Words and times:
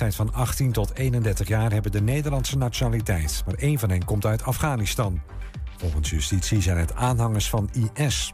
leeftijd 0.00 0.28
van 0.28 0.40
18 0.40 0.72
tot 0.72 0.94
31 0.94 1.48
jaar 1.48 1.72
hebben 1.72 1.92
de 1.92 2.00
Nederlandse 2.00 2.58
nationaliteit, 2.58 3.42
maar 3.46 3.54
één 3.54 3.78
van 3.78 3.90
hen 3.90 4.04
komt 4.04 4.26
uit 4.26 4.42
Afghanistan. 4.42 5.20
Volgens 5.76 6.10
justitie 6.10 6.62
zijn 6.62 6.78
het 6.78 6.94
aanhangers 6.94 7.48
van 7.48 7.70
IS. 7.94 8.32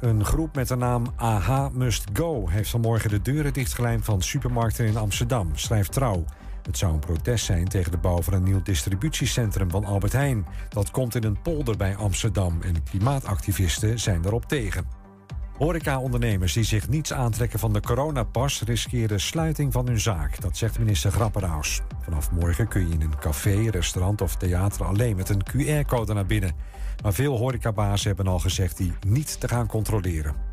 Een 0.00 0.24
groep 0.24 0.54
met 0.54 0.68
de 0.68 0.76
naam 0.76 1.06
AH 1.16 1.68
Must 1.72 2.04
Go 2.12 2.48
heeft 2.48 2.70
vanmorgen 2.70 3.10
de 3.10 3.22
deuren 3.22 3.52
dichtgelijmd 3.52 4.04
van 4.04 4.22
supermarkten 4.22 4.86
in 4.86 4.96
Amsterdam, 4.96 5.50
schrijft 5.54 5.92
Trouw. 5.92 6.24
Het 6.62 6.78
zou 6.78 6.92
een 6.92 6.98
protest 6.98 7.44
zijn 7.44 7.68
tegen 7.68 7.90
de 7.90 7.98
bouw 7.98 8.22
van 8.22 8.32
een 8.32 8.42
nieuw 8.42 8.62
distributiecentrum 8.62 9.70
van 9.70 9.84
Albert 9.84 10.12
Heijn. 10.12 10.46
Dat 10.68 10.90
komt 10.90 11.14
in 11.14 11.24
een 11.24 11.42
polder 11.42 11.76
bij 11.76 11.96
Amsterdam 11.96 12.62
en 12.62 12.82
klimaatactivisten 12.82 14.00
zijn 14.00 14.22
daarop 14.22 14.44
tegen. 14.44 15.01
Horeca-ondernemers 15.58 16.52
die 16.52 16.64
zich 16.64 16.88
niets 16.88 17.12
aantrekken 17.12 17.58
van 17.58 17.72
de 17.72 17.80
coronapas 17.80 18.62
riskeren 18.62 19.20
sluiting 19.20 19.72
van 19.72 19.86
hun 19.86 20.00
zaak. 20.00 20.40
Dat 20.40 20.56
zegt 20.56 20.78
minister 20.78 21.10
Grapperhaus. 21.10 21.80
Vanaf 22.00 22.30
morgen 22.30 22.68
kun 22.68 22.88
je 22.88 22.94
in 22.94 23.00
een 23.00 23.18
café, 23.18 23.70
restaurant 23.70 24.20
of 24.20 24.36
theater 24.36 24.84
alleen 24.84 25.16
met 25.16 25.28
een 25.28 25.42
QR-code 25.44 26.14
naar 26.14 26.26
binnen. 26.26 26.54
Maar 27.02 27.12
veel 27.12 27.38
horecabazen 27.38 28.06
hebben 28.06 28.32
al 28.32 28.38
gezegd 28.38 28.76
die 28.76 28.92
niet 29.06 29.40
te 29.40 29.48
gaan 29.48 29.66
controleren. 29.66 30.51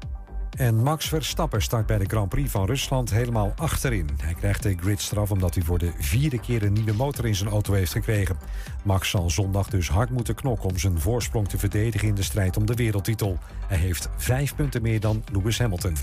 En 0.59 0.75
Max 0.75 1.07
Verstappen 1.07 1.61
start 1.61 1.85
bij 1.85 1.97
de 1.97 2.05
Grand 2.05 2.29
Prix 2.29 2.51
van 2.51 2.65
Rusland 2.65 3.09
helemaal 3.09 3.53
achterin. 3.55 4.09
Hij 4.21 4.33
krijgt 4.33 4.63
de 4.63 4.77
gridstraf 4.77 5.31
omdat 5.31 5.53
hij 5.53 5.63
voor 5.63 5.77
de 5.77 5.91
vierde 5.97 6.39
keer 6.39 6.63
een 6.63 6.73
nieuwe 6.73 6.93
motor 6.93 7.25
in 7.25 7.35
zijn 7.35 7.49
auto 7.49 7.73
heeft 7.73 7.91
gekregen. 7.91 8.37
Max 8.83 9.09
zal 9.09 9.29
zondag 9.29 9.69
dus 9.69 9.89
hard 9.89 10.09
moeten 10.09 10.35
knokken 10.35 10.69
om 10.69 10.77
zijn 10.77 10.99
voorsprong 10.99 11.47
te 11.47 11.57
verdedigen 11.57 12.07
in 12.07 12.15
de 12.15 12.23
strijd 12.23 12.57
om 12.57 12.65
de 12.65 12.73
wereldtitel. 12.73 13.37
Hij 13.67 13.77
heeft 13.77 14.09
vijf 14.17 14.55
punten 14.55 14.81
meer 14.81 14.99
dan 14.99 15.23
Lewis 15.31 15.59
Hamilton. 15.59 15.95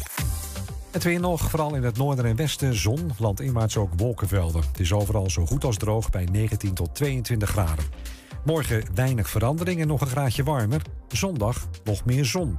Het 0.90 1.04
weer 1.04 1.20
nog, 1.20 1.50
vooral 1.50 1.74
in 1.74 1.82
het 1.82 1.96
noorden 1.96 2.24
en 2.24 2.36
westen 2.36 2.74
zon, 2.74 3.10
landinwaarts 3.18 3.76
ook 3.76 3.92
wolkenvelden. 3.96 4.62
Het 4.62 4.80
is 4.80 4.92
overal 4.92 5.30
zo 5.30 5.46
goed 5.46 5.64
als 5.64 5.76
droog 5.76 6.10
bij 6.10 6.28
19 6.32 6.74
tot 6.74 6.94
22 6.94 7.48
graden. 7.48 7.84
Morgen 8.44 8.84
weinig 8.94 9.30
verandering 9.30 9.80
en 9.80 9.86
nog 9.86 10.00
een 10.00 10.06
graadje 10.06 10.44
warmer. 10.44 10.82
Zondag 11.08 11.68
nog 11.84 12.04
meer 12.04 12.24
zon. 12.24 12.58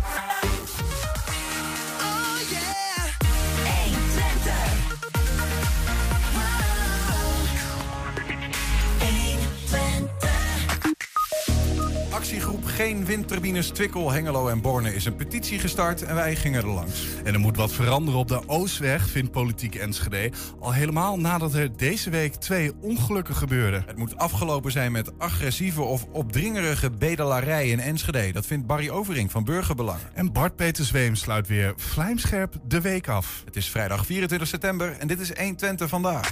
Geen 12.81 13.05
Windturbines 13.05 13.69
Twikkel, 13.69 14.11
Hengelo 14.11 14.47
en 14.47 14.61
Borne 14.61 14.95
is 14.95 15.05
een 15.05 15.15
petitie 15.15 15.59
gestart 15.59 16.03
en 16.03 16.15
wij 16.15 16.35
gingen 16.35 16.61
er 16.61 16.69
langs. 16.69 17.05
En 17.23 17.33
er 17.33 17.39
moet 17.39 17.55
wat 17.55 17.71
veranderen 17.71 18.19
op 18.19 18.27
de 18.27 18.47
Oostweg, 18.47 19.09
vindt 19.09 19.31
politiek 19.31 19.75
Enschede. 19.75 20.31
Al 20.59 20.73
helemaal 20.73 21.19
nadat 21.19 21.53
er 21.53 21.77
deze 21.77 22.09
week 22.09 22.35
twee 22.35 22.71
ongelukken 22.79 23.35
gebeurden. 23.35 23.83
Het 23.87 23.97
moet 23.97 24.17
afgelopen 24.17 24.71
zijn 24.71 24.91
met 24.91 25.19
agressieve 25.19 25.81
of 25.81 26.05
opdringerige 26.11 26.89
bedelarij 26.89 27.69
in 27.69 27.79
Enschede. 27.79 28.31
Dat 28.31 28.45
vindt 28.45 28.67
Barry 28.67 28.89
Overing 28.89 29.31
van 29.31 29.43
Burgerbelangen. 29.43 30.09
En 30.13 30.31
Bart 30.31 30.55
Peter 30.55 30.85
Zweem 30.85 31.15
sluit 31.15 31.47
weer 31.47 31.73
vlijmscherp 31.75 32.55
de 32.67 32.81
week 32.81 33.07
af. 33.07 33.41
Het 33.45 33.55
is 33.55 33.69
vrijdag 33.69 34.05
24 34.05 34.47
september 34.47 34.95
en 34.99 35.07
dit 35.07 35.19
is 35.19 35.33
1 35.33 35.55
Twente 35.55 35.87
vandaag. 35.87 36.29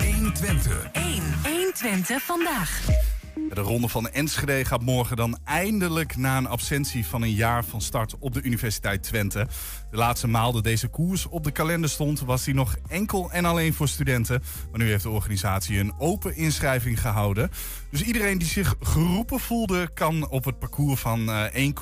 1 0.00 0.32
Twente. 0.32 0.90
1. 0.92 1.22
1 1.44 1.72
Twente 1.74 2.18
vandaag. 2.20 3.09
De 3.48 3.60
ronde 3.60 3.88
van 3.88 4.08
Enschede 4.08 4.64
gaat 4.64 4.82
morgen 4.82 5.16
dan 5.16 5.38
eindelijk 5.44 6.16
na 6.16 6.36
een 6.36 6.46
absentie 6.46 7.06
van 7.06 7.22
een 7.22 7.32
jaar 7.32 7.64
van 7.64 7.80
start 7.80 8.18
op 8.18 8.34
de 8.34 8.42
Universiteit 8.42 9.02
Twente. 9.02 9.46
De 9.90 9.96
laatste 9.96 10.28
maal 10.28 10.52
dat 10.52 10.64
deze 10.64 10.88
koers 10.88 11.26
op 11.26 11.44
de 11.44 11.50
kalender 11.50 11.90
stond, 11.90 12.20
was 12.20 12.44
die 12.44 12.54
nog 12.54 12.76
enkel 12.88 13.30
en 13.30 13.44
alleen 13.44 13.74
voor 13.74 13.88
studenten. 13.88 14.42
Maar 14.70 14.80
nu 14.80 14.88
heeft 14.88 15.02
de 15.02 15.10
organisatie 15.10 15.78
een 15.78 15.92
open 15.98 16.36
inschrijving 16.36 17.00
gehouden. 17.00 17.50
Dus 17.90 18.02
iedereen 18.02 18.38
die 18.38 18.48
zich 18.48 18.74
geroepen 18.80 19.40
voelde, 19.40 19.90
kan 19.94 20.28
op 20.28 20.44
het 20.44 20.58
parcours 20.58 21.00
van 21.00 21.30
eh, 21.30 21.72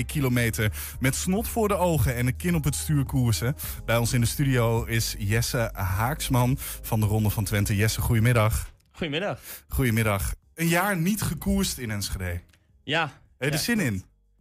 1,2 0.00 0.04
kilometer 0.06 0.72
met 1.00 1.14
snot 1.14 1.48
voor 1.48 1.68
de 1.68 1.76
ogen 1.76 2.14
en 2.14 2.26
een 2.26 2.36
kin 2.36 2.54
op 2.54 2.64
het 2.64 2.74
stuur 2.74 3.04
koersen. 3.04 3.56
Bij 3.84 3.96
ons 3.96 4.12
in 4.12 4.20
de 4.20 4.26
studio 4.26 4.84
is 4.84 5.14
Jesse 5.18 5.70
Haaksman 5.72 6.56
van 6.82 7.00
de 7.00 7.06
Ronde 7.06 7.30
van 7.30 7.44
Twente. 7.44 7.76
Jesse, 7.76 8.00
goedemiddag. 8.00 8.70
Goedemiddag. 8.92 9.40
Goedemiddag. 9.68 10.34
Een 10.56 10.68
jaar 10.68 10.96
niet 10.96 11.22
gekoerst 11.22 11.78
in 11.78 11.90
Enschede. 11.90 12.40
Ja. 12.82 13.12
Heb 13.38 13.48
je 13.48 13.54
er 13.54 13.62
zin 13.62 13.80
in? 13.80 13.94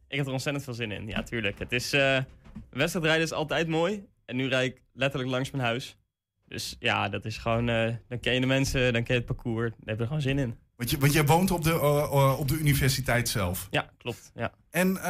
Ik 0.07 0.17
heb 0.17 0.25
er 0.25 0.31
ontzettend 0.31 0.65
veel 0.65 0.73
zin 0.73 0.91
in. 0.91 1.07
Ja, 1.07 1.23
tuurlijk. 1.23 1.59
Het 1.59 1.71
is, 1.71 1.93
uh, 1.93 2.19
wedstrijdrijden 2.69 3.23
is 3.23 3.31
altijd 3.31 3.67
mooi. 3.67 4.05
En 4.25 4.35
nu 4.35 4.47
rijd 4.47 4.71
ik 4.71 4.81
letterlijk 4.93 5.31
langs 5.31 5.51
mijn 5.51 5.63
huis. 5.63 5.97
Dus 6.45 6.75
ja, 6.79 7.09
dat 7.09 7.25
is 7.25 7.37
gewoon... 7.37 7.69
Uh, 7.69 7.93
dan 8.07 8.19
ken 8.19 8.33
je 8.33 8.39
de 8.39 8.45
mensen, 8.45 8.93
dan 8.93 9.03
ken 9.03 9.13
je 9.13 9.21
het 9.21 9.35
parcours. 9.35 9.69
Dan 9.69 9.79
heb 9.85 9.95
je 9.95 10.01
er 10.01 10.07
gewoon 10.07 10.21
zin 10.21 10.39
in. 10.39 10.55
Want, 10.75 10.89
je, 10.89 10.97
want 10.97 11.13
jij 11.13 11.25
woont 11.25 11.51
op 11.51 11.63
de, 11.63 11.69
uh, 11.69 12.39
op 12.39 12.47
de 12.47 12.57
universiteit 12.57 13.29
zelf. 13.29 13.67
Ja, 13.71 13.89
klopt. 13.97 14.31
Ja. 14.35 14.53
En 14.69 15.01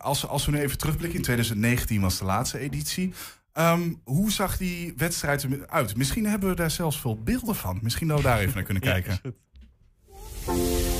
als, 0.00 0.26
als 0.26 0.46
we 0.46 0.52
nu 0.52 0.58
even 0.58 0.78
terugblikken, 0.78 1.18
in 1.18 1.24
2019 1.24 2.00
was 2.00 2.18
de 2.18 2.24
laatste 2.24 2.58
editie. 2.58 3.12
Um, 3.58 4.00
hoe 4.04 4.30
zag 4.30 4.56
die 4.56 4.94
wedstrijd 4.96 5.44
eruit? 5.44 5.96
Misschien 5.96 6.26
hebben 6.26 6.48
we 6.48 6.54
daar 6.54 6.70
zelfs 6.70 7.00
veel 7.00 7.22
beelden 7.22 7.54
van. 7.54 7.78
Misschien 7.82 8.08
dat 8.08 8.16
we 8.16 8.22
daar 8.22 8.38
even 8.38 8.54
naar 8.54 8.62
kunnen 8.62 8.82
kijken. 8.92 9.18
Ja, 9.22 9.30
is 10.48 10.93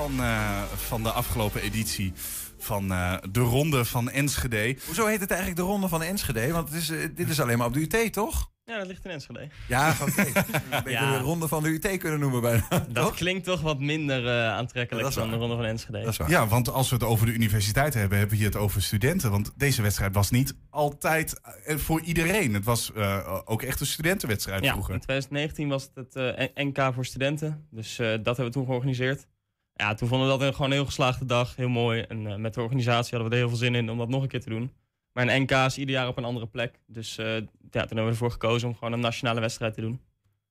van, 0.00 0.20
uh, 0.20 0.62
van 0.62 1.02
de 1.02 1.10
afgelopen 1.10 1.62
editie 1.62 2.12
van 2.58 2.92
uh, 2.92 3.16
de 3.30 3.40
Ronde 3.40 3.84
van 3.84 4.10
Enschede. 4.10 4.76
Hoezo 4.86 5.06
heet 5.06 5.20
het 5.20 5.30
eigenlijk 5.30 5.60
de 5.60 5.66
Ronde 5.66 5.88
van 5.88 6.02
Enschede? 6.02 6.52
Want 6.52 6.68
het 6.68 6.78
is, 6.78 6.90
uh, 6.90 7.08
dit 7.14 7.28
is 7.28 7.40
alleen 7.40 7.58
maar 7.58 7.66
op 7.66 7.74
de 7.74 7.80
UT, 7.80 8.12
toch? 8.12 8.50
Ja, 8.64 8.78
dat 8.78 8.86
ligt 8.86 9.04
in 9.04 9.10
Enschede. 9.10 9.48
Ja, 9.68 9.96
oké. 10.08 10.26
Okay. 10.70 10.92
ja. 10.92 11.18
de 11.18 11.18
Ronde 11.18 11.48
van 11.48 11.62
de 11.62 11.68
UT 11.68 11.96
kunnen 11.98 12.20
noemen 12.20 12.40
bijna. 12.40 12.66
Dat 12.68 12.94
toch? 12.94 13.14
klinkt 13.14 13.44
toch 13.44 13.60
wat 13.60 13.78
minder 13.78 14.24
uh, 14.24 14.48
aantrekkelijk 14.48 15.08
ja, 15.08 15.14
dan 15.14 15.30
de 15.30 15.36
Ronde 15.36 15.56
van 15.56 15.64
Enschede. 15.64 16.00
Dat 16.00 16.08
is 16.08 16.16
waar. 16.16 16.30
Ja, 16.30 16.46
want 16.46 16.68
als 16.68 16.88
we 16.88 16.94
het 16.94 17.04
over 17.04 17.26
de 17.26 17.32
universiteit 17.32 17.94
hebben, 17.94 18.18
hebben 18.18 18.38
we 18.38 18.44
het 18.44 18.56
over 18.56 18.82
studenten. 18.82 19.30
Want 19.30 19.52
deze 19.56 19.82
wedstrijd 19.82 20.14
was 20.14 20.30
niet 20.30 20.54
altijd 20.70 21.40
voor 21.66 22.00
iedereen. 22.00 22.54
Het 22.54 22.64
was 22.64 22.94
ook 23.44 23.62
echt 23.62 23.80
een 23.80 23.86
studentenwedstrijd 23.86 24.64
ja, 24.64 24.72
vroeger. 24.72 24.94
in 24.94 25.00
2019 25.00 25.68
was 25.68 25.90
het 25.94 26.14
het 26.14 26.50
NK 26.54 26.94
voor 26.94 27.04
studenten. 27.04 27.66
Dus 27.70 27.96
dat 27.96 28.24
hebben 28.24 28.44
we 28.44 28.50
toen 28.50 28.66
georganiseerd 28.66 29.26
ja, 29.80 29.94
toen 29.94 30.08
vonden 30.08 30.26
we 30.26 30.32
dat 30.38 30.42
een, 30.46 30.52
gewoon 30.54 30.66
een 30.70 30.76
heel 30.76 30.84
geslaagde 30.86 31.24
dag. 31.26 31.56
Heel 31.56 31.68
mooi. 31.68 32.00
En 32.00 32.24
uh, 32.26 32.34
met 32.36 32.54
de 32.54 32.60
organisatie 32.62 33.10
hadden 33.10 33.28
we 33.28 33.34
er 33.34 33.40
heel 33.40 33.48
veel 33.48 33.58
zin 33.58 33.74
in 33.74 33.90
om 33.90 33.98
dat 33.98 34.08
nog 34.08 34.22
een 34.22 34.28
keer 34.28 34.40
te 34.40 34.48
doen. 34.50 34.72
Maar 35.12 35.28
een 35.28 35.42
NK 35.42 35.50
is 35.50 35.78
ieder 35.78 35.94
jaar 35.94 36.08
op 36.08 36.16
een 36.16 36.24
andere 36.24 36.46
plek. 36.46 36.80
Dus 36.86 37.18
uh, 37.18 37.26
ja, 37.26 37.40
toen 37.40 37.46
hebben 37.70 38.04
we 38.04 38.10
ervoor 38.10 38.30
gekozen 38.30 38.68
om 38.68 38.74
gewoon 38.74 38.92
een 38.92 39.00
nationale 39.00 39.40
wedstrijd 39.40 39.74
te 39.74 39.80
doen. 39.80 40.00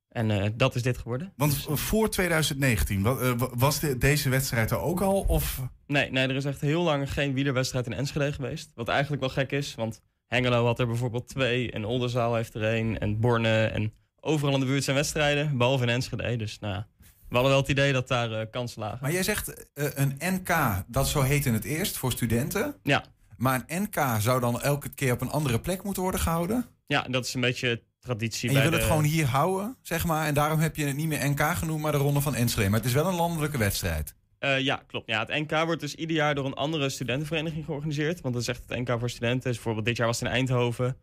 En 0.10 0.32
eh, 0.32 0.50
dat 0.56 0.76
is 0.76 0.82
dit 0.82 0.98
geworden. 0.98 1.34
Want 1.36 1.66
eh, 1.70 1.76
voor 1.76 2.10
2019, 2.10 3.02
wa- 3.02 3.18
eh, 3.18 3.32
wa- 3.38 3.50
was 3.54 3.80
de- 3.80 3.98
deze 3.98 4.30
wedstrijd 4.30 4.72
er 4.72 4.80
ook 4.80 5.02
al? 5.02 5.26
Of 5.28 5.62
Nee, 5.88 6.12
nee, 6.12 6.28
er 6.28 6.36
is 6.36 6.46
echt 6.46 6.62
heel 6.62 6.84
lang 6.84 7.12
geen 7.14 7.34
wielerwedstrijd 7.34 7.86
in 7.86 7.94
Enschede 7.94 8.34
geweest. 8.34 8.72
Wat 8.76 8.88
eigenlijk 8.88 9.22
wel 9.22 9.30
gek 9.32 9.52
is, 9.52 9.76
want 9.76 10.02
Hengelo 10.28 10.66
had 10.66 10.80
er 10.80 10.88
bijvoorbeeld 10.88 11.28
twee. 11.28 11.72
En 11.72 11.86
Oldenzaal 11.86 12.36
heeft 12.36 12.54
er 12.54 12.64
één. 12.64 13.00
En 13.00 13.20
Borne. 13.20 13.66
En 13.66 13.94
overal 14.22 14.54
in 14.54 14.60
de 14.60 14.66
buurt 14.66 14.84
zijn 14.84 14.96
wedstrijden, 14.96 15.58
behalve 15.58 15.84
in 15.84 15.90
Enschede. 15.90 16.36
Dus 16.36 16.60
nou 16.60 16.74
ja, 16.74 16.88
we 17.30 17.36
hadden 17.36 17.52
wel 17.52 17.62
het 17.62 17.70
idee 17.70 17.94
dat 17.94 18.08
daar 18.08 18.32
eh 18.32 18.46
kansen 18.52 18.82
lagen. 18.82 18.98
Maar 19.02 19.12
jij 19.12 19.24
zegt 19.24 19.74
eh, 19.74 19.86
een 19.94 20.16
NK, 20.20 20.84
dat 20.88 21.08
zo 21.08 21.22
heet 21.22 21.46
in 21.46 21.54
het 21.54 21.64
eerst 21.64 21.98
voor 21.98 22.12
studenten. 22.12 22.76
Ja. 22.84 23.04
Maar 23.38 23.64
een 23.68 23.82
NK 23.84 24.22
zou 24.22 24.40
dan 24.40 24.62
elke 24.62 24.90
keer 24.90 25.14
op 25.14 25.22
een 25.22 25.30
andere 25.30 25.60
plek 25.60 25.84
moeten 25.84 26.02
worden 26.04 26.22
gehouden. 26.22 26.66
Ja, 26.88 27.02
dat 27.02 27.26
is 27.26 27.34
een 27.34 27.42
beetje 27.42 27.84
traditie 28.00 28.50
En 28.50 28.56
je 28.56 28.62
bij 28.62 28.70
wil 28.70 28.80
het 28.80 28.88
gewoon 28.88 29.04
hier 29.04 29.26
houden, 29.26 29.78
zeg 29.82 30.06
maar. 30.06 30.26
En 30.26 30.34
daarom 30.34 30.60
heb 30.60 30.76
je 30.76 30.86
het 30.86 30.96
niet 30.96 31.08
meer 31.08 31.30
NK 31.30 31.42
genoemd, 31.42 31.82
maar 31.82 31.92
de 31.92 31.98
Ronde 31.98 32.22
van 32.22 32.36
Enschede. 32.36 32.70
Maar 32.70 32.80
het 32.80 32.88
is 32.88 32.94
wel 32.94 33.08
een 33.08 33.16
landelijke 33.16 33.58
wedstrijd. 33.58 34.16
Eh, 34.40 34.60
ja, 34.60 34.84
klopt. 34.88 35.08
Ja, 35.08 35.20
het 35.20 35.30
NK 35.30 35.66
wordt 35.66 35.82
dus 35.82 35.96
ieder 35.96 36.16
jaar 36.16 36.36
door 36.36 36.46
een 36.46 36.54
andere 36.54 36.90
studentenvereniging 36.90 37.66
georganiseerd. 37.66 38.22
Want 38.22 38.34
dat 38.34 38.44
is 38.44 38.50
echt 38.50 38.64
het 38.68 38.80
NK 38.80 39.00
voor 39.00 39.10
studenten. 39.10 39.44
Dus 39.44 39.54
bijvoorbeeld 39.54 39.86
dit 39.86 39.98
jaar 39.98 40.08
was 40.08 40.20
het 40.20 40.30
in 40.30 40.36
Eindhoven. 40.36 40.98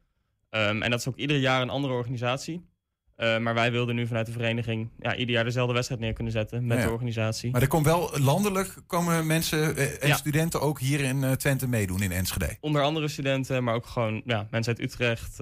Ehm, 0.50 0.82
en 0.82 0.90
dat 0.90 1.00
is 1.00 1.08
ook 1.08 1.16
ieder 1.16 1.36
jaar 1.36 1.62
een 1.62 1.70
andere 1.70 1.94
organisatie. 1.94 2.66
Eh, 3.16 3.38
maar 3.38 3.54
wij 3.54 3.70
wilden 3.72 3.94
nu 3.94 4.06
vanuit 4.06 4.26
de 4.26 4.32
vereniging 4.32 4.88
ja, 4.98 5.16
ieder 5.16 5.34
jaar 5.34 5.44
dezelfde 5.44 5.74
wedstrijd 5.74 6.00
neer 6.00 6.12
kunnen 6.12 6.32
zetten 6.32 6.66
met 6.66 6.78
Ja. 6.78 6.84
de 6.84 6.90
organisatie. 6.90 7.50
Maar 7.50 7.62
er 7.62 7.68
komt 7.68 7.84
wel 7.84 8.10
landelijk 8.20 8.74
komen 8.86 9.26
mensen 9.26 9.76
eh, 9.76 10.02
en 10.02 10.08
Ja. 10.08 10.16
studenten 10.16 10.60
ook 10.60 10.80
hier 10.80 11.00
in 11.00 11.24
eh, 11.24 11.32
Twente 11.32 11.68
meedoen 11.68 12.02
in 12.02 12.12
Enschede. 12.12 12.56
Onder 12.60 12.82
andere 12.82 13.08
studenten, 13.08 13.64
maar 13.64 13.74
ook 13.74 13.86
gewoon 13.86 14.22
ja, 14.24 14.46
mensen 14.50 14.74
uit 14.76 14.84
Utrecht. 14.84 15.36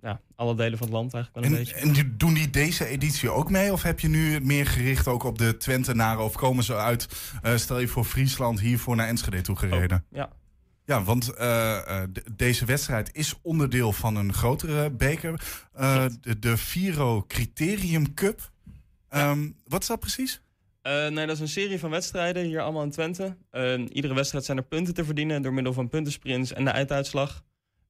ja, 0.00 0.20
alle 0.36 0.54
delen 0.54 0.78
van 0.78 0.86
het 0.86 0.96
land 0.96 1.14
eigenlijk 1.14 1.46
wel 1.46 1.54
een 1.54 1.58
en, 1.58 1.64
beetje. 1.92 2.04
en 2.04 2.14
doen 2.16 2.34
die 2.34 2.50
deze 2.50 2.86
editie 2.86 3.30
ook 3.30 3.50
mee? 3.50 3.72
Of 3.72 3.82
heb 3.82 4.00
je 4.00 4.08
nu 4.08 4.40
meer 4.40 4.66
gericht 4.66 5.08
ook 5.08 5.22
op 5.22 5.38
de 5.38 5.56
Twentenaren? 5.56 6.24
Of 6.24 6.34
komen 6.34 6.64
ze 6.64 6.76
uit, 6.76 7.08
stel 7.54 7.78
je 7.78 7.88
voor 7.88 8.04
Friesland, 8.04 8.60
hiervoor 8.60 8.96
naar 8.96 9.08
Enschede 9.08 9.40
toe 9.40 9.56
gereden? 9.56 10.04
Ja. 10.10 10.30
Ja, 10.92 11.02
want 11.02 11.28
eh, 11.34 11.76
eh, 12.02 12.08
de- 12.12 12.24
deze 12.36 12.64
wedstrijd 12.64 13.10
is 13.12 13.34
onderdeel 13.42 13.92
van 13.92 14.16
een 14.16 14.32
grotere 14.32 14.90
beker. 14.90 15.40
Eh, 15.72 16.04
de, 16.20 16.38
de 16.38 16.56
Viro 16.56 17.24
Criterium 17.26 18.14
Cup. 18.14 18.50
Ehm, 19.08 19.50
wat 19.66 19.82
is 19.82 19.86
dat 19.88 20.00
precies? 20.00 20.42
Nee, 20.82 21.14
dat 21.26 21.30
is 21.30 21.40
een 21.40 21.48
serie 21.48 21.78
van 21.78 21.90
wedstrijden 21.90 22.44
hier 22.44 22.60
allemaal 22.60 22.82
in 22.82 22.90
Twente. 22.90 23.36
Eh, 23.50 23.84
iedere 23.92 24.14
wedstrijd 24.14 24.44
zijn 24.44 24.58
er 24.58 24.64
punten 24.64 24.94
te 24.94 25.04
verdienen 25.04 25.42
door 25.42 25.52
middel 25.52 25.72
van 25.72 25.88
puntensprints 25.88 26.52
en 26.52 26.64
de 26.64 26.70
einduitslag. 26.70 27.42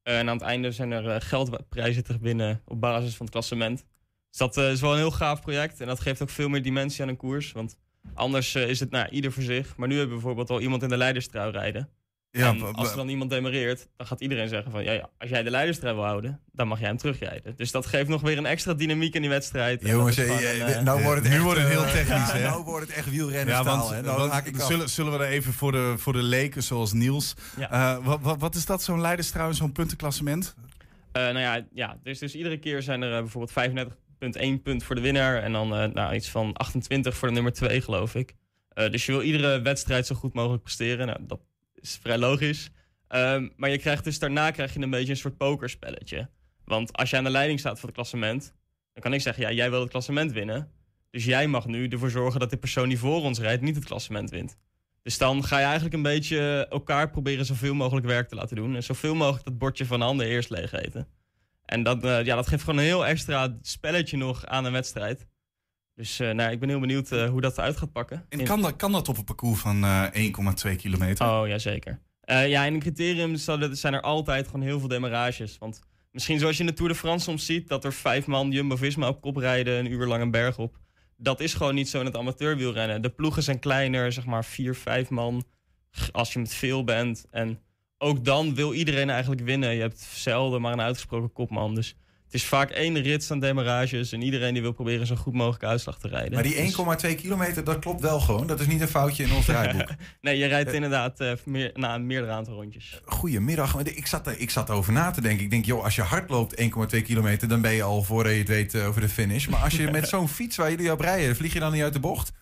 Eh, 0.02 0.18
en 0.18 0.28
aan 0.28 0.36
het 0.36 0.46
einde 0.46 0.72
zijn 0.72 0.90
er 0.90 1.20
geldprijzen 1.22 2.04
te 2.04 2.18
winnen 2.20 2.62
op 2.64 2.80
basis 2.80 3.14
van 3.16 3.26
het 3.26 3.34
klassement. 3.34 3.84
Dus 4.30 4.38
dat 4.38 4.56
is 4.56 4.80
wel 4.80 4.92
een 4.92 4.98
heel 4.98 5.10
gaaf 5.10 5.40
project 5.40 5.80
en 5.80 5.86
dat 5.86 6.00
geeft 6.00 6.22
ook 6.22 6.30
veel 6.30 6.48
meer 6.48 6.62
dimensie 6.62 7.02
aan 7.02 7.08
een 7.08 7.16
koers. 7.16 7.52
Want 7.52 7.76
anders 8.14 8.54
is 8.54 8.80
het 8.80 8.90
nou, 8.90 9.08
ieder 9.08 9.32
voor 9.32 9.42
zich. 9.42 9.76
Maar 9.76 9.88
nu 9.88 9.94
hebben 9.96 10.16
we 10.16 10.20
bijvoorbeeld 10.22 10.50
al 10.50 10.60
iemand 10.60 10.82
in 10.82 10.88
de 10.88 10.96
leiderstrui 10.96 11.50
rijden. 11.50 11.88
En 12.32 12.58
wa- 12.58 12.70
als 12.70 12.90
er 12.90 12.96
dan 12.96 13.08
iemand 13.08 13.30
demareert, 13.30 13.88
dan 13.96 14.06
gaat 14.06 14.20
iedereen 14.20 14.48
zeggen 14.48 14.70
van... 14.70 14.84
Ja, 14.84 14.92
ja, 14.92 15.08
als 15.18 15.30
jij 15.30 15.42
de 15.42 15.50
leiderstrui 15.50 15.94
wil 15.94 16.04
houden, 16.04 16.40
dan 16.52 16.68
mag 16.68 16.78
jij 16.78 16.88
hem 16.88 16.96
terugrijden. 16.96 17.56
Dus 17.56 17.70
dat 17.70 17.86
geeft 17.86 18.08
nog 18.08 18.20
weer 18.20 18.38
een 18.38 18.46
extra 18.46 18.74
dynamiek 18.74 19.14
in 19.14 19.20
die 19.20 19.30
wedstrijd. 19.30 19.86
Jongens, 19.86 20.16
eh, 20.16 20.60
eh, 20.60 20.76
eh, 20.76 20.82
nou 20.82 21.02
wordt 21.02 21.20
het 21.20 21.28
nu 21.28 21.34
echt, 21.34 21.44
wordt 21.44 21.60
het 21.60 21.68
heel 21.68 21.82
technisch, 21.82 22.06
ja, 22.28 22.36
hè? 22.36 22.42
Nou 22.48 22.64
wordt 22.64 22.86
het 22.86 22.96
echt 22.96 23.10
wielrennen 23.10 23.54
Ja, 23.54 23.64
want, 23.64 23.90
hè? 23.90 24.02
Nou, 24.02 24.28
want 24.28 24.46
ik 24.46 24.60
zullen, 24.60 24.88
zullen 24.88 25.18
we 25.18 25.24
er 25.24 25.30
even 25.30 25.52
voor 25.52 25.72
de, 25.72 25.94
voor 25.96 26.12
de 26.12 26.22
leken 26.22 26.62
zoals 26.62 26.92
Niels. 26.92 27.34
Ja. 27.58 27.70
Eh, 27.70 28.04
wat, 28.04 28.18
wat, 28.22 28.40
wat 28.40 28.54
is 28.54 28.66
dat, 28.66 28.82
zo'n 28.82 29.00
leiderstrui 29.00 29.48
en 29.48 29.54
zo'n 29.54 29.72
puntenklassement? 29.72 30.54
Eh, 31.12 31.22
nou 31.22 31.38
ja, 31.38 31.66
ja 31.72 31.98
dus, 32.02 32.18
dus 32.18 32.34
iedere 32.34 32.58
keer 32.58 32.82
zijn 32.82 33.02
er 33.02 33.22
bijvoorbeeld 33.22 33.88
35,1 34.58 34.62
punt 34.62 34.84
voor 34.84 34.94
de 34.94 35.00
winnaar. 35.00 35.42
En 35.42 35.52
dan 35.52 35.74
eh, 35.76 35.88
nou, 35.88 36.14
iets 36.14 36.28
van 36.30 36.52
28 36.52 37.16
voor 37.16 37.28
de 37.28 37.34
nummer 37.34 37.52
2, 37.52 37.80
geloof 37.80 38.14
ik. 38.14 38.34
Eh, 38.68 38.90
dus 38.90 39.06
je 39.06 39.12
wil 39.12 39.22
iedere 39.22 39.60
wedstrijd 39.60 40.06
zo 40.06 40.14
goed 40.14 40.34
mogelijk 40.34 40.62
presteren. 40.62 41.06
Nou, 41.06 41.18
dat 41.22 41.40
is 41.82 41.98
vrij 42.02 42.18
logisch. 42.18 42.70
Ehm, 43.08 43.48
maar 43.56 43.70
je 43.70 43.78
krijgt 43.78 44.04
dus 44.04 44.18
daarna 44.18 44.50
krijg 44.50 44.74
je 44.74 44.80
een 44.80 44.90
beetje 44.90 45.10
een 45.12 45.16
soort 45.18 45.36
pokerspelletje. 45.36 46.30
Want 46.64 46.92
als 46.92 47.10
jij 47.10 47.18
aan 47.18 47.24
de 47.24 47.30
leiding 47.30 47.60
staat 47.60 47.78
van 47.78 47.88
het 47.88 47.94
klassement, 47.94 48.54
dan 48.92 49.02
kan 49.02 49.12
ik 49.12 49.20
zeggen, 49.20 49.42
ja, 49.42 49.52
jij 49.52 49.70
wil 49.70 49.80
het 49.80 49.90
klassement 49.90 50.32
winnen. 50.32 50.70
Dus 51.10 51.24
jij 51.24 51.46
mag 51.46 51.66
nu 51.66 51.88
ervoor 51.88 52.10
zorgen 52.10 52.40
dat 52.40 52.50
de 52.50 52.56
persoon 52.56 52.88
die 52.88 52.98
voor 52.98 53.22
ons 53.22 53.38
rijdt 53.38 53.62
niet 53.62 53.74
het 53.74 53.84
klassement 53.84 54.30
wint. 54.30 54.56
Dus 55.02 55.18
dan 55.18 55.44
ga 55.44 55.58
je 55.58 55.64
eigenlijk 55.64 55.94
een 55.94 56.02
beetje 56.02 56.66
elkaar 56.70 57.10
proberen 57.10 57.44
zoveel 57.44 57.74
mogelijk 57.74 58.06
werk 58.06 58.28
te 58.28 58.34
laten 58.34 58.56
doen. 58.56 58.74
En 58.74 58.82
zoveel 58.82 59.14
mogelijk 59.14 59.44
dat 59.44 59.58
bordje 59.58 59.86
van 59.86 59.98
de 59.98 60.04
ander 60.04 60.26
eerst 60.26 60.50
leeg 60.50 60.72
eten. 60.72 61.08
En 61.64 61.82
dat, 61.82 62.04
eh, 62.04 62.24
ja, 62.24 62.34
dat 62.34 62.48
geeft 62.48 62.62
gewoon 62.64 62.78
een 62.78 62.84
heel 62.84 63.06
extra 63.06 63.58
spelletje 63.62 64.16
nog 64.16 64.46
aan 64.46 64.64
een 64.64 64.72
wedstrijd. 64.72 65.26
Dus 66.02 66.20
eh, 66.20 66.30
nou, 66.30 66.52
ik 66.52 66.60
ben 66.60 66.68
heel 66.68 66.80
benieuwd 66.80 67.10
eh, 67.10 67.28
hoe 67.28 67.40
dat 67.40 67.58
eruit 67.58 67.76
gaat 67.76 67.92
pakken. 67.92 68.26
En 68.28 68.44
kan 68.44 68.62
dat, 68.62 68.76
kan 68.76 68.92
dat 68.92 69.08
op 69.08 69.18
een 69.18 69.24
parcours 69.24 69.60
van 69.60 69.84
eh 69.84 70.70
1,2 70.70 70.76
kilometer? 70.76 71.26
Oh, 71.26 71.48
ja, 71.48 71.58
zeker. 71.58 72.00
Eh, 72.20 72.48
ja, 72.48 72.64
in 72.64 72.72
de 72.72 72.78
criterium 72.78 73.36
zijn 73.72 73.94
er 73.94 74.00
altijd 74.00 74.46
gewoon 74.46 74.62
heel 74.62 74.78
veel 74.78 74.88
demarages. 74.88 75.58
Want 75.58 75.80
misschien 76.10 76.38
zoals 76.38 76.56
je 76.56 76.62
in 76.62 76.68
de 76.68 76.74
Tour 76.74 76.92
de 76.92 76.98
France 76.98 77.24
soms 77.24 77.46
ziet... 77.46 77.68
dat 77.68 77.84
er 77.84 77.92
vijf 77.92 78.26
man 78.26 78.50
Jumbo-Visma 78.50 79.08
op 79.08 79.20
kop 79.20 79.36
rijden... 79.36 79.78
een 79.78 79.92
uur 79.92 80.06
lang 80.06 80.22
een 80.22 80.30
berg 80.30 80.58
op. 80.58 80.78
Dat 81.16 81.40
is 81.40 81.54
gewoon 81.54 81.74
niet 81.74 81.88
zo 81.88 81.98
in 81.98 82.06
het 82.06 82.16
amateurwielrennen. 82.16 83.02
De 83.02 83.10
ploegen 83.10 83.42
zijn 83.42 83.58
kleiner, 83.58 84.12
zeg 84.12 84.26
maar 84.26 84.44
vier, 84.44 84.74
vijf 84.74 85.10
man... 85.10 85.44
als 86.12 86.32
je 86.32 86.38
met 86.38 86.54
veel 86.54 86.84
bent. 86.84 87.26
En 87.30 87.58
ook 87.98 88.24
dan 88.24 88.54
wil 88.54 88.72
iedereen 88.72 89.10
eigenlijk 89.10 89.42
winnen. 89.42 89.74
Je 89.74 89.80
hebt 89.80 90.00
zelden 90.00 90.60
maar 90.60 90.72
een 90.72 90.80
uitgesproken 90.80 91.32
kopman. 91.32 91.74
Dus 91.74 91.96
het 92.32 92.40
is 92.40 92.46
vaak 92.46 92.70
één 92.70 93.02
rit 93.02 93.30
aan 93.30 93.40
demarages... 93.40 94.12
en 94.12 94.22
iedereen 94.22 94.52
die 94.52 94.62
wil 94.62 94.72
proberen 94.72 95.06
zo'n 95.06 95.16
goed 95.16 95.32
mogelijke 95.32 95.66
uitslag 95.66 95.98
te 95.98 96.08
rijden. 96.08 96.32
Maar 96.32 96.42
die 96.42 96.54
Dus- 96.54 97.10
1,2 97.10 97.14
kilometer, 97.14 97.64
dat 97.64 97.78
klopt 97.78 98.00
wel 98.00 98.20
gewoon. 98.20 98.46
Dat 98.46 98.60
is 98.60 98.66
niet 98.66 98.80
een 98.80 98.88
foutje 98.88 99.24
in 99.24 99.32
ons 99.32 99.44
draaiboek. 99.52 99.88
Nee, 100.20 100.38
je 100.38 100.46
rijdt 100.46 100.72
inderdaad 100.72 101.20
eh, 101.20 101.32
meer, 101.44 101.70
na 101.74 101.94
een 101.94 102.06
meerdere 102.06 102.32
aantal 102.32 102.54
rondjes. 102.54 103.00
Goedemiddag. 103.04 103.78
Ik 103.82 104.06
zat, 104.06 104.40
ik 104.40 104.50
zat 104.50 104.70
over 104.70 104.92
na 104.92 105.10
te 105.10 105.20
denken. 105.20 105.44
Ik 105.44 105.50
denk, 105.50 105.64
joh, 105.64 105.84
als 105.84 105.94
je 105.94 106.02
hard 106.02 106.30
loopt 106.30 106.60
1,2 106.94 107.02
kilometer... 107.02 107.48
dan 107.48 107.60
ben 107.60 107.72
je 107.72 107.82
al 107.82 108.02
voordat 108.02 108.32
je 108.32 108.38
het 108.38 108.48
weet 108.48 108.74
eh, 108.74 108.88
over 108.88 109.00
de 109.00 109.08
finish. 109.08 109.46
Maar 109.46 109.60
als 109.60 109.76
je 109.76 109.90
met 109.98 110.08
zo'n 110.08 110.28
fiets 110.28 110.56
waar 110.56 110.70
jullie 110.70 110.92
op 110.92 111.00
rijden... 111.00 111.36
vlieg 111.36 111.52
je 111.52 111.60
dan 111.60 111.72
niet 111.72 111.82
uit 111.82 111.92
de 111.92 112.00
bocht? 112.00 112.32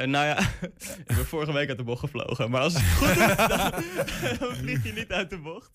Eh, 0.00 0.06
nou 0.06 0.26
ja, 0.26 0.38
ik 1.06 1.06
ben 1.16 1.26
vorige 1.26 1.52
week 1.52 1.68
uit 1.68 1.78
de 1.78 1.84
bocht 1.84 2.00
gevlogen. 2.00 2.50
Maar 2.50 2.60
als 2.60 2.72
het 2.76 2.82
goed 2.82 3.08
is, 3.08 3.16
dan, 3.56 3.72
dan 4.48 4.56
vlieg 4.56 4.84
je 4.84 4.92
niet 4.92 5.12
uit 5.12 5.30
de 5.30 5.38
bocht. 5.38 5.70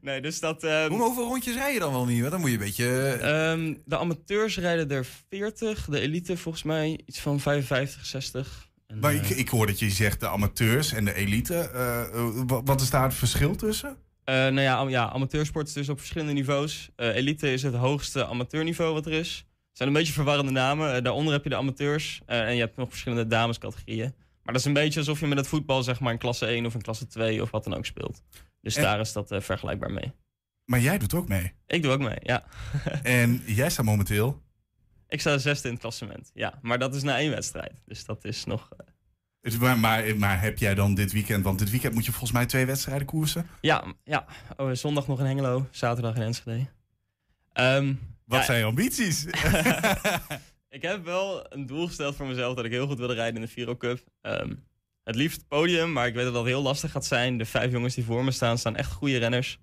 Nee, 0.00 0.20
dus 0.20 0.40
dat... 0.40 0.64
ehm, 0.64 0.88
Hoe, 0.90 1.00
hoeveel 1.02 1.24
rondjes 1.24 1.54
rij 1.54 1.72
je 1.72 1.78
dan 1.78 1.92
wel 1.92 2.04
niet? 2.04 2.18
Want 2.20 2.30
dan 2.30 2.40
moet 2.40 2.50
je 2.50 2.56
een 2.56 2.62
beetje... 2.64 2.86
eh, 2.86 3.50
ehm, 3.52 3.74
de 3.84 3.98
amateurs 3.98 4.58
rijden 4.58 4.90
er 4.90 5.06
40. 5.28 5.84
De 5.84 6.00
elite 6.00 6.36
volgens 6.36 6.64
mij 6.64 7.00
iets 7.06 7.20
van 7.20 7.40
55, 7.40 8.06
60. 8.06 8.68
En, 8.86 8.98
Maar 8.98 9.12
eh, 9.14 9.30
ik, 9.30 9.36
ik 9.36 9.48
hoor 9.48 9.66
dat 9.66 9.78
je 9.78 9.90
zegt 9.90 10.20
de 10.20 10.28
amateurs 10.28 10.92
en 10.92 11.04
de 11.04 11.14
elite. 11.14 11.70
Wa- 12.46 12.62
wat 12.62 12.80
is 12.80 12.90
daar 12.90 13.02
het 13.02 13.14
verschil 13.14 13.56
tussen? 13.56 13.96
nou 14.24 14.60
ja, 14.60 14.88
ja, 14.88 15.10
amateursport 15.12 15.66
is 15.68 15.72
dus 15.72 15.88
op 15.88 15.98
verschillende 15.98 16.32
niveaus. 16.32 16.88
Elite 16.96 17.52
is 17.52 17.62
het 17.62 17.74
hoogste 17.74 18.26
amateurniveau 18.26 18.92
wat 18.94 19.06
er 19.06 19.12
is. 19.12 19.46
Het 19.78 19.86
zijn 19.86 19.96
een 19.96 20.02
beetje 20.04 20.18
verwarrende 20.18 20.52
namen. 20.52 20.94
Eh, 20.94 21.02
daaronder 21.02 21.32
heb 21.32 21.42
je 21.44 21.48
de 21.50 21.56
amateurs. 21.56 22.20
eh, 22.26 22.40
en 22.40 22.54
je 22.54 22.60
hebt 22.60 22.76
nog 22.76 22.88
verschillende 22.88 23.26
damescategorieën. 23.26 24.14
Maar 24.42 24.52
dat 24.52 24.56
is 24.56 24.64
een 24.64 24.72
beetje 24.72 24.98
alsof 24.98 25.20
je 25.20 25.26
met 25.26 25.38
het 25.38 25.48
voetbal 25.48 25.82
zeg 25.82 26.00
maar 26.00 26.12
in 26.12 26.18
klasse 26.18 26.46
1 26.46 26.66
of 26.66 26.74
in 26.74 26.82
klasse 26.82 27.06
2 27.06 27.42
of 27.42 27.50
wat 27.50 27.64
dan 27.64 27.74
ook 27.74 27.86
speelt. 27.86 28.22
Dus 28.60 28.76
En- 28.76 28.82
daar 28.82 29.00
is 29.00 29.12
dat 29.12 29.30
eh, 29.30 29.40
vergelijkbaar 29.40 29.90
mee. 29.90 30.12
Maar 30.64 30.80
jij 30.80 30.98
doet 30.98 31.14
ook 31.14 31.28
mee. 31.28 31.52
Ik 31.66 31.82
doe 31.82 31.92
ook 31.92 32.00
mee, 32.00 32.16
ja. 32.22 32.44
En 33.02 33.42
jij 33.46 33.70
staat 33.70 33.84
momenteel. 33.84 34.42
Ik 35.08 35.20
sta 35.20 35.38
zesde 35.38 35.66
in 35.68 35.72
het 35.72 35.82
klassement, 35.82 36.30
ja. 36.34 36.58
Maar 36.62 36.78
dat 36.78 36.94
is 36.94 37.02
na 37.02 37.18
één 37.18 37.30
wedstrijd. 37.30 37.72
Dus 37.84 38.04
dat 38.04 38.24
is 38.24 38.44
nog... 38.44 38.68
Maar, 39.58 39.78
maar, 39.78 40.16
maar 40.16 40.40
heb 40.40 40.58
jij 40.58 40.74
dan 40.74 40.94
dit 40.94 41.12
weekend, 41.12 41.44
want 41.44 41.58
dit 41.58 41.70
weekend 41.70 41.94
moet 41.94 42.04
je 42.04 42.10
volgens 42.10 42.32
mij 42.32 42.46
twee 42.46 42.66
wedstrijden 42.66 43.06
koersen. 43.06 43.46
ja, 43.60 43.84
ja. 44.04 44.24
Oh, 44.56 44.70
zondag 44.72 45.06
nog 45.06 45.20
in 45.20 45.26
Hengelo, 45.26 45.66
zaterdag 45.70 46.14
in 46.16 46.22
Enschede. 46.22 46.66
Ehm, 47.52 47.94
Wat 48.28 48.38
ja, 48.38 48.44
zijn 48.44 48.58
je 48.58 48.64
ambities? 48.64 49.26
Ik 50.70 50.82
heb 50.82 51.04
wel 51.04 51.52
een 51.52 51.66
doel 51.66 51.86
gesteld 51.86 52.16
voor 52.16 52.26
mezelf 52.26 52.54
dat 52.54 52.64
ik 52.64 52.70
heel 52.70 52.86
goed 52.86 52.98
wilde 52.98 53.14
rijden 53.14 53.34
in 53.34 53.40
de 53.40 53.52
Viro 53.52 53.76
Cup. 53.76 54.04
Ehm, 54.20 54.54
het 55.04 55.14
liefst 55.14 55.48
podium, 55.48 55.92
maar 55.92 56.06
ik 56.06 56.14
weet 56.14 56.24
dat 56.24 56.34
dat 56.34 56.44
heel 56.44 56.62
lastig 56.62 56.90
gaat 56.90 57.04
zijn. 57.04 57.38
De 57.38 57.44
vijf 57.44 57.72
jongens 57.72 57.94
die 57.94 58.04
voor 58.04 58.24
me 58.24 58.30
staan, 58.30 58.58
staan 58.58 58.76
echt 58.76 58.92
goede 58.92 59.16
renners. 59.16 59.58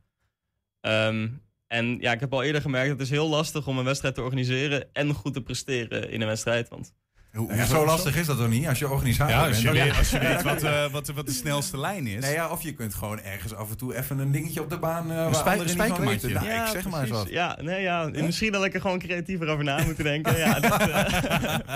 Ehm, 0.81 1.29
en 1.67 1.97
ja, 1.99 2.11
ik 2.11 2.19
heb 2.19 2.33
al 2.33 2.43
eerder 2.43 2.61
gemerkt, 2.61 2.91
het 2.91 2.99
is 2.99 3.09
heel 3.09 3.29
lastig 3.29 3.67
om 3.67 3.77
een 3.77 3.85
wedstrijd 3.85 4.15
te 4.15 4.21
organiseren 4.21 4.93
en 4.93 5.13
goed 5.13 5.33
te 5.33 5.41
presteren 5.41 6.09
in 6.09 6.21
een 6.21 6.27
wedstrijd. 6.27 6.69
Want 6.69 6.93
Hoe- 7.35 7.55
ja, 7.55 7.65
zo 7.65 7.85
lastig 7.85 8.15
is 8.15 8.25
dat 8.25 8.37
toch 8.37 8.49
niet? 8.49 8.67
Als 8.67 8.79
je 8.79 8.89
organisator 8.89 9.35
Ja, 9.35 9.47
als 9.47 9.57
je, 9.57 9.63
dan- 9.63 9.73
weet, 9.73 9.97
als 9.97 10.09
je 10.09 10.19
weet 10.19 10.41
wat, 10.51 10.63
eh, 10.63 10.85
wat, 10.91 11.07
wat 11.07 11.25
de 11.25 11.31
snelste 11.31 11.77
lijn 11.79 12.07
is. 12.07 12.21
Nee, 12.21 12.33
ja, 12.33 12.49
of 12.49 12.61
je 12.61 12.73
kunt 12.73 12.93
gewoon 12.93 13.19
ergens 13.21 13.53
af 13.53 13.69
en 13.69 13.77
toe 13.77 13.95
even 13.97 14.19
een 14.19 14.31
dingetje 14.31 14.61
op 14.61 14.69
de 14.69 14.79
baan... 14.79 15.11
eh 15.11 15.33
spij- 15.33 15.53
niet 15.55 15.61
van 15.61 15.69
spijkermatje. 15.71 16.27
weten. 16.27 16.33
Nou, 16.33 16.45
ja, 16.45 16.65
ik 16.65 16.71
zeg 16.71 16.89
maar 16.89 17.07
wat. 17.07 17.29
Ja, 17.29 17.57
nee, 17.61 17.81
ja, 17.81 18.09
misschien 18.13 18.51
dat 18.51 18.65
ik 18.65 18.73
er 18.73 18.81
gewoon 18.81 18.99
creatiever 18.99 19.47
over 19.47 19.63
na 19.63 19.83
moet 19.83 19.97
denken. 20.03 20.37
ja, 20.37 20.59
dat, 20.69 20.79
eh, 20.89 21.75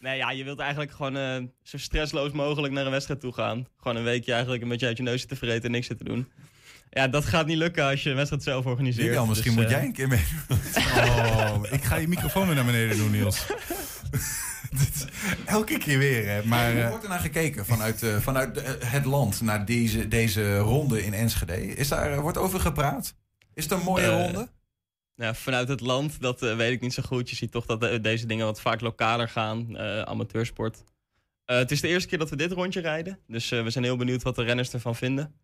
nee, 0.00 0.16
ja, 0.16 0.30
je 0.30 0.44
wilt 0.44 0.58
eigenlijk 0.58 0.92
gewoon 0.92 1.16
eh, 1.16 1.36
zo 1.62 1.78
stressloos 1.78 2.30
mogelijk 2.32 2.72
naar 2.72 2.84
een 2.84 2.90
wedstrijd 2.90 3.20
toe 3.20 3.32
gaan. 3.32 3.66
Gewoon 3.80 3.96
een 3.96 4.04
weekje 4.04 4.32
eigenlijk 4.32 4.62
een 4.62 4.68
beetje 4.68 4.86
uit 4.86 4.96
je 4.96 5.02
neus 5.02 5.26
te 5.26 5.36
vreten 5.36 5.64
en 5.64 5.70
niks 5.70 5.86
te 5.86 5.96
doen. 6.04 6.28
Ja, 6.90 7.08
dat 7.08 7.24
gaat 7.24 7.46
niet 7.46 7.56
lukken 7.56 7.84
als 7.84 8.02
je 8.02 8.10
een 8.10 8.16
wedstrijd 8.16 8.42
zelf 8.42 8.64
organiseert. 8.66 9.06
Julian, 9.06 9.28
misschien 9.28 9.54
Dus, 9.54 9.62
moet 9.62 9.70
jij 9.70 9.82
een 9.84 9.92
keer 9.92 10.08
mee. 10.08 10.24
Oh, 10.86 11.62
ik 11.70 11.84
ga 11.84 11.96
je 11.96 12.08
microfoon 12.08 12.46
weer 12.46 12.54
naar 12.54 12.64
beneden 12.64 12.96
doen, 12.96 13.10
Niels. 13.10 13.46
Elke 15.46 15.78
keer 15.78 15.98
weer, 15.98 16.26
hè. 16.26 16.44
Maar, 16.44 16.72
Hoe 16.72 16.80
eh, 16.80 16.88
wordt 16.88 17.02
er 17.04 17.10
naar 17.10 17.20
gekeken 17.20 17.66
vanuit, 17.66 18.02
eh, 18.02 18.16
vanuit 18.16 18.56
eh, 18.56 18.72
het 18.90 19.04
land 19.04 19.40
naar 19.40 19.64
deze, 19.64 20.08
deze 20.08 20.58
ronde 20.58 21.04
in 21.04 21.14
Enschede? 21.14 21.66
Is 21.66 21.88
daar, 21.88 22.20
wordt 22.20 22.38
over 22.38 22.60
gepraat? 22.60 23.14
Is 23.54 23.64
het 23.64 23.72
een 23.72 23.84
mooie 23.84 24.22
ronde? 24.22 24.48
Ja, 25.14 25.34
vanuit 25.34 25.68
het 25.68 25.80
land, 25.80 26.20
dat 26.20 26.42
eh, 26.42 26.56
weet 26.56 26.72
ik 26.72 26.80
niet 26.80 26.94
zo 26.94 27.02
goed. 27.02 27.30
Je 27.30 27.36
ziet 27.36 27.52
toch 27.52 27.66
dat 27.66 28.02
deze 28.02 28.26
dingen 28.26 28.46
wat 28.46 28.60
vaak 28.60 28.80
lokaler 28.80 29.28
gaan, 29.28 29.76
eh, 29.76 30.00
amateursport. 30.02 30.84
Eh, 31.44 31.56
het 31.56 31.70
is 31.70 31.80
de 31.80 31.88
eerste 31.88 32.08
keer 32.08 32.18
dat 32.18 32.30
we 32.30 32.36
dit 32.36 32.52
rondje 32.52 32.80
rijden. 32.80 33.18
Dus 33.26 33.50
eh, 33.50 33.62
we 33.62 33.70
zijn 33.70 33.84
heel 33.84 33.96
benieuwd 33.96 34.22
wat 34.22 34.36
de 34.36 34.42
renners 34.42 34.72
ervan 34.72 34.96
vinden. 34.96 35.34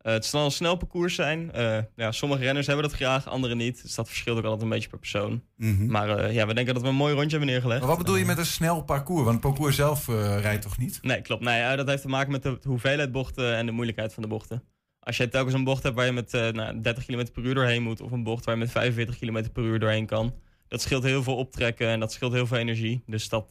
Eh, 0.00 0.12
het 0.12 0.24
zal 0.24 0.44
een 0.44 0.50
snel 0.50 0.76
parcours 0.76 1.14
zijn. 1.14 1.52
Eh, 1.52 1.78
ja, 1.96 2.12
sommige 2.12 2.42
renners 2.42 2.66
hebben 2.66 2.84
dat 2.84 2.94
graag, 2.94 3.28
andere 3.28 3.54
niet. 3.54 3.82
Dus 3.82 3.94
dat 3.94 4.08
verschilt 4.08 4.38
ook 4.38 4.44
altijd 4.44 4.62
een 4.62 4.68
beetje 4.68 4.88
per 4.88 4.98
persoon. 4.98 5.42
mhm. 5.56 5.86
Maar 5.86 6.18
eh, 6.18 6.34
ja, 6.34 6.46
we 6.46 6.54
denken 6.54 6.74
dat 6.74 6.82
we 6.82 6.88
een 6.88 6.94
mooi 6.94 7.14
rondje 7.14 7.30
hebben 7.30 7.48
neergelegd. 7.48 7.80
Maar 7.80 7.88
wat 7.88 7.98
bedoel 7.98 8.16
je 8.16 8.24
met 8.24 8.38
een 8.38 8.46
snel 8.46 8.82
parcours? 8.82 9.24
Want 9.24 9.32
het 9.32 9.40
parcours 9.40 9.76
zelf 9.76 10.06
rijdt 10.40 10.62
toch 10.62 10.78
niet? 10.78 10.98
Nee, 11.02 11.20
klopt. 11.20 11.42
Nee, 11.42 11.58
ja, 11.58 11.76
dat 11.76 11.88
heeft 11.88 12.02
te 12.02 12.08
maken 12.08 12.32
met 12.32 12.42
de 12.42 12.58
hoeveelheid 12.62 13.12
bochten 13.12 13.56
en 13.56 13.66
de 13.66 13.72
moeilijkheid 13.72 14.14
van 14.14 14.22
de 14.22 14.28
bochten. 14.28 14.62
Als 15.00 15.16
je 15.16 15.28
telkens 15.28 15.54
een 15.54 15.64
bocht 15.64 15.82
hebt 15.82 15.94
waar 15.94 16.06
je 16.06 16.12
met 16.12 16.32
nou, 16.32 16.80
30 16.80 17.04
km 17.04 17.26
per 17.32 17.42
uur 17.42 17.54
doorheen 17.54 17.82
moet, 17.82 18.00
of 18.00 18.10
een 18.10 18.22
bocht 18.22 18.44
waar 18.44 18.54
je 18.54 18.60
met 18.60 18.70
45 18.70 19.18
km 19.18 19.50
per 19.52 19.62
uur 19.62 19.78
doorheen 19.78 20.06
kan, 20.06 20.34
dat 20.68 20.80
scheelt 20.80 21.02
heel 21.02 21.22
veel 21.22 21.36
optrekken 21.36 21.88
en 21.88 22.00
dat 22.00 22.12
scheelt 22.12 22.32
heel 22.32 22.46
veel 22.46 22.56
energie. 22.58 23.02
Dus 23.06 23.28
dat, 23.28 23.46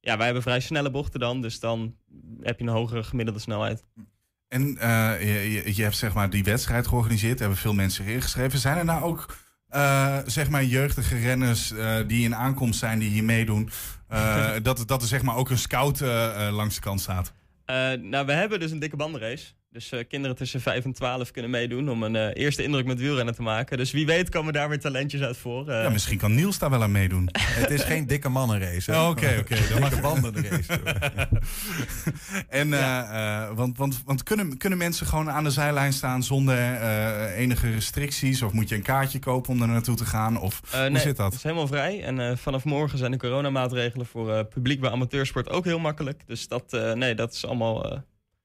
ja, 0.00 0.16
wij 0.16 0.24
hebben 0.24 0.42
vrij 0.42 0.60
snelle 0.60 0.90
bochten 0.90 1.20
dan, 1.20 1.40
dus 1.40 1.60
dan 1.60 1.94
heb 2.40 2.58
je 2.58 2.64
een 2.64 2.72
hogere 2.72 3.02
gemiddelde 3.02 3.40
snelheid. 3.40 3.84
En 4.54 4.78
eh, 4.78 5.76
je, 5.76 5.82
hebt 5.82 5.96
zeg 5.96 6.14
maar 6.14 6.30
die 6.30 6.44
wedstrijd 6.44 6.86
georganiseerd. 6.86 7.34
Er 7.34 7.40
hebben 7.40 7.58
veel 7.58 7.74
mensen 7.74 8.06
ingeschreven. 8.06 8.58
Zijn 8.58 8.78
er 8.78 8.84
nou 8.84 9.02
ook 9.02 9.36
eh, 9.68 10.18
zeg 10.26 10.48
maar 10.48 10.64
jeugdige 10.64 11.16
renners 11.16 11.72
eh, 11.72 11.96
die 12.06 12.24
in 12.24 12.34
aankomst 12.34 12.78
zijn 12.78 12.98
die 12.98 13.10
hier 13.10 13.24
meedoen? 13.24 13.70
Dat, 14.62 14.84
dat 14.86 15.02
er 15.02 15.08
zeg 15.08 15.22
maar 15.22 15.36
ook 15.36 15.50
een 15.50 15.58
scout 15.58 16.00
langs 16.50 16.74
de 16.74 16.80
kant 16.80 17.00
staat. 17.00 17.32
Nou, 18.00 18.26
we 18.26 18.32
hebben 18.32 18.60
dus 18.60 18.70
een 18.70 18.78
dikke 18.78 18.96
bandenrace. 18.96 19.46
Dus 19.74 19.90
eh, 19.92 20.00
kinderen 20.08 20.36
tussen 20.36 20.60
5 20.60 20.84
en 20.84 20.92
12 20.92 21.30
kunnen 21.30 21.50
meedoen 21.50 21.90
om 21.90 22.02
een 22.02 22.16
eh, 22.16 22.42
eerste 22.42 22.62
indruk 22.62 22.86
met 22.86 22.98
wielrennen 22.98 23.34
te 23.34 23.42
maken. 23.42 23.76
Dus 23.76 23.90
wie 23.92 24.06
weet 24.06 24.28
komen 24.28 24.52
daar 24.52 24.68
weer 24.68 24.80
talentjes 24.80 25.20
uit 25.20 25.36
voor. 25.36 25.68
Eh, 25.68 25.82
Ja, 25.82 25.88
misschien 25.88 26.18
kan 26.18 26.34
Niels 26.34 26.58
daar 26.58 26.70
wel 26.70 26.82
aan 26.82 26.92
meedoen. 26.92 27.28
Het 27.60 27.70
is 27.70 27.82
geen 27.82 28.06
dikke 28.06 28.28
mannenrace. 28.28 28.92
Oh, 28.92 29.08
Oké, 29.08 29.36
oké. 29.40 29.56
dan 29.70 29.80
mag 29.80 30.00
bandenrace. 30.00 30.80
En, 32.48 32.72
eh, 32.72 33.42
eh, 33.42 33.50
want 33.56 33.76
want, 33.78 34.02
want 34.04 34.22
kunnen, 34.22 34.56
kunnen 34.58 34.78
mensen 34.78 35.06
gewoon 35.06 35.30
aan 35.30 35.44
de 35.44 35.50
zijlijn 35.50 35.92
staan 35.92 36.22
zonder 36.22 36.56
eh, 36.56 37.38
enige 37.38 37.70
restricties? 37.70 38.42
Of 38.42 38.52
moet 38.52 38.68
je 38.68 38.74
een 38.74 38.82
kaartje 38.82 39.18
kopen 39.18 39.50
om 39.52 39.62
er 39.62 39.68
naartoe 39.68 39.96
te 39.96 40.04
gaan? 40.04 40.40
Of 40.40 40.60
hoe 40.70 40.88
nee, 40.88 41.00
zit 41.02 41.16
dat? 41.16 41.26
Het 41.26 41.34
is 41.34 41.42
helemaal 41.42 41.66
vrij. 41.66 42.02
En 42.02 42.20
eh, 42.20 42.36
vanaf 42.36 42.64
morgen 42.64 42.98
zijn 42.98 43.10
de 43.10 43.16
coronamaatregelen 43.18 44.06
voor 44.06 44.32
eh, 44.34 44.44
publiek 44.50 44.80
bij 44.80 44.90
amateursport 44.90 45.50
ook 45.50 45.64
heel 45.64 45.78
makkelijk. 45.78 46.22
Dus 46.26 46.48
dat, 46.48 46.72
eh, 46.72 46.92
nee, 46.92 47.14
dat 47.14 47.32
is 47.32 47.46
allemaal. 47.46 48.02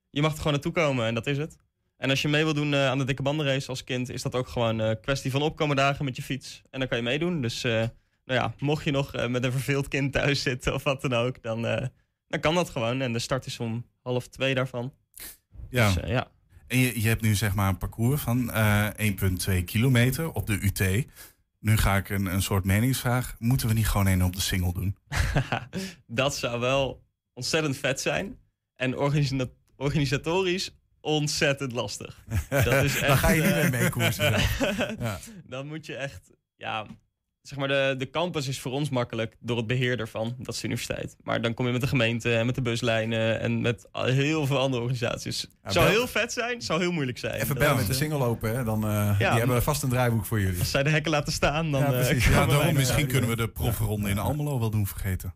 Eh, 0.10 0.16
je 0.16 0.22
mag 0.22 0.32
er 0.32 0.38
gewoon 0.38 0.54
naartoe 0.54 0.72
komen 0.72 1.06
en 1.06 1.14
dat 1.14 1.28
is 1.28 1.38
het. 1.38 1.58
En 1.98 2.10
als 2.10 2.22
je 2.22 2.28
mee 2.28 2.44
wil 2.44 2.54
doen 2.54 2.74
eh, 2.74 2.88
aan 2.88 2.98
de 2.98 3.04
dikke 3.04 3.22
bandenrace 3.22 3.68
als 3.70 3.84
kind, 3.84 4.10
is 4.10 4.22
dat 4.22 4.36
ook 4.36 4.48
gewoon 4.48 4.80
een 4.80 5.00
kwestie 5.00 5.32
van 5.32 5.42
opkomen 5.42 5.76
dagen 5.76 6.06
met 6.06 6.16
je 6.16 6.22
fiets. 6.22 6.62
En 6.70 6.80
dan 6.80 6.88
kan 6.88 6.98
je 6.98 7.04
meedoen. 7.04 7.42
Dus 7.42 7.64
eh, 7.64 7.84
nou 8.30 8.42
ja, 8.42 8.54
mocht 8.60 8.84
je 8.84 8.92
nog 8.92 9.14
eh, 9.14 9.28
met 9.28 9.44
een 9.44 9.52
verveeld 9.52 9.88
kind 9.88 10.14
thuis 10.14 10.42
zitten 10.42 10.74
of 10.74 10.84
wat 10.84 11.02
dan 11.02 11.14
ook, 11.14 11.42
dan, 11.42 11.68
eh, 11.68 11.88
dan 12.28 12.40
kan 12.40 12.56
dat 12.56 12.70
gewoon. 12.70 13.02
En 13.02 13.14
de 13.14 13.20
start 13.20 13.46
is 13.46 13.60
om 13.60 13.86
half 14.02 14.28
twee 14.28 14.56
daarvan. 14.56 14.94
Ja. 15.70 15.88
Dus, 15.88 16.04
eh, 16.04 16.10
ja. 16.10 16.28
En 16.68 16.78
je, 16.78 17.02
je 17.02 17.08
hebt 17.08 17.22
nu 17.22 17.36
zeg 17.36 17.56
maar 17.56 17.70
een 17.70 17.78
parcours 17.78 18.22
van 18.22 18.52
eh 18.52 18.88
1,2 18.98 19.64
kilometer 19.64 20.32
op 20.32 20.48
de 20.48 20.60
UT. 20.62 21.06
Nu 21.60 21.78
ga 21.78 21.98
ik 21.98 22.10
een, 22.10 22.26
een 22.26 22.42
soort 22.42 22.66
meningsvraag. 22.66 23.36
Moeten 23.40 23.68
we 23.68 23.74
niet 23.74 23.88
gewoon 23.88 24.08
een 24.08 24.24
op 24.24 24.36
de 24.36 24.42
single 24.42 24.74
doen? 24.74 24.98
dat 26.22 26.36
zou 26.36 26.60
wel 26.60 27.04
ontzettend 27.34 27.78
vet 27.78 28.02
zijn. 28.02 28.38
En 28.76 28.98
organisatorisch 29.80 30.72
ontzettend 31.02 31.72
lastig. 31.72 32.24
Dat 32.50 32.84
is 32.84 32.96
echt, 32.96 33.08
Dan 33.08 33.18
ga 33.18 33.30
je 33.32 33.42
niet 33.42 33.52
eh, 33.52 33.62
meer 33.62 33.70
mee 33.70 33.90
koersen. 33.90 34.34
Ja. 35.00 35.20
Dan 35.48 35.68
moet 35.68 35.86
je 35.86 35.96
echt, 35.96 36.32
ja, 36.56 36.86
zeg 37.42 37.58
maar, 37.58 37.68
de, 37.68 37.96
de 37.98 38.10
campus 38.10 38.48
is 38.48 38.60
voor 38.60 38.72
ons 38.72 38.90
makkelijk 38.90 39.36
door 39.40 39.58
het 39.58 39.68
beheer 39.68 40.00
ervan. 40.00 40.36
Dat 40.38 40.54
is 40.54 40.60
de 40.62 40.68
universiteit. 40.68 41.16
Maar 41.24 41.42
dan 41.42 41.54
kom 41.54 41.66
je 41.66 41.72
met 41.72 41.82
de 41.82 41.88
gemeente 41.88 42.36
en 42.36 42.46
met 42.46 42.56
de 42.56 42.62
buslijnen 42.62 43.40
en 43.40 43.62
met 43.62 43.88
heel 43.92 44.46
veel 44.46 44.58
andere 44.60 44.82
organisaties. 44.82 45.42
Het 45.62 45.74
zou 45.74 45.86
bel- 45.86 45.94
heel 45.96 46.08
vet 46.08 46.34
zijn, 46.34 46.54
het 46.56 46.64
zou 46.64 46.80
heel 46.82 46.92
moeilijk 46.92 47.18
zijn. 47.18 47.34
Even 47.42 47.56
bellen 47.56 47.76
met 47.76 47.86
de 47.86 47.92
eh, 47.92 47.98
single 47.98 48.18
lopen, 48.18 48.56
hè? 48.58 48.64
Dan, 48.64 48.84
eh, 48.88 49.18
die 49.18 49.28
hebben 49.28 49.64
vast 49.64 49.84
een 49.84 49.90
draaiboek 49.90 50.26
voor 50.26 50.40
jullie. 50.40 50.60
Als 50.60 50.72
zij 50.72 50.84
de 50.84 50.90
hekken 50.90 51.12
laten 51.12 51.34
staan, 51.34 51.72
dan 51.72 51.82
Ja, 51.82 51.94
eh, 51.94 52.20
Ja, 52.30 52.46
daarom 52.46 52.74
misschien 52.74 53.08
kunnen 53.08 53.30
we 53.30 53.36
de 53.36 53.48
profronde 53.50 54.10
in 54.10 54.18
Almelo 54.18 54.60
wel 54.60 54.70
doen 54.70 54.88
vergeten. 54.88 55.34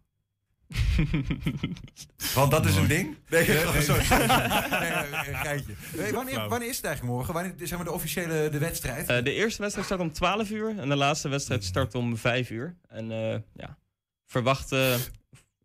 Want 2.35 2.51
dat 2.51 2.65
is 2.65 2.75
een 2.75 2.87
ding? 2.87 3.17
Nee, 3.29 3.47
nee. 3.47 3.67
oh, 3.67 3.79
sorry. 3.79 4.03
sorry. 4.03 4.25
Nee, 4.79 4.91
een 5.29 5.35
geitje. 5.35 5.73
Nee, 5.97 6.13
wanneer, 6.13 6.47
wanneer 6.47 6.69
is 6.69 6.75
het 6.75 6.85
eigenlijk 6.85 7.15
morgen? 7.15 7.33
Wanneer 7.33 7.53
is 7.57 7.69
zeg 7.69 7.77
maar, 7.77 7.87
de 7.87 7.93
officiële 7.93 8.49
de 8.49 8.57
wedstrijd? 8.57 9.07
Eh, 9.07 9.23
de 9.23 9.33
eerste 9.33 9.61
wedstrijd 9.61 9.87
start 9.87 10.01
om 10.01 10.11
12 10.11 10.49
uur 10.49 10.77
en 10.77 10.89
de 10.89 10.95
laatste 10.95 11.29
wedstrijd 11.29 11.63
start 11.63 11.95
om 11.95 12.17
5 12.17 12.49
uur. 12.49 12.75
En 12.87 13.11
eh, 13.11 13.39
ja, 13.53 13.77
verwacht 14.25 14.71
eh 14.71 14.95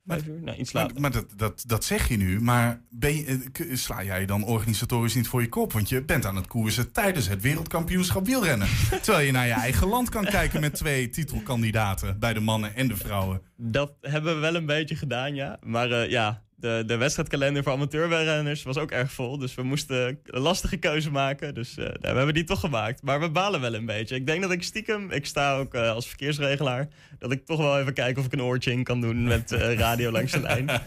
5 0.08 0.26
uur, 0.26 0.40
nou 0.42 0.56
iets 0.58 0.72
Maar, 0.72 0.82
later. 0.82 1.00
maar 1.00 1.10
dat, 1.10 1.26
dat, 1.36 1.64
dat 1.66 1.84
zeg 1.84 2.08
je 2.08 2.16
nu, 2.16 2.40
maar 2.40 2.80
ben 2.90 3.16
je, 3.16 3.48
eh, 3.52 3.76
sla 3.76 4.02
jij 4.04 4.26
dan 4.26 4.44
organisatorisch 4.44 5.14
niet 5.14 5.28
voor 5.28 5.40
je 5.40 5.48
kop? 5.48 5.72
Want 5.72 5.88
je 5.88 6.04
bent 6.04 6.24
aan 6.26 6.36
het 6.36 6.46
koersen 6.46 6.92
tijdens 6.92 7.28
het 7.28 7.42
wereldkampioenschap 7.42 8.26
wielrennen. 8.26 8.68
Terwijl 9.02 9.26
je 9.26 9.32
naar 9.32 9.46
je 9.46 9.52
eigen 9.52 9.88
land 9.88 10.08
kan 10.08 10.24
kijken 10.24 10.60
met 10.60 10.74
twee 10.74 11.10
titelkandidaten 11.10 12.18
bij 12.18 12.34
de 12.34 12.40
mannen 12.40 12.74
en 12.74 12.88
de 12.88 12.96
vrouwen. 12.96 13.42
Dat 13.56 13.92
hebben 14.00 14.34
we 14.34 14.40
wel 14.40 14.54
een 14.54 14.66
beetje 14.66 14.96
gedaan, 14.96 15.34
ja. 15.34 15.58
Maar 15.62 15.90
eh, 15.90 16.10
ja, 16.10 16.42
de, 16.60 16.82
de 16.86 16.96
wedstrijdkalender 16.96 17.62
voor 17.62 17.72
amateurrenners 17.72 18.62
was 18.62 18.76
ook 18.76 18.90
erg 18.90 19.12
vol. 19.12 19.38
Dus 19.38 19.54
we 19.54 19.62
moesten 19.62 20.18
een 20.24 20.40
lastige 20.40 20.76
keuze 20.76 21.10
maken. 21.10 21.54
Dus 21.54 21.76
eh, 21.76 21.84
nou, 21.84 21.98
we 22.00 22.16
hebben 22.16 22.34
die 22.34 22.44
toch 22.44 22.60
gemaakt. 22.60 23.02
Maar 23.02 23.20
we 23.20 23.30
balen 23.30 23.60
wel 23.60 23.74
een 23.74 23.86
beetje. 23.86 24.14
Ik 24.14 24.26
denk 24.26 24.42
dat 24.42 24.50
ik 24.50 24.62
stiekem, 24.62 25.10
ik 25.10 25.26
sta 25.26 25.56
ook 25.56 25.74
eh, 25.74 25.90
als 25.90 26.08
verkeersregelaar, 26.08 26.88
dat 27.18 27.32
ik 27.32 27.46
toch 27.46 27.58
wel 27.58 27.78
even 27.78 27.94
kijk 27.94 28.18
of 28.18 28.24
ik 28.24 28.32
een 28.32 28.42
oortje 28.42 28.72
in 28.72 28.84
kan 28.84 29.00
doen 29.00 29.24
met 29.24 29.52
eh, 29.52 29.74
radio 29.74 30.10
langs 30.10 30.32
de 30.32 30.40
lijn. 30.40 30.70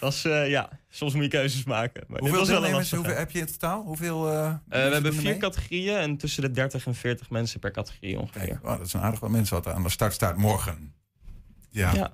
Dat 0.00 0.12
is, 0.12 0.22
ja, 0.22 0.68
soms 0.88 1.14
moet 1.14 1.22
je 1.22 1.28
keuzes 1.28 1.64
maken. 1.64 2.04
Maar 2.08 2.20
hoeveel 2.20 2.44
deelnemers 2.44 2.90
hoeveel, 2.90 3.14
heb 3.14 3.30
je 3.30 3.38
in 3.38 3.46
totaal? 3.46 3.82
Hoeveel, 3.82 4.24
we 4.24 4.58
hebben 4.68 5.04
er 5.04 5.12
vier 5.14 5.22
mee? 5.22 5.36
categorieën 5.36 5.96
en 5.96 6.16
tussen 6.16 6.42
de 6.42 6.50
30 6.50 6.86
en 6.86 6.94
40 6.94 7.30
mensen 7.30 7.60
per 7.60 7.70
categorie 7.70 8.18
ongeveer. 8.18 8.46
Kijk, 8.46 8.62
dat 8.62 8.86
is 8.86 8.92
een 8.92 9.00
aardig 9.00 9.20
wat 9.20 9.30
mensen 9.30 9.56
wat 9.56 9.74
aan 9.74 9.82
de 9.82 9.88
start 9.88 10.12
staat 10.12 10.36
morgen. 10.36 10.94
Ja. 11.70 11.94
Ja, 11.94 12.12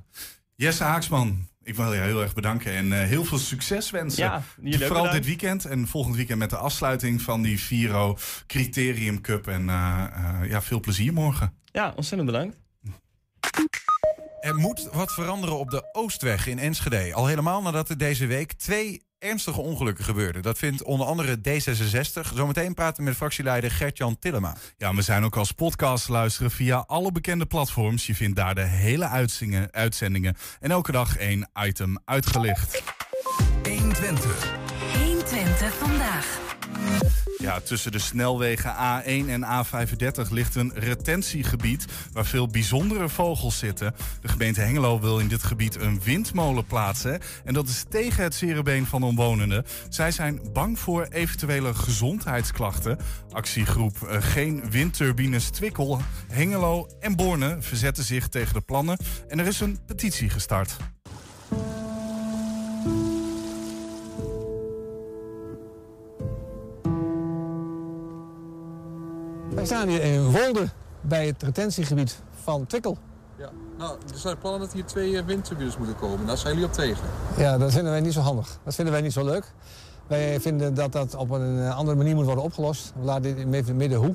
Jesse 0.56 0.84
Haaksman, 0.84 1.48
ik 1.64 1.74
wil 1.74 1.92
je 1.92 2.00
heel 2.00 2.22
erg 2.22 2.34
bedanken 2.34 2.72
en 2.72 2.92
eh, 2.92 3.08
heel 3.08 3.24
veel 3.24 3.38
succes 3.38 3.90
wensen. 3.90 4.24
ja 4.24 4.42
Vooral 4.62 4.88
bedankt. 4.88 5.12
dit 5.12 5.24
weekend 5.24 5.64
en 5.64 5.86
volgend 5.86 6.16
weekend 6.16 6.38
met 6.38 6.50
de 6.50 6.56
afsluiting 6.56 7.22
van 7.22 7.42
die 7.42 7.60
Viro 7.60 8.16
Criterium 8.46 9.20
Cup. 9.20 9.46
En 9.46 9.68
eh, 9.68 10.04
eh, 10.14 10.50
ja, 10.50 10.62
veel 10.62 10.80
plezier 10.80 11.12
morgen. 11.12 11.54
Ja, 11.64 11.92
ontzettend 11.96 12.30
bedankt. 12.30 12.56
Er 14.40 14.54
moet 14.54 14.88
wat 14.92 15.12
veranderen 15.12 15.58
op 15.58 15.70
de 15.70 15.88
Oostweg 15.92 16.46
in 16.46 16.58
Enschede. 16.58 17.14
Al 17.14 17.26
helemaal 17.26 17.62
nadat 17.62 17.88
er 17.88 17.98
deze 17.98 18.26
week 18.26 18.52
twee 18.52 19.02
ernstige 19.24 19.60
ongelukken 19.60 20.04
gebeurden. 20.04 20.42
Dat 20.42 20.58
vindt 20.58 20.82
onder 20.82 21.06
andere 21.06 21.36
D66. 21.36 22.34
Zometeen 22.34 22.74
praten 22.74 22.96
we 22.96 23.08
met 23.08 23.16
fractieleider 23.16 23.70
Gert-Jan 23.70 24.18
Tillema. 24.18 24.56
Ja, 24.76 24.94
we 24.94 25.02
zijn 25.02 25.24
ook 25.24 25.36
als 25.36 25.52
podcast 25.52 26.04
te 26.04 26.12
luisteren 26.12 26.50
via 26.50 26.84
alle 26.86 27.12
bekende 27.12 27.46
platforms. 27.46 28.06
Je 28.06 28.14
vindt 28.14 28.36
daar 28.36 28.54
de 28.54 28.64
hele 28.64 29.08
uitzingen, 29.08 29.68
uitzendingen 29.72 30.36
en 30.60 30.70
elke 30.70 30.92
dag 30.92 31.16
één 31.16 31.48
item 31.54 31.98
uitgelicht. 32.04 32.82
120. 33.68 34.56
120 34.98 35.74
vandaag. 35.74 36.53
Ja, 37.38 37.60
tussen 37.60 37.92
de 37.92 37.98
snelwegen 37.98 38.74
A1 38.74 39.28
en 39.28 39.44
A35 39.44 40.30
ligt 40.30 40.54
een 40.54 40.72
retentiegebied 40.74 41.84
waar 42.12 42.26
veel 42.26 42.46
bijzondere 42.46 43.08
vogels 43.08 43.58
zitten. 43.58 43.94
De 44.20 44.28
gemeente 44.28 44.60
Hengelo 44.60 45.00
wil 45.00 45.18
in 45.18 45.28
dit 45.28 45.42
gebied 45.42 45.80
een 45.80 46.00
windmolen 46.02 46.66
plaatsen. 46.66 47.20
En 47.44 47.54
dat 47.54 47.68
is 47.68 47.84
tegen 47.88 48.22
het 48.22 48.34
cerebeen 48.34 48.86
van 48.86 49.02
omwonenden. 49.02 49.64
Zij 49.88 50.10
zijn 50.10 50.40
bang 50.52 50.78
voor 50.78 51.06
eventuele 51.10 51.74
gezondheidsklachten. 51.74 52.98
Actiegroep 53.30 54.02
eh, 54.02 54.22
Geen 54.22 54.70
Windturbines 54.70 55.48
Twikkel, 55.50 56.00
Hengelo 56.28 56.88
en 57.00 57.16
Borne 57.16 57.56
verzetten 57.60 58.04
zich 58.04 58.28
tegen 58.28 58.54
de 58.54 58.60
plannen. 58.60 58.98
En 59.28 59.38
er 59.38 59.46
is 59.46 59.60
een 59.60 59.78
petitie 59.86 60.30
gestart. 60.30 60.76
Wij 69.54 69.64
staan 69.64 69.88
hier 69.88 70.02
in 70.02 70.24
Rolde 70.24 70.68
bij 71.00 71.26
het 71.26 71.42
retentiegebied 71.42 72.18
van 72.42 72.66
Twikkel. 72.66 72.98
Ja, 73.36 73.50
nou, 73.78 73.96
er 74.12 74.18
zijn 74.18 74.38
plannen 74.38 74.60
dat 74.60 74.72
hier 74.72 74.84
twee 74.84 75.18
eh, 75.18 75.24
windturbines 75.24 75.76
moeten 75.76 75.96
komen. 75.96 76.26
Daar 76.26 76.38
zijn 76.38 76.52
jullie 76.52 76.68
op 76.68 76.74
tegen. 76.74 77.04
Ja, 77.36 77.58
dat 77.58 77.72
vinden 77.72 77.92
wij 77.92 78.00
niet 78.00 78.12
zo 78.12 78.20
handig. 78.20 78.58
Dat 78.64 78.74
vinden 78.74 78.94
wij 78.94 79.02
niet 79.02 79.12
zo 79.12 79.24
leuk. 79.24 79.52
Wij 80.06 80.40
vinden 80.40 80.74
dat 80.74 80.92
dat 80.92 81.14
op 81.14 81.30
een 81.30 81.58
eh, 81.58 81.76
andere 81.76 81.96
manier 81.96 82.14
moet 82.14 82.24
worden 82.24 82.44
opgelost. 82.44 82.92
We 82.98 83.04
laten 83.04 83.36
dit 83.36 83.52
even 83.52 83.76
midden 83.76 83.98
hoe. 83.98 84.14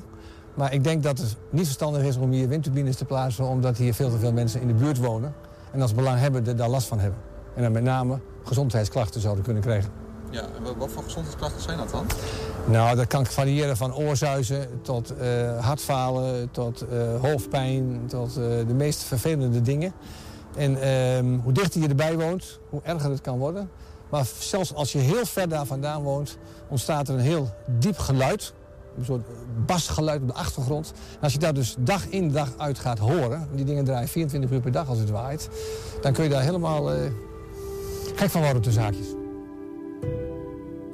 Maar 0.54 0.72
ik 0.72 0.84
denk 0.84 1.02
dat 1.02 1.18
het 1.18 1.36
niet 1.50 1.64
verstandig 1.64 2.02
is 2.02 2.16
om 2.16 2.30
hier 2.30 2.48
windturbines 2.48 2.96
te 2.96 3.04
plaatsen... 3.04 3.44
omdat 3.44 3.76
hier 3.76 3.94
veel 3.94 4.10
te 4.10 4.18
veel 4.18 4.32
mensen 4.32 4.60
in 4.60 4.66
de 4.66 4.74
buurt 4.74 4.98
wonen. 4.98 5.34
en 5.72 5.82
als 5.82 5.94
belanghebbenden 5.94 6.56
daar 6.56 6.68
last 6.68 6.86
van 6.86 6.98
hebben. 6.98 7.18
En 7.54 7.62
dan 7.62 7.72
met 7.72 7.82
name 7.82 8.20
gezondheidsklachten 8.44 9.20
zouden 9.20 9.44
kunnen 9.44 9.62
krijgen. 9.62 9.99
Ja, 10.30 10.40
en 10.40 10.78
wat, 10.78 10.90
voor 10.92 11.02
gezondheidsklachten 11.02 11.62
zijn 11.62 11.78
dat 11.78 11.90
dan? 11.90 12.06
Nou, 12.66 12.96
dat 12.96 13.06
kan 13.06 13.26
variëren 13.26 13.76
van 13.76 13.94
oorzuizen 13.94 14.82
tot 14.82 15.16
eh, 15.16 15.64
hartfalen, 15.64 16.50
tot 16.50 16.80
eh, 16.80 17.20
hoofdpijn, 17.20 18.02
tot 18.06 18.28
eh, 18.28 18.44
de 18.66 18.74
meest 18.74 19.02
vervelende 19.02 19.62
dingen. 19.62 19.92
En 20.56 20.82
ehm, 20.82 21.38
hoe 21.42 21.52
dichter 21.52 21.80
je 21.80 21.88
erbij 21.88 22.16
woont, 22.16 22.58
hoe 22.68 22.80
erger 22.82 23.10
het 23.10 23.20
kan 23.20 23.38
worden. 23.38 23.70
Maar 24.10 24.26
zelfs 24.38 24.74
als 24.74 24.92
je 24.92 24.98
heel 24.98 25.26
ver 25.26 25.48
daar 25.48 25.66
vandaan 25.66 26.02
woont, 26.02 26.38
ontstaat 26.68 27.08
er 27.08 27.14
een 27.14 27.20
heel 27.20 27.48
diep 27.66 27.98
geluid. 27.98 28.52
Een 28.98 29.04
soort 29.04 29.24
basgeluid 29.66 30.22
op 30.22 30.28
de 30.28 30.34
achtergrond. 30.34 30.92
En 31.14 31.20
als 31.20 31.32
je 31.32 31.38
dat 31.38 31.54
dus 31.54 31.74
dag 31.78 32.06
in 32.08 32.30
dag 32.30 32.48
uit 32.56 32.78
gaat 32.78 32.98
horen, 32.98 33.48
die 33.54 33.64
dingen 33.64 33.84
draaien 33.84 34.08
24 34.08 34.50
uur 34.50 34.60
per 34.60 34.72
dag 34.72 34.88
als 34.88 34.98
het 34.98 35.10
waait, 35.10 35.48
dan 36.00 36.12
kun 36.12 36.24
je 36.24 36.30
daar 36.30 36.42
helemaal 36.42 36.90
gek 38.14 38.30
van 38.30 38.42
worden 38.42 38.62
de 38.62 38.72
zaakjes. 38.72 39.19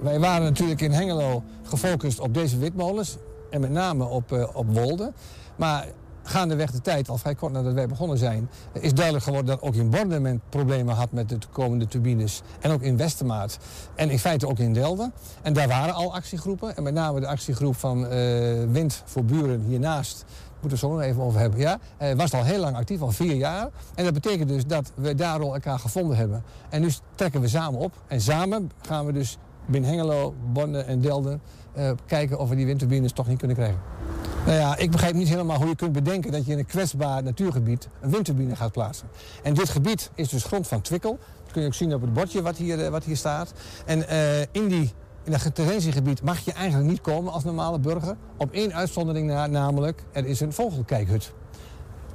Wij 0.01 0.19
waren 0.19 0.43
natuurlijk 0.43 0.81
in 0.81 0.93
Hengelo 0.93 1.43
gefocust 1.63 2.21
op 2.21 2.35
deze 2.35 2.59
witmolens. 2.59 3.17
En 3.51 3.61
met 3.61 3.71
name 3.71 4.05
op, 4.05 4.33
eh, 4.33 4.49
op 4.53 4.75
Wolde. 4.75 5.13
Maar 5.57 5.87
gaandeweg 6.23 6.71
de 6.71 6.81
tijd, 6.81 7.09
al 7.09 7.19
vrij 7.19 7.35
kort 7.35 7.53
nadat 7.53 7.73
wij 7.73 7.87
begonnen 7.87 8.19
zijn... 8.19 8.51
is 8.73 8.95
duidelijk 8.95 9.25
geworden 9.25 9.47
dat 9.47 9.63
ook 9.63 9.75
in 9.75 9.91
Borden 9.91 10.23
men 10.23 10.41
problemen 10.49 10.95
had 10.95 11.13
met 11.13 11.29
de 11.29 11.39
komende 11.53 11.87
turbines. 11.87 12.43
En 12.61 12.71
ook 12.71 12.83
in 12.83 12.97
Westermaat. 12.97 13.59
En 13.95 14.11
in 14.11 14.19
feite 14.19 14.49
ook 14.49 14.59
in 14.59 14.73
Delden. 14.73 15.13
En 15.43 15.53
daar 15.53 15.69
waren 15.69 15.95
al 15.95 16.15
actiegroepen. 16.15 16.77
En 16.77 16.83
met 16.83 16.95
name 16.95 17.21
de 17.21 17.27
actiegroep 17.27 17.77
van 17.77 18.07
eh, 18.07 18.19
Wind 18.71 19.03
voor 19.05 19.25
Buren 19.25 19.61
hiernaast... 19.61 20.25
Moeten 20.61 20.81
we 20.81 20.87
zo 20.87 20.93
nog 20.93 21.03
even 21.03 21.23
over 21.23 21.41
hebben. 21.41 21.61
Ja, 21.61 21.79
eh, 21.97 22.15
was 22.15 22.33
al 22.33 22.45
heel 22.45 22.61
lang 22.61 22.77
actief, 22.77 23.01
al 23.01 23.11
vier 23.11 23.35
jaar. 23.35 23.69
En 23.95 24.05
dat 24.05 24.15
betekent 24.15 24.49
dus 24.49 24.67
dat 24.67 24.93
we 24.95 25.15
daar 25.15 25.41
al 25.41 25.55
elkaar 25.55 25.79
gevonden 25.79 26.17
hebben. 26.17 26.45
En 26.69 26.81
nu 26.81 26.91
trekken 27.15 27.41
we 27.41 27.49
samen 27.49 27.81
op. 27.81 27.93
En 28.07 28.21
samen 28.21 28.71
gaan 28.81 29.07
we 29.07 29.13
dus 29.13 29.39
binnen 29.67 29.91
Hengelo, 29.91 30.35
Borne 30.53 30.81
en 30.81 31.01
Delden... 31.01 31.41
eh, 31.73 31.91
kijken 32.07 32.39
of 32.39 32.49
we 32.49 32.57
die 32.57 32.67
windturbines 32.67 33.13
toch 33.13 33.27
niet 33.27 33.39
kunnen 33.39 33.57
krijgen. 33.57 33.81
Nou 34.47 34.59
ja, 34.59 34.77
ik 34.77 34.91
begrijp 34.91 35.15
niet 35.15 35.29
helemaal 35.29 35.57
hoe 35.57 35.69
je 35.69 35.77
kunt 35.77 35.93
bedenken 35.93 36.33
dat 36.33 36.47
je 36.47 36.53
in 36.53 36.59
een 36.59 36.67
kwetsbaar 36.67 37.23
natuurgebied 37.23 37.89
een 38.01 38.11
windturbine 38.11 38.57
gaat 38.57 38.73
plaatsen. 38.73 39.09
En 39.43 39.55
dit 39.55 39.69
gebied 39.69 40.11
is 40.15 40.29
dus 40.29 40.45
grond 40.45 40.67
van 40.67 40.81
Twikkel. 40.81 41.19
Dat 41.43 41.53
kun 41.53 41.61
je 41.61 41.67
ook 41.67 41.75
zien 41.75 41.95
op 41.95 42.01
het 42.01 42.13
bordje 42.13 42.43
wat 42.43 42.57
hier, 42.57 42.85
eh, 42.85 42.91
wat 42.91 43.05
hier 43.05 43.17
staat. 43.17 43.53
En 43.87 44.09
eh, 44.09 44.41
in, 44.41 44.69
die, 44.69 44.93
in 45.25 45.33
dat 45.33 45.43
retentiegebied 45.43 46.23
mag 46.23 46.39
je 46.39 46.53
eigenlijk 46.53 46.91
niet 46.91 47.01
komen 47.01 47.33
als 47.33 47.45
normale 47.45 47.79
burger. 47.79 48.17
Op 48.37 48.53
één 48.53 48.75
uitzondering 48.75 49.27
na, 49.27 49.47
namelijk 49.47 50.05
er 50.13 50.27
is 50.27 50.41
een 50.41 50.53
vogelkijkhut 50.53 51.33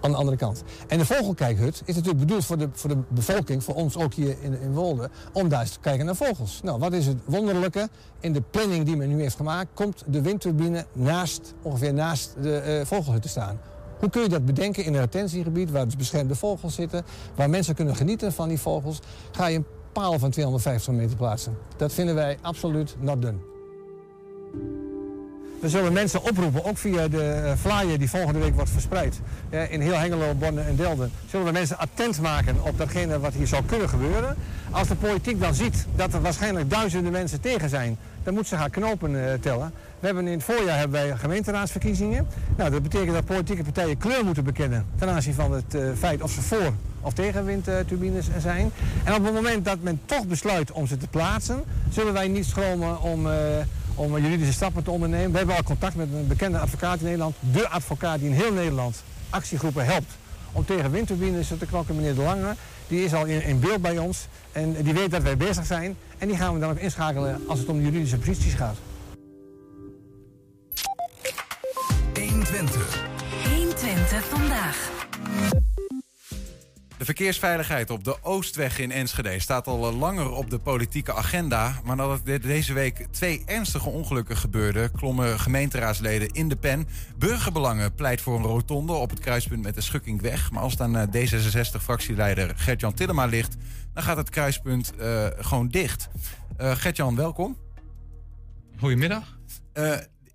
aan 0.01 0.11
de 0.11 0.17
andere 0.17 0.37
kant. 0.37 0.63
En 0.87 0.97
de 0.97 1.05
vogelkijkhut 1.05 1.81
is 1.85 1.95
natuurlijk 1.95 2.25
bedoeld 2.25 2.45
voor 2.45 2.57
de, 2.57 2.69
voor 2.71 2.89
de 2.89 2.97
bevolking, 3.07 3.63
voor 3.63 3.75
ons 3.75 3.97
ook 3.97 4.13
hier 4.13 4.35
in, 4.41 4.61
in 4.61 4.73
Wolde, 4.73 5.09
om 5.33 5.49
daar 5.49 5.61
eens 5.61 5.71
te 5.71 5.79
kijken 5.79 6.05
naar 6.05 6.15
vogels. 6.15 6.59
Nou, 6.63 6.79
wat 6.79 6.93
is 6.93 7.05
het 7.07 7.17
wonderlijke? 7.25 7.89
In 8.19 8.33
de 8.33 8.41
planning 8.41 8.85
die 8.85 8.95
men 8.95 9.09
nu 9.09 9.21
heeft 9.21 9.35
gemaakt, 9.35 9.69
komt 9.73 10.03
de 10.07 10.21
windturbine 10.21 10.85
naast, 10.93 11.53
ongeveer 11.61 11.93
naast 11.93 12.35
de 12.41 12.57
eh, 12.57 12.85
vogelhut 12.85 13.21
te 13.21 13.29
staan. 13.29 13.59
Hoe 13.99 14.09
kun 14.09 14.21
je 14.21 14.29
dat 14.29 14.45
bedenken 14.45 14.85
in 14.85 14.93
een 14.93 14.99
retentiegebied 14.99 15.71
waar 15.71 15.85
dus 15.85 15.95
beschermde 15.95 16.35
vogels 16.35 16.75
zitten, 16.75 17.03
waar 17.35 17.49
mensen 17.49 17.75
kunnen 17.75 17.95
genieten 17.95 18.33
van 18.33 18.47
die 18.47 18.59
vogels? 18.59 18.99
Ga 19.31 19.47
je 19.47 19.57
een 19.57 19.65
paal 19.91 20.19
van 20.19 20.29
250 20.29 20.93
meter 20.93 21.17
plaatsen. 21.17 21.57
Dat 21.77 21.93
vinden 21.93 22.15
wij 22.15 22.37
absoluut 22.41 22.95
not 22.99 23.21
done. 23.21 23.37
We 25.61 25.69
zullen 25.69 25.93
mensen 25.93 26.23
oproepen, 26.23 26.65
ook 26.65 26.77
via 26.77 27.07
de 27.07 27.23
eh, 27.23 27.51
flyer 27.59 27.99
die 27.99 28.09
volgende 28.09 28.39
week 28.39 28.55
wordt 28.55 28.69
verspreid. 28.69 29.19
eh, 29.49 29.71
in 29.71 29.81
heel 29.81 29.93
Hengelo, 29.93 30.33
Bonne 30.33 30.61
en 30.61 30.75
Delden. 30.75 31.11
Zullen 31.29 31.45
we 31.45 31.51
mensen 31.51 31.77
attent 31.77 32.21
maken 32.21 32.63
op 32.63 32.77
datgene 32.77 33.19
wat 33.19 33.33
hier 33.33 33.47
zou 33.47 33.63
kunnen 33.65 33.89
gebeuren. 33.89 34.35
Als 34.71 34.87
de 34.87 34.95
politiek 34.95 35.39
dan 35.39 35.53
ziet 35.53 35.85
dat 35.95 36.13
er 36.13 36.21
waarschijnlijk 36.21 36.69
duizenden 36.69 37.11
mensen 37.11 37.41
tegen 37.41 37.69
zijn, 37.69 37.97
dan 38.23 38.33
moet 38.33 38.47
ze 38.47 38.55
gaan 38.57 38.69
knopen 38.69 39.27
eh, 39.27 39.33
tellen. 39.39 39.73
We 39.99 40.05
hebben 40.05 40.27
in 40.27 40.33
het 40.33 40.43
voorjaar 40.43 40.77
hebben 40.77 41.01
wij 41.01 41.17
gemeenteraadsverkiezingen. 41.17 42.27
Nou, 42.57 42.69
dat 42.69 42.83
betekent 42.83 43.13
dat 43.13 43.25
politieke 43.25 43.63
partijen 43.63 43.97
kleur 43.97 44.25
moeten 44.25 44.43
bekennen 44.43 44.85
ten 44.99 45.09
aanzien 45.09 45.33
van 45.33 45.51
het 45.51 45.75
feit 45.97 46.21
of 46.21 46.31
ze 46.31 46.41
voor 46.41 46.73
of 47.01 47.13
tegen 47.13 47.45
windturbines 47.45 48.27
zijn. 48.39 48.71
En 49.03 49.13
op 49.13 49.23
het 49.23 49.33
moment 49.33 49.65
dat 49.65 49.77
men 49.81 50.01
toch 50.05 50.27
besluit 50.27 50.71
om 50.71 50.87
ze 50.87 50.97
te 50.97 51.07
plaatsen, 51.07 51.63
zullen 51.89 52.13
wij 52.13 52.27
niet 52.27 52.45
schromen 52.45 53.01
om, 53.01 53.27
om 54.01 54.17
juridische 54.17 54.53
stappen 54.53 54.83
te 54.83 54.91
ondernemen. 54.91 55.31
We 55.31 55.37
hebben 55.37 55.55
al 55.55 55.63
contact 55.63 55.95
met 55.95 56.07
een 56.13 56.27
bekende 56.27 56.59
advocaat 56.59 56.99
in 56.99 57.03
Nederland, 57.03 57.35
de 57.39 57.69
advocaat 57.69 58.19
die 58.19 58.29
in 58.29 58.35
heel 58.35 58.53
Nederland 58.53 59.03
actiegroepen 59.29 59.85
helpt 59.85 60.11
om 60.51 60.65
tegen 60.65 60.91
windturbines 60.91 61.47
te 61.47 61.65
knokken, 61.65 61.95
meneer 61.95 62.15
De 62.15 62.21
Lange. 62.21 62.55
Die 62.87 63.03
is 63.03 63.13
al 63.13 63.25
in, 63.25 63.43
in 63.43 63.59
beeld 63.59 63.81
bij 63.81 63.97
ons 63.97 64.27
en 64.51 64.83
die 64.83 64.93
weet 64.93 65.11
dat 65.11 65.21
wij 65.21 65.37
bezig 65.37 65.65
zijn. 65.65 65.97
En 66.17 66.27
die 66.27 66.37
gaan 66.37 66.53
we 66.53 66.59
dan 66.59 66.69
ook 66.69 66.77
inschakelen 66.77 67.41
als 67.47 67.59
het 67.59 67.67
om 67.67 67.77
de 67.77 67.83
juridische 67.83 68.17
posities 68.17 68.53
gaat. 68.53 68.77
120. 72.13 73.03
120 73.49 74.23
vandaag. 74.23 74.89
De 77.01 77.07
verkeersveiligheid 77.07 77.89
op 77.89 78.03
de 78.03 78.23
Oostweg 78.23 78.79
in 78.79 78.91
Enschede 78.91 79.39
staat 79.39 79.67
al 79.67 79.87
eh, 79.87 79.99
langer 79.99 80.31
op 80.31 80.49
de 80.49 80.59
politieke 80.59 81.13
agenda. 81.13 81.81
Maar 81.83 81.95
nadat 81.95 82.21
er 82.25 82.41
deze 82.41 82.73
week 82.73 83.07
twee 83.11 83.43
ernstige 83.45 83.89
ongelukken 83.89 84.37
gebeurden, 84.37 84.91
klommen 84.91 85.39
gemeenteraadsleden 85.39 86.27
in 86.31 86.49
de 86.49 86.55
pen. 86.55 86.87
Burgerbelangen 87.17 87.95
pleit 87.95 88.21
voor 88.21 88.35
een 88.35 88.43
rotonde 88.43 88.93
op 88.93 89.09
het 89.09 89.19
kruispunt 89.19 89.63
met 89.63 89.75
de 89.75 89.81
Schukkingweg. 89.81 90.51
Maar 90.51 90.61
als 90.61 90.71
het 90.71 90.81
aan 90.81 90.97
eh, 90.97 91.07
D66-fractieleider 91.07 92.53
Gert-Jan 92.55 92.93
Tillema 92.93 93.25
ligt, 93.25 93.55
dan 93.93 94.03
gaat 94.03 94.17
het 94.17 94.29
kruispunt 94.29 94.95
eh, 94.95 95.27
gewoon 95.37 95.67
dicht. 95.67 96.09
Eh 96.57 96.75
Gert-Jan, 96.75 97.15
welkom. 97.15 97.57
Goedemiddag. 98.77 99.39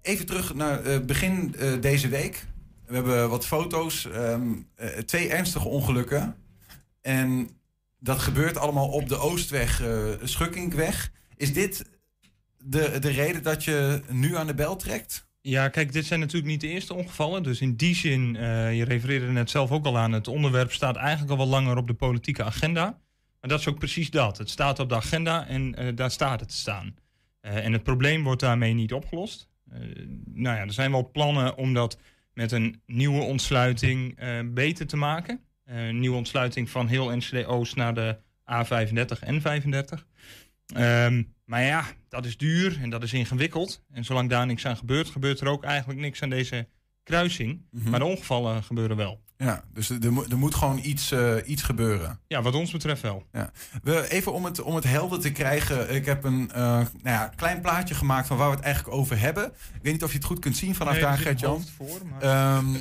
Even 0.02 0.26
terug 0.26 0.54
naar 0.54 1.04
begin 1.04 1.54
deze 1.80 2.08
week. 2.08 2.46
We 2.86 2.94
hebben 2.94 3.30
wat 3.30 3.46
foto's. 3.46 4.06
ehm, 4.10 4.42
eh, 4.74 4.88
twee 4.88 5.28
ernstige 5.28 5.68
ongelukken. 5.68 6.36
En 7.06 7.48
dat 7.98 8.18
gebeurt 8.18 8.56
allemaal 8.56 8.88
op 8.88 9.08
de 9.08 9.16
Oostweg, 9.16 9.82
Schukkinkweg. 10.22 11.12
Is 11.36 11.52
dit 11.52 11.84
de, 12.58 12.98
de 12.98 13.10
reden 13.10 13.42
dat 13.42 13.64
je 13.64 14.02
nu 14.10 14.36
aan 14.36 14.46
de 14.46 14.54
bel 14.54 14.76
trekt? 14.76 15.26
Ja, 15.40 15.68
kijk, 15.68 15.92
dit 15.92 16.06
zijn 16.06 16.20
natuurlijk 16.20 16.46
niet 16.46 16.60
de 16.60 16.68
eerste 16.68 16.94
ongevallen. 16.94 17.42
Dus 17.42 17.60
in 17.60 17.76
die 17.76 17.94
zin, 17.94 18.36
eh, 18.36 18.76
je 18.76 18.84
refereerde 18.84 19.26
net 19.26 19.50
zelf 19.50 19.70
ook 19.70 19.84
al 19.84 19.98
aan, 19.98 20.12
het 20.12 20.28
onderwerp 20.28 20.72
staat 20.72 20.96
eigenlijk 20.96 21.30
al 21.30 21.36
wel 21.36 21.46
langer 21.46 21.76
op 21.76 21.86
de 21.86 21.94
politieke 21.94 22.44
agenda. 22.44 22.84
Maar 23.40 23.50
dat 23.50 23.60
is 23.60 23.68
ook 23.68 23.78
precies 23.78 24.10
dat. 24.10 24.38
Het 24.38 24.50
staat 24.50 24.78
op 24.78 24.88
de 24.88 24.94
agenda 24.94 25.46
en 25.46 25.74
eh, 25.74 25.96
daar 25.96 26.10
staat 26.10 26.40
het 26.40 26.48
te 26.48 26.56
staan. 26.56 26.94
En 27.40 27.72
het 27.72 27.82
probleem 27.82 28.22
wordt 28.22 28.40
daarmee 28.40 28.72
niet 28.72 28.92
opgelost. 28.92 29.48
Nou 30.24 30.56
ja, 30.56 30.62
er 30.62 30.72
zijn 30.72 30.90
wel 30.90 31.10
plannen 31.10 31.56
om 31.56 31.74
dat 31.74 31.98
met 32.32 32.52
een 32.52 32.80
nieuwe 32.86 33.22
ontsluiting 33.22 34.18
beter 34.54 34.86
te 34.86 34.96
maken. 34.96 35.40
Eh, 35.66 35.86
een 35.86 36.00
nieuwe 36.00 36.16
ontsluiting 36.16 36.70
van 36.70 36.86
heel 36.86 37.12
Oost 37.46 37.76
naar 37.76 37.94
de 37.94 38.16
A35 38.44 39.20
en 39.20 39.40
35. 39.40 40.06
Ehm, 40.66 41.22
maar 41.44 41.62
ja, 41.62 41.84
dat 42.08 42.24
is 42.24 42.36
duur 42.36 42.78
en 42.80 42.90
dat 42.90 43.02
is 43.02 43.12
ingewikkeld. 43.12 43.84
En 43.92 44.04
zolang 44.04 44.30
daar 44.30 44.46
niks 44.46 44.66
aan 44.66 44.76
gebeurt, 44.76 45.08
gebeurt 45.08 45.40
er 45.40 45.48
ook 45.48 45.64
eigenlijk 45.64 46.00
niks 46.00 46.22
aan 46.22 46.30
deze 46.30 46.68
kruising. 47.02 47.66
Mhm. 47.70 47.90
Maar 47.90 47.98
de 47.98 48.04
ongevallen 48.04 48.62
gebeuren 48.62 48.96
wel. 48.96 49.24
Ja, 49.38 49.62
dus 49.72 49.90
er, 49.90 49.98
er 50.30 50.38
moet- 50.38 50.54
gewoon 50.54 50.80
iets, 50.82 51.10
eh, 51.10 51.34
iets 51.44 51.62
gebeuren. 51.62 52.20
Ja, 52.26 52.42
wat 52.42 52.54
ons 52.54 52.70
betreft 52.72 53.02
wel. 53.02 53.26
Ja. 53.32 53.50
We, 53.82 54.10
even 54.10 54.32
om 54.32 54.44
het, 54.44 54.62
om 54.62 54.74
het 54.74 54.84
helder 54.84 55.20
te 55.20 55.32
krijgen. 55.32 55.94
Ik 55.94 56.04
heb 56.04 56.24
een 56.24 56.50
eh, 56.52 56.62
nou 56.62 56.86
ja, 57.02 57.32
klein 57.36 57.60
plaatje 57.60 57.94
gemaakt 57.94 58.26
van 58.26 58.36
waar 58.36 58.50
we 58.50 58.56
het 58.56 58.64
eigenlijk 58.64 58.96
over 58.96 59.18
hebben. 59.18 59.44
Ik 59.46 59.80
weet 59.82 59.92
niet 59.92 60.02
of 60.04 60.10
je 60.10 60.16
het 60.16 60.26
goed 60.26 60.38
kunt 60.38 60.56
zien 60.56 60.74
vanaf 60.74 60.92
Nee, 60.92 61.02
daar, 61.02 61.12
er 61.12 61.18
Gert-Jan. 61.18 61.64
maar- 62.10 62.22
Ehm, 62.22 62.72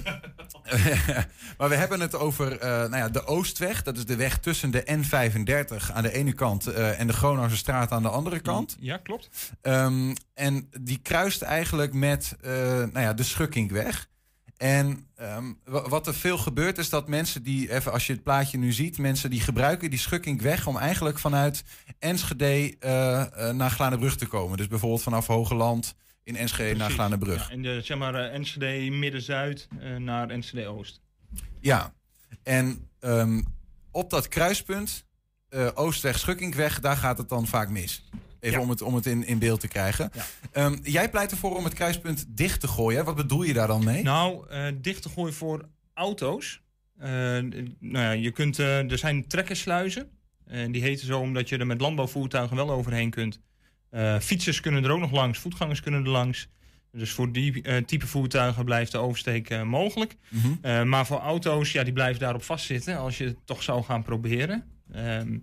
maar 1.58 1.70
we 1.70 1.76
hebben 1.76 2.00
het 2.00 2.16
over 2.16 2.60
eh, 2.60 2.70
nou 2.70 2.96
ja, 2.98 3.10
de 3.10 3.26
Oostweg. 3.26 3.84
Dat 3.84 3.98
is 3.98 4.06
de 4.06 4.16
weg 4.16 4.38
tussen 4.40 4.72
de 4.72 4.84
N35 4.86 5.92
aan 5.94 6.04
de 6.04 6.14
ene 6.14 6.34
kant 6.34 6.68
en 6.68 7.08
de 7.08 7.14
Gronauwse 7.14 7.58
straat 7.58 7.92
aan 7.92 8.02
de 8.04 8.10
andere 8.10 8.40
kant. 8.40 8.76
Ja, 8.80 8.98
klopt. 8.98 9.30
Ehm, 9.62 10.14
en 10.34 10.70
die 10.82 11.00
kruist 11.02 11.42
eigenlijk 11.42 11.94
met 11.94 12.36
nou 12.42 13.00
ja, 13.00 13.14
de 13.14 13.24
Schukkinkweg. 13.24 14.08
En 14.58 15.08
ehm, 15.16 15.44
wa- 15.66 15.90
wat 15.90 16.08
er 16.08 16.14
veel 16.14 16.38
gebeurt 16.38 16.78
is 16.78 16.90
dat 16.90 17.08
mensen 17.08 17.44
die, 17.44 17.74
even 17.74 17.92
als 17.92 18.08
je 18.08 18.14
het 18.14 18.24
plaatje 18.24 18.58
nu 18.58 18.72
ziet, 18.72 18.98
mensen 18.98 19.30
die 19.30 19.42
gebruiken 19.42 19.90
die 19.90 20.00
Schukkinkweg 20.00 20.68
om 20.68 20.78
eigenlijk 20.78 21.20
vanuit 21.20 21.64
Enschede 22.00 22.76
eh, 22.80 23.22
eh, 23.50 23.56
naar 23.56 23.70
Glanenbrug 23.72 24.16
te 24.18 24.26
komen. 24.26 24.58
Dus 24.58 24.68
bijvoorbeeld 24.68 25.04
vanaf 25.04 25.28
Hogeland 25.28 25.96
in 26.24 26.36
Enschede 26.36 26.76
naar. 26.78 26.92
Glanenbrug. 26.92 27.48
Ja, 27.48 27.54
in 27.54 27.62
de, 27.62 27.82
zeg 27.82 27.98
maar, 27.98 28.16
eh, 28.16 28.34
Enschede 28.34 28.90
Midden-Zuid 28.96 29.68
naar 29.98 30.30
Enschede 30.30 30.68
Oost. 30.68 31.02
Ja, 31.60 31.94
en 32.44 32.90
ehm, 33.00 33.42
op 33.92 34.10
dat 34.10 34.28
kruispunt, 34.28 35.06
Oostweg, 35.74 36.20
Schukkinkweg, 36.20 36.80
daar 36.80 36.98
gaat 36.98 37.18
het 37.18 37.30
dan 37.30 37.48
vaak 37.48 37.70
mis. 37.70 38.04
Even 38.46 38.62
om 38.62 38.70
het, 38.70 38.82
om 38.82 38.96
het 38.96 39.06
in, 39.06 39.26
in 39.26 39.40
beeld 39.40 39.60
te 39.60 39.68
krijgen. 39.68 40.12
Ehm, 40.52 40.78
jij 40.84 41.10
pleit 41.10 41.32
ervoor 41.32 41.56
om 41.56 41.64
het 41.64 41.74
kruispunt 41.74 42.26
dicht 42.28 42.60
te 42.60 42.68
gooien. 42.68 43.06
Wat 43.06 43.16
bedoel 43.16 43.44
je 43.44 43.54
daar 43.54 43.68
dan 43.68 43.84
mee? 43.84 44.04
Nou, 44.04 44.50
eh 44.50 44.66
dicht 44.82 45.02
te 45.02 45.10
gooien 45.10 45.34
voor 45.34 45.70
auto's. 45.94 46.62
Eh, 46.98 47.10
nou 47.10 47.70
ja, 47.80 48.12
je 48.12 48.32
kunt, 48.32 48.60
eh, 48.60 48.92
er 48.92 48.98
zijn 48.98 49.28
trekkersluizen. 49.28 50.10
En 50.46 50.72
die 50.72 50.82
heten 50.82 51.06
zo 51.06 51.20
omdat 51.20 51.50
je 51.50 51.58
er 51.58 51.68
met 51.68 51.82
landbouwvoertuigen 51.82 52.56
wel 52.56 52.72
overheen 52.72 53.10
kunt. 53.10 53.40
Fietsers 54.22 54.60
kunnen 54.60 54.84
er 54.84 54.92
ook 54.92 55.00
nog 55.00 55.12
langs, 55.12 55.40
voetgangers 55.40 55.82
kunnen 55.82 56.04
er 56.04 56.10
langs. 56.10 56.48
Dus 56.92 57.12
voor 57.12 57.32
die 57.32 57.84
type 57.86 58.08
voertuigen 58.08 58.66
blijft 58.66 58.92
de 58.92 58.98
oversteek 58.98 59.64
mogelijk. 59.64 60.16
Mhm. 60.30 60.90
Maar 60.90 61.06
voor 61.06 61.18
auto's, 61.18 61.72
ja, 61.72 61.84
die 61.84 61.94
blijven 61.94 62.20
daarop 62.20 62.44
vastzitten 62.44 62.98
als 62.98 63.18
je 63.18 63.26
het 63.26 63.38
toch 63.46 63.64
zou 63.64 63.84
gaan 63.84 64.04
proberen. 64.04 64.64
Ehm, 64.92 65.34
eh, 65.34 65.38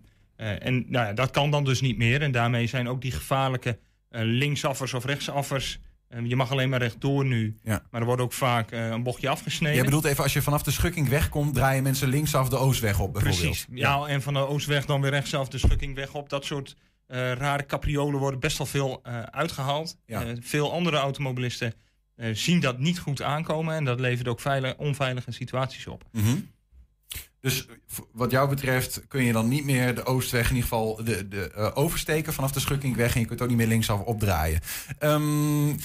en 0.50 0.84
nou 0.88 1.06
ja, 1.06 1.12
dat 1.12 1.30
kan 1.30 1.50
dan 1.50 1.64
dus 1.64 1.80
niet 1.80 1.96
meer. 1.98 2.22
En 2.22 2.32
daarmee 2.32 2.66
zijn 2.66 2.88
ook 2.88 3.00
die 3.00 3.12
gevaarlijke 3.12 3.78
eh, 4.08 4.20
linksaffers 4.24 4.94
of 4.94 5.04
rechtsaffers. 5.04 5.78
eh, 6.08 6.24
je 6.24 6.36
mag 6.36 6.50
alleen 6.50 6.68
maar 6.68 6.78
rechtdoor 6.80 7.24
nu. 7.24 7.56
Ja. 7.62 7.82
Maar 7.90 8.00
er 8.00 8.06
wordt 8.06 8.22
ook 8.22 8.32
vaak 8.32 8.70
eh, 8.70 8.86
een 8.88 9.02
bochtje 9.02 9.28
afgesneden. 9.28 9.74
Jij 9.76 9.84
bedoelt 9.84 10.04
even, 10.04 10.22
als 10.22 10.32
je 10.32 10.42
vanaf 10.42 10.62
de 10.62 10.70
schukking 10.70 11.08
wegkomt, 11.08 11.54
draaien 11.54 11.82
mensen 11.82 12.08
linksaf 12.08 12.48
de 12.48 12.56
Oostweg 12.56 13.00
op, 13.00 13.12
bijvoorbeeld. 13.12 13.40
Precies. 13.42 13.66
Ja, 13.70 14.06
en 14.06 14.22
van 14.22 14.34
de 14.34 14.46
Oostweg 14.48 14.86
dan 14.86 15.00
weer 15.00 15.10
rechtsaf 15.10 15.48
de 15.48 15.58
schukking 15.58 15.94
weg 15.94 16.14
op. 16.14 16.28
Dat 16.28 16.44
soort 16.44 16.76
eh, 17.06 17.32
rare 17.32 17.66
capriolen 17.66 18.20
worden 18.20 18.40
best 18.40 18.58
wel 18.58 18.66
veel 18.66 19.00
eh, 19.02 19.22
uitgehaald. 19.22 19.96
Ja. 20.06 20.24
Eh, 20.24 20.32
veel 20.40 20.72
andere 20.72 20.96
automobilisten 20.96 21.74
eh, 22.16 22.34
zien 22.34 22.60
dat 22.60 22.78
niet 22.78 22.98
goed 22.98 23.22
aankomen. 23.22 23.74
En 23.74 23.84
dat 23.84 24.00
levert 24.00 24.28
ook 24.28 24.40
veilig, 24.40 24.76
onveilige 24.76 25.32
situaties 25.32 25.86
op. 25.86 26.04
Mhm. 26.12 26.36
Dus 27.42 27.66
wat 28.12 28.30
jou 28.30 28.48
betreft 28.48 29.08
kun 29.08 29.24
je 29.24 29.32
dan 29.32 29.48
niet 29.48 29.64
meer 29.64 29.94
de 29.94 30.04
Oostweg 30.04 30.48
in 30.48 30.54
ieder 30.54 30.68
geval 30.68 31.04
de, 31.04 31.28
de, 31.28 31.50
eh, 31.50 31.70
oversteken 31.74 32.32
vanaf 32.32 32.52
de 32.52 32.60
Schukkingweg. 32.60 33.14
En 33.14 33.20
je 33.20 33.26
kunt 33.26 33.42
ook 33.42 33.48
niet 33.48 33.56
meer 33.56 33.66
linksaf 33.66 34.00
opdraaien. 34.00 34.60
Ehm, 34.98 35.68
eh, 35.68 35.76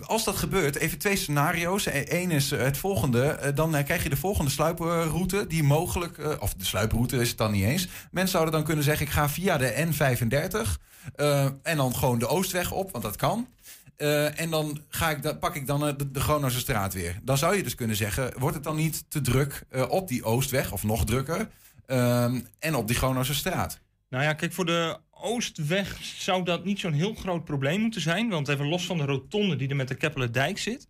als 0.00 0.24
dat 0.24 0.36
gebeurt, 0.36 0.76
even 0.76 0.98
twee 0.98 1.16
scenario's. 1.16 1.86
Eén 1.92 2.30
is 2.30 2.52
eh, 2.52 2.60
het 2.60 2.76
volgende. 2.76 3.52
Dan 3.54 3.84
krijg 3.84 4.02
je 4.02 4.08
de 4.08 4.16
volgende 4.16 4.50
sluiproute 4.50 5.46
die 5.46 5.62
mogelijk... 5.62 6.40
of 6.40 6.54
de 6.54 6.64
sluiproute 6.64 7.16
is 7.16 7.28
het 7.28 7.38
dan 7.38 7.52
niet 7.52 7.64
eens. 7.64 7.88
Mensen 8.10 8.32
zouden 8.32 8.54
dan 8.54 8.64
kunnen 8.64 8.84
zeggen, 8.84 9.06
ik 9.06 9.12
ga 9.12 9.28
via 9.28 9.56
de 9.56 9.86
N35... 9.86 10.78
eh, 11.14 11.44
en 11.62 11.76
dan 11.76 11.94
gewoon 11.94 12.18
de 12.18 12.26
Oostweg 12.26 12.72
op, 12.72 12.90
want 12.92 13.04
dat 13.04 13.16
kan. 13.16 13.48
Eh, 13.96 14.40
en 14.40 14.50
dan 14.50 14.80
ga 14.88 15.10
ik 15.10 15.38
pak 15.38 15.54
ik 15.54 15.66
dan 15.66 15.86
eh, 15.86 15.94
de, 15.96 16.10
de 16.10 16.50
straat 16.50 16.94
weer. 16.94 17.18
Dan 17.22 17.38
zou 17.38 17.56
je 17.56 17.62
dus 17.62 17.74
kunnen 17.74 17.96
zeggen, 17.96 18.38
wordt 18.38 18.54
het 18.54 18.64
dan 18.64 18.76
niet 18.76 19.10
te 19.10 19.20
druk 19.20 19.64
eh, 19.68 19.90
op 19.90 20.08
die 20.08 20.24
Oostweg, 20.24 20.72
of 20.72 20.82
nog 20.82 21.04
drukker, 21.04 21.48
ehm, 21.86 22.40
en 22.58 22.74
op 22.74 22.86
die 22.86 22.96
Groningse 22.96 23.34
straat? 23.34 23.80
Nou 24.08 24.24
ja, 24.24 24.32
kijk, 24.32 24.52
voor 24.52 24.66
de 24.66 24.98
Oostweg 25.10 25.98
zou 26.02 26.44
dat 26.44 26.64
niet 26.64 26.78
zo'n 26.78 26.92
heel 26.92 27.14
groot 27.14 27.44
probleem 27.44 27.80
moeten 27.80 28.00
zijn. 28.00 28.28
Want 28.28 28.48
even 28.48 28.68
los 28.68 28.86
van 28.86 28.96
de 28.96 29.04
rotonde 29.04 29.56
die 29.56 29.68
er 29.68 29.76
met 29.76 29.88
de 29.88 29.94
Keppelerdijk 29.94 30.58
zit... 30.58 30.88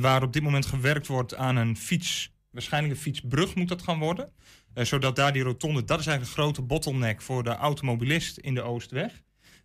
waar 0.00 0.22
op 0.22 0.32
dit 0.32 0.42
moment 0.42 0.66
gewerkt 0.66 1.06
wordt 1.06 1.34
aan 1.34 1.56
een 1.56 1.76
fiets... 1.76 2.32
waarschijnlijk 2.50 2.94
een 2.94 3.00
fietsbrug 3.00 3.54
moet 3.54 3.68
dat 3.68 3.82
gaan 3.82 3.98
worden. 3.98 4.32
Zodat 4.74 5.16
daar 5.16 5.32
die 5.32 5.42
rotonde... 5.42 5.84
dat 5.84 6.00
is 6.00 6.06
eigenlijk 6.06 6.36
een 6.36 6.42
grote 6.42 6.62
bottleneck 6.62 7.22
voor 7.22 7.44
de 7.44 7.54
automobilist 7.54 8.36
in 8.38 8.54
de 8.54 8.62
Oostweg. 8.62 9.22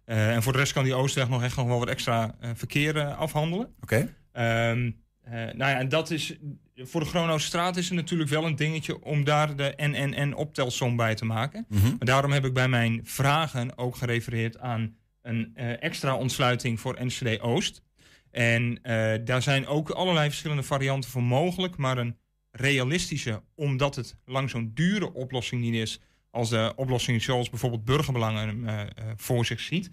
Eh, 0.10 0.34
en 0.36 0.44
voor 0.44 0.52
de 0.52 0.58
rest 0.58 0.74
kan 0.74 0.84
die 0.84 0.94
Oostweg 0.94 1.30
nog 1.30 1.44
echt 1.44 1.56
nog 1.56 1.68
wel 1.68 1.80
wat 1.80 1.88
extra 1.88 2.36
eh, 2.40 2.50
verkeer 2.56 3.04
afhandelen. 3.04 3.74
Oké. 3.82 4.16
Ehm, 4.32 4.92
eh, 5.22 5.34
nou 5.34 5.58
ja, 5.58 5.80
en 5.80 5.90
dat 5.90 6.12
is. 6.12 6.38
Voor 6.76 7.02
de 7.02 7.08
Gronostraat 7.08 7.78
is 7.78 7.86
het 7.86 7.96
natuurlijk 7.98 8.30
wel 8.30 8.46
een 8.46 8.56
dingetje 8.56 9.04
om 9.04 9.24
daar 9.24 9.56
de 9.56 9.74
NNN-optelsom 9.78 10.96
bij 10.96 11.16
te 11.16 11.26
maken. 11.26 11.66
Mhm. 11.70 11.88
Maar 11.88 11.98
daarom 12.06 12.32
heb 12.32 12.46
ik 12.46 12.54
bij 12.54 12.68
mijn 12.68 13.02
vragen 13.04 13.78
ook 13.78 13.96
gerefereerd 13.96 14.60
aan 14.60 14.96
een 15.22 15.56
extra 15.80 16.16
ontsluiting 16.16 16.80
voor 16.80 17.06
NCD 17.06 17.40
Oost. 17.40 17.84
En 18.32 18.80
daar 19.24 19.42
zijn 19.42 19.68
ook 19.68 19.90
allerlei 19.90 20.28
verschillende 20.28 20.64
varianten 20.64 21.10
voor 21.10 21.24
mogelijk, 21.24 21.78
maar 21.78 21.98
een 21.98 22.18
realistische, 22.52 23.44
omdat 23.56 23.96
het 23.96 24.16
lang 24.26 24.50
zo'n 24.50 24.72
dure 24.74 25.14
oplossing 25.14 25.62
niet 25.62 25.74
is 25.74 26.02
als 26.32 26.50
de 26.50 26.74
oplossing 26.76 27.22
zoals 27.22 27.50
bijvoorbeeld 27.50 27.86
burgerbelangen 27.86 28.68
eh, 28.68 28.82
eh, 28.82 28.88
voor 29.16 29.46
zich 29.46 29.60
ziet. 29.60 29.90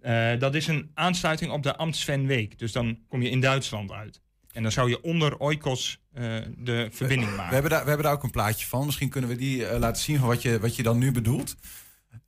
Eh, 0.00 0.38
dat 0.38 0.54
is 0.54 0.66
een 0.66 0.90
aansluiting 0.94 1.50
op 1.52 1.62
de 1.62 1.76
Amtsvenweek. 1.76 2.58
Dus 2.58 2.72
dan 2.72 2.98
kom 3.08 3.22
je 3.22 3.30
in 3.30 3.40
Duitsland 3.40 3.92
uit. 3.92 4.20
En 4.52 4.62
dan 4.62 4.72
zou 4.72 4.88
je 4.88 5.02
onder 5.02 5.36
Oikos 5.38 5.98
eh, 6.12 6.22
de 6.56 6.88
verbinding 6.90 7.30
We 7.30 7.36
maken. 7.36 7.52
hebben, 7.52 7.70
daar, 7.70 7.82
we 7.82 7.88
hebben 7.88 8.06
daar 8.06 8.14
ook 8.14 8.22
een 8.22 8.30
plaatje 8.30 8.66
van. 8.66 8.84
Misschien 8.86 9.08
kunnen 9.08 9.30
we 9.30 9.36
die 9.36 9.66
eh, 9.66 9.78
laten 9.78 10.02
zien 10.02 10.18
van 10.18 10.28
wat 10.28 10.42
je, 10.42 10.60
wat 10.60 10.76
je 10.76 10.82
dan 10.82 10.98
nu 10.98 11.12
bedoelt. 11.12 11.54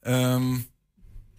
Ehm, 0.00 0.56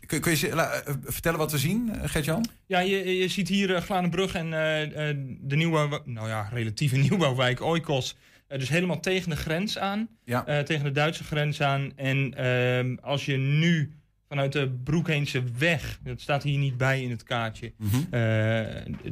kun, 0.05 0.21
kun 0.21 0.37
je 0.39 0.55
la- 0.55 0.71
eh, 0.71 0.93
vertellen 1.03 1.39
wat 1.39 1.51
we 1.51 1.57
zien, 1.57 1.89
eh, 1.95 2.09
Gert-Jan? 2.09 2.45
Ja, 2.67 2.79
je, 2.79 3.17
je 3.17 3.27
ziet 3.27 3.47
hier 3.47 3.81
Glanenbrug 3.81 4.33
en 4.33 4.53
eh, 4.53 5.09
eh, 5.09 5.17
de 5.39 5.55
nieuwe, 5.55 6.01
nou 6.05 6.27
ja, 6.27 6.49
relatieve 6.51 6.95
nieuwbouwwijk 7.07 7.61
Oikos. 7.61 8.15
Eh, 8.47 8.59
dus 8.59 8.69
helemaal 8.69 8.99
tegen 8.99 9.29
de 9.29 9.35
grens 9.35 9.77
aan. 9.77 10.07
Ja. 10.23 10.45
Eh, 10.45 10.59
tegen 10.59 10.83
de 10.83 10.91
Duitse 10.91 11.23
grens 11.23 11.61
aan. 11.61 11.91
En 11.95 12.33
ehm, 12.33 12.95
als 13.01 13.25
je 13.25 13.37
nu 13.37 13.91
vanuit 14.27 14.51
de 14.51 14.69
Broekheense 14.83 15.43
weg, 15.57 15.99
dat 16.03 16.21
staat 16.21 16.43
hier 16.43 16.57
niet 16.57 16.77
bij 16.77 17.01
in 17.01 17.09
het 17.09 17.23
kaartje, 17.23 17.73
Mhm. 17.77 17.95
eh, 17.95 18.09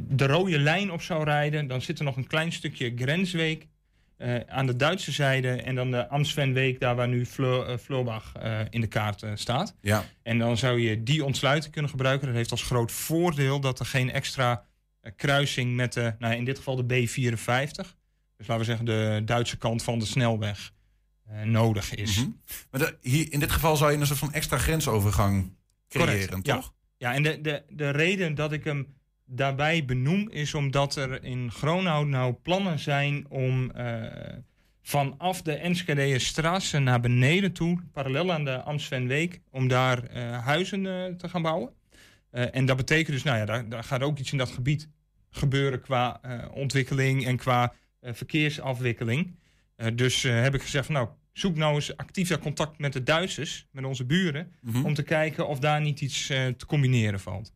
de 0.08 0.26
rode 0.26 0.58
lijn 0.58 0.92
op 0.92 1.02
zou 1.02 1.24
rijden, 1.24 1.66
dan 1.66 1.82
zit 1.82 1.98
er 1.98 2.04
nog 2.04 2.16
een 2.16 2.26
klein 2.26 2.52
stukje 2.52 2.92
grensweek 2.96 3.66
aan 4.48 4.66
de 4.66 4.76
Duitse 4.76 5.12
zijde. 5.12 5.48
En 5.48 5.74
dan 5.74 5.90
de 5.90 6.08
Amsvenweek, 6.08 6.80
daar 6.80 6.94
waar 6.94 7.08
nu 7.08 7.26
Fleur, 7.26 7.78
Fleurbach 7.78 8.32
in 8.70 8.80
de 8.80 8.86
kaart 8.86 9.24
staat. 9.34 9.76
Ja. 9.80 10.04
En 10.22 10.38
dan 10.38 10.56
zou 10.56 10.80
je 10.80 11.02
die 11.02 11.24
ontsluiting 11.24 11.72
kunnen 11.72 11.90
gebruiken. 11.90 12.26
Dat 12.26 12.36
heeft 12.36 12.50
als 12.50 12.62
groot 12.62 12.92
voordeel 12.92 13.60
dat 13.60 13.80
er 13.80 13.86
geen 13.86 14.12
extra 14.12 14.64
kruising 15.16 15.74
met 15.74 15.92
de, 15.92 16.14
nou 16.18 16.34
in 16.34 16.44
dit 16.44 16.56
geval 16.56 16.86
de 16.86 17.06
B54, 17.06 17.96
dus 18.36 18.46
laten 18.46 18.58
we 18.58 18.64
zeggen 18.64 18.84
de 18.84 19.22
Duitse 19.24 19.56
kant 19.58 19.82
van 19.82 19.98
de 19.98 20.06
snelweg, 20.06 20.72
eh, 21.26 21.42
nodig 21.42 21.94
is. 21.94 22.16
Mhm. 22.16 22.28
Maar 22.70 22.80
de- 22.80 22.96
hier, 23.00 23.32
in 23.32 23.40
dit 23.40 23.52
geval 23.52 23.76
zou 23.76 23.92
je 23.92 23.98
een 23.98 24.06
soort 24.06 24.18
van 24.18 24.32
extra 24.32 24.58
grensovergang 24.58 25.52
creëren, 25.88 26.28
Correct, 26.28 26.44
toch? 26.44 26.74
Ja, 26.98 27.14
en 27.14 27.22
de, 27.22 27.40
de, 27.40 27.62
de 27.68 27.90
reden 27.90 28.34
dat 28.34 28.52
ik 28.52 28.64
hem 28.64 28.94
daarbij 29.24 29.84
benoem 29.84 30.30
is 30.30 30.54
omdat 30.54 30.96
er 30.96 31.24
in 31.24 31.50
Gronau 31.52 32.06
nou 32.06 32.32
plannen 32.32 32.78
zijn 32.78 33.26
om 33.28 33.70
eh, 33.70 34.04
vanaf 34.82 35.42
de 35.42 35.52
Enschede 35.54 36.18
Straße 36.18 36.78
naar 36.78 37.00
beneden 37.00 37.52
toe, 37.52 37.82
parallel 37.92 38.32
aan 38.32 38.44
de 38.44 38.62
Amsvenweek, 38.62 39.40
om 39.50 39.68
daar 39.68 40.02
eh, 40.02 40.44
huizen 40.44 40.82
te 41.18 41.28
gaan 41.28 41.42
bouwen. 41.42 41.74
En 42.30 42.66
dat 42.66 42.76
betekent 42.76 43.12
dus, 43.12 43.22
nou 43.22 43.38
ja, 43.38 43.44
daar, 43.44 43.68
daar 43.68 43.84
gaat 43.84 44.02
ook 44.02 44.18
iets 44.18 44.32
in 44.32 44.38
dat 44.38 44.50
gebied 44.50 44.88
gebeuren 45.30 45.80
qua 45.80 46.20
ontwikkeling 46.54 47.26
en 47.26 47.36
qua 47.36 47.72
verkeersafwikkeling. 48.14 49.34
Eh, 49.76 49.86
dus 49.94 50.24
eh, 50.24 50.40
heb 50.42 50.54
ik 50.54 50.62
gezegd, 50.62 50.88
nou, 50.88 51.08
zoek 51.32 51.56
nou 51.56 51.74
eens 51.74 51.96
actief 51.96 52.28
dat 52.28 52.40
contact 52.40 52.78
met 52.78 52.92
de 52.92 53.02
Duitsers, 53.02 53.66
met 53.72 53.84
onze 53.84 54.04
buren, 54.04 54.52
Mhm. 54.60 54.84
om 54.84 54.94
te 54.94 55.02
kijken 55.02 55.48
of 55.48 55.58
daar 55.58 55.80
niet 55.80 56.00
iets 56.00 56.28
eh, 56.30 56.46
te 56.46 56.66
combineren 56.66 57.20
valt. 57.20 57.54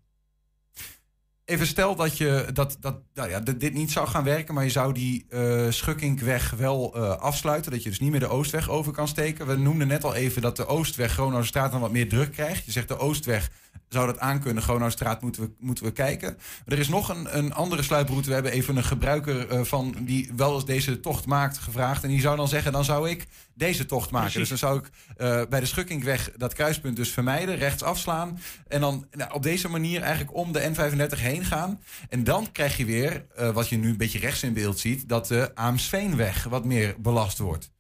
Even 1.44 1.66
stel 1.66 1.96
dat, 1.96 2.18
je, 2.18 2.46
dat, 2.52 2.76
dat 2.80 3.00
nou 3.14 3.30
ja, 3.30 3.40
dit 3.40 3.60
dit 3.60 3.74
niet 3.74 3.90
zou 3.90 4.08
gaan 4.08 4.24
werken, 4.24 4.54
maar 4.54 4.64
je 4.64 4.70
zou 4.70 4.92
die 4.92 5.24
eh 5.28 5.70
Schukkinkweg 5.70 6.50
wel 6.50 6.94
eh, 6.96 7.16
afsluiten. 7.16 7.70
Dat 7.70 7.82
je 7.82 7.88
dus 7.88 8.00
niet 8.00 8.10
meer 8.10 8.20
de 8.20 8.26
Oostweg 8.28 8.68
over 8.68 8.92
kan 8.92 9.08
steken. 9.08 9.46
We 9.46 9.56
noemden 9.56 9.88
net 9.88 10.04
al 10.04 10.14
even 10.14 10.42
dat 10.42 10.56
de 10.56 10.66
Oostweg 10.66 11.12
Gronouwstraat 11.12 11.72
dan 11.72 11.80
wat 11.80 11.92
meer 11.92 12.08
druk 12.08 12.32
krijgt. 12.32 12.64
Je 12.64 12.72
zegt 12.72 12.88
de 12.88 12.98
Oostweg 12.98 13.50
zou 13.92 14.06
dat 14.06 14.18
aankunnen. 14.18 14.62
Gronouwstraat 14.62 15.22
moeten 15.22 15.42
we, 15.42 15.50
moeten 15.59 15.85
we 15.85 15.92
kijken. 15.92 16.37
Maar 16.37 16.74
er 16.74 16.78
is 16.78 16.88
nog 16.88 17.09
een, 17.09 17.38
een 17.38 17.52
andere 17.52 17.83
sluiproute. 17.83 18.28
We 18.28 18.35
hebben 18.35 18.52
even 18.52 18.76
een 18.76 18.85
gebruiker 18.85 19.48
eh, 19.48 19.62
van 19.62 19.94
die 20.00 20.30
wel 20.37 20.54
eens 20.54 20.64
deze 20.64 21.00
tocht 21.00 21.26
maakt 21.26 21.59
gevraagd. 21.59 22.02
En 22.02 22.09
die 22.09 22.20
zou 22.20 22.37
dan 22.37 22.48
zeggen, 22.48 22.72
dan 22.72 22.85
zou 22.85 23.11
ik 23.11 23.26
deze 23.54 23.87
tocht 23.87 24.11
maken. 24.11 24.30
Precies. 24.30 24.48
Dus 24.48 24.61
dan 24.61 24.70
zou 24.70 24.80
ik 24.80 24.90
eh, 25.16 25.48
bij 25.48 25.61
de 25.61 25.66
Schukkinkweg 25.66 26.30
dat 26.37 26.54
kruispunt 26.54 26.96
dus 26.96 27.11
vermijden, 27.11 27.56
rechts 27.56 27.83
afslaan. 27.83 28.40
En 28.68 28.80
dan 28.80 29.06
nou, 29.11 29.33
op 29.33 29.42
deze 29.42 29.68
manier 29.68 30.00
eigenlijk 30.00 30.35
om 30.35 30.52
de 30.52 30.72
N35 30.72 31.18
heen 31.18 31.44
gaan. 31.44 31.80
En 32.09 32.24
dan 32.24 32.52
krijg 32.52 32.76
je 32.76 32.85
weer, 32.85 33.26
eh, 33.35 33.50
wat 33.50 33.68
je 33.68 33.76
nu 33.76 33.88
een 33.88 33.96
beetje 33.96 34.18
rechts 34.18 34.42
in 34.42 34.52
beeld 34.52 34.78
ziet, 34.78 35.09
dat 35.09 35.26
de 35.26 35.50
Aamsveenweg 35.54 36.44
wat 36.44 36.64
meer 36.64 36.94
belast 36.98 37.38
wordt. 37.38 37.70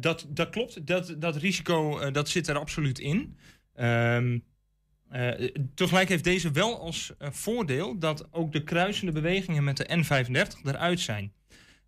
Dat, 0.00 0.26
dat 0.28 0.50
klopt. 0.50 0.86
Dat, 0.86 1.14
dat 1.18 1.36
risico 1.36 2.10
dat 2.10 2.28
zit 2.28 2.48
er 2.48 2.58
absoluut 2.58 2.98
in. 2.98 3.36
Ehm, 3.80 4.38
eh, 5.08 5.48
tegelijk 5.74 6.08
heeft 6.08 6.24
deze 6.24 6.50
wel 6.50 6.80
als 6.80 7.12
eh, 7.18 7.28
voordeel 7.30 7.98
dat 7.98 8.28
ook 8.32 8.52
de 8.52 8.64
kruisende 8.64 9.12
bewegingen 9.12 9.64
met 9.64 9.76
de 9.76 9.88
N35 9.96 10.62
eruit 10.64 11.00
zijn. 11.00 11.32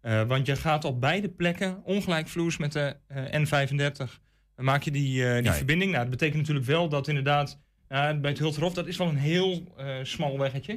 Eh, 0.01 0.23
want 0.23 0.47
je 0.47 0.57
gaat 0.57 0.85
op 0.85 1.01
beide 1.01 1.29
plekken 1.29 1.85
ongelijkvloers 1.85 2.57
met 2.57 2.73
de 2.73 2.97
eh, 3.07 3.41
N35 3.41 4.21
maak 4.57 4.83
je 4.83 4.91
die, 4.91 5.03
die 5.03 5.43
Ja. 5.43 5.53
verbinding. 5.55 5.91
Nou, 5.91 6.03
dat 6.03 6.11
betekent 6.11 6.39
natuurlijk 6.39 6.67
wel 6.67 6.89
dat 6.89 7.09
inderdaad 7.09 7.59
bij 7.89 8.19
het 8.23 8.39
Hulterhof, 8.39 8.75
dat 8.75 8.87
is 8.87 8.97
wel 8.97 9.09
een 9.09 9.17
heel 9.17 9.75
smal 10.03 10.39
weggetje. 10.39 10.73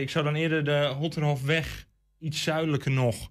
Ik 0.00 0.10
zou 0.10 0.24
dan 0.24 0.34
eerder 0.34 0.64
de 0.64 0.94
Hulterhofweg 0.98 1.86
iets 2.18 2.42
zuidelijker 2.42 2.90
nog 2.90 3.30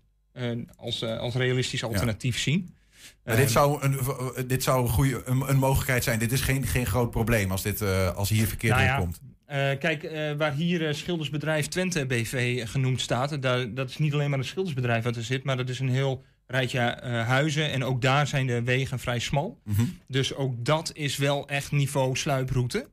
als, 0.76 1.04
als 1.04 1.36
realistisch 1.36 1.84
alternatief 1.84 2.39
zien. 2.39 2.76
Maar 3.24 3.36
dit 3.36 3.52
zou, 3.52 3.84
een, 3.84 4.00
eh, 4.00 4.44
dit 4.48 4.63
zou 4.63 4.84
een, 4.84 4.89
goede, 4.89 5.22
een, 5.26 5.50
een 5.50 5.58
mogelijkheid 5.58 6.04
zijn. 6.04 6.20
Dit 6.20 6.32
is 6.32 6.41
geen, 6.41 6.68
geen 6.68 6.86
groot 6.86 7.12
probleem 7.12 7.52
als, 7.52 7.62
dit, 7.62 7.82
eh, 7.82 8.15
als 8.15 8.30
hier 8.30 8.48
verkeerd 8.48 8.74
Nou 8.74 8.86
ja, 8.86 8.98
komt. 8.98 9.22
Eh, 9.46 9.58
kijk, 9.80 10.10
waar 10.38 10.54
hier 10.54 10.94
schildersbedrijf 10.94 11.68
Twente 11.68 12.06
BV 12.06 12.68
genoemd 12.70 13.02
staat, 13.02 13.41
daar, 13.41 13.74
dat 13.74 13.89
is 13.89 13.98
niet 13.98 14.13
alleen 14.13 14.30
maar 14.30 14.39
een 14.39 14.46
schildersbedrijf 14.46 15.04
wat 15.04 15.15
er 15.15 15.24
zit, 15.24 15.44
maar 15.44 15.58
dat 15.58 15.70
is 15.70 15.80
een 15.80 15.89
heel 15.89 16.24
rijd 16.48 16.72
je 16.72 16.80
eh, 16.80 17.28
huizen 17.28 17.72
en 17.72 17.84
ook 17.84 18.02
daar 18.02 18.28
zijn 18.28 18.48
de 18.48 18.63
wegen 18.63 19.00
vrij 19.00 19.20
smal. 19.20 19.60
Mhm. 19.63 19.84
Dus 20.08 20.34
ook 20.34 20.65
dat 20.65 20.91
is 20.94 21.18
wel 21.18 21.48
echt 21.48 21.72
niveau 21.72 22.15
sluiproute. 22.15 22.88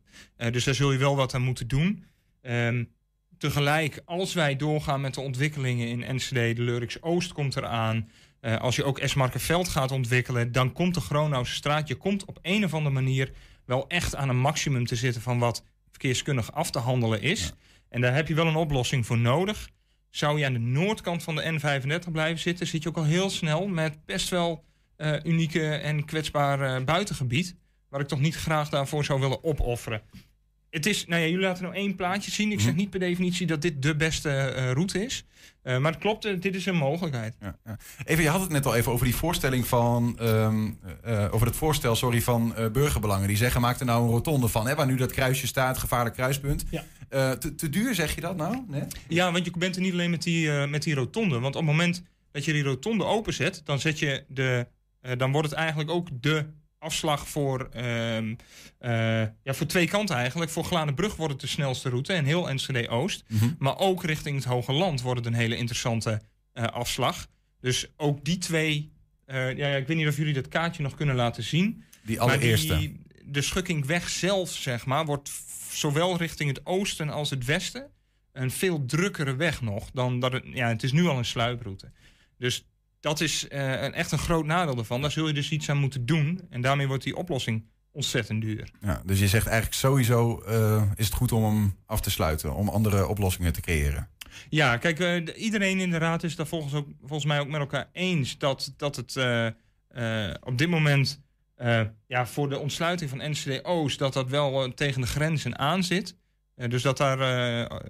Dus 0.51 0.65
daar 0.65 0.75
zul 0.75 0.93
je 0.93 0.99
wel 0.99 1.17
wat 1.17 1.35
aan 1.35 1.43
moeten 1.43 1.69
doen. 1.69 2.05
Ehm, 2.41 2.85
tegelijk, 3.39 4.03
als 4.05 4.35
wij 4.35 4.57
doorgaan 4.57 5.01
met 5.01 5.15
de 5.15 5.21
ontwikkelingen 5.21 5.89
in 5.89 6.03
Enschede, 6.03 6.55
de 6.55 6.63
Lurks 6.63 7.03
Oost 7.03 7.33
komt 7.33 7.57
eraan. 7.57 8.09
Eh, 8.43 8.57
als 8.57 8.77
je 8.77 8.85
ook 8.85 8.99
Esmarkenveld 8.99 9.69
gaat 9.69 9.91
ontwikkelen, 9.91 10.53
dan 10.53 10.73
komt 10.73 10.95
de 10.95 11.01
Gronauwse 11.01 11.55
straat. 11.55 11.89
Je 11.89 11.95
komt 11.95 12.25
op 12.25 12.39
een 12.43 12.65
of 12.65 12.75
andere 12.75 12.95
manier 12.95 13.33
wel 13.65 13.89
echt 13.89 14.17
aan 14.17 14.29
een 14.29 14.39
maximum 14.39 14.87
te 14.87 14.97
zitten 14.97 15.23
van 15.23 15.39
wat 15.39 15.65
verkeerskundig 15.91 16.53
af 16.53 16.71
te 16.71 16.79
handelen 16.79 17.23
is. 17.23 17.53
En 17.89 18.01
daar 18.01 18.15
heb 18.15 18.29
je 18.29 18.35
wel 18.35 18.47
een 18.47 18.57
oplossing 18.57 19.07
voor 19.07 19.19
nodig. 19.19 19.69
Zou 20.11 20.39
je 20.39 20.45
aan 20.47 20.53
de 20.53 20.59
noordkant 20.59 21.23
van 21.23 21.35
de 21.35 21.59
N35 21.61 22.11
blijven 22.13 22.39
zitten, 22.39 22.67
zit 22.67 22.83
je 22.83 22.89
ook 22.89 22.97
al 22.97 23.05
heel 23.05 23.31
snel 23.31 23.67
met 23.67 24.05
best 24.05 24.29
wel 24.29 24.65
eh, 24.97 25.13
unieke 25.23 25.75
en 25.75 26.05
kwetsbaar 26.05 26.61
eh, 26.61 26.85
buitengebied. 26.85 27.57
Waar 27.89 28.01
ik 28.01 28.09
toch 28.09 28.21
niet 28.21 28.37
graag 28.37 28.69
daarvoor 28.69 29.05
zou 29.05 29.21
willen 29.21 29.45
opofferen. 29.45 30.03
Het 30.73 30.87
is, 30.87 31.07
nou 31.07 31.21
ja, 31.23 31.29
jullie 31.29 31.45
laten 31.45 31.63
nou 31.63 31.75
één 31.75 31.95
plaatje 31.95 32.31
zien. 32.31 32.53
Ik 32.53 32.61
zeg 32.61 32.75
niet 32.75 32.91
per 32.91 33.01
definitie 33.01 33.47
dat 33.47 33.63
dit 33.63 33.83
de 33.83 33.97
beste 33.97 34.31
eh, 34.31 34.73
route 34.73 35.05
is. 35.05 35.25
Eh, 35.63 35.79
maar 35.79 35.93
het 35.93 36.01
klopt, 36.01 36.25
eh, 36.25 36.41
dit 36.41 36.55
is 36.55 36.67
een 36.67 36.77
mogelijkheid. 36.77 37.37
Ja, 37.41 37.57
ja. 37.65 37.77
Even, 38.05 38.23
je 38.23 38.31
had 38.31 38.41
het 38.41 38.51
net 38.51 38.67
al 38.67 38.75
even 38.75 38.93
over 38.93 39.05
die 39.05 39.15
voorstelling 39.15 39.67
van, 39.67 40.19
ehm, 40.19 40.71
eh, 41.03 41.29
over 41.31 41.47
het 41.47 41.57
voorstel, 41.57 41.97
sorry, 41.97 42.23
van 42.23 42.55
burgerbelangen. 42.73 43.29
Die 43.29 43.37
zeggen, 43.37 43.61
maak 43.61 43.81
er 43.81 43.87
nou 43.87 44.05
een 44.05 44.11
rotonde 44.11 44.49
van, 44.49 44.67
hè, 44.67 44.75
waar 44.75 44.87
nu 44.87 44.97
dat 44.97 45.13
kruisje 45.13 45.47
staat, 45.47 45.79
gevaarlijk 45.79 46.15
kruispunt. 46.15 46.65
Ja. 46.71 46.85
Te, 47.37 47.55
te 47.55 47.69
duur, 47.69 47.95
zeg 47.95 48.15
je 48.15 48.21
dat 48.21 48.37
nou? 48.37 48.65
Ja, 49.09 49.33
want 49.33 49.45
je 49.45 49.53
bent 49.59 49.77
er 49.77 49.83
niet 49.83 49.93
alleen 49.93 50.11
met 50.11 50.23
die, 50.23 50.51
met 50.51 50.83
die 50.83 50.95
rotonde. 50.95 51.39
Want 51.39 51.57
op 51.57 51.61
het 51.61 51.71
moment 51.71 52.03
dat 52.31 52.45
je 52.45 52.53
die 52.53 52.63
rotonde 52.63 53.05
openzet, 53.05 53.63
dan, 53.65 53.79
zet 53.81 53.99
je 53.99 54.25
de, 54.29 54.67
dan 55.17 55.33
wordt 55.33 55.49
het 55.49 55.59
eigenlijk 55.59 55.91
ook 55.91 56.09
de 56.21 56.47
afslag 56.83 57.29
voor, 57.29 57.69
ehm, 57.73 58.35
eh, 58.79 58.91
ja, 59.43 59.55
voor 59.55 59.67
twee 59.67 59.87
kanten 59.89 60.17
eigenlijk. 60.17 60.51
Voor 60.51 60.65
Glanenbrug 60.65 61.17
wordt 61.17 61.33
het 61.33 61.41
de 61.43 61.47
snelste 61.49 61.89
route 61.89 62.13
en 62.13 62.25
heel 62.25 62.49
Enschede 62.49 62.89
Oost. 62.89 63.25
Mhm. 63.29 63.51
Maar 63.59 63.79
ook 63.79 64.05
richting 64.05 64.37
het 64.37 64.45
Hoge 64.45 64.73
Land 64.73 65.03
wordt 65.03 65.19
het 65.25 65.29
een 65.29 65.41
hele 65.41 65.57
interessante 65.57 66.21
eh, 66.53 66.65
afslag. 66.65 67.27
Dus 67.61 67.87
ook 67.97 68.25
die 68.25 68.39
twee, 68.39 68.93
eh, 69.25 69.57
ja, 69.57 69.67
ja, 69.69 69.77
ik 69.77 69.87
weet 69.87 69.97
niet 69.97 70.07
of 70.09 70.17
jullie 70.17 70.33
dat 70.35 70.49
kaartje 70.49 70.83
nog 70.83 70.95
kunnen 70.95 71.15
laten 71.15 71.43
zien. 71.43 71.85
Die 72.03 72.21
allereerste. 72.21 72.79
die- 72.79 73.01
de 73.25 73.43
Schukkingweg 73.43 74.09
zelf, 74.09 74.51
zeg 74.51 74.87
maar, 74.87 75.05
wordt 75.05 75.31
zowel 75.71 76.17
richting 76.17 76.49
het 76.49 76.67
oosten 76.67 77.11
als 77.11 77.31
het 77.31 77.45
westen 77.45 77.91
een 78.33 78.51
veel 78.51 78.85
drukkere 78.87 79.35
weg 79.37 79.61
nog 79.61 79.91
dan 79.93 80.21
dat 80.21 80.33
het. 80.33 80.45
Ja, 80.47 80.69
het 80.69 80.83
is 80.83 80.93
nu 80.93 81.07
al 81.07 81.19
een 81.19 81.25
sluiproute. 81.25 81.91
Dus 82.39 82.67
dat 83.03 83.21
is 83.21 83.49
eh, 83.49 83.83
een, 83.83 83.95
echt 83.95 84.13
een 84.13 84.19
groot 84.19 84.45
nadeel 84.45 84.79
ervan. 84.79 85.01
Daar 85.01 85.11
zul 85.11 85.27
je 85.27 85.33
dus 85.33 85.51
iets 85.51 85.71
aan 85.71 85.77
moeten 85.79 86.07
doen. 86.07 86.41
En 86.51 86.61
daarmee 86.61 86.87
wordt 86.87 87.05
die 87.05 87.17
oplossing 87.17 87.65
ontzettend 87.93 88.41
duur. 88.43 88.71
Ja, 88.81 89.03
dus 89.07 89.19
je 89.19 89.29
zegt 89.29 89.47
eigenlijk 89.47 89.77
sowieso 89.77 90.41
eh, 90.41 90.83
is 90.97 91.05
het 91.07 91.15
goed 91.15 91.33
om 91.33 91.45
hem 91.45 91.77
af 91.87 92.01
te 92.01 92.11
sluiten, 92.11 92.55
om 92.55 92.69
andere 92.69 93.07
oplossingen 93.07 93.53
te 93.53 93.61
creëren. 93.61 94.09
Ja, 94.49 94.77
kijk, 94.77 95.01
eh, 95.01 95.25
de- 95.27 95.35
iedereen 95.35 95.81
in 95.81 95.91
de 95.91 95.99
raad 95.99 96.23
is 96.23 96.37
daar 96.37 96.47
volgens, 96.47 96.75
ook, 96.75 96.89
volgens 97.01 97.25
mij 97.25 97.41
ook 97.41 97.49
met 97.49 97.61
elkaar 97.61 97.89
eens 97.93 98.39
dat, 98.39 98.75
dat 98.77 98.97
het 98.97 99.17
op 100.43 100.59
dit 100.59 100.69
moment 100.69 101.21
ja, 102.07 102.27
voor 102.27 102.49
de 102.49 102.59
ontsluiting 102.59 103.11
van 103.11 103.31
NCD 103.31 103.65
Oost, 103.65 103.99
dat 103.99 104.13
dat 104.13 104.29
wel 104.29 104.75
tegen 104.75 105.01
de 105.01 105.07
grenzen 105.07 105.59
aan 105.59 105.83
zit. 105.85 106.17
Dus 106.55 106.83
dat 106.83 106.97
daar 106.97 107.19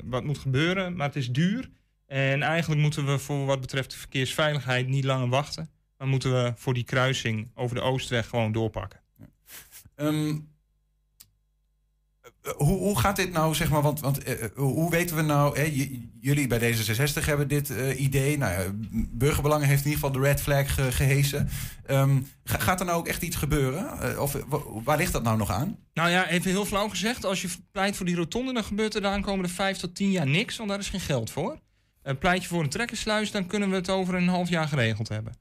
wat 0.04 0.24
moet 0.24 0.38
gebeuren, 0.38 0.96
maar 0.96 1.06
het 1.06 1.16
is 1.16 1.30
duur. 1.30 1.70
En 2.12 2.42
eigenlijk 2.42 2.80
moeten 2.80 3.06
we 3.06 3.18
voor 3.18 3.44
wat 3.46 3.60
betreft 3.60 3.90
de 3.90 3.96
verkeersveiligheid 3.96 4.88
niet 4.88 5.04
langer 5.04 5.28
wachten. 5.28 5.70
Maar 5.98 6.08
moeten 6.08 6.32
we 6.32 6.52
voor 6.56 6.74
die 6.74 6.84
kruising 6.84 7.50
over 7.54 7.76
de 7.76 7.82
Oostweg 7.82 8.28
gewoon 8.28 8.52
doorpakken. 8.52 9.00
Ehm, 9.94 10.36
eh, 12.42 12.52
hoe, 12.56 12.78
hoe 12.78 12.98
gaat 12.98 13.16
dit 13.16 13.32
nou, 13.32 13.54
zeg 13.54 13.70
maar, 13.70 13.82
want, 13.82 14.00
want 14.00 14.22
eh, 14.22 14.46
hoe 14.54 14.90
weten 14.90 15.16
we 15.16 15.22
nou, 15.22 15.58
hè, 15.58 15.90
jullie 16.20 16.46
bij 16.46 16.58
D66 16.74 17.24
hebben 17.24 17.48
dit 17.48 17.70
eh, 17.70 18.00
idee, 18.00 18.38
nou 18.38 18.52
ja, 18.62 18.70
Burgerbelangen 19.10 19.68
heeft 19.68 19.84
in 19.84 19.90
ieder 19.90 20.04
geval 20.06 20.20
de 20.22 20.28
red 20.28 20.40
flag 20.40 20.74
ge- 20.74 20.92
gehesen. 20.92 21.48
Ehm, 21.86 22.20
ga- 22.44 22.58
gaat 22.58 22.80
er 22.80 22.86
nou 22.86 22.98
ook 22.98 23.08
echt 23.08 23.22
iets 23.22 23.36
gebeuren? 23.36 24.00
Eh, 24.00 24.20
of 24.20 24.34
eh, 24.34 24.42
wa- 24.48 24.82
waar 24.84 24.96
ligt 24.98 25.12
dat 25.12 25.22
nou 25.22 25.36
nog 25.36 25.50
aan? 25.50 25.78
Nou 25.94 26.10
ja, 26.10 26.28
even 26.28 26.50
heel 26.50 26.64
flauw 26.64 26.88
gezegd. 26.88 27.24
Als 27.24 27.42
je 27.42 27.48
pleit 27.70 27.96
voor 27.96 28.06
die 28.06 28.16
rotonde, 28.16 28.52
dan 28.52 28.64
gebeurt 28.64 28.94
er 28.94 29.00
de 29.00 29.06
aankomende 29.08 29.48
vijf 29.52 29.76
tot 29.78 29.94
tien 29.94 30.10
jaar 30.10 30.26
niks. 30.28 30.56
Want 30.56 30.68
daar 30.68 30.78
is 30.78 30.88
geen 30.88 31.00
geld 31.00 31.30
voor. 31.30 31.58
Uh, 32.04 32.12
pleit 32.18 32.42
je 32.42 32.48
voor 32.48 32.62
een 32.62 32.68
trekkersluis, 32.68 33.30
dan 33.30 33.46
kunnen 33.46 33.70
we 33.70 33.74
het 33.76 33.90
over 33.90 34.14
een 34.14 34.28
half 34.28 34.48
jaar 34.48 34.68
geregeld 34.68 35.08
hebben. 35.08 35.32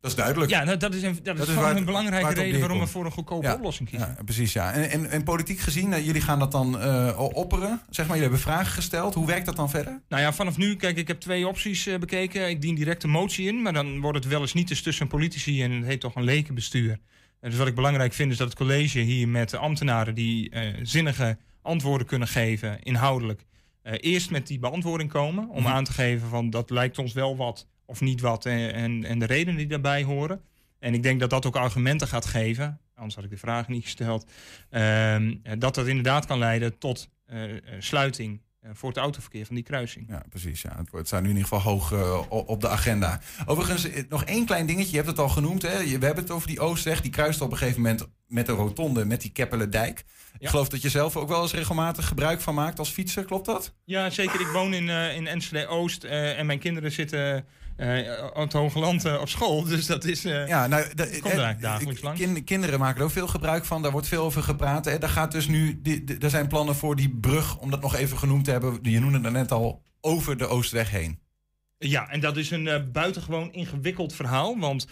Dat 0.00 0.10
is 0.12 0.18
duidelijk. 0.18 0.50
Ja, 0.50 0.64
nou, 0.64 0.76
dat 0.76 0.94
is, 0.94 1.02
een, 1.02 1.18
dat 1.22 1.38
is, 1.38 1.44
gewoon 1.44 1.60
waar 1.60 1.68
het- 1.68 1.78
een 1.78 1.84
belangrijke 1.84 2.24
waar 2.26 2.34
reden 2.34 2.60
waarom 2.60 2.78
we 2.78 2.86
voor 2.86 3.04
een 3.04 3.10
goedkope 3.10 3.46
Ja, 3.46 3.54
oplossing 3.54 3.88
kiezen. 3.88 4.14
Ja, 4.16 4.22
precies, 4.24 4.52
ja. 4.52 4.72
En, 4.72 4.90
en, 4.90 5.10
en 5.10 5.22
politiek 5.24 5.58
gezien, 5.58 5.92
eh, 5.92 6.06
jullie 6.06 6.20
gaan 6.20 6.38
dat 6.38 6.52
dan 6.52 6.80
eh, 6.80 7.18
opperen. 7.32 7.80
Zeg 7.90 8.06
maar, 8.06 8.16
jullie 8.16 8.22
hebben 8.32 8.40
vragen 8.40 8.72
gesteld. 8.72 9.14
Hoe 9.14 9.26
werkt 9.26 9.46
dat 9.46 9.56
dan 9.56 9.70
verder? 9.70 10.02
Nou 10.08 10.22
ja, 10.22 10.32
vanaf 10.32 10.56
nu, 10.56 10.76
kijk, 10.76 10.96
ik 10.96 11.08
heb 11.08 11.20
twee 11.20 11.48
opties 11.48 11.86
eh, 11.86 11.98
bekeken. 11.98 12.48
Ik 12.48 12.60
dien 12.60 12.74
direct 12.74 13.02
een 13.02 13.10
motie 13.10 13.46
in, 13.48 13.62
maar 13.62 13.72
dan 13.72 14.00
wordt 14.00 14.18
het 14.18 14.26
wel 14.26 14.40
eens 14.40 14.52
niet 14.54 14.70
eens 14.70 14.82
tussen 14.82 15.06
politici 15.06 15.62
en 15.62 15.70
het 15.72 15.84
heet 15.86 16.00
toch 16.00 16.14
een 16.14 16.24
lekenbestuur. 16.24 16.98
En 17.40 17.50
dus 17.50 17.58
wat 17.58 17.66
ik 17.68 17.74
belangrijk 17.74 18.12
vind 18.12 18.32
is 18.32 18.36
dat 18.38 18.48
het 18.48 18.56
college 18.56 18.98
hier 18.98 19.28
met 19.28 19.50
de 19.50 19.56
ambtenaren 19.58 20.14
die 20.14 20.52
zinnige 20.82 21.38
antwoorden 21.62 22.06
kunnen 22.06 22.28
geven, 22.28 22.82
inhoudelijk, 22.82 23.44
eerst 23.92 24.30
met 24.30 24.46
die 24.46 24.58
beantwoording 24.58 25.10
komen. 25.10 25.48
Om 25.48 25.62
Mhm. 25.62 25.72
aan 25.72 25.84
te 25.84 25.92
geven 25.92 26.28
van 26.28 26.50
dat 26.50 26.70
lijkt 26.70 26.98
ons 26.98 27.12
wel 27.12 27.36
wat 27.36 27.66
of 27.86 28.00
niet 28.00 28.20
wat 28.20 28.46
en, 28.46 28.72
en, 28.74 29.04
en 29.04 29.18
de 29.18 29.26
redenen 29.26 29.56
die 29.56 29.66
daarbij 29.66 30.02
horen. 30.02 30.40
En 30.78 30.94
ik 30.94 31.02
denk 31.02 31.20
dat 31.20 31.30
dat 31.30 31.46
ook 31.46 31.56
argumenten 31.56 32.08
gaat 32.08 32.26
geven, 32.26 32.80
anders 32.94 33.14
had 33.14 33.24
ik 33.24 33.30
de 33.30 33.36
vraag 33.36 33.68
niet 33.68 33.82
gesteld, 33.84 34.30
ehm, 34.70 35.34
eh, 35.42 35.52
dat 35.58 35.74
dat 35.74 35.86
inderdaad 35.86 36.26
kan 36.26 36.38
leiden 36.38 36.78
tot 36.78 37.08
eh, 37.26 37.50
eh, 37.56 37.60
sluiting 37.78 38.40
eh, 38.40 38.42
voor 38.72 38.88
het 38.88 38.98
autoverkeer 38.98 39.46
van 39.46 39.54
die 39.54 39.64
kruising. 39.64 40.08
Ja, 40.08 40.22
precies. 40.28 40.62
Ja. 40.62 40.82
Het, 40.90 41.06
staat 41.06 41.22
nu 41.22 41.28
in 41.28 41.36
ieder 41.36 41.48
geval 41.48 41.72
hoog 41.72 41.92
eh, 41.92 42.20
op 42.28 42.60
de 42.60 42.68
agenda. 42.68 43.20
Overigens, 43.46 43.90
eh, 43.90 44.02
nog 44.08 44.24
één 44.24 44.46
klein 44.46 44.66
dingetje. 44.66 44.90
Je 44.90 44.96
hebt 44.96 45.08
het 45.08 45.18
al 45.18 45.28
genoemd. 45.28 45.62
Hè? 45.62 45.78
We 45.78 46.04
hebben 46.06 46.24
het 46.24 46.30
over 46.30 46.48
die 46.48 46.60
Oostweg. 46.60 47.00
Die 47.00 47.10
kruist 47.10 47.40
op 47.40 47.50
een 47.50 47.56
gegeven 47.56 47.80
moment 47.82 48.06
met 48.26 48.48
een 48.48 48.54
rotonde 48.54 49.04
met 49.04 49.20
die 49.20 49.30
Keppelendijk. 49.32 49.98
Ik 50.34 50.40
Ja. 50.42 50.50
geloof 50.50 50.68
dat 50.68 50.82
je 50.82 50.88
zelf 50.88 51.16
ook 51.16 51.28
wel 51.28 51.42
eens 51.42 51.52
regelmatig 51.52 52.08
gebruik 52.08 52.40
van 52.40 52.54
maakt 52.54 52.78
als 52.78 52.90
fietser. 52.90 53.24
Klopt 53.24 53.46
dat? 53.46 53.74
Ja, 53.84 54.10
zeker. 54.10 54.40
Ik 54.40 54.46
woon 54.46 54.74
in, 54.74 54.88
eh 54.88 55.16
in 55.16 55.26
Enschede 55.26 55.66
Oost 55.66 56.04
eh, 56.04 56.38
en 56.38 56.46
mijn 56.46 56.58
kinderen 56.58 56.92
zitten 56.92 57.46
eh 57.76 58.30
op 58.34 58.74
Land 58.74 59.04
eh, 59.04 59.20
op 59.20 59.28
school. 59.28 59.64
Dus 59.74 59.86
dat 59.86 60.04
is. 60.04 60.24
eh, 60.24 60.48
Ja, 60.48 60.66
nou, 60.66 60.94
de- 60.94 61.08
komt 61.10 61.24
eigenlijk 61.24 61.60
dagelijks 61.60 62.02
langs. 62.02 62.20
kin- 62.20 62.44
kinderen 62.44 62.78
maken 62.78 62.98
er 62.98 63.04
ook 63.04 63.10
veel 63.10 63.26
gebruik 63.28 63.64
van. 63.64 63.82
Daar 63.82 63.92
wordt 63.92 64.08
veel 64.08 64.24
over 64.24 64.42
gepraat. 64.42 64.84
Hè? 64.84 64.98
Daar 64.98 65.10
gaat 65.10 65.32
dus 65.32 65.46
nu, 65.46 65.80
die, 65.82 66.04
er 66.18 66.30
zijn 66.30 66.48
plannen 66.48 66.74
voor 66.74 66.96
die 66.96 67.10
brug, 67.10 67.58
om 67.58 67.70
dat 67.70 67.80
nog 67.80 67.94
even 67.96 68.18
genoemd 68.18 68.44
te 68.44 68.50
hebben. 68.50 68.78
Je 68.82 69.00
noemde 69.00 69.20
het 69.20 69.32
net 69.32 69.52
al, 69.52 69.82
over 70.00 70.36
de 70.36 70.46
Oostweg 70.46 70.90
heen. 70.90 71.18
Ja, 71.78 72.08
en 72.08 72.20
dat 72.20 72.36
is 72.36 72.50
een 72.50 72.88
buitengewoon 72.92 73.52
ingewikkeld 73.52 74.14
verhaal. 74.14 74.58
Want 74.58 74.86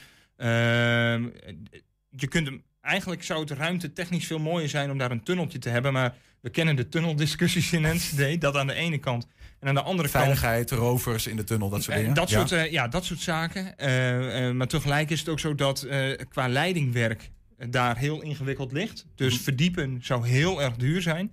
je 2.11 2.27
kunt 2.29 2.47
hem. 2.47 2.62
Eigenlijk 2.81 3.23
zou 3.25 3.40
het 3.40 3.51
ruimte 3.51 3.92
technisch 3.92 4.27
veel 4.27 4.38
mooier 4.38 4.68
zijn 4.68 4.90
om 4.90 4.99
daar 4.99 5.11
een 5.11 5.23
tunneltje 5.23 5.59
te 5.59 5.68
hebben. 5.68 5.92
Maar 5.92 6.14
we 6.40 6.51
kennen 6.51 6.77
de 6.77 6.88
tunneldiscussies 6.88 7.73
in 7.73 7.85
Enschede. 7.85 8.38
Dat 8.38 8.57
aan 8.57 8.66
de 8.66 8.73
ene 8.75 8.99
kant. 8.99 9.27
En 9.62 9.68
aan 9.68 9.75
de 9.75 9.83
andere 9.83 10.09
kant. 10.09 10.22
Veiligheid, 10.25 10.70
rovers 10.70 11.27
in 11.27 11.37
de 11.37 11.44
tunnel, 11.44 11.68
dat 11.68 11.83
soort 11.83 11.94
Eh, 11.96 12.01
dingen. 12.01 12.14
Dat, 12.16 12.31
Ja. 12.31 12.38
soort, 12.38 12.53
eh, 12.53 12.70
ja, 12.72 12.88
dat 12.88 13.05
soort 13.05 13.20
zaken. 13.20 13.77
Eh, 13.79 14.51
maar 14.51 14.66
tegelijk 14.66 15.11
is 15.11 15.18
het 15.20 15.29
ook 15.29 15.40
zo 15.40 15.55
dat 15.55 15.87
qua 16.29 16.48
leidingwerk 16.48 17.31
daar 17.70 17.96
heel 17.96 18.22
ingewikkeld 18.22 18.72
ligt. 18.72 19.07
Dus 19.14 19.35
Mhm. 19.35 19.42
verdiepen 19.42 19.98
zou 20.05 20.27
heel 20.29 20.62
erg 20.62 20.77
duur 20.77 21.03
zijn. 21.03 21.33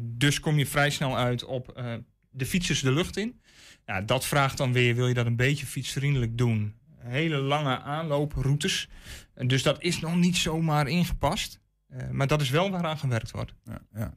Dus 0.00 0.40
kom 0.40 0.58
je 0.58 0.66
vrij 0.66 0.90
snel 0.90 1.16
uit 1.18 1.44
op 1.44 1.82
de 2.30 2.46
fietsers 2.46 2.80
de 2.80 2.92
lucht 2.92 3.16
in. 3.16 3.40
Ja, 3.86 4.00
dat 4.00 4.26
vraagt 4.26 4.56
dan 4.58 4.72
weer, 4.72 4.94
wil 4.94 5.08
je 5.08 5.14
dat 5.14 5.26
een 5.26 5.36
beetje 5.36 5.66
fietsvriendelijk 5.66 6.38
doen? 6.38 6.74
Hele 6.98 7.36
lange 7.36 7.80
aanlooproutes. 7.80 8.88
Dus 9.46 9.62
dat 9.62 9.82
is 9.82 10.00
nog 10.00 10.16
niet 10.16 10.36
zomaar 10.36 10.88
ingepast. 10.88 11.60
Maar 12.10 12.26
dat 12.26 12.40
is 12.40 12.50
wel 12.50 12.70
waaraan 12.70 12.98
gewerkt 12.98 13.30
wordt. 13.30 13.54
Ja, 13.64 13.78
ja. 13.94 14.14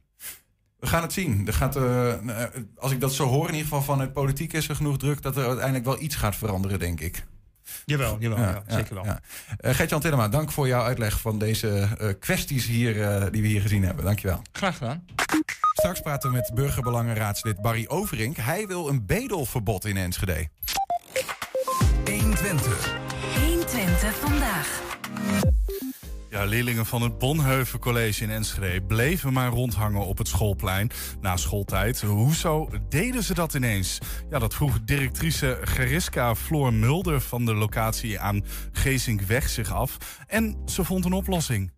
We 0.78 0.86
gaan 0.86 1.02
het 1.02 1.12
zien. 1.12 1.46
Er 1.46 1.52
gaat, 1.52 1.76
eh, 1.76 2.12
eh, 2.12 2.50
als 2.76 2.92
ik 2.92 3.00
dat 3.00 3.12
zo 3.12 3.26
hoor, 3.26 3.46
in 3.46 3.54
ieder 3.54 3.68
geval 3.68 3.82
vanuit 3.82 4.12
politiek 4.12 4.52
is 4.52 4.68
er 4.68 4.76
genoeg 4.76 4.98
druk 4.98 5.22
dat 5.22 5.36
er 5.36 5.46
uiteindelijk 5.46 5.84
wel 5.84 6.00
iets 6.00 6.14
gaat 6.14 6.36
veranderen, 6.36 6.78
denk 6.78 7.00
ik. 7.00 7.24
Jawel, 7.84 8.16
jawel, 8.18 8.38
ja, 8.38 8.62
zeker 8.66 8.94
wel. 8.94 9.04
Ja. 9.04 9.20
Eh, 9.58 9.74
Gert-Jan 9.74 10.00
Tillema, 10.00 10.28
dank 10.28 10.52
voor 10.52 10.66
jouw 10.66 10.82
uitleg 10.82 11.20
van 11.20 11.38
deze 11.38 11.88
eh, 11.98 12.08
kwesties 12.20 12.66
hier, 12.66 13.02
eh, 13.02 13.26
die 13.30 13.42
we 13.42 13.48
hier 13.48 13.60
gezien 13.60 13.84
hebben. 13.84 14.04
Dankjewel. 14.04 14.42
Graag 14.52 14.76
gedaan. 14.76 15.04
Straks 15.72 16.00
praten 16.00 16.30
we 16.30 16.36
met 16.36 16.50
burgerbelangenraadslid 16.54 17.60
Barry 17.60 17.84
Overink. 17.88 18.36
Hij 18.36 18.66
wil 18.66 18.88
een 18.88 19.06
bedelverbod 19.06 19.84
in 19.84 19.96
Enschede. 19.96 20.48
120. 22.04 22.96
120 23.46 24.14
vandaag. 24.14 24.80
Ja, 26.30 26.44
leerlingen 26.44 26.86
van 26.86 27.02
het 27.02 27.18
Bonheuven 27.18 27.78
College 27.78 28.22
in 28.22 28.30
Enschede 28.30 28.82
bleven 28.82 29.32
maar 29.32 29.48
rondhangen 29.48 30.06
op 30.06 30.18
het 30.18 30.28
schoolplein 30.28 30.90
na 31.20 31.36
schooltijd. 31.36 32.00
Hoezo 32.00 32.68
deden 32.88 33.22
ze 33.22 33.34
dat 33.34 33.54
ineens? 33.54 33.98
Ja, 34.30 34.38
dat 34.38 34.54
vroeg 34.54 34.78
directrice 34.84 35.58
Geriska 35.62 36.34
Floor 36.34 36.72
Mulder 36.72 37.20
van 37.20 37.44
de 37.44 37.54
locatie 37.54 38.20
aan 38.20 38.44
Geesinkweg 38.72 39.48
zich 39.48 39.72
af. 39.72 39.96
En 40.26 40.62
ze 40.66 40.84
vond 40.84 41.04
een 41.04 41.12
oplossing. 41.12 41.72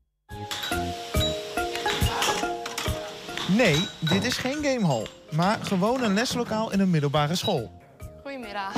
Nee, 3.57 3.89
dit 4.01 4.25
is 4.25 4.37
geen 4.37 4.65
gamehall, 4.65 5.07
maar 5.31 5.59
gewoon 5.63 6.03
een 6.03 6.15
leslokaal 6.15 6.73
in 6.73 6.81
een 6.81 6.91
middelbare 6.91 7.35
school. 7.35 7.83
Goedemiddag. 8.23 8.75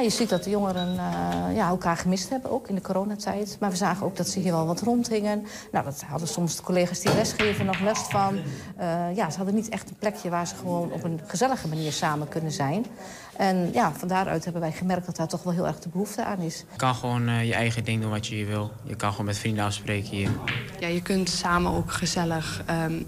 Ja, 0.00 0.06
je 0.06 0.12
ziet 0.12 0.28
dat 0.28 0.44
de 0.44 0.50
jongeren 0.50 0.98
eh, 0.98 1.56
ja, 1.56 1.68
elkaar 1.68 1.96
gemist 1.96 2.28
hebben, 2.28 2.50
ook 2.50 2.68
in 2.68 2.74
de 2.74 2.80
coronatijd. 2.80 3.56
Maar 3.60 3.70
we 3.70 3.76
zagen 3.76 4.06
ook 4.06 4.16
dat 4.16 4.28
ze 4.28 4.40
hier 4.40 4.52
wel 4.52 4.66
wat 4.66 4.80
rondhingen. 4.80 5.46
Nou, 5.72 5.84
dat 5.84 6.02
hadden 6.06 6.28
soms 6.28 6.56
de 6.56 6.62
collega's 6.62 7.00
die 7.00 7.14
lesgeven 7.14 7.66
nog 7.66 7.80
last 7.80 8.10
van. 8.10 8.38
Eh, 8.76 9.16
ja, 9.16 9.30
ze 9.30 9.36
hadden 9.36 9.54
niet 9.54 9.68
echt 9.68 9.90
een 9.90 9.96
plekje 9.98 10.30
waar 10.30 10.46
ze 10.46 10.54
gewoon 10.54 10.92
op 10.92 11.04
een 11.04 11.20
gezellige 11.26 11.68
manier 11.68 11.92
samen 11.92 12.28
kunnen 12.28 12.52
zijn. 12.52 12.86
En 13.36 13.70
ja, 13.72 13.92
van 13.92 14.08
daaruit 14.08 14.44
hebben 14.44 14.62
wij 14.62 14.72
gemerkt 14.72 15.06
dat 15.06 15.16
daar 15.16 15.28
toch 15.28 15.42
wel 15.42 15.52
heel 15.52 15.66
erg 15.66 15.78
de 15.78 15.88
behoefte 15.88 16.24
aan 16.24 16.38
is. 16.38 16.64
Je 16.70 16.76
kan 16.76 16.94
gewoon 16.94 17.28
eh, 17.28 17.46
je 17.46 17.54
eigen 17.54 17.84
ding 17.84 18.02
doen 18.02 18.10
wat 18.10 18.26
je 18.26 18.34
hier 18.34 18.46
wil. 18.46 18.70
Je 18.82 18.96
kan 18.96 19.10
gewoon 19.10 19.26
met 19.26 19.38
vrienden 19.38 19.64
afspreken 19.64 20.10
hier. 20.10 20.30
Ja, 20.78 20.88
je 20.88 21.02
kunt 21.02 21.28
samen 21.28 21.72
ook 21.72 21.92
gezellig 21.92 22.62
ehm, 22.66 23.02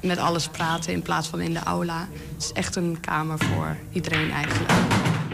met 0.00 0.18
alles 0.18 0.48
praten 0.48 0.92
in 0.92 1.02
plaats 1.02 1.28
van 1.28 1.40
in 1.40 1.52
de 1.52 1.62
aula. 1.62 2.08
Het 2.32 2.42
is 2.42 2.52
echt 2.52 2.76
een 2.76 2.98
kamer 3.00 3.38
voor 3.38 3.76
iedereen 3.92 4.30
eigenlijk. 4.30 4.72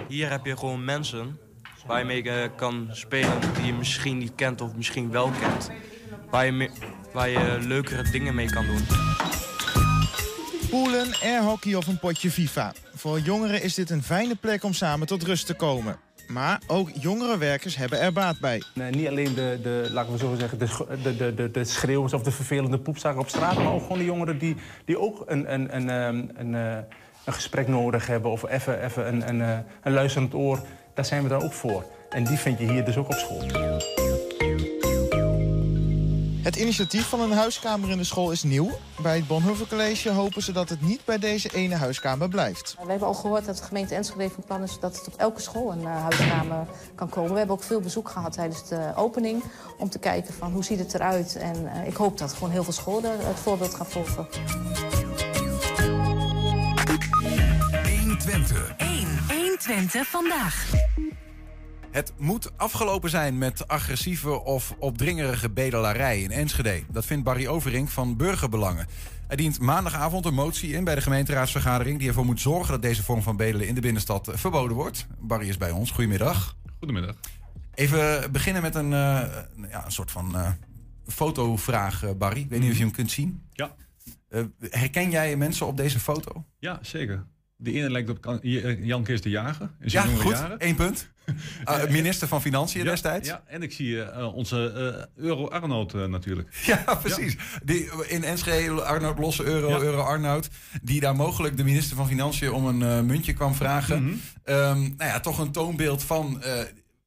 Hier 0.09 0.31
heb 0.31 0.45
je 0.45 0.57
gewoon 0.57 0.85
mensen 0.85 1.39
waar 1.87 1.99
je 1.99 2.05
mee 2.05 2.51
kan 2.57 2.89
spelen 2.91 3.41
die 3.55 3.67
je 3.67 3.73
misschien 3.73 4.19
niet 4.19 4.35
kent 4.35 4.61
of 4.61 4.75
misschien 4.75 5.11
wel 5.11 5.31
kent. 5.41 5.71
Waar 6.31 6.47
je, 6.47 6.71
waar 7.13 7.29
je 7.29 7.59
leukere 7.61 8.11
dingen 8.11 8.35
mee 8.35 8.51
kan 8.51 8.67
doen. 8.67 8.87
Poelen, 10.71 11.09
airhockey 11.23 11.75
of 11.75 11.87
een 11.87 11.99
potje 11.99 12.31
FIFA. 12.31 12.73
Voor 12.95 13.21
jongeren 13.21 13.63
is 13.63 13.75
dit 13.75 13.91
een 13.91 14.03
fijne 14.03 14.35
plek 14.35 14.65
om 14.65 14.73
samen 14.73 15.07
tot 15.07 15.23
rust 15.23 15.47
te 15.47 15.55
komen. 15.55 15.99
Maar 16.29 16.61
ook 16.67 16.91
jongere 16.95 17.39
werkers 17.39 17.77
hebben 17.77 18.01
er 18.01 18.13
baat 18.13 18.41
bij. 18.41 18.63
Nee, 18.75 18.91
niet 18.91 19.09
alleen 19.09 19.35
de, 19.35 19.59
de, 19.63 19.89
laten 19.93 20.13
we 20.13 20.19
zo 20.19 20.35
zeggen, 20.39 20.59
de, 20.59 20.87
de, 21.03 21.17
de, 21.17 21.35
de, 21.35 21.51
de 21.51 21.65
schreeuwers 21.65 22.13
of 22.13 22.23
de 22.23 22.31
vervelende 22.31 22.79
poepzakken 22.79 23.21
op 23.21 23.29
straat... 23.29 23.57
maar 23.57 23.73
ook 23.73 23.83
gewoon 23.83 23.99
de 23.99 24.05
jongeren 24.05 24.39
die, 24.39 24.57
die 24.85 24.99
ook 24.99 25.23
een, 25.27 25.53
een, 25.53 25.77
een, 25.77 25.91
ehm, 25.91 26.25
een, 26.35 26.55
eh, 26.55 26.79
een 27.25 27.33
gesprek 27.33 27.69
nodig 27.69 28.07
hebben... 28.07 28.31
of 28.31 28.49
even, 28.49 28.85
even 28.85 29.09
een, 29.09 29.29
een, 29.29 29.41
eh, 29.41 29.59
een 29.83 29.93
luisterend 29.93 30.35
oor. 30.35 30.61
Daar 30.95 31.05
zijn 31.05 31.23
we 31.23 31.29
daar 31.29 31.43
ook 31.43 31.53
voor. 31.53 31.85
En 32.11 32.25
die 32.25 32.39
vind 32.39 32.59
je 32.59 32.71
hier 32.71 32.85
dus 32.85 32.97
ook 32.97 33.07
op 33.07 33.15
school. 33.15 33.43
Het 36.43 36.57
initiatief 36.57 37.09
van 37.09 37.21
een 37.21 37.33
huiskamer 37.33 37.91
in 37.91 37.97
de 37.97 38.05
school 38.05 38.31
is 38.31 38.43
nieuw. 38.43 38.71
Bij 39.03 39.17
het 39.17 39.27
Bonhoeffer 39.27 39.67
College 39.67 40.11
hopen 40.11 40.43
ze 40.43 40.53
dat 40.53 40.69
het 40.69 40.83
niet 40.83 41.05
bij 41.05 41.19
deze 41.19 41.55
ene 41.55 41.75
huiskamer 41.75 42.29
blijft. 42.29 42.77
We 42.83 42.91
hebben 42.91 43.09
al 43.09 43.15
gehoord 43.15 43.45
dat 43.45 43.57
de 43.57 43.63
gemeente 43.63 43.95
Enschede 43.95 44.31
van 44.31 44.45
plan 44.45 44.63
is 44.63 44.79
dat 44.81 44.97
het 44.97 45.07
op 45.07 45.15
elke 45.17 45.41
school 45.41 45.73
een 45.73 45.85
eh, 45.85 46.03
huiskamer 46.03 46.67
kan 46.95 47.09
komen. 47.09 47.33
We 47.33 47.39
hebben 47.39 47.57
ook 47.57 47.63
veel 47.63 47.81
bezoek 47.81 48.09
gehad 48.09 48.33
tijdens 48.33 48.69
de 48.69 48.93
opening 48.97 49.43
om 49.79 49.91
te 49.91 49.99
kijken 49.99 50.35
van 50.35 50.53
hoe 50.53 50.65
ziet 50.65 50.79
het 50.79 50.95
eruit. 50.95 51.37
En 51.37 51.73
eh, 51.73 51.87
ik 51.87 51.97
hoop 51.97 52.19
dat 52.19 52.33
gewoon 52.33 52.51
heel 52.51 52.65
veel 52.65 52.73
scholen 52.73 53.11
het 53.19 53.39
voorbeeld 53.39 53.75
gaan 53.75 53.87
volgen. 53.87 54.27
120. 58.21 58.75
1. 58.77 59.07
120 59.29 60.07
vandaag. 60.07 60.73
Het 61.91 62.13
moet 62.19 62.59
afgelopen 62.59 63.11
zijn 63.11 63.39
met 63.39 63.69
agressieve 63.69 64.45
of 64.45 64.75
opdringerige 64.79 65.51
bedelarij 65.51 66.21
in 66.21 66.31
Enschede. 66.31 66.83
Dat 66.89 67.07
vindt 67.07 67.25
Barry 67.25 67.47
Overink 67.47 67.89
van 67.89 68.17
Burgerbelangen. 68.17 68.87
Hij 69.27 69.37
dient 69.37 69.61
maandagavond 69.61 70.25
een 70.25 70.35
motie 70.35 70.73
in 70.73 70.85
bij 70.85 70.95
de 70.95 71.01
gemeenteraadsvergadering... 71.01 71.99
die 71.99 72.09
ervoor 72.09 72.25
moet 72.25 72.41
zorgen 72.41 72.73
dat 72.73 72.83
deze 72.83 73.03
vorm 73.03 73.23
van 73.23 73.37
bedelen 73.37 73.67
in 73.67 73.75
de 73.75 73.81
binnenstad 73.81 74.29
eh, 74.29 74.37
verboden 74.37 74.77
wordt. 74.77 75.07
Barry 75.19 75.49
is 75.49 75.57
bij 75.57 75.71
ons. 75.71 75.91
Goedemiddag. 75.91 76.57
Goedemiddag. 76.79 77.17
Even 77.75 78.33
beginnen 78.33 78.63
met 78.63 78.75
een, 78.75 78.93
eh, 78.93 79.29
ja, 79.71 79.85
een 79.85 79.93
soort 79.93 80.11
van 80.11 80.37
eh, 80.37 80.51
fotovraag, 81.07 82.17
Barry. 82.17 82.41
Ik 82.41 82.49
weet 82.49 82.61
niet 82.61 82.71
of 82.71 82.77
je 82.77 82.83
hem 82.83 82.93
kunt 82.93 83.11
zien. 83.11 83.43
Ja. 83.53 83.75
Eh, 84.31 84.45
herken 84.61 85.11
jij 85.11 85.37
mensen 85.37 85.67
op 85.67 85.77
deze 85.77 86.01
foto? 86.01 86.45
Ja, 86.59 86.79
zeker. 86.83 87.27
De 87.63 87.73
ene 87.73 87.91
lijkt 87.91 88.11
op 88.11 88.39
J- 88.43 88.79
Jan 88.81 89.03
Kees 89.03 89.21
de 89.21 89.31
Jager. 89.31 89.63
In 89.63 89.71
Ja, 89.81 89.89
zijn 89.91 90.09
jonge 90.09 90.21
goed. 90.23 90.33
jaren. 90.33 90.57
Eén 90.67 90.75
punt. 90.75 91.09
Ah, 91.65 91.91
minister 91.91 92.29
van 92.29 92.41
Financiën 92.43 92.85
Ja, 92.85 92.91
destijds. 92.91 93.29
Ja, 93.29 93.43
en 93.47 93.63
ik 93.63 93.73
zie 93.73 94.03
eh, 94.03 94.35
onze 94.35 94.73
eh, 95.17 95.25
Euro 95.25 95.49
Arnold 95.49 95.95
eh, 95.95 96.05
natuurlijk. 96.05 96.49
Ja, 96.67 96.95
precies. 97.03 97.37
Die, 97.65 97.91
in 98.09 98.25
Enschede, 98.25 98.83
Arnoud 98.83 99.19
Losse, 99.19 99.45
Euro, 99.45 99.69
Ja. 99.69 99.79
Euro 99.79 100.01
Arnoud. 100.01 100.49
Die 100.83 101.01
daar 101.01 101.17
mogelijk 101.17 101.57
de 101.57 101.65
minister 101.65 101.97
van 101.97 102.07
Financiën 102.09 102.53
om 102.53 102.67
een 102.67 102.83
eh, 102.83 103.01
muntje 103.01 103.33
kwam 103.33 103.55
vragen. 103.55 104.21
Ehm, 104.45 104.79
nou 104.81 104.95
ja, 105.11 105.21
toch 105.21 105.39
een 105.39 105.53
toonbeeld 105.53 106.03
van, 106.05 106.43
eh, 106.43 106.61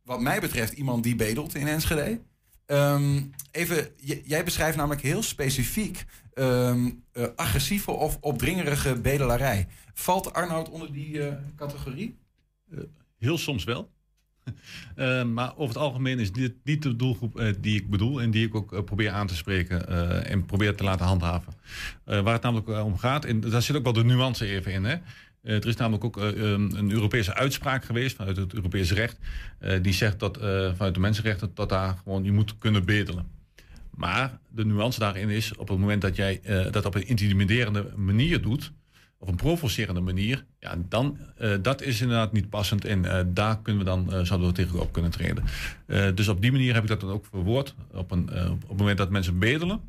wat 0.04 0.22
mij 0.22 0.40
betreft, 0.40 0.74
iemand 0.74 1.04
die 1.04 1.16
bedelt 1.16 1.56
in 1.56 1.68
Enschede. 1.68 2.20
Ehm, 2.66 3.22
even, 3.52 3.88
jij 4.26 4.44
beschrijft 4.44 4.78
namelijk 4.78 5.02
heel 5.02 5.24
specifiek 5.24 6.06
ehm, 6.34 6.90
eh, 7.12 7.24
agressieve 7.36 7.92
of 7.92 8.18
opdringerige 8.22 8.96
bedelarij. 8.96 9.68
Valt 9.94 10.34
Arnoud 10.34 10.70
onder 10.70 10.92
die 10.94 11.22
eh, 11.24 11.36
categorie? 11.56 12.18
Heel 13.20 13.38
soms 13.38 13.64
wel. 13.64 13.92
Eh, 14.96 15.24
maar 15.24 15.52
over 15.52 15.68
het 15.76 15.84
algemeen 15.84 16.20
is 16.20 16.32
dit 16.32 16.54
niet 16.64 16.82
de 16.84 16.96
doelgroep 16.96 17.40
eh, 17.40 17.54
die 17.60 17.76
ik 17.80 17.90
bedoel 17.90 18.22
en 18.22 18.32
die 18.32 18.46
ik 18.46 18.56
ook 18.56 18.74
eh, 18.74 18.84
probeer 18.84 19.12
aan 19.12 19.28
te 19.28 19.36
spreken 19.36 19.88
eh, 19.88 20.32
en 20.32 20.46
probeer 20.46 20.76
te 20.76 20.84
laten 20.84 21.06
handhaven. 21.06 21.54
Eh, 22.06 22.20
waar 22.22 22.34
het 22.34 22.42
namelijk 22.42 22.68
eh, 22.70 22.86
om 22.86 22.98
gaat, 22.98 23.26
en 23.26 23.40
daar 23.40 23.62
zit 23.62 23.76
ook 23.76 23.84
wel 23.84 23.94
de 23.94 24.04
nuance 24.04 24.46
even 24.46 24.72
in. 24.72 24.84
Hè? 24.84 24.94
Eh, 24.94 25.56
er 25.56 25.68
is 25.68 25.76
namelijk 25.76 26.04
ook 26.04 26.18
eh, 26.18 26.42
een 26.52 26.92
Europese 26.92 27.34
uitspraak 27.34 27.86
geweest 27.86 28.16
vanuit 28.16 28.38
het 28.38 28.54
Europese 28.54 28.94
recht. 28.94 29.18
eh, 29.60 29.84
die 29.84 29.94
zegt 29.94 30.20
dat 30.20 30.38
eh, 30.38 30.72
vanuit 30.76 30.94
de 30.94 31.00
mensenrechten 31.00 31.52
dat 31.54 31.70
daar 31.70 31.98
gewoon 32.04 32.24
je 32.24 32.32
moet 32.32 32.58
kunnen 32.58 32.86
bedelen. 32.86 33.28
Maar 33.90 34.40
de 34.50 34.66
nuance 34.66 35.00
daarin 35.00 35.30
is 35.30 35.56
op 35.56 35.68
het 35.68 35.78
moment 35.80 36.02
dat 36.02 36.16
jij 36.16 36.40
eh, 36.44 36.72
dat 36.72 36.86
op 36.86 36.96
een 36.96 37.08
intimiderende 37.08 37.92
manier 37.96 38.42
doet, 38.42 38.72
of 39.24 39.30
een 39.30 39.36
provocerende 39.36 40.02
manier, 40.02 40.46
ja, 40.60 40.76
dan 40.90 41.18
eh, 41.38 41.52
dat 41.62 41.82
is 41.82 42.02
inderdaad 42.02 42.32
niet 42.32 42.50
passend 42.50 42.86
en 42.86 43.06
eh, 43.06 43.26
daar 43.28 43.60
kunnen 43.62 43.84
we 43.84 43.90
dan, 43.90 44.14
eh, 44.14 44.20
zouden 44.24 44.48
we 44.48 44.54
tegen 44.54 44.80
op 44.80 44.92
kunnen 44.92 45.12
treden. 45.12 45.44
Dus 46.16 46.28
op 46.28 46.42
die 46.42 46.52
manier 46.52 46.74
heb 46.74 46.84
ik 46.84 46.90
dat 46.90 47.00
dan 47.02 47.10
ook 47.10 47.26
verwoord. 47.26 47.76
Op, 47.94 48.12
een, 48.12 48.22
op 48.52 48.70
het 48.70 48.78
moment 48.78 48.98
dat 48.98 49.10
mensen 49.10 49.40
bedelen, 49.40 49.82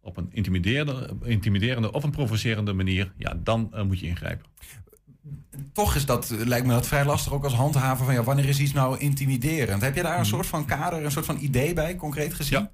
op 0.00 0.16
een 0.16 0.28
intimiderende, 0.30 1.08
intimiderende 1.22 1.92
of 1.92 2.04
een 2.04 2.10
provocerende 2.10 2.72
manier, 2.72 3.12
ja, 3.16 3.36
dan 3.42 3.72
moet 3.86 4.00
je 4.00 4.06
ingrijpen. 4.06 4.46
Toch 5.72 5.94
is 5.94 6.06
dat, 6.06 6.34
lijkt 6.44 6.66
me 6.66 6.72
dat 6.72 6.86
vrij 6.86 7.04
lastig 7.04 7.32
ook 7.32 7.44
als 7.44 7.54
handhaven 7.54 8.04
van 8.04 8.14
ja, 8.14 8.22
wanneer 8.22 8.48
is 8.48 8.58
iets 8.60 8.72
nou 8.72 8.98
intimiderend? 8.98 9.82
Heb 9.82 9.94
je 9.94 10.02
daar 10.02 10.12
een 10.14 10.20
Mhm. 10.20 10.28
soort 10.28 10.46
van 10.46 10.64
kader, 10.64 11.04
een 11.04 11.10
soort 11.10 11.26
van 11.26 11.38
idee 11.40 11.74
bij, 11.74 11.96
concreet 11.96 12.34
gezien? 12.34 12.58
Ja. 12.58 12.70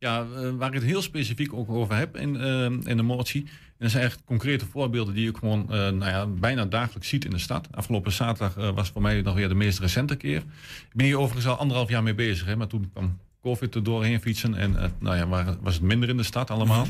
Ja, 0.00 0.26
eh, 0.36 0.50
waar 0.50 0.68
ik 0.68 0.74
het 0.74 0.82
heel 0.82 1.02
specifiek 1.02 1.52
ook 1.52 1.70
over 1.70 1.96
heb 1.96 2.16
in, 2.16 2.36
eh, 2.36 2.64
in 2.64 2.96
de 2.96 3.02
motie. 3.02 3.42
En 3.42 3.76
dat 3.78 3.90
zijn 3.90 4.04
echt 4.04 4.20
concrete 4.24 4.66
voorbeelden 4.66 5.14
die 5.14 5.28
ik 5.28 5.36
gewoon 5.36 5.62
eh, 5.62 5.78
nou 5.78 6.04
ja, 6.04 6.26
bijna 6.26 6.64
dagelijks 6.64 7.08
ziet 7.08 7.24
in 7.24 7.30
de 7.30 7.38
stad. 7.38 7.68
Afgelopen 7.70 8.12
zaterdag 8.12 8.74
was 8.74 8.88
voor 8.88 9.02
mij 9.02 9.22
nog 9.22 9.34
weer 9.34 9.48
de 9.48 9.54
meest 9.54 9.78
recente 9.78 10.16
keer. 10.16 10.38
Ik 10.38 10.94
ben 10.94 11.06
hier 11.06 11.18
overigens 11.18 11.46
al 11.46 11.56
anderhalf 11.56 11.88
jaar 11.88 12.02
mee 12.02 12.14
bezig. 12.14 12.46
Hè, 12.46 12.56
maar 12.56 12.66
toen 12.66 12.90
kwam 12.92 13.18
COVID 13.42 13.74
er 13.74 13.82
doorheen 13.82 14.20
fietsen. 14.20 14.54
En 14.54 14.92
nou 14.98 15.16
ja, 15.16 15.56
was 15.60 15.74
het 15.74 15.82
minder 15.82 16.08
in 16.08 16.16
de 16.16 16.22
stad 16.22 16.50
allemaal. 16.50 16.86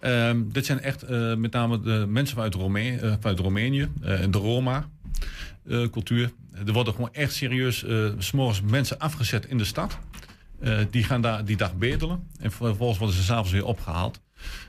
Ehm, 0.00 0.42
dit 0.46 0.66
zijn 0.66 0.80
echt 0.80 1.08
met 1.36 1.52
name 1.52 1.80
de 1.80 2.04
mensen 2.08 2.34
vanuit, 2.34 2.54
Rome 2.54 3.16
Roemenië. 3.20 3.88
en 4.00 4.30
de 4.30 4.38
Roma 4.38 4.88
eh, 5.68 5.88
cultuur. 5.90 6.32
Er 6.66 6.72
worden 6.72 6.94
gewoon 6.94 7.12
echt 7.12 7.32
serieus 7.32 7.78
s 8.18 8.26
s'morgens 8.26 8.62
mensen 8.62 8.98
afgezet 8.98 9.46
in 9.46 9.58
de 9.58 9.64
stad. 9.64 9.98
Eh, 10.64 10.78
die 10.90 11.04
gaan 11.04 11.20
daar 11.20 11.44
die 11.44 11.56
dag 11.56 11.74
bedelen. 11.74 12.28
En 12.38 12.52
vervolgens 12.52 12.98
worden 12.98 13.16
ze 13.16 13.22
s'avonds 13.22 13.50
weer 13.50 13.64
opgehaald. 13.64 14.20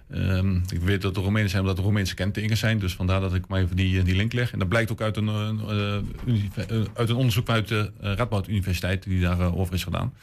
Ehm, 0.10 0.56
ik 0.56 0.82
weet 0.82 1.02
dat 1.02 1.16
de 1.16 1.22
Roemenen 1.22 1.50
zijn 1.50 1.62
omdat 1.62 1.78
de 1.78 1.82
Roemeense 1.82 2.14
kentekens 2.14 2.60
zijn. 2.60 2.80
Dus 2.80 2.94
vandaar 2.94 3.22
dat 3.22 3.34
ik 3.34 3.48
maar 3.48 3.62
even 3.62 3.76
die, 3.76 4.04
die 4.04 4.16
link 4.16 4.34
leg. 4.34 4.52
En 4.52 4.60
dat 4.60 4.68
blijkt 4.68 4.92
ook 4.92 5.02
uit 5.02 5.18
een, 5.18 5.28
eh, 5.28 5.96
eh, 5.96 6.86
uit 6.94 7.10
een 7.10 7.16
onderzoek 7.16 7.50
uit 7.50 7.68
de 7.68 7.92
Radboud 8.00 8.48
Universiteit 8.48 9.04
die 9.04 9.22
daarover 9.22 9.58
over 9.60 9.74
is 9.74 9.84
gedaan. 9.84 10.14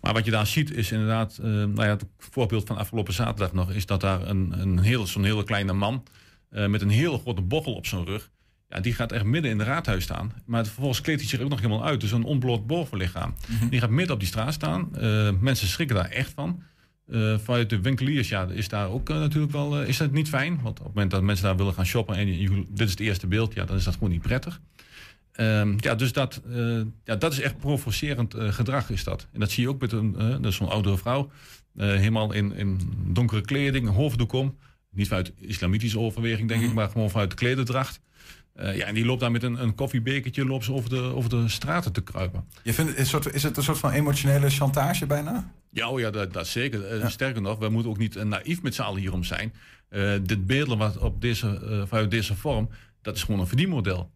Maar 0.00 0.12
wat 0.12 0.24
je 0.24 0.30
daar 0.30 0.46
ziet 0.46 0.70
is 0.70 0.92
inderdaad, 0.92 1.38
nou 1.42 1.82
ja, 1.82 1.88
het 1.88 2.04
voorbeeld 2.18 2.66
van 2.66 2.76
afgelopen 2.76 3.12
zaterdag 3.12 3.52
nog, 3.52 3.70
is 3.70 3.86
dat 3.86 4.00
daar 4.00 4.28
een, 4.28 4.54
een 4.60 4.78
heel, 4.78 5.06
zo'n 5.06 5.24
hele 5.24 5.44
kleine 5.44 5.72
man 5.72 6.02
met 6.50 6.82
een 6.82 6.90
hele 6.90 7.18
grote 7.18 7.42
bochel 7.42 7.74
op 7.74 7.86
zijn 7.86 8.04
rug, 8.04 8.30
ja, 8.68 8.80
die 8.80 8.94
gaat 8.94 9.12
echt 9.12 9.24
midden 9.24 9.50
in 9.50 9.58
het 9.58 9.66
raadhuis 9.68 10.02
staan. 10.04 10.32
Maar 10.46 10.64
vervolgens 10.64 11.00
kleedt 11.00 11.20
hij 11.20 11.28
zich 11.28 11.40
ook 11.40 11.48
nog 11.48 11.60
helemaal 11.60 11.84
uit, 11.84 12.00
dus 12.00 12.12
een 12.12 12.24
ontbloot 12.24 12.66
bovenlichaam. 12.66 13.34
Die 13.70 13.80
gaat 13.80 13.90
midden 13.90 14.14
op 14.14 14.20
die 14.20 14.28
straat 14.28 14.52
staan. 14.54 14.96
Eh, 14.96 15.30
mensen 15.40 15.68
schrikken 15.68 15.96
daar 15.96 16.10
echt 16.10 16.32
van. 16.34 16.62
Eh, 17.10 17.38
vanuit 17.38 17.70
de 17.70 17.80
winkeliers, 17.80 18.28
ja, 18.28 18.46
is 18.48 18.68
daar 18.68 18.88
ook 18.88 19.10
eh, 19.10 19.16
natuurlijk 19.18 19.52
wel 19.52 19.82
is 19.82 19.96
dat 19.96 20.12
niet 20.12 20.28
fijn. 20.28 20.54
Want 20.62 20.78
op 20.78 20.84
het 20.84 20.94
moment 20.94 21.10
dat 21.10 21.22
mensen 21.22 21.44
daar 21.44 21.56
willen 21.56 21.74
gaan 21.74 21.86
shoppen 21.86 22.16
en 22.16 22.38
je- 22.40 22.64
dit 22.68 22.86
is 22.86 22.90
het 22.90 23.00
eerste 23.00 23.26
beeld, 23.26 23.54
ja, 23.54 23.64
dan 23.64 23.76
is 23.76 23.84
dat 23.84 23.94
gewoon 23.94 24.10
niet 24.10 24.22
prettig. 24.22 24.60
Ehm, 25.32 25.74
ja, 25.76 25.94
dus 25.94 26.12
dat, 26.12 26.42
ja, 27.04 27.16
dat 27.16 27.32
is 27.32 27.40
echt 27.40 27.58
provocerend 27.58 28.34
gedrag 28.38 28.90
is 28.90 29.04
dat. 29.04 29.26
En 29.32 29.40
dat 29.40 29.50
zie 29.50 29.62
je 29.62 29.68
ook 29.68 29.80
met 29.80 29.92
een, 29.92 30.52
zo'n 30.52 30.68
oudere 30.68 30.98
vrouw. 30.98 31.30
helemaal 31.76 32.32
in, 32.32 32.52
in 32.54 32.80
donkere 33.12 33.40
kleding, 33.40 33.86
een 33.86 33.94
hoofddoek 33.94 34.32
om. 34.32 34.56
Niet 34.90 35.08
vanuit 35.08 35.32
islamitische 35.40 35.98
overweging, 35.98 36.48
denk 36.48 36.62
ik, 36.62 36.72
maar 36.74 36.88
gewoon 36.88 37.10
vanuit 37.10 37.30
de 37.30 37.36
Eh, 38.56 38.76
ja, 38.76 38.86
en 38.86 38.94
die 38.94 39.04
loopt 39.04 39.20
daar 39.20 39.30
met 39.30 39.42
een, 39.42 39.62
een 39.62 39.74
koffiebekertje 39.74 40.46
loopt 40.46 40.64
ze 40.64 40.72
over, 40.72 40.90
de, 40.90 41.00
over 41.00 41.30
de 41.30 41.48
straten 41.48 41.92
te 41.92 42.02
kruipen. 42.02 42.44
Je 42.62 42.72
vindt, 42.72 42.90
het 42.90 43.00
een 43.00 43.06
soort, 43.06 43.34
is 43.34 43.42
het 43.42 43.56
een 43.56 43.62
soort 43.62 43.78
van 43.78 43.90
emotionele 43.90 44.50
chantage 44.50 45.06
bijna? 45.06 45.50
Ja, 45.70 45.88
oh 45.88 46.00
ja 46.00 46.10
dat, 46.10 46.32
dat 46.32 46.46
zeker. 46.46 46.86
Eh, 46.86 47.08
Sterker 47.08 47.42
nog, 47.42 47.58
we 47.58 47.68
moeten 47.68 47.90
ook 47.90 47.98
niet 47.98 48.16
eh, 48.16 48.24
naïef 48.24 48.62
met 48.62 48.74
z'n 48.74 48.82
allen 48.82 49.00
hierom 49.00 49.24
zijn. 49.24 49.52
Dit 50.22 50.46
bedelen 50.46 50.78
wat 50.78 50.98
op 50.98 51.20
deze, 51.20 51.60
eh, 51.70 51.82
vanuit 51.86 52.10
deze 52.10 52.34
vorm, 52.34 52.68
dat 53.02 53.16
is 53.16 53.22
gewoon 53.22 53.40
een 53.40 53.46
verdienmodel. 53.46 54.10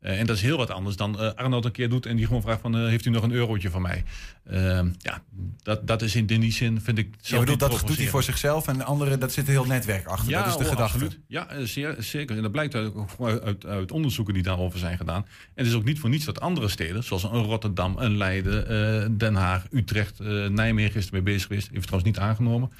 Eh, 0.00 0.18
en 0.18 0.26
dat 0.26 0.36
is 0.36 0.42
heel 0.42 0.56
wat 0.56 0.70
anders 0.70 0.96
dan 0.96 1.20
eh, 1.20 1.32
Arnold 1.34 1.64
een 1.64 1.72
keer 1.72 1.88
doet 1.88 2.06
en 2.06 2.16
die 2.16 2.26
gewoon 2.26 2.42
vraagt 2.42 2.60
van, 2.60 2.76
eh, 2.76 2.86
heeft 2.86 3.04
u 3.04 3.10
nog 3.10 3.22
een 3.22 3.32
eurotje 3.32 3.70
van 3.70 3.82
mij? 3.82 4.04
Eh, 4.44 4.80
ja, 4.98 5.22
dat, 5.62 5.86
dat 5.86 6.02
is 6.02 6.14
in, 6.14 6.26
die 6.26 6.52
zin, 6.52 6.80
vind 6.80 6.98
ik 6.98 7.14
zelf 7.20 7.40
bedoelt, 7.40 7.60
niet 7.60 7.70
dat 7.70 7.86
doet 7.86 7.96
hij 7.96 8.06
voor 8.06 8.22
zichzelf 8.22 8.68
en 8.68 8.76
de 8.76 8.84
andere, 8.84 9.18
dat 9.18 9.32
zit 9.32 9.46
een 9.46 9.52
heel 9.52 9.64
netwerk 9.64 10.06
achter. 10.06 10.32
dat 10.32 10.46
is 10.46 10.52
de 10.52 10.58
oh, 10.58 10.68
gedachte. 10.68 10.82
absoluut. 10.82 11.18
Ja, 11.26 11.46
zeer, 11.64 11.96
zeker. 11.98 12.36
En 12.36 12.42
dat 12.42 12.52
blijkt 12.52 12.74
uit, 12.74 12.92
uit, 13.20 13.42
uit, 13.42 13.66
uit 13.66 13.92
onderzoeken 13.92 14.34
die 14.34 14.42
daarover 14.42 14.78
zijn 14.78 14.96
gedaan. 14.96 15.22
En 15.22 15.64
het 15.64 15.66
is 15.66 15.74
ook 15.74 15.84
niet 15.84 15.98
voor 15.98 16.10
niets 16.10 16.24
dat 16.24 16.40
andere 16.40 16.68
steden, 16.68 17.04
zoals 17.04 17.22
een 17.22 17.42
Rotterdam, 17.42 17.96
een 17.98 18.16
Leiden, 18.16 19.18
Den 19.18 19.34
Haag, 19.34 19.66
Utrecht, 19.70 20.18
Nijmegen 20.48 20.96
is 20.96 21.06
ermee 21.06 21.22
bezig 21.22 21.46
geweest. 21.46 21.68
Heeft 21.72 21.86
trouwens 21.86 22.10
niet 22.10 22.18
aangenomen. 22.18 22.72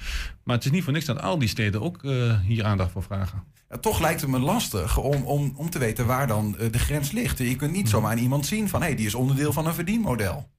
Maar 0.43 0.55
het 0.55 0.65
is 0.65 0.71
niet 0.71 0.83
voor 0.83 0.93
niks 0.93 1.05
dat 1.05 1.21
al 1.21 1.39
die 1.39 1.49
steden 1.49 1.81
ook 1.81 2.01
hier 2.43 2.65
aandacht 2.65 2.91
voor 2.91 3.03
vragen. 3.03 3.43
Ja, 3.69 3.77
toch 3.77 3.99
lijkt 3.99 4.21
het 4.21 4.29
me 4.29 4.39
lastig 4.39 4.97
om, 4.97 5.23
om, 5.23 5.53
om 5.55 5.69
te 5.69 5.79
weten 5.79 6.05
waar 6.05 6.27
dan 6.27 6.57
eh, 6.57 6.71
de 6.71 6.79
grens 6.79 7.11
ligt. 7.11 7.37
Je 7.37 7.55
kunt 7.55 7.71
niet 7.71 7.89
zomaar 7.89 8.11
aan 8.11 8.17
iemand 8.17 8.45
zien 8.45 8.69
van, 8.69 8.79
hé, 8.79 8.87
hey, 8.87 8.95
die 8.95 9.05
is 9.05 9.15
onderdeel 9.15 9.53
van 9.53 9.67
een 9.67 9.73
verdienmodel. 9.73 10.49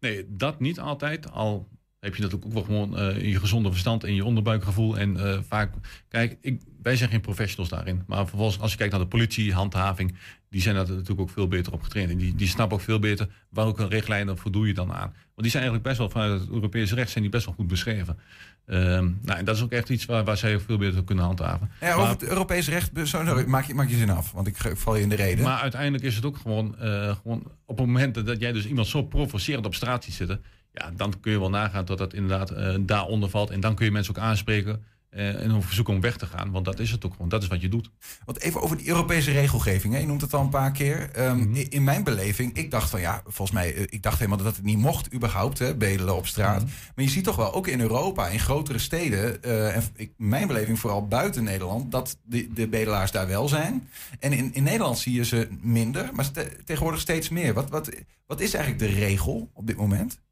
Nee, 0.00 0.24
dat 0.28 0.60
niet 0.60 0.80
altijd. 0.80 1.30
Al 1.30 1.68
heb 2.04 2.14
je 2.14 2.22
natuurlijk 2.22 2.46
ook 2.46 2.52
wel 2.52 2.62
gewoon 2.62 2.98
in 2.98 3.28
je 3.28 3.38
gezonde 3.38 3.70
verstand 3.70 4.04
en 4.04 4.14
je 4.14 4.24
onderbuikgevoel. 4.24 4.98
En 4.98 5.16
eh, 5.16 5.38
vaak, 5.48 5.74
kijk, 6.08 6.38
ik, 6.40 6.62
wij 6.82 6.96
zijn 6.96 7.10
geen 7.10 7.20
professionals 7.20 7.68
daarin. 7.68 8.02
Maar 8.06 8.26
vervolgens, 8.26 8.60
als 8.60 8.70
je 8.70 8.76
kijkt 8.76 8.92
naar 8.92 9.02
de 9.02 9.08
politie, 9.08 9.52
handhaving, 9.52 10.18
die 10.50 10.60
zijn 10.60 10.74
daar 10.74 10.88
natuurlijk 10.88 11.20
ook 11.20 11.30
veel 11.30 11.48
beter 11.48 11.72
op 11.72 11.82
getraind. 11.82 12.10
En 12.10 12.18
die, 12.18 12.34
die 12.34 12.48
snappen 12.48 12.76
ook 12.76 12.82
veel 12.82 12.98
beter 12.98 13.28
welke 13.50 13.86
richtlijnen 13.86 14.38
voldoe 14.38 14.66
je 14.66 14.74
dan 14.74 14.92
aan. 14.92 15.12
Want 15.12 15.42
die 15.42 15.50
zijn 15.50 15.62
eigenlijk 15.62 15.82
best 15.82 15.98
wel 15.98 16.10
vanuit 16.10 16.40
het 16.40 16.50
Europese 16.50 16.94
recht 16.94 17.10
zijn 17.10 17.22
die 17.22 17.32
best 17.32 17.44
wel 17.44 17.54
goed 17.54 17.66
beschreven. 17.66 18.18
Ehm, 18.66 19.10
nou, 19.22 19.38
en 19.38 19.44
dat 19.44 19.56
is 19.56 19.62
ook 19.62 19.70
echt 19.72 19.88
iets 19.88 20.04
waar, 20.04 20.24
waar 20.24 20.36
zij 20.36 20.54
ook 20.54 20.60
veel 20.60 20.78
beter 20.78 21.04
kunnen 21.04 21.24
handhaven. 21.24 21.70
Ja, 21.80 21.86
Maar- 21.86 21.96
over 21.98 22.08
het 22.08 22.22
Europees 22.22 22.68
recht, 22.68 22.90
sorry, 23.02 23.44
maak, 23.46 23.64
je, 23.64 23.74
maak 23.74 23.88
je 23.88 23.96
zin 23.96 24.10
af, 24.10 24.32
want 24.32 24.46
ik 24.46 24.56
val 24.74 24.96
je 24.96 25.02
in 25.02 25.08
de 25.08 25.14
reden. 25.14 25.44
maar 25.44 25.60
uiteindelijk 25.60 26.04
is 26.04 26.16
het 26.16 26.24
ook 26.24 26.36
gewoon, 26.36 26.78
eh, 26.78 27.16
gewoon 27.22 27.42
op 27.66 27.78
het 27.78 27.86
moment 27.86 28.26
dat 28.26 28.40
jij 28.40 28.52
dus 28.52 28.66
iemand 28.66 28.86
zo 28.86 29.02
provocerend 29.02 29.66
op 29.66 29.74
straat 29.74 30.04
ziet 30.04 30.14
zitten, 30.14 30.42
ja, 30.72 30.90
dan 30.96 31.20
kun 31.20 31.32
je 31.32 31.38
wel 31.38 31.50
nagaan 31.50 31.84
dat 31.84 31.98
dat 31.98 32.14
inderdaad 32.14 32.50
eh, 32.50 32.74
daaronder 32.80 33.30
valt. 33.30 33.50
En 33.50 33.60
dan 33.60 33.74
kun 33.74 33.84
je 33.84 33.92
mensen 33.92 34.16
ook 34.16 34.22
aanspreken 34.22 34.84
eh, 35.14 35.42
en 35.42 35.62
verzoeken 35.62 35.94
om 35.94 36.00
weg 36.00 36.16
te 36.16 36.26
gaan. 36.26 36.50
Want 36.50 36.64
dat 36.64 36.78
is 36.78 36.90
het 36.90 37.04
ook 37.06 37.12
gewoon. 37.12 37.28
Dat 37.28 37.42
is 37.42 37.48
wat 37.48 37.60
je 37.60 37.68
doet. 37.68 37.90
Want 38.24 38.40
even 38.40 38.62
over 38.62 38.76
die 38.76 38.88
Europese 38.88 39.30
regelgeving. 39.32 39.94
Hè? 39.94 40.00
Je 40.00 40.06
noemt 40.06 40.20
het 40.20 40.34
al 40.34 40.40
een 40.40 40.48
paar 40.48 40.72
keer. 40.72 41.10
Ehm, 41.10 41.36
Mhm. 41.36 41.54
in, 41.54 41.70
in 41.70 41.84
mijn 41.84 42.04
beleving, 42.04 42.56
ik 42.56 42.70
dacht 42.70 42.90
van 42.90 43.00
ja, 43.00 43.22
volgens 43.24 43.50
mij, 43.50 43.74
eh, 43.74 43.82
ik 43.88 44.02
dacht 44.02 44.18
helemaal 44.18 44.38
dat 44.42 44.56
het 44.56 44.64
niet 44.64 44.78
mocht 44.78 45.14
überhaupt, 45.14 45.58
hè, 45.58 45.74
bedelen 45.76 46.16
op 46.16 46.26
straat. 46.26 46.62
Mhm. 46.62 46.70
Maar 46.94 47.04
je 47.04 47.10
ziet 47.10 47.24
toch 47.24 47.36
wel, 47.36 47.54
ook 47.54 47.66
in 47.66 47.80
Europa, 47.80 48.28
in 48.28 48.40
grotere 48.40 48.78
steden, 48.78 49.42
eh, 49.42 49.76
en 49.76 49.82
ik, 49.96 50.12
mijn 50.16 50.46
beleving 50.46 50.78
vooral 50.78 51.06
buiten 51.08 51.44
Nederland, 51.44 51.90
dat 51.92 52.16
de, 52.22 52.52
de 52.52 52.68
bedelaars 52.68 53.10
daar 53.10 53.26
wel 53.26 53.48
zijn. 53.48 53.88
En 54.20 54.32
in, 54.32 54.54
in 54.54 54.62
Nederland 54.62 54.98
zie 54.98 55.12
je 55.12 55.24
ze 55.24 55.48
minder, 55.60 56.10
maar 56.12 56.30
tegenwoordig 56.64 57.00
steeds 57.00 57.28
meer. 57.28 57.54
Wat, 57.54 57.70
wat, 57.70 57.90
wat 58.26 58.40
is 58.40 58.54
eigenlijk 58.54 58.92
de 58.92 58.98
regel 58.98 59.50
op 59.52 59.66
dit 59.66 59.76
moment? 59.76 60.22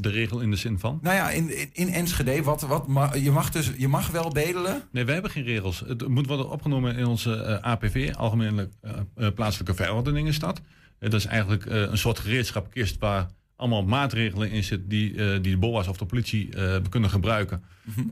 De 0.00 0.08
regel 0.08 0.40
in 0.40 0.50
de 0.50 0.56
zin 0.56 0.78
van? 0.78 0.98
Nou 1.02 1.16
ja, 1.16 1.30
in, 1.30 1.58
in, 1.58 1.70
in 1.72 1.88
Enschede, 1.88 2.42
wat, 2.42 2.60
wat, 2.60 2.86
ma- 2.86 3.14
je, 3.14 3.30
mag 3.30 3.50
dus, 3.50 3.72
je 3.76 3.88
mag 3.88 4.10
wel 4.10 4.30
bedelen. 4.30 4.82
Nee, 4.92 5.04
wij 5.04 5.12
hebben 5.14 5.32
geen 5.32 5.44
regels. 5.44 5.80
Het 5.86 6.08
moet 6.08 6.26
worden 6.26 6.50
opgenomen 6.50 6.96
in 6.96 7.06
onze 7.06 7.34
eh, 7.34 7.70
APV, 7.70 8.14
Algemene 8.16 8.68
eh, 8.80 9.26
Plaatselijke 9.34 9.74
Verordeningenstad. 9.74 10.58
Eh, 10.58 11.10
dat 11.10 11.20
is 11.20 11.26
eigenlijk 11.26 11.64
een 11.66 11.98
soort 11.98 12.18
gereedschapkist 12.18 12.98
waar 12.98 13.26
allemaal 13.56 13.84
maatregelen 13.84 14.50
in 14.50 14.64
zitten 14.64 14.88
die, 14.88 15.40
die 15.40 15.52
de 15.52 15.58
BOA's 15.58 15.88
of 15.88 15.96
de 15.96 16.04
politie 16.04 16.48
kunnen 16.88 17.10
gebruiken 17.10 17.62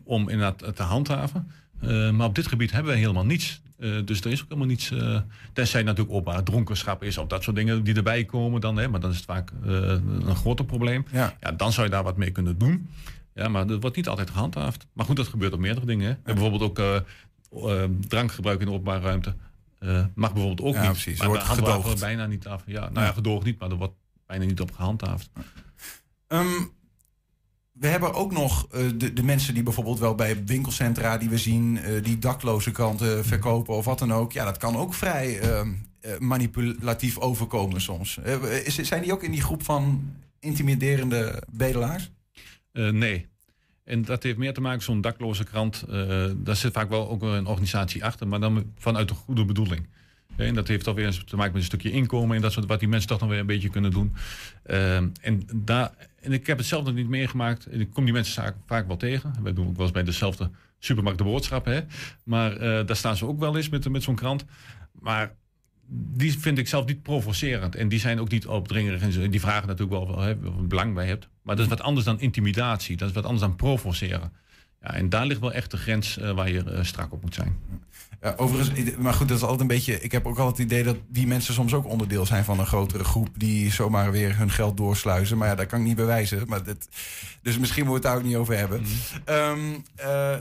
om 0.05 0.29
inderdaad 0.29 0.77
te 0.77 0.83
handhaven. 0.83 1.51
Eh, 1.81 2.11
maar 2.11 2.27
op 2.27 2.35
dit 2.35 2.47
gebied 2.47 2.73
hebben 2.73 2.93
we 2.93 2.99
helemaal 2.99 3.25
niets. 3.25 3.63
Eh, 3.79 3.91
dus 4.05 4.21
er 4.21 4.31
is 4.31 4.39
ook 4.43 4.49
helemaal 4.49 4.69
niets. 4.69 4.91
eh 4.91 5.21
tenzij 5.53 5.83
natuurlijk 5.83 6.17
openbaar 6.17 6.43
dronkenschap 6.43 7.03
is 7.03 7.19
of 7.19 7.27
dat 7.27 7.43
soort 7.43 7.57
dingen 7.57 7.85
die 7.85 7.95
erbij 7.95 8.25
komen 8.25 8.61
dan. 8.61 8.77
Hè, 8.77 8.89
maar 8.89 9.01
dan 9.01 9.11
is 9.11 9.17
het 9.17 9.25
vaak 9.25 9.53
een 9.63 10.37
groter 10.37 10.65
probleem. 10.65 11.05
Ja. 11.13 11.37
dan 11.57 11.73
zou 11.73 11.87
je 11.87 11.93
daar 11.93 12.03
wat 12.03 12.17
mee 12.17 12.31
kunnen 12.31 12.59
doen. 12.59 12.89
Ja, 13.35 13.49
maar 13.49 13.67
dat 13.67 13.81
wordt 13.81 13.97
niet 13.97 14.09
altijd 14.09 14.31
gehandhaafd. 14.31 14.87
Maar 14.93 15.07
goed, 15.07 15.17
dat 15.17 15.29
gebeurt 15.29 15.53
op 15.53 15.61
meerdere 15.61 15.87
dingen. 15.87 16.19
Hè. 16.25 16.33
Bijvoorbeeld 16.35 16.63
ook 16.63 17.03
drankgebruik 18.09 18.61
in 18.61 18.67
de 18.67 18.73
openbare 18.73 19.01
ruimte. 19.01 19.35
Mag 20.15 20.33
bijvoorbeeld 20.33 20.69
ook 20.69 20.75
Ja, 20.75 20.81
niet. 20.83 20.91
precies. 20.91 21.19
Maar 21.19 21.29
Wordt 21.29 21.43
gedoogd. 21.43 22.01
bijna 22.01 22.27
niet 22.27 22.47
af. 22.47 22.63
Ja, 22.67 22.81
nou 22.81 22.95
ja, 22.95 23.01
Ja. 23.05 23.13
gedoogd 23.13 23.45
niet, 23.45 23.59
maar 23.59 23.71
er 23.71 23.77
wordt 23.77 23.95
bijna 24.27 24.45
niet 24.45 24.61
op 24.61 24.73
gehandhaafd. 24.73 25.31
Ehm, 26.29 26.47
we 27.79 27.87
hebben 27.87 28.15
ook 28.15 28.33
nog 28.33 28.67
eh, 28.71 28.81
de, 28.97 29.13
de 29.13 29.23
mensen 29.23 29.55
die 29.55 29.63
bijvoorbeeld 29.63 29.99
wel 29.99 30.15
bij 30.15 30.45
winkelcentra 30.45 31.19
die 31.19 31.29
we 31.29 31.39
zien, 31.39 31.79
eh, 31.79 32.03
die 32.03 32.19
dakloze 32.19 32.71
kranten 32.71 33.25
verkopen 33.25 33.75
of 33.75 33.85
wat 33.85 33.99
dan 33.99 34.13
ook. 34.13 34.33
Ja, 34.33 34.45
dat 34.45 34.57
kan 34.57 34.77
ook 34.77 34.95
vrij 34.95 35.39
ehm, 35.41 35.73
eh, 36.01 36.19
manipulatief 36.19 37.19
overkomen 37.19 37.81
soms. 37.81 38.19
Is, 38.65 38.75
zijn 38.75 39.03
die 39.03 39.13
ook 39.13 39.23
in 39.23 39.31
die 39.31 39.43
groep 39.43 39.63
van 39.63 40.13
intimiderende 40.41 41.43
bedelaars? 41.51 42.11
Nee. 42.73 43.27
En 43.85 44.03
dat 44.03 44.23
heeft 44.23 44.39
meer 44.39 44.55
te 44.55 44.61
maken, 44.61 44.83
zo'n 44.83 45.01
dakloze 45.01 45.45
krant, 45.45 45.85
daar 46.37 46.57
zit 46.57 46.73
vaak 46.73 46.89
wel 46.89 47.09
ook 47.09 47.23
een 47.23 47.47
organisatie 47.47 48.05
achter, 48.05 48.29
maar 48.29 48.41
dan 48.41 48.73
vanuit 48.79 49.11
een 49.11 49.17
goede 49.17 49.45
bedoeling. 49.45 49.87
En 50.37 50.55
dat 50.55 50.69
heeft 50.69 50.87
alweer 50.87 51.25
te 51.25 51.37
maken 51.37 51.53
met 51.53 51.61
een 51.61 51.69
stukje 51.69 51.91
inkomen 51.91 52.37
en 52.37 52.43
dat 52.43 52.53
soort 52.53 52.67
wat 52.67 52.79
die 52.81 52.89
mensen 52.89 53.09
toch 53.09 53.21
nog 53.21 53.29
weer 53.29 53.39
een 53.39 53.47
beetje 53.47 53.71
kunnen 53.71 53.91
doen. 53.91 54.15
Eh, 54.63 54.97
en, 54.97 55.49
daar, 55.55 55.93
en 56.21 56.33
ik 56.33 56.47
heb 56.47 56.59
het 56.59 56.67
zelf 56.67 56.85
nog 56.85 56.95
niet 56.95 57.09
meegemaakt. 57.09 57.73
Ik 57.73 57.93
kom 57.93 58.05
die 58.05 58.13
mensen 58.13 58.55
vaak, 58.67 58.87
wel 58.87 58.97
tegen. 58.97 59.35
Wij 59.43 59.53
doen 59.53 59.67
ook 59.67 59.77
wel 59.77 59.83
eens 59.83 59.95
bij 59.95 60.05
dezelfde 60.05 60.51
supermarkt 60.79 61.19
de 61.19 61.25
boodschappen. 61.25 61.73
Hè? 61.73 61.81
Maar 62.25 62.53
eh, 62.53 62.87
daar 62.87 62.97
staan 62.97 63.17
ze 63.17 63.27
ook 63.27 63.39
wel 63.39 63.57
eens 63.57 63.69
met, 63.69 63.89
met 63.89 64.03
zo'n 64.03 64.15
krant. 64.15 64.45
Maar 64.93 65.35
die 65.89 66.39
vind 66.39 66.59
ik 66.59 66.69
zelf 66.69 66.87
niet 66.87 67.03
provocerend. 67.03 67.75
En 67.75 67.89
die 67.89 67.99
zijn 67.99 68.21
ook 68.21 68.31
niet 68.31 68.47
opdringerig. 68.47 69.03
En 69.03 69.31
die 69.31 69.41
vragen 69.41 69.69
natuurlijk 69.69 70.07
wel 70.07 70.21
hè, 70.21 70.29
er 70.29 70.67
belang 70.67 70.95
bij 70.95 71.07
hebt. 71.07 71.29
Maar 71.43 71.57
dat 71.57 71.65
is 71.65 71.71
wat 71.71 71.81
anders 71.81 72.07
dan 72.07 72.21
intimidatie. 72.21 72.97
Dat 72.97 73.09
is 73.09 73.15
wat 73.15 73.25
anders 73.25 73.43
dan 73.43 73.57
provoceren. 73.57 74.33
Ja, 74.83 74.95
en 74.95 75.09
daar 75.09 75.27
ligt 75.27 75.41
wel 75.41 75.53
echt 75.53 75.71
de 75.71 75.77
grens 75.77 76.19
eh, 76.19 76.31
waar 76.31 76.51
je 76.51 76.65
eh, 76.65 76.83
strak 76.83 77.13
op 77.13 77.23
moet 77.23 77.35
zijn. 77.35 77.57
Overigens, 78.37 78.97
maar 78.97 79.15
goed, 79.15 79.29
dat 79.29 79.37
is 79.37 79.43
altijd 79.43 79.61
een 79.61 79.67
beetje. 79.67 80.01
Ik 80.01 80.13
heb 80.13 80.27
ook 80.27 80.39
altijd 80.39 80.57
het 80.57 80.67
idee 80.67 80.85
dat 80.85 80.97
die 81.09 81.27
mensen 81.27 81.55
soms 81.55 81.75
ook 81.75 81.87
onderdeel 81.87 82.27
zijn 82.27 82.45
van 82.45 82.59
een 82.59 82.67
grotere 82.67 83.05
groep. 83.05 83.29
die 83.37 83.73
zomaar 83.73 84.11
weer 84.11 84.39
hun 84.39 84.51
geld 84.51 84.77
doorsluizen. 84.77 85.39
Maar 85.39 85.49
ja, 85.49 85.55
dat 85.55 85.67
kan 85.67 85.81
ik 85.81 85.87
niet 85.87 85.97
bewijzen. 85.97 86.43
Maar 86.47 86.63
dus 87.43 87.59
misschien 87.59 87.87
moeten 87.87 87.87
we 87.87 87.93
het 87.93 88.03
daar 88.03 88.17
ook 88.17 88.23
niet 88.23 88.37
over 88.37 88.57
hebben. 88.59 88.83
Ehm, 89.25 89.75
eh, 89.97 90.37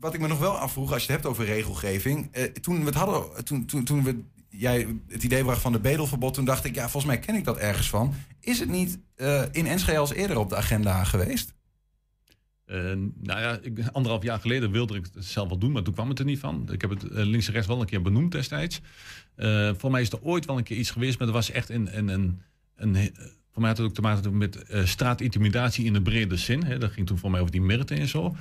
wat 0.00 0.14
ik 0.14 0.20
me 0.20 0.28
nog 0.28 0.38
wel 0.38 0.58
afvroeg, 0.58 0.92
als 0.92 1.04
je 1.04 1.12
het 1.12 1.22
hebt 1.22 1.32
over 1.34 1.44
regelgeving. 1.44 2.28
eh, 2.32 2.44
toen 2.44 2.78
we 2.78 2.84
het 2.84 2.94
hadden, 2.94 3.44
toen, 3.44 3.66
toen, 3.66 3.84
toen 3.84 4.02
we, 4.02 4.22
jij 4.48 4.86
het 5.08 5.22
idee 5.22 5.42
bracht 5.44 5.60
van 5.60 5.72
de 5.72 5.80
bedelverbod, 5.80 6.34
toen 6.34 6.44
dacht 6.44 6.64
ik, 6.64 6.74
ja, 6.74 6.88
volgens 6.88 7.04
mij 7.04 7.18
ken 7.18 7.34
ik 7.34 7.44
dat 7.44 7.56
ergens 7.58 7.88
van. 7.88 8.14
Is 8.40 8.58
het 8.58 8.68
niet 8.68 8.98
eh, 9.16 9.42
in 9.52 9.66
Enschede 9.66 9.98
als 9.98 10.12
eerder 10.12 10.38
op 10.38 10.48
de 10.48 10.56
agenda 10.56 11.04
geweest? 11.04 11.54
Eh, 12.66 12.76
nou 13.20 13.40
ja, 13.40 13.58
ik, 13.62 13.78
anderhalf 13.92 14.22
jaar 14.22 14.40
geleden 14.40 14.70
wilde 14.70 14.96
ik 14.96 15.06
het 15.14 15.24
zelf 15.24 15.48
wel 15.48 15.58
doen, 15.58 15.72
maar 15.72 15.82
toen 15.82 15.94
kwam 15.94 16.08
het 16.08 16.18
er 16.18 16.24
niet 16.24 16.38
van. 16.38 16.68
Ik 16.72 16.80
heb 16.80 16.90
het 16.90 17.04
eh, 17.04 17.24
links 17.24 17.46
en 17.46 17.52
rechts 17.52 17.68
wel 17.68 17.80
een 17.80 17.86
keer 17.86 18.02
benoemd 18.02 18.32
destijds. 18.32 18.80
Eh, 19.34 19.70
voor 19.76 19.90
mij 19.90 20.00
is 20.00 20.12
er 20.12 20.22
ooit 20.22 20.44
wel 20.44 20.58
een 20.58 20.64
keer 20.64 20.76
iets 20.76 20.90
geweest, 20.90 21.18
maar 21.18 21.28
er 21.28 21.34
was 21.34 21.50
echt 21.50 21.68
een. 21.68 21.98
een, 21.98 22.08
een, 22.08 22.40
een 22.76 23.14
voor 23.52 23.62
mij 23.62 23.70
had 23.70 23.78
het 23.78 23.88
ook 23.88 23.94
te 23.94 24.00
maken 24.00 24.38
met 24.38 24.64
straatintimidatie 24.84 25.84
in 25.84 25.92
de 25.92 26.02
brede 26.02 26.36
zin. 26.36 26.64
Hè. 26.64 26.78
Dat 26.78 26.92
ging 26.92 27.06
toen 27.06 27.18
voor 27.18 27.30
mij 27.30 27.40
over 27.40 27.52
die 27.52 27.60
merten 27.60 27.98
en 27.98 28.08
zo. 28.08 28.36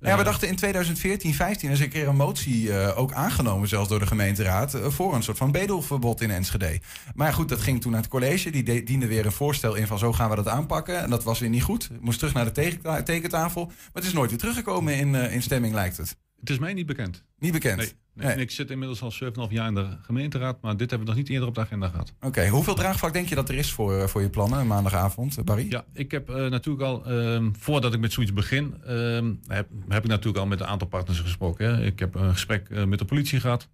Ja, 0.00 0.16
we 0.16 0.24
dachten 0.24 0.48
in 0.48 0.56
2014, 0.56 1.34
15 1.34 1.70
is 1.70 1.80
een 1.80 1.88
keer 1.88 2.08
een 2.08 2.16
motie 2.16 2.72
eh, 2.78 2.98
ook 2.98 3.12
aangenomen, 3.12 3.68
zelfs 3.68 3.88
door 3.88 3.98
de 3.98 4.06
gemeenteraad, 4.06 4.74
eh, 4.74 4.86
voor 4.86 5.14
een 5.14 5.22
soort 5.22 5.36
van 5.36 5.50
bedelverbod 5.52 6.20
in 6.20 6.30
Enschede. 6.30 6.80
Maar 7.14 7.32
goed, 7.32 7.48
dat 7.48 7.60
ging 7.60 7.80
toen 7.80 7.92
naar 7.92 8.00
het 8.00 8.10
college. 8.10 8.50
Die 8.50 8.62
de- 8.62 8.82
diende 8.82 9.06
weer 9.06 9.26
een 9.26 9.32
voorstel 9.32 9.74
in 9.74 9.86
van 9.86 9.98
zo 9.98 10.12
gaan 10.12 10.30
we 10.30 10.36
dat 10.36 10.48
aanpakken. 10.48 11.02
En 11.02 11.10
dat 11.10 11.24
was 11.24 11.38
weer 11.38 11.48
niet 11.48 11.62
goed. 11.62 11.88
Moest 12.00 12.18
terug 12.18 12.34
naar 12.34 12.44
de 12.44 12.52
teken- 12.52 13.04
tekentafel. 13.04 13.66
Maar 13.66 13.74
het 13.92 14.04
is 14.04 14.12
nooit 14.12 14.30
weer 14.30 14.38
teruggekomen 14.38 14.96
in, 14.96 15.14
eh, 15.14 15.34
in 15.34 15.42
stemming, 15.42 15.74
lijkt 15.74 15.96
het. 15.96 16.16
Het 16.40 16.50
is 16.50 16.58
mij 16.58 16.72
niet 16.74 16.86
bekend. 16.86 17.24
Niet 17.38 17.52
bekend? 17.52 17.76
Nee, 17.76 17.86
nee. 17.86 17.98
Nee. 18.26 18.34
En 18.34 18.40
ik 18.40 18.50
zit 18.50 18.70
inmiddels 18.70 19.02
al 19.02 19.12
7,5 19.48 19.52
jaar 19.52 19.68
in 19.68 19.74
de 19.74 19.86
gemeenteraad, 20.02 20.60
maar 20.60 20.76
dit 20.76 20.90
hebben 20.90 21.08
we 21.08 21.14
nog 21.14 21.22
niet 21.22 21.32
eerder 21.32 21.48
op 21.48 21.54
de 21.54 21.60
agenda 21.60 21.88
gehad. 21.88 22.12
Oké, 22.20 22.48
hoeveel 22.48 22.74
draagvlak 22.74 23.12
denk 23.12 23.28
je 23.28 23.34
dat 23.34 23.48
er 23.48 23.54
is 23.54 23.72
voor, 23.72 23.96
eh, 23.96 24.06
voor 24.06 24.22
je 24.22 24.30
plannen 24.30 24.66
maandagavond, 24.66 25.36
eh, 25.36 25.44
Barry? 25.44 25.66
Ja, 25.70 25.84
ik 25.92 26.10
heb 26.10 26.28
eh, 26.28 26.36
natuurlijk 26.46 26.84
al, 26.84 27.06
ehm, 27.06 27.50
voordat 27.58 27.94
ik 27.94 28.00
met 28.00 28.12
zoiets 28.12 28.32
begin, 28.32 28.74
ehm, 28.84 29.32
heb, 29.46 29.68
heb 29.88 30.04
ik 30.04 30.10
natuurlijk 30.10 30.38
al 30.38 30.46
met 30.46 30.60
een 30.60 30.66
aantal 30.66 30.88
partners 30.88 31.20
gesproken. 31.20 31.66
Hè. 31.66 31.84
Ik 31.84 31.98
heb 31.98 32.14
een 32.14 32.32
gesprek 32.32 32.86
met 32.86 32.98
de 32.98 33.04
politie 33.04 33.40
gehad. 33.40 33.68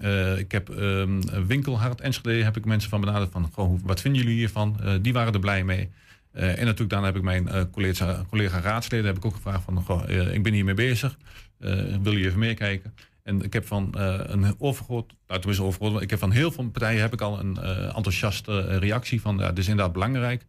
Eh, 0.00 0.38
ik 0.38 0.52
heb 0.52 0.68
um, 0.68 1.46
Winkelhard 1.46 2.00
Enschede, 2.00 2.44
heb 2.44 2.56
ik 2.56 2.64
mensen 2.64 2.90
van 2.90 3.00
benaderd 3.00 3.30
van, 3.32 3.50
goh, 3.52 3.78
wat 3.82 4.00
vinden 4.00 4.22
jullie 4.22 4.36
hiervan? 4.36 4.80
Die 5.02 5.12
waren 5.12 5.32
er 5.32 5.40
blij 5.40 5.64
mee. 5.64 5.90
En 6.32 6.64
natuurlijk 6.64 6.90
daarna 6.90 7.06
heb 7.06 7.16
ik 7.16 7.22
mijn 7.22 7.70
collega, 7.70 8.24
collega 8.28 8.60
raadsleden 8.60 9.06
heb 9.06 9.16
ik 9.16 9.24
ook 9.24 9.34
gevraagd 9.34 9.62
van, 9.64 9.82
goh, 9.82 10.08
ik 10.08 10.42
ben 10.42 10.52
hiermee 10.52 10.74
bezig. 10.74 11.16
Eh, 11.58 11.96
wil 12.02 12.16
je 12.16 12.26
even 12.26 12.38
meekijken? 12.38 12.94
En 13.22 13.42
ik 13.42 13.52
heb 13.52 13.66
van 13.66 13.94
eh, 13.94 14.20
een 14.22 14.54
overgroot, 14.58 15.14
nou, 15.26 15.40
tenminste 15.40 15.64
overgroot, 15.64 16.02
ik 16.02 16.10
heb 16.10 16.18
van 16.18 16.30
heel 16.30 16.50
veel 16.50 16.70
partijen 16.70 17.00
heb 17.00 17.12
ik 17.12 17.20
al 17.20 17.38
een 17.38 17.56
eh, 17.56 17.96
enthousiaste 17.96 18.78
reactie 18.78 19.20
van, 19.20 19.38
ja, 19.38 19.48
dit 19.48 19.58
is 19.58 19.68
inderdaad 19.68 19.92
belangrijk. 19.92 20.46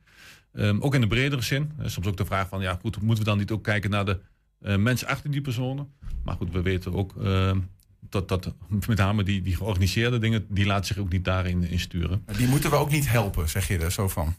Ehm, 0.53 0.79
ook 0.79 0.95
in 0.95 1.01
de 1.01 1.07
bredere 1.07 1.41
zin. 1.41 1.71
Soms 1.83 2.07
ook 2.07 2.17
de 2.17 2.25
vraag 2.25 2.47
van, 2.47 2.61
ja 2.61 2.77
goed, 2.81 3.01
moeten 3.01 3.23
we 3.23 3.29
dan 3.29 3.37
niet 3.37 3.51
ook 3.51 3.63
kijken 3.63 3.89
naar 3.89 4.05
de 4.05 4.19
mensen 4.77 5.07
achter 5.07 5.31
die 5.31 5.41
personen? 5.41 5.93
Maar 6.23 6.35
goed, 6.35 6.51
we 6.51 6.61
weten 6.61 6.93
ook 6.93 7.13
ehm, 7.23 7.59
dat, 8.09 8.27
dat 8.27 8.53
met 8.87 8.97
name 8.97 9.23
die, 9.23 9.41
die 9.41 9.55
georganiseerde 9.55 10.17
dingen, 10.17 10.45
die 10.49 10.65
laten 10.65 10.85
zich 10.85 10.97
ook 10.97 11.11
niet 11.11 11.25
daarin 11.25 11.63
in 11.63 11.79
sturen. 11.79 12.23
Die 12.37 12.47
moeten 12.47 12.69
we 12.69 12.75
ook 12.75 12.91
niet 12.91 13.09
helpen, 13.09 13.49
zeg 13.49 13.67
je 13.67 13.77
er 13.77 13.91
zo 13.91 14.07
van. 14.07 14.35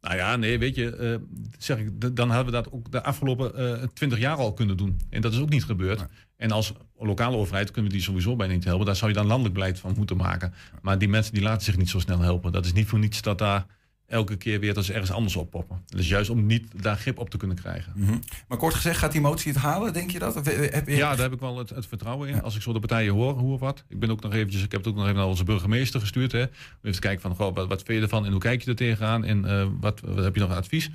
Nou 0.00 0.16
ja, 0.16 0.36
nee, 0.36 0.58
weet 0.58 0.74
je, 0.74 0.96
eh, 0.96 1.14
zeg 1.58 1.78
ik, 1.78 2.16
dan 2.16 2.28
hadden 2.28 2.46
we 2.46 2.62
dat 2.62 2.72
ook 2.72 2.92
de 2.92 3.02
afgelopen 3.02 3.90
twintig 3.94 4.18
jaar 4.18 4.36
al 4.36 4.52
kunnen 4.52 4.76
doen. 4.76 5.00
En 5.10 5.20
dat 5.20 5.32
is 5.32 5.38
ook 5.38 5.48
niet 5.48 5.64
gebeurd. 5.64 6.06
En 6.36 6.50
als 6.50 6.72
lokale 6.98 7.36
overheid 7.36 7.70
kunnen 7.70 7.90
we 7.90 7.96
die 7.96 8.06
sowieso 8.06 8.36
bijna 8.36 8.54
niet 8.54 8.64
helpen. 8.64 8.86
Daar 8.86 8.96
zou 8.96 9.10
je 9.10 9.16
dan 9.16 9.26
landelijk 9.26 9.54
beleid 9.54 9.78
van 9.78 9.94
moeten 9.96 10.16
maken. 10.16 10.54
Maar 10.82 10.98
die 10.98 11.08
mensen 11.08 11.34
die 11.34 11.42
laten 11.42 11.64
zich 11.64 11.76
niet 11.76 11.88
zo 11.88 11.98
snel 11.98 12.20
helpen. 12.20 12.52
Dat 12.52 12.64
is 12.64 12.72
niet 12.72 12.86
voor 12.86 12.98
niets 12.98 13.22
dat 13.22 13.38
daar 13.38 13.66
elke 14.10 14.36
keer 14.36 14.60
weer 14.60 14.74
dat 14.74 14.84
ze 14.84 14.92
ergens 14.92 15.10
anders 15.10 15.36
oppoppen. 15.36 15.82
Dus 15.86 16.08
juist 16.08 16.30
om 16.30 16.46
niet 16.46 16.66
daar 16.82 16.96
grip 16.96 17.18
op 17.18 17.30
te 17.30 17.36
kunnen 17.36 17.56
krijgen. 17.56 17.92
Mhm. 17.96 18.18
Maar 18.48 18.58
kort 18.58 18.74
gezegd, 18.74 18.98
gaat 18.98 19.12
die 19.12 19.20
motie 19.20 19.52
het 19.52 19.60
halen, 19.60 19.92
denk 19.92 20.10
je 20.10 20.18
dat? 20.18 20.36
Of 20.36 20.46
eh, 20.46 20.72
heb 20.72 20.88
je... 20.88 20.96
Ja, 20.96 21.10
daar 21.10 21.22
heb 21.22 21.32
ik 21.32 21.40
wel 21.40 21.58
het, 21.58 21.70
het 21.70 21.86
vertrouwen 21.86 22.28
in. 22.28 22.42
Als 22.42 22.56
ik 22.56 22.62
zo 22.62 22.72
de 22.72 22.78
partijen 22.78 23.12
hoor, 23.12 23.32
hoe 23.32 23.52
of 23.52 23.60
wat. 23.60 23.84
Ik 23.88 23.98
ben 23.98 24.10
ook 24.10 24.22
nog 24.22 24.32
eventjes, 24.32 24.62
ik 24.62 24.72
heb 24.72 24.80
het 24.80 24.90
ook 24.90 24.96
nog 24.96 25.04
even 25.04 25.16
naar 25.16 25.26
onze 25.26 25.44
burgemeester 25.44 26.00
gestuurd. 26.00 26.32
Hè, 26.32 26.42
om 26.42 26.48
even 26.82 26.92
te 26.92 27.00
kijken 27.00 27.20
van, 27.20 27.34
goh, 27.34 27.54
wat, 27.54 27.68
wat 27.68 27.82
vind 27.82 27.98
je 27.98 28.04
ervan 28.04 28.24
en 28.24 28.30
hoe 28.30 28.40
kijk 28.40 28.62
je 28.62 28.70
er 28.70 28.76
tegenaan 28.76 29.24
en 29.24 29.44
eh, 29.44 29.66
wat, 29.80 30.00
wat 30.00 30.24
heb 30.24 30.34
je 30.34 30.40
nog 30.40 30.50
advies? 30.50 30.90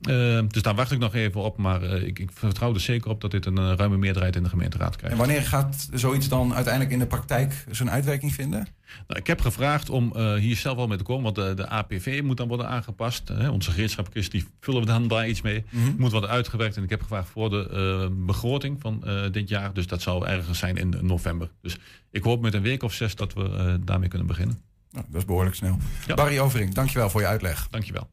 Eh, 0.00 0.40
dus 0.48 0.62
daar 0.62 0.74
wacht 0.74 0.90
ik 0.90 0.98
nog 0.98 1.14
even 1.14 1.42
op, 1.42 1.56
maar 1.56 1.82
eh, 1.82 2.02
ik, 2.02 2.18
ik 2.18 2.30
vertrouw 2.32 2.74
er 2.74 2.80
zeker 2.80 3.10
op 3.10 3.20
dat 3.20 3.30
dit 3.30 3.46
een 3.46 3.58
eh, 3.58 3.72
ruime 3.76 3.96
meerderheid 3.96 4.36
in 4.36 4.42
de 4.42 4.48
gemeenteraad 4.48 4.96
krijgt. 4.96 5.16
En 5.16 5.24
wanneer 5.26 5.42
gaat 5.42 5.88
zoiets 5.92 6.28
dan 6.28 6.54
uiteindelijk 6.54 6.92
in 6.92 6.98
de 6.98 7.06
praktijk 7.06 7.64
zijn 7.70 7.90
uitwerking 7.90 8.32
vinden? 8.32 8.66
Nou, 9.06 9.20
ik 9.20 9.26
heb 9.26 9.40
gevraagd 9.40 9.90
om 9.90 10.18
hier 10.36 10.56
zelf 10.56 10.76
wel 10.76 10.86
mee 10.86 10.98
te 10.98 11.04
komen, 11.04 11.22
want 11.22 11.34
de, 11.34 11.54
de 11.54 11.68
APV 11.68 12.20
moet 12.24 12.36
dan 12.36 12.48
worden 12.48 12.68
aangepast. 12.68 13.28
Hè. 13.28 13.48
Onze 13.48 13.70
gereedschapkist, 13.70 14.30
die 14.30 14.44
vullen 14.60 14.80
we 14.80 14.86
dan 14.86 15.08
daar 15.08 15.28
iets 15.28 15.42
mee. 15.42 15.64
Mhm. 15.70 15.92
Moet 15.98 16.12
worden 16.12 16.30
uitgewerkt 16.30 16.76
en 16.76 16.82
ik 16.82 16.90
heb 16.90 17.02
gevraagd 17.02 17.28
voor 17.28 17.50
de 17.50 18.12
begroting 18.26 18.80
van 18.80 19.04
dit 19.32 19.48
jaar. 19.48 19.72
Dus 19.72 19.86
dat 19.86 20.02
zou 20.02 20.26
ergens 20.26 20.58
zijn 20.58 20.76
in 20.76 20.94
november. 21.00 21.50
Dus 21.62 21.78
ik 22.10 22.22
hoop 22.22 22.40
met 22.40 22.54
een 22.54 22.62
week 22.62 22.82
of 22.82 22.92
zes 22.92 23.14
dat 23.14 23.34
we 23.34 23.78
daarmee 23.84 24.08
kunnen 24.08 24.26
beginnen. 24.26 24.58
Nou, 24.90 25.06
dat 25.08 25.20
is 25.20 25.26
behoorlijk 25.26 25.56
snel. 25.56 25.78
Barry 26.14 26.38
Overink, 26.38 26.74
dankjewel 26.74 27.10
voor 27.10 27.20
je 27.20 27.26
uitleg. 27.26 27.68
Dankjewel. 27.70 28.08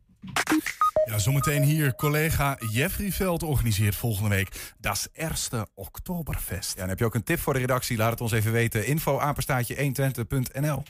Ja, 1.11 1.17
zometeen 1.17 1.63
hier 1.63 1.95
collega 1.95 2.57
Jeffrey 2.69 3.11
Veld 3.11 3.43
organiseert 3.43 3.95
volgende 3.95 4.29
week 4.29 4.73
Das 4.79 5.07
Erste 5.13 5.67
Oktoberfest. 5.75 6.75
Ja, 6.75 6.83
en 6.83 6.89
heb 6.89 6.99
je 6.99 7.05
ook 7.05 7.15
een 7.15 7.23
tip 7.23 7.39
voor 7.39 7.53
de 7.53 7.59
redactie? 7.59 7.97
Laat 7.97 8.11
het 8.11 8.21
ons 8.21 8.31
even 8.31 8.51
weten. 8.51 8.85
Info 8.85 9.19
apenstaatje 9.19 9.75
120.nl 9.75 10.83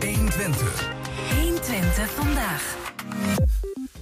120. 0.00 0.90
120 1.36 2.10
vandaag. 2.10 2.76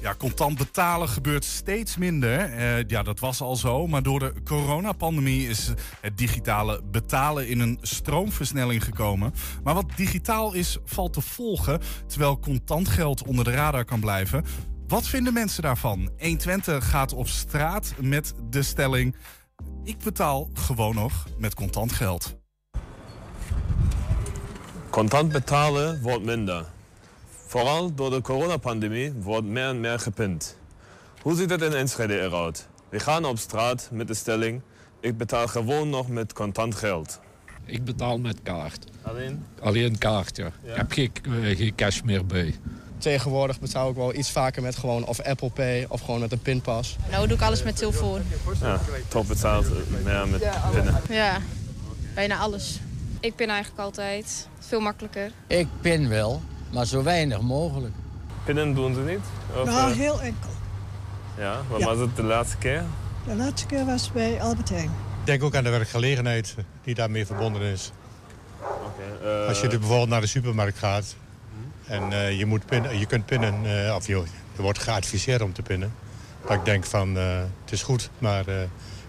Ja, 0.01 0.15
contant 0.19 0.59
betalen 0.59 1.09
gebeurt 1.09 1.45
steeds 1.45 1.97
minder. 1.97 2.39
Eh, 2.39 2.89
ja, 2.89 3.03
dat 3.03 3.21
was 3.21 3.41
al 3.41 3.57
zo. 3.57 3.87
Maar 3.87 4.03
door 4.03 4.19
de 4.19 4.33
coronapandemie 4.45 5.49
is 5.49 5.73
het 6.01 6.19
digitale 6.19 6.83
betalen 6.91 7.49
in 7.49 7.61
een 7.61 7.79
stroomversnelling 7.83 8.85
gekomen. 8.85 9.35
Maar 9.65 9.75
wat 9.75 9.97
digitaal 9.97 10.53
is, 10.53 10.79
valt 10.85 11.13
te 11.13 11.21
volgen. 11.21 11.81
Terwijl 12.07 12.39
contant 12.39 12.89
geld 12.89 13.27
onder 13.27 13.45
de 13.45 13.51
radar 13.51 13.85
kan 13.85 14.01
blijven. 14.01 14.45
Wat 14.89 15.07
vinden 15.09 15.33
mensen 15.33 15.63
daarvan? 15.63 16.11
120 16.19 16.91
gaat 16.91 17.13
op 17.13 17.29
straat 17.29 17.95
met 18.01 18.35
de 18.51 18.63
stelling... 18.63 19.17
Ik 19.85 19.99
betaal 19.99 20.51
gewoon 20.55 20.95
nog 20.95 21.27
met 21.39 21.55
contant 21.55 21.93
geld. 21.93 22.37
Contant 24.91 25.33
betalen 25.33 26.03
wordt 26.03 26.25
minder. 26.25 26.67
Vooral 27.47 27.95
door 27.95 28.11
de 28.11 28.21
coronapandemie 28.21 29.13
wordt 29.13 29.47
meer 29.47 29.69
en 29.69 29.81
meer 29.81 29.99
gepind. 29.99 30.57
Hoe 31.23 31.37
ziet 31.37 31.51
het 31.51 31.63
in 31.63 31.73
Enschede 31.73 32.21
eruit? 32.21 32.69
We 32.89 33.01
gaan 33.01 33.25
op 33.25 33.39
straat 33.39 33.89
met 33.93 34.09
de 34.09 34.15
stelling... 34.15 34.61
ik 35.01 35.17
betaal 35.17 35.47
gewoon 35.47 35.91
nog 35.91 36.09
met 36.09 36.33
contant 36.33 36.75
geld. 36.75 37.21
Ik 37.65 37.85
betaal 37.85 38.19
met 38.19 38.43
kaart. 38.43 38.85
Alleen? 39.03 39.45
Alleen 39.61 39.99
kaart, 39.99 40.37
ja. 40.37 40.47
Ik 40.47 40.53
heb 40.77 40.93
geen, 40.93 41.13
eh, 41.23 41.57
geen 41.57 41.75
cash 41.75 42.01
meer 42.01 42.27
bij. 42.27 42.55
Tegenwoordig 42.99 43.61
betaal 43.61 43.91
ik 43.91 43.97
wel 43.97 44.15
iets 44.15 44.31
vaker 44.31 44.63
met 44.63 44.77
gewoon 44.77 45.05
of 45.05 45.21
Apple 45.21 45.51
Pay 45.51 45.87
of 45.89 46.01
gewoon 46.01 46.21
met 46.21 46.33
een 46.33 46.41
pinpas. 46.43 46.97
Nou 47.11 47.27
doe 47.27 47.37
ik 47.37 47.43
alles 47.43 47.63
met 47.63 47.77
telefoon. 47.77 48.23
Ja, 48.61 48.81
toch 49.09 49.27
betaalt 49.27 49.67
meer 50.05 50.29
met 50.29 50.51
pinnen. 50.73 51.01
Ja, 51.09 51.41
bijna 52.15 52.39
alles. 52.39 52.81
Ik 53.21 53.35
pin 53.35 53.49
eigenlijk 53.49 53.81
altijd. 53.81 54.49
Veel 54.59 54.81
makkelijker. 54.81 55.31
Ik 55.47 55.67
pin 55.81 56.09
wel, 56.09 56.43
maar 56.77 56.87
zo 56.87 57.03
weinig 57.03 57.41
mogelijk. 57.41 57.95
Pinnen 58.45 58.75
doen 58.75 58.95
ze 58.95 59.01
niet? 59.01 59.21
Of, 59.61 59.65
Nou, 59.65 59.91
eh, 59.91 59.97
heel 59.97 60.21
enkel. 60.21 60.51
Ja, 61.39 61.61
wat 61.69 61.81
Ja. 61.81 61.87
was 61.87 61.99
het 61.99 62.17
de 62.17 62.23
laatste 62.23 62.57
keer? 62.57 62.85
De 63.27 63.35
laatste 63.37 63.67
keer 63.67 63.85
was 63.85 64.13
bij 64.13 64.43
Albert 64.43 64.69
Heijn. 64.69 64.91
Ik 65.21 65.27
denk 65.27 65.43
ook 65.43 65.55
aan 65.55 65.65
de 65.65 65.71
werkgelegenheid 65.71 66.55
die 66.85 66.95
daarmee 66.95 67.27
verbonden 67.27 67.63
is. 67.63 67.93
eh, 69.25 69.49
Als 69.49 69.61
je 69.61 69.69
bijvoorbeeld 69.69 70.09
naar 70.09 70.21
de 70.21 70.27
supermarkt 70.27 70.79
gaat 70.79 71.15
en 71.87 72.13
eh, 72.13 72.39
je, 72.39 72.47
moet 72.47 72.67
pinnen, 72.67 72.99
je 72.99 73.07
kunt 73.07 73.27
pinnen, 73.27 73.87
eh, 73.87 73.95
of 73.95 74.07
je, 74.07 74.23
je 74.57 74.63
wordt 74.63 74.79
geadviseerd 74.79 75.43
om 75.43 75.53
te 75.53 75.63
pinnen. 75.63 75.93
Maar 76.49 76.57
ik 76.57 76.65
denk 76.65 76.85
van, 76.85 77.17
eh, 77.19 77.39
het 77.65 77.73
is 77.73 77.83
goed, 77.83 78.11
maar 78.19 78.47
eh, 78.49 78.55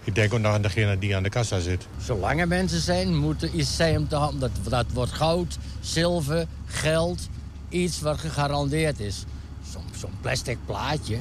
ik 0.04 0.14
denk 0.14 0.32
ook 0.34 0.40
nog 0.40 0.52
aan 0.52 0.62
degene 0.62 0.98
die 0.98 1.16
aan 1.16 1.22
de 1.22 1.28
kassa 1.28 1.58
zit. 1.60 1.86
Zolang 2.04 2.40
er 2.40 2.48
mensen 2.48 2.80
zijn, 2.80 3.16
moet 3.16 3.42
er 3.42 3.50
iets 3.50 3.76
zijn 3.76 3.96
om 3.96 4.08
te 4.08 4.16
handelen. 4.16 4.50
Dat, 4.62 4.70
dat 4.70 4.86
wordt 4.92 5.12
goud, 5.12 5.58
zilver, 5.80 6.46
geld, 6.66 7.28
iets 7.68 8.00
wat 8.00 8.18
gegarandeerd 8.18 9.00
is. 9.00 9.24
Zo'n 9.70 9.82
zo'n 9.96 10.12
plastic 10.20 10.58
plaatje, 10.66 11.18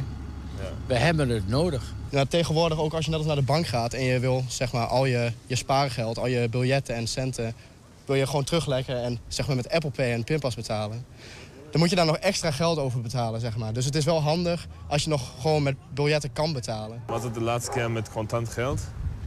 we 0.85 0.95
hebben 0.95 1.29
het 1.29 1.47
nodig. 1.47 1.93
Ja, 2.09 2.25
tegenwoordig 2.25 2.79
ook 2.79 2.93
als 2.93 3.05
je 3.05 3.09
net 3.09 3.19
als 3.19 3.27
naar 3.27 3.35
de 3.35 3.41
bank 3.41 3.67
gaat 3.67 3.93
en 3.93 4.03
je 4.03 4.19
wil 4.19 4.43
zeg 4.47 4.71
maar, 4.71 4.85
al 4.85 5.05
je, 5.05 5.31
je 5.45 5.55
spaargeld, 5.55 6.17
al 6.17 6.27
je 6.27 6.49
biljetten 6.49 6.95
en 6.95 7.07
centen... 7.07 7.53
wil 8.05 8.15
je 8.15 8.25
gewoon 8.25 8.43
terugleggen 8.43 9.03
en 9.03 9.19
zeg 9.27 9.47
maar, 9.47 9.55
met 9.55 9.69
Apple 9.69 9.89
Pay 9.89 10.11
en 10.13 10.23
pinpas 10.23 10.55
betalen. 10.55 11.05
Dan 11.71 11.79
moet 11.79 11.89
je 11.89 11.95
daar 11.95 12.05
nog 12.05 12.17
extra 12.17 12.51
geld 12.51 12.77
over 12.77 13.01
betalen, 13.01 13.39
zeg 13.39 13.57
maar. 13.57 13.73
Dus 13.73 13.85
het 13.85 13.95
is 13.95 14.05
wel 14.05 14.21
handig 14.21 14.67
als 14.87 15.03
je 15.03 15.09
nog 15.09 15.31
gewoon 15.39 15.63
met 15.63 15.75
biljetten 15.93 16.33
kan 16.33 16.53
betalen. 16.53 17.01
Was 17.07 17.23
het 17.23 17.33
de 17.33 17.41
laatste 17.41 17.71
keer 17.71 17.91
met 17.91 18.09
contant 18.09 18.49
geld? 18.49 18.81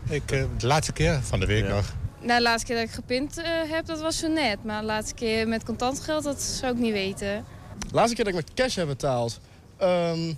Ik, 0.08 0.30
eh, 0.30 0.44
de 0.58 0.66
laatste 0.66 0.92
keer 0.92 1.20
van 1.22 1.40
de 1.40 1.46
week 1.46 1.68
nog. 1.68 1.94
Nou, 2.20 2.38
de 2.38 2.42
laatste 2.42 2.66
keer 2.66 2.76
dat 2.76 2.88
ik 2.88 2.94
gepind 2.94 3.38
eh, 3.38 3.44
heb, 3.70 3.86
dat 3.86 4.00
was 4.00 4.18
zo 4.18 4.28
net. 4.28 4.64
Maar 4.64 4.80
de 4.80 4.86
laatste 4.86 5.14
keer 5.14 5.48
met 5.48 5.64
contant 5.64 6.00
geld, 6.00 6.24
dat 6.24 6.42
zou 6.42 6.72
ik 6.72 6.78
niet 6.78 6.92
weten. 6.92 7.44
De 7.78 7.94
laatste 7.94 8.14
keer 8.14 8.24
dat 8.24 8.34
ik 8.34 8.40
met 8.46 8.54
cash 8.54 8.76
heb 8.76 8.86
betaald... 8.86 9.40
ehm, 9.76 10.32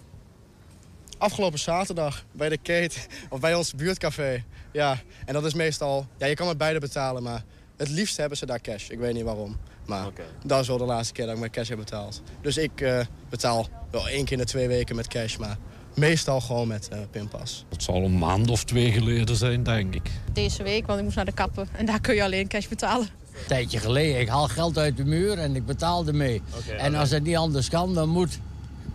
afgelopen 1.19 1.59
zaterdag 1.59 2.25
bij 2.33 2.49
de 2.49 2.57
Kate, 2.57 2.99
of 3.29 3.41
bij 3.41 3.55
ons 3.55 3.75
buurtcafé. 3.75 4.45
Ja, 4.73 4.99
en 5.25 5.35
dat 5.35 5.45
is 5.45 5.55
meestal... 5.55 6.07
Ja, 6.17 6.27
je 6.27 6.35
kan 6.35 6.47
met 6.47 6.59
beide 6.59 6.79
betalen, 6.79 7.23
maar 7.23 7.45
het 7.77 7.89
liefst 7.89 8.17
hebben 8.17 8.39
ze 8.39 8.47
daar 8.47 8.61
cash. 8.61 8.89
Ik 8.89 8.99
weet 8.99 9.15
niet 9.15 9.25
waarom. 9.25 9.57
Maar 9.87 10.09
dat 10.45 10.61
is 10.61 10.69
wel 10.69 10.79
de 10.79 10.85
laatste 10.85 11.13
keer 11.13 11.27
dat 11.27 11.35
ik 11.35 11.41
met 11.41 11.51
cash 11.51 11.69
heb 11.69 11.79
betaald. 11.79 12.23
Dus 12.41 12.57
ik 12.57 12.81
eh, 12.81 13.01
betaal 13.29 13.69
wel 13.91 14.09
één 14.09 14.25
keer 14.25 14.33
in 14.33 14.39
de 14.39 14.45
twee 14.45 14.69
weken 14.69 14.97
met 14.97 15.09
cash, 15.09 15.37
maar 15.37 15.57
meestal 15.95 16.41
gewoon 16.41 16.69
met 16.69 16.89
eh, 16.89 16.99
pinpas. 17.11 17.65
Het 17.69 17.83
zal 17.83 17.95
een 17.95 18.19
maand 18.19 18.51
of 18.51 18.65
twee 18.65 18.93
geleden 18.93 19.37
zijn, 19.37 19.63
denk 19.63 19.95
ik. 19.95 20.11
Deze 20.33 20.63
week, 20.63 20.87
want 20.87 20.99
ik 20.99 21.05
moest 21.05 21.17
naar 21.17 21.25
de 21.25 21.33
kapper. 21.33 21.67
En 21.73 21.87
daar 21.87 22.01
kun 22.01 22.15
je 22.15 22.23
alleen 22.23 22.49
cash 22.49 22.67
betalen. 22.67 23.09
Een 23.33 23.47
tijdje 23.49 23.79
geleden, 23.79 24.21
ik 24.21 24.29
haal 24.29 24.49
geld 24.49 24.79
uit 24.79 24.97
de 24.97 25.05
muur 25.05 25.39
en 25.39 25.57
ik 25.57 25.67
betaal 25.67 26.07
ermee. 26.07 26.43
en 26.79 26.95
als 26.95 27.11
het 27.11 27.23
niet 27.23 27.37
anders 27.37 27.69
kan, 27.69 27.95
dan 27.95 28.09
moet 28.09 28.39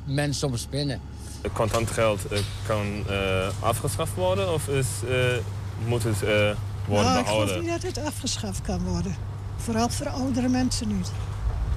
men 0.05 0.33
soms 0.33 0.61
spinnen. 0.61 1.01
Contant 1.53 1.91
geld 1.91 2.27
eh, 2.27 2.39
kan 2.67 3.03
eh, 3.09 3.47
afgeschaft 3.59 4.15
worden 4.15 4.53
of 4.53 4.67
is, 4.67 4.87
eh, 5.09 5.37
moet 5.85 6.03
het 6.03 6.23
eh, 6.23 6.29
worden 6.87 7.11
nou, 7.11 7.19
ik 7.19 7.25
geloof 7.25 7.45
behouden? 7.45 7.61
niet 7.61 7.81
dat 7.81 7.95
het 7.95 8.05
afgeschaft 8.05 8.61
kan 8.61 8.83
worden. 8.83 9.15
Vooral 9.57 9.89
voor 9.89 10.07
oudere 10.07 10.47
mensen 10.47 10.87
niet. 10.87 11.11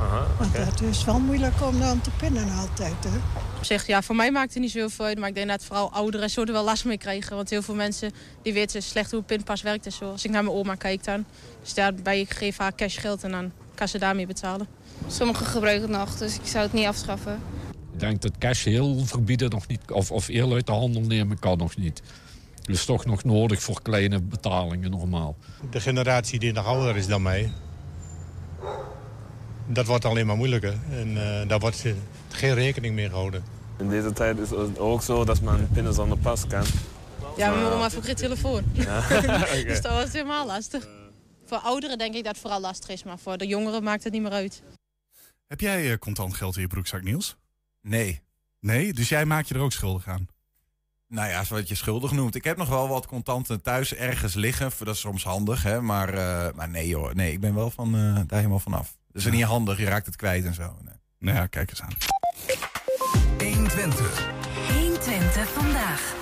Aha, 0.01 0.27
Want 0.39 0.57
het 0.57 0.81
is 0.81 1.05
wel 1.05 1.19
moeilijk 1.19 1.63
om 1.63 1.79
dan 1.79 2.01
te 2.01 2.11
pinnen 2.11 2.49
altijd. 2.51 2.95
Hè? 3.05 3.17
Op 3.57 3.65
zich, 3.65 3.87
ja, 3.87 4.03
voor 4.03 4.17
mij 4.17 4.31
maakt 4.31 4.55
het 4.55 4.63
niet 4.63 4.71
zoveel 4.71 5.05
uit. 5.05 5.19
Maar 5.19 5.29
ik 5.29 5.35
denk 5.35 5.49
dat 5.49 5.65
vooral 5.65 5.93
ouderen 5.93 6.31
zo 6.31 6.43
er 6.43 6.53
wel 6.53 6.65
last 6.65 6.85
mee 6.85 6.99
krijgen. 6.99 7.37
Want 7.37 7.51
heel 7.51 7.63
veel 7.63 7.75
mensen 7.75 8.13
die 8.43 8.53
weten 8.53 8.83
slecht 8.83 9.11
hoe 9.11 9.21
een 9.21 9.27
pinpas 9.27 9.63
werkt 9.63 9.87
en 9.87 9.93
zo. 9.93 10.11
Als 10.11 10.25
ik 10.25 10.31
naar 10.31 10.45
mijn 10.45 10.57
oma 10.57 10.75
kijk 10.75 11.05
dan. 11.05 11.25
Dus 11.63 11.75
daarbij 11.75 12.21
ik 12.21 12.35
geef 12.35 12.59
haar 12.59 12.75
cashgeld 12.75 13.25
en 13.25 13.31
dan 13.31 13.53
kan 13.75 13.89
ze 13.89 13.99
daarmee 13.99 14.27
betalen. 14.27 14.67
Sommigen 15.07 15.47
gebruiken 15.47 15.89
het 15.89 15.99
nog, 15.99 16.17
dus 16.17 16.35
ik 16.35 16.47
zou 16.47 16.65
het 16.65 16.73
niet 16.73 16.87
afschaffen. 16.87 17.39
Ik 17.93 18.01
denk 18.01 18.23
dat 18.23 18.39
cash 18.39 18.65
heel 18.65 19.03
verbieden 19.05 19.51
nog 19.51 19.67
niet, 19.67 19.91
of, 19.91 20.11
of 20.11 20.27
heel 20.27 20.53
uit 20.53 20.67
de 20.67 20.73
handel 20.73 21.03
nemen 21.03 21.39
kan 21.39 21.59
nog 21.59 21.77
niet. 21.77 22.03
Dat 22.63 22.77
is 22.77 22.85
toch 22.85 23.05
nog 23.05 23.25
nodig 23.25 23.63
voor 23.63 23.83
kleine 23.83 24.21
betalingen 24.21 24.91
normaal. 24.91 25.37
De 25.71 25.81
generatie 25.81 26.39
die 26.39 26.53
nog 26.53 26.67
ouder 26.67 26.97
is 26.97 27.07
dan 27.07 27.23
mij... 27.23 27.53
dat 29.73 29.87
wordt 29.87 30.05
alleen 30.05 30.27
maar 30.27 30.37
moeilijker. 30.37 30.75
En 30.91 31.41
eh, 31.41 31.49
daar 31.49 31.59
wordt 31.59 31.85
geen 32.29 32.55
rekening 32.55 32.95
mee 32.95 33.09
gehouden. 33.09 33.43
In 33.79 33.89
deze 33.89 34.13
tijd 34.13 34.39
is 34.39 34.51
het 34.51 34.79
ook 34.79 35.03
zo 35.03 35.25
dat 35.25 35.41
man 35.41 35.69
pinnen 35.73 35.95
zonder 35.95 36.19
pas 36.19 36.47
kan. 36.47 36.65
Ja, 37.37 37.49
mijn 37.51 37.61
Maar- 37.63 37.71
mama 37.71 37.83
heeft 37.83 37.97
ook 37.97 38.05
geen 38.05 38.15
telefoon. 38.15 38.65
Ja, 38.73 38.99
oké. 39.19 39.63
dus 39.65 39.81
dat 39.81 39.93
was 39.93 40.13
helemaal 40.13 40.47
lastig. 40.47 40.89
Voor 41.47 41.59
ouderen 41.59 41.99
denk 41.99 42.15
ik 42.15 42.23
dat 42.25 42.33
het 42.33 42.41
vooral 42.41 42.61
lastig 42.61 42.89
is, 42.91 43.05
maar 43.05 43.19
voor 43.19 43.37
de 43.37 43.47
jongeren 43.47 43.83
maakt 43.83 44.05
het 44.05 44.13
niet 44.13 44.23
meer 44.23 44.31
uit. 44.33 44.63
Heb 45.47 45.61
jij 45.61 45.91
eh, 45.93 45.99
contant 45.99 46.35
geld 46.35 46.55
in 46.57 46.61
je 46.63 46.67
broekzak, 46.69 47.03
Niels? 47.03 47.37
Nee. 47.83 48.21
Nee? 48.61 48.93
Dus 48.93 49.09
jij 49.09 49.25
maakt 49.25 49.49
je 49.49 49.55
er 49.55 49.61
ook 49.61 49.73
schuldig 49.73 50.09
aan? 50.09 50.29
Nou 51.09 51.29
ja, 51.29 51.41
is 51.41 51.49
wat 51.49 51.69
je 51.69 51.75
schuldig 51.75 52.11
noemt. 52.13 52.35
Ik 52.35 52.45
heb 52.45 52.57
nog 52.57 52.69
wel 52.69 52.89
wat 52.89 53.07
contanten 53.07 53.63
thuis 53.63 53.95
ergens 53.95 54.35
liggen. 54.35 54.71
Dat 54.79 54.95
is 54.95 55.01
soms 55.01 55.25
handig, 55.25 55.63
hè. 55.63 55.81
Maar, 55.81 56.09
eh, 56.15 56.55
maar 56.55 56.69
nee 56.69 56.89
joh, 56.89 57.13
nee, 57.13 57.33
ik 57.33 57.41
ben 57.41 57.55
wel 57.55 57.71
van, 57.71 57.95
eh, 57.95 58.15
daar 58.15 58.39
helemaal 58.39 58.59
vanaf. 58.59 58.99
Dat 59.13 59.23
is 59.23 59.31
niet 59.31 59.45
handig, 59.45 59.79
je 59.79 59.85
raakt 59.85 60.07
het 60.07 60.17
kwijt 60.17 60.45
en 60.45 60.55
zo. 60.55 60.77
Nee. 60.85 60.95
Nou 61.19 61.37
ja, 61.37 61.47
kijk 61.47 61.71
eens 61.71 61.83
aan. 61.83 61.93
120. 63.39 64.29
120 64.73 65.49
vandaag. 65.49 66.15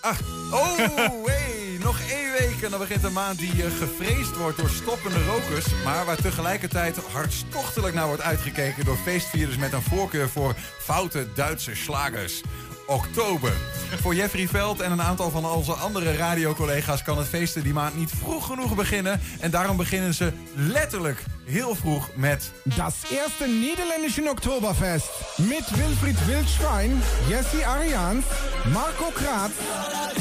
Ah, 0.00 0.18
oh, 0.52 0.76
hey, 1.26 1.78
nog 1.82 2.00
één 2.00 2.32
week 2.38 2.62
en 2.62 2.70
dan 2.70 2.78
begint 2.78 3.04
een 3.04 3.12
maand 3.12 3.38
die 3.38 3.64
eh, 3.64 3.70
gevreesd 3.70 4.36
wordt 4.36 4.58
door 4.58 4.68
stoppende 4.68 5.24
rokers. 5.24 5.66
Maar 5.84 6.04
waar 6.04 6.16
tegelijkertijd 6.16 6.96
hartstochtelijk 6.96 7.94
naar 7.94 8.06
wordt 8.06 8.22
uitgekeken 8.22 8.84
door 8.84 8.96
feestvierders 8.96 9.58
met 9.58 9.72
een 9.72 9.82
voorkeur 9.82 10.28
voor 10.28 10.54
foute 10.78 11.26
Duitse 11.34 11.74
slagers. 11.74 12.42
Oktober. 12.86 13.52
Voor 14.00 14.14
Jeffrey 14.14 14.48
Veld 14.48 14.80
en 14.80 14.92
een 14.92 15.02
aantal 15.02 15.30
van 15.30 15.46
onze 15.46 15.72
andere 15.72 16.16
radiocollega's 16.16 17.02
kan 17.02 17.18
het 17.18 17.28
feesten 17.28 17.62
die 17.62 17.72
maand 17.72 17.96
niet 17.96 18.10
vroeg 18.10 18.46
genoeg 18.46 18.74
beginnen. 18.74 19.20
En 19.40 19.50
daarom 19.50 19.76
beginnen 19.76 20.14
ze 20.14 20.32
letterlijk 20.54 21.24
heel 21.44 21.74
vroeg 21.74 22.08
met 22.14 22.50
Das 22.64 22.94
erste 23.10 23.46
niederländische 23.46 24.30
Oktoberfest 24.30 25.10
mit 25.36 25.76
Wilfried 25.76 26.26
Wildschwein, 26.26 27.02
Jesse 27.28 27.66
Arians, 27.66 28.24
Marco 28.72 29.10
Kratz, 29.14 29.52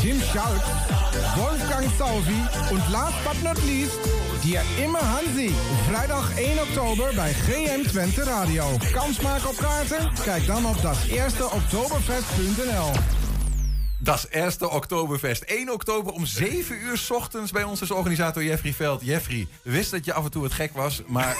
Tim 0.02 0.22
Schalk, 0.22 0.62
Wolfgang 1.36 1.90
Sauvi 1.98 2.42
und 2.72 2.90
last 2.92 3.24
but 3.24 3.44
not 3.44 3.64
least, 3.66 4.00
dir 4.44 4.62
immer 4.84 5.02
Hansi. 5.02 5.52
Vrijdag 5.88 6.38
1 6.38 6.62
oktober 6.62 7.12
bij 7.16 7.34
GM 7.34 7.88
Twente 7.88 8.24
Radio. 8.24 8.78
Kans 8.92 9.20
maken 9.20 9.50
op 9.50 9.58
kaarten? 9.58 10.12
Kijk 10.24 10.46
dan 10.46 10.66
op 10.66 10.82
daseersteoktoberfest.nl. 14.02 14.04
Das 14.04 14.26
Erste 14.26 14.70
Oktoberfest. 14.70 15.44
1 15.44 15.70
oktober 15.70 16.12
om 16.12 16.26
7 16.26 16.82
uur 16.84 16.98
's 16.98 17.12
ochtends 17.12 17.52
bij 17.52 17.64
ons 17.64 17.82
is 17.82 17.92
organisator 17.92 18.44
Jeffrey 18.44 18.74
Veld. 18.74 19.02
Jeffrey, 19.06 19.48
we 19.62 19.72
wisten 19.72 19.98
dat 19.98 20.06
je 20.06 20.14
af 20.14 20.24
en 20.24 20.32
toe 20.32 20.44
het 20.44 20.54
gek 20.54 20.74
was, 20.74 21.02
maar 21.08 21.38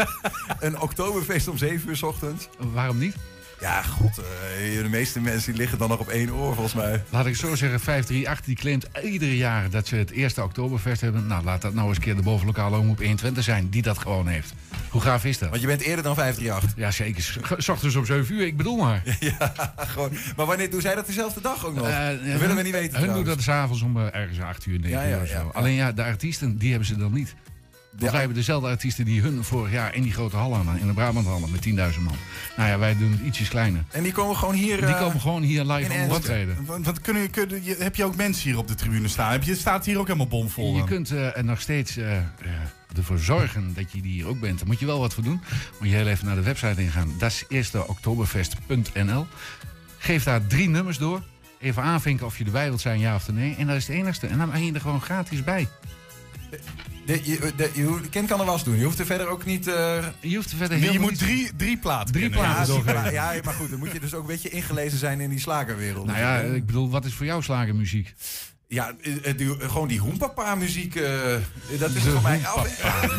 een 0.60 0.80
Oktoberfest 0.80 1.48
om 1.48 1.56
7 1.58 1.88
uur 1.88 1.96
's 1.96 2.02
ochtends? 2.02 2.48
Waarom 2.58 2.98
niet? 2.98 3.16
Ja, 3.62 3.82
god, 3.82 4.18
eh, 4.18 4.82
de 4.82 4.88
meeste 4.88 5.20
mensen 5.20 5.50
die 5.52 5.60
liggen 5.60 5.78
dan 5.78 5.88
nog 5.88 5.98
op 5.98 6.08
één 6.08 6.34
oor 6.34 6.54
volgens 6.54 6.74
mij. 6.74 7.02
Laat 7.10 7.26
ik 7.26 7.36
zo 7.36 7.54
zeggen, 7.54 7.80
538 7.80 8.44
die 8.44 8.56
claimt 8.56 8.86
ieder 9.12 9.32
jaar 9.32 9.70
dat 9.70 9.86
ze 9.86 9.96
het 9.96 10.10
eerste 10.10 10.42
Oktoberfest 10.42 11.00
hebben. 11.00 11.26
Nou, 11.26 11.44
laat 11.44 11.62
dat 11.62 11.74
nou 11.74 11.88
eens 11.88 11.96
een 11.96 12.02
keer 12.02 12.16
de 12.16 12.22
bovenlokale 12.22 12.76
omroep 12.76 12.98
120 12.98 13.44
zijn 13.44 13.68
die 13.68 13.82
dat 13.82 13.98
gewoon 13.98 14.26
heeft. 14.26 14.52
Hoe 14.90 15.00
gaaf 15.00 15.24
is 15.24 15.38
dat? 15.38 15.48
Want 15.48 15.60
je 15.60 15.66
bent 15.66 15.80
eerder 15.80 16.04
dan 16.04 16.14
538. 16.14 16.82
Ja, 16.84 16.90
zeker. 16.90 17.22
S 17.62 17.68
ochtends 17.68 17.96
om 17.96 18.04
7 18.06 18.34
uur, 18.34 18.46
ik 18.46 18.56
bedoel 18.56 18.76
maar. 18.76 19.02
Ja, 19.20 19.52
gewoon. 19.76 20.10
Maar 20.36 20.46
wanneer 20.46 20.70
doen 20.70 20.80
zij 20.80 20.94
dat 20.94 21.06
dezelfde 21.06 21.40
dag 21.40 21.66
ook 21.66 21.74
nog? 21.74 21.88
Eh, 21.88 22.06
dat 22.06 22.40
willen 22.40 22.56
we 22.56 22.62
niet 22.62 22.72
weten. 22.72 22.98
Hun 22.98 23.12
doen 23.12 23.24
dat 23.24 23.42
s'avonds 23.42 23.82
om 23.82 23.96
eh, 23.96 24.14
ergens 24.14 24.40
8 24.40 24.66
uur, 24.66 24.78
9 24.78 24.90
Ja, 24.98 25.02
ja, 25.04 25.16
uur 25.16 25.22
of 25.22 25.28
zo. 25.28 25.34
ja. 25.34 25.44
Alleen 25.52 25.74
ja, 25.74 25.92
de 25.92 26.02
artiesten, 26.02 26.58
die 26.58 26.70
hebben 26.70 26.88
ze 26.88 26.96
dan 26.96 27.12
niet. 27.12 27.34
Ja. 27.98 28.10
wij 28.10 28.18
hebben 28.18 28.36
dezelfde 28.36 28.68
artiesten 28.68 29.04
die 29.04 29.20
hun 29.20 29.44
vorig 29.44 29.72
jaar 29.72 29.94
in 29.94 30.02
die 30.02 30.12
grote 30.12 30.36
hal 30.36 30.54
hadden. 30.54 30.80
In 30.80 30.86
de 30.86 30.92
Brabanthallen 30.92 31.50
met 31.50 31.68
10.000 31.68 31.72
man. 32.02 32.16
Nou 32.56 32.68
ja, 32.68 32.78
wij 32.78 32.96
doen 32.98 33.10
het 33.10 33.20
ietsjes 33.20 33.48
kleiner. 33.48 33.84
En 33.90 34.02
die 34.02 34.12
komen 34.12 34.36
gewoon 34.36 34.54
hier... 34.54 34.76
Die 34.76 34.86
eh, 34.86 35.00
komen 35.00 35.20
gewoon 35.20 35.42
hier 35.42 35.64
live 35.64 36.06
optreden. 36.10 36.64
Want, 36.66 37.00
kunnen, 37.00 37.30
kunnen, 37.30 37.64
je- 37.64 37.76
heb 37.78 37.96
je 37.96 38.04
ook 38.04 38.16
mensen 38.16 38.42
hier 38.50 38.58
op 38.58 38.68
de 38.68 38.74
tribune 38.74 39.08
staan? 39.08 39.32
Heb 39.32 39.42
je, 39.42 39.54
staat 39.54 39.84
hier 39.84 39.98
ook 39.98 40.06
helemaal 40.06 40.26
bomvol? 40.28 40.72
Je 40.72 40.78
dan? 40.78 40.86
kunt 40.88 41.10
eh, 41.10 41.36
er 41.36 41.44
nog 41.44 41.60
steeds 41.60 41.96
eh, 41.96 42.16
ervoor 42.96 43.18
zorgen 43.18 43.74
dat 43.74 43.92
je 43.92 44.02
die 44.02 44.12
hier 44.12 44.26
ook 44.26 44.40
bent. 44.40 44.58
Daar 44.58 44.66
moet 44.66 44.80
je 44.80 44.86
wel 44.86 44.98
wat 44.98 45.14
voor 45.14 45.22
doen. 45.24 45.40
Moet 45.80 45.88
je 45.88 45.94
heel 45.94 46.06
even 46.06 46.26
naar 46.26 46.36
de 46.36 46.42
website 46.42 46.82
ingaan. 46.82 47.14
Dat 47.18 47.30
is 47.30 47.44
eersteoktoberfest.nl. 47.48 49.26
Geef 49.98 50.24
daar 50.24 50.46
drie 50.46 50.68
nummers 50.68 50.98
door. 50.98 51.22
Even 51.58 51.82
aanvinken 51.82 52.26
of 52.26 52.38
je 52.38 52.44
erbij 52.44 52.68
wilt 52.68 52.80
zijn, 52.80 52.98
ja 53.00 53.14
of 53.14 53.32
nee. 53.32 53.54
En 53.58 53.66
dat 53.66 53.76
is 53.76 53.86
het 53.86 53.96
enigste. 53.96 54.26
En 54.26 54.38
dan 54.38 54.50
ben 54.50 54.64
je 54.64 54.72
er 54.72 54.80
gewoon 54.80 55.00
gratis 55.00 55.44
bij. 55.44 55.68
De, 57.06 57.20
je, 57.24 57.52
de, 57.56 57.70
je, 57.74 58.00
Ken 58.10 58.26
kan 58.26 58.40
er 58.40 58.46
was 58.46 58.64
doen. 58.64 58.76
Je 58.78 58.84
hoeft 58.84 58.98
er 58.98 59.06
verder 59.06 59.26
ook 59.28 59.44
niet... 59.44 59.66
eh, 59.66 60.06
Je 60.20 60.36
hoeft 60.36 60.50
er 60.50 60.56
verder 60.56 60.78
heel 60.78 60.92
je 60.92 60.98
moet 61.00 61.18
drie, 61.18 61.50
drie 61.56 61.76
platen 61.76 62.12
Drie 62.14 62.30
platen 62.30 62.84
ja, 62.84 63.08
ja, 63.32 63.40
maar 63.44 63.54
goed, 63.54 63.70
dan 63.70 63.78
moet 63.78 63.92
je 63.92 64.00
dus 64.00 64.14
ook 64.14 64.20
een 64.20 64.26
beetje 64.26 64.48
ingelezen 64.50 64.98
zijn 64.98 65.20
in 65.20 65.30
die 65.30 65.40
slagerwereld. 65.40 66.06
Nou 66.06 66.18
ja, 66.18 66.38
ik 66.38 66.66
bedoel, 66.66 66.90
wat 66.90 67.04
is 67.04 67.14
voor 67.14 67.26
jou 67.26 67.42
slagermuziek? 67.42 68.14
Ja, 68.72 68.92
eh, 69.02 69.28
eh, 69.30 69.36
die- 69.38 69.56
gewoon 69.60 69.88
die 69.88 69.98
hoempapa 69.98 70.54
muziek, 70.54 70.94
eh, 70.94 71.10
dat 71.78 71.90
is 71.90 72.02
De 72.02 72.10
voor 72.10 72.22
mij... 72.22 72.40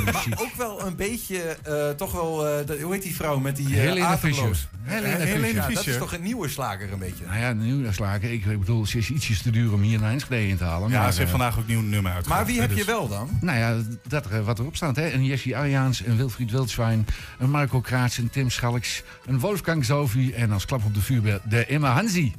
maar 0.05 0.25
ook 0.35 0.53
wel 0.57 0.85
een 0.85 0.95
beetje, 0.95 1.41
eh, 1.63 1.89
toch 1.89 2.11
wel, 2.11 2.47
eh, 2.47 2.81
hoe 2.83 2.93
heet 2.93 3.01
die 3.03 3.15
vrouw 3.15 3.39
met 3.39 3.55
die 3.55 3.67
uh, 3.69 3.73
Helene 3.75 4.17
Fischer. 4.17 4.67
Helene, 4.83 5.07
Helene 5.07 5.27
Fischer. 5.27 5.63
Fischer. 5.63 5.69
Ja, 5.69 5.75
dat 5.75 5.87
is 5.87 5.97
toch 5.97 6.13
een 6.13 6.21
nieuwe 6.21 6.47
slager 6.49 6.93
een 6.93 6.99
beetje. 6.99 7.25
Nou 7.25 7.39
ja, 7.39 7.53
de 7.53 7.63
nieuwslagen. 7.63 8.31
Ik, 8.31 8.45
ik 8.45 8.59
bedoel, 8.59 8.85
ze 8.85 8.97
is 8.97 9.09
ietsjes 9.09 9.41
te 9.41 9.49
duur 9.51 9.73
om 9.73 9.81
hier 9.81 9.99
naar 9.99 10.11
Enschede 10.11 10.47
in 10.47 10.57
te 10.57 10.63
halen. 10.63 10.89
Ja, 10.89 11.01
maar, 11.01 11.11
ze 11.11 11.19
heeft 11.19 11.31
eh, 11.31 11.37
vandaag 11.37 11.57
ook 11.59 11.67
nieuw 11.67 11.81
nummer 11.81 12.11
uitgebracht. 12.11 12.41
Maar 12.43 12.51
wie 12.51 12.61
heb 12.61 12.69
je 12.69 12.75
dus- 12.75 12.85
wel 12.85 13.07
dan? 13.07 13.29
Nou 13.41 13.57
ja, 13.57 13.77
dat 14.07 14.25
er, 14.31 14.43
wat 14.43 14.59
erop 14.59 14.75
staat. 14.75 14.95
Hè? 14.95 15.11
Een 15.11 15.25
Jesse 15.25 15.55
Arjaans, 15.57 16.05
een 16.05 16.17
Wilfried 16.17 16.51
Wildschwein, 16.51 17.05
een 17.39 17.49
Marco 17.49 17.81
Kraats, 17.81 18.17
een 18.17 18.29
Tim 18.29 18.49
Schalks, 18.49 19.03
een 19.25 19.39
Wolfgang 19.39 19.85
Zovi 19.85 20.31
en 20.31 20.51
als 20.51 20.65
klap 20.65 20.85
op 20.85 20.93
de 20.93 21.01
vuurbel 21.01 21.39
de 21.49 21.65
Emma 21.65 21.91
Hansi. 21.93 22.33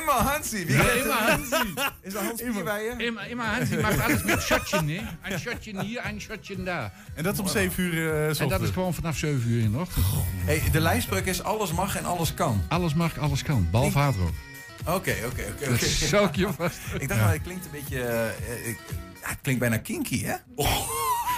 Immer 0.00 0.12
Hansi. 0.12 0.66
Wie 0.66 0.76
Ja, 0.76 0.82
Immer? 0.90 1.12
Hansi. 1.12 1.74
Is 2.02 2.12
dat 2.12 2.22
Hans 2.22 2.42
bij 2.64 2.84
je? 2.84 2.94
Emma, 3.06 3.26
Emma 3.26 3.44
Hansi 3.54 3.76
maakt 3.76 4.00
alles 4.00 4.22
met 4.22 4.42
shotje, 4.42 4.76
hè? 4.76 5.32
Een 5.32 5.38
shotje 5.38 5.82
hier, 5.82 6.06
een 6.06 6.20
shotje 6.20 6.62
daar. 6.62 6.92
En 7.14 7.22
dat 7.22 7.38
om 7.38 7.48
7 7.48 7.82
uur 7.84 8.26
eh, 8.28 8.34
's 8.34 8.38
En 8.38 8.48
dat 8.48 8.60
is 8.62 8.70
gewoon 8.70 8.94
vanaf 8.94 9.16
7 9.16 9.50
uur 9.50 9.62
in 9.62 9.72
de 9.72 9.78
ochtend. 9.78 10.04
Hey, 10.44 10.62
de 10.72 10.80
lijnspreuk 10.80 11.26
is 11.26 11.42
alles 11.42 11.72
mag 11.72 11.96
en 11.96 12.04
alles 12.04 12.34
kan. 12.34 12.62
Alles 12.68 12.94
mag, 12.94 13.18
alles 13.18 13.42
kan. 13.42 13.68
Behalve 13.70 13.98
hardrock. 13.98 14.32
Oké, 14.80 14.90
oké, 14.94 15.16
oké. 15.26 15.64
Dat 15.68 15.74
oké. 15.74 15.86
zou 15.86 16.26
ik 16.26 16.36
je 16.36 16.48
vast. 16.52 16.78
Ik 16.98 17.08
dacht, 17.08 17.20
Ja. 17.20 17.28
het 17.30 17.42
klinkt 17.42 17.64
een 17.64 17.70
beetje... 17.70 18.02
eh, 18.02 18.68
ik- 18.68 18.78
ja, 19.22 19.28
het 19.28 19.38
klinkt 19.42 19.60
bijna 19.60 19.76
kinky, 19.78 20.22
hè? 20.24 20.34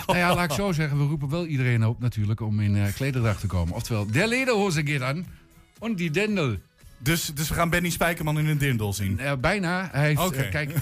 Nou 0.07 0.19
ja, 0.19 0.35
laat 0.35 0.45
ik 0.51 0.57
zo 0.57 0.73
zeggen. 0.73 0.99
We 0.99 1.05
roepen 1.05 1.29
wel 1.29 1.47
iedereen 1.47 1.85
op 1.87 2.01
natuurlijk 2.01 2.41
om 2.41 2.61
in 2.61 2.77
eh 2.77 2.95
klederdracht 2.95 3.41
te 3.41 3.47
komen. 3.47 3.75
Oftewel, 3.75 4.07
der 4.11 4.27
lederhose 4.29 4.83
geht 4.87 5.03
aan. 5.03 5.27
En 5.81 5.95
die 5.95 6.11
dendel. 6.11 6.57
Dus, 7.05 7.31
dus 7.35 7.49
we 7.49 7.55
gaan 7.55 7.71
Benny 7.71 7.91
Spijkerman 7.91 8.39
in 8.39 8.47
een 8.47 8.59
dindel 8.59 8.93
zien. 8.93 9.21
Bijna. 9.41 9.89
Hij 9.93 10.07
heeft, 10.07 10.21
Oké. 10.21 10.43
eh, 10.43 10.51
kijk, 10.51 10.71
eh, 10.71 10.81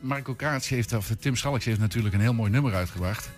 Marco 0.00 0.34
Kaats 0.34 0.68
heeft, 0.68 0.92
of 0.92 1.10
Tim 1.20 1.36
Schalks 1.36 1.64
heeft 1.64 1.80
natuurlijk 1.80 2.14
een 2.14 2.20
heel 2.20 2.34
mooi 2.34 2.50
nummer 2.50 2.74
uitgebracht. 2.74 3.30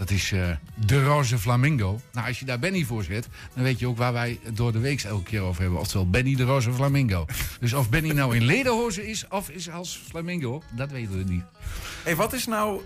Dat 0.00 0.10
is 0.10 0.32
eh, 0.32 0.48
De 0.86 1.04
Roze 1.04 1.38
Flamingo. 1.38 2.00
Nou, 2.12 2.26
als 2.26 2.38
je 2.38 2.44
daar 2.44 2.58
Benny 2.58 2.84
voor 2.84 3.04
zet, 3.04 3.28
dan 3.54 3.64
weet 3.64 3.78
je 3.78 3.86
ook 3.86 3.96
waar 3.96 4.12
wij 4.12 4.38
het 4.42 4.56
door 4.56 4.72
de 4.72 4.78
week 4.78 5.02
elke 5.02 5.22
keer 5.22 5.40
over 5.40 5.62
hebben. 5.62 5.80
Oftewel 5.80 6.10
Benny 6.10 6.34
de 6.34 6.44
Roze 6.44 6.72
Flamingo. 6.72 7.26
Dus 7.60 7.72
of 7.72 7.88
Benny 7.90 8.10
nou 8.12 8.36
in 8.36 8.42
lederhozen 8.44 9.06
is 9.06 9.24
of 9.28 9.48
is 9.50 9.70
als 9.70 10.00
flamingo, 10.08 10.62
dat 10.72 10.90
weten 10.90 11.18
we 11.18 11.24
niet. 11.32 11.42
Hey, 12.04 12.16
wat 12.16 12.32
is 12.32 12.46
nou... 12.46 12.80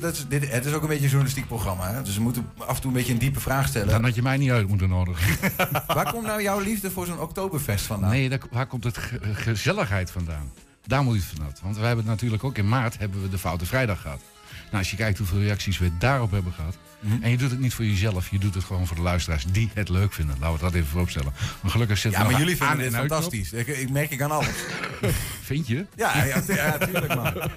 Dat 0.00 0.12
is, 0.14 0.24
dit, 0.28 0.50
het 0.52 0.64
is 0.64 0.72
ook 0.72 0.82
een 0.82 0.88
beetje 0.88 1.02
een 1.04 1.08
journalistiek 1.10 1.46
programma, 1.46 1.92
hè? 1.92 2.02
Dus 2.02 2.14
we 2.16 2.22
moeten 2.22 2.50
af 2.58 2.74
en 2.74 2.80
toe 2.80 2.90
een 2.90 2.96
beetje 2.96 3.12
een 3.12 3.18
diepe 3.18 3.40
vraag 3.40 3.68
stellen. 3.68 3.88
Dan 3.88 4.04
had 4.04 4.14
je 4.14 4.22
mij 4.22 4.36
niet 4.36 4.50
uit 4.50 4.68
moeten 4.68 4.88
nodigen. 4.88 5.36
Waar 5.86 6.12
komt 6.12 6.26
nou 6.26 6.42
jouw 6.42 6.58
liefde 6.60 6.90
voor 6.90 7.06
zo'n 7.06 7.20
Oktoberfest 7.20 7.84
vandaan? 7.86 8.10
Nee, 8.10 8.28
daar, 8.28 8.40
waar 8.50 8.66
komt 8.66 8.84
het 8.84 8.98
ge- 8.98 9.20
gezelligheid 9.34 10.10
vandaan? 10.10 10.52
Daar 10.86 11.02
moet 11.02 11.14
je 11.14 11.20
het 11.20 11.28
vanuit. 11.36 11.60
Want 11.62 11.76
we 11.78 11.84
hebben 11.84 12.04
natuurlijk 12.04 12.44
ook 12.44 12.58
in 12.58 12.68
maart 12.68 12.98
hebben 12.98 13.22
we 13.22 13.28
de 13.28 13.38
Foute 13.38 13.66
Vrijdag 13.66 14.00
gehad. 14.00 14.20
Nou, 14.70 14.82
als 14.82 14.90
je 14.90 14.96
kijkt 14.96 15.18
hoeveel 15.18 15.38
reacties 15.40 15.78
we 15.78 15.90
daarop 15.98 16.30
hebben 16.30 16.52
gehad. 16.52 16.76
Mhm. 17.00 17.22
En 17.22 17.30
je 17.30 17.36
doet 17.36 17.50
het 17.50 17.60
niet 17.60 17.74
voor 17.74 17.84
jezelf, 17.84 18.30
je 18.30 18.38
doet 18.38 18.54
het 18.54 18.64
gewoon 18.64 18.86
voor 18.86 18.96
de 18.96 19.02
luisteraars 19.02 19.44
die 19.44 19.70
het 19.74 19.88
leuk 19.88 20.12
vinden. 20.12 20.36
Laten 20.40 20.56
we 20.56 20.62
dat 20.62 20.74
even 20.74 20.86
vooropstellen. 20.88 21.32
Maar 21.60 21.70
gelukkig 21.70 21.98
zit 21.98 22.12
Ja, 22.12 22.22
maar 22.22 22.38
jullie 22.38 22.56
vinden 22.56 22.78
dit 22.78 22.94
uitknop. 22.94 23.22
fantastisch. 23.22 23.52
Ik, 23.52 23.66
ik 23.66 23.90
merk 23.90 24.10
ik 24.10 24.22
aan 24.22 24.30
alles. 24.30 24.54
Vind 25.50 25.66
je? 25.66 25.86
Ja, 25.96 26.24
ja, 26.24 26.42
ja, 26.46 26.78
tuurlijk 26.78 27.14
man. 27.14 27.32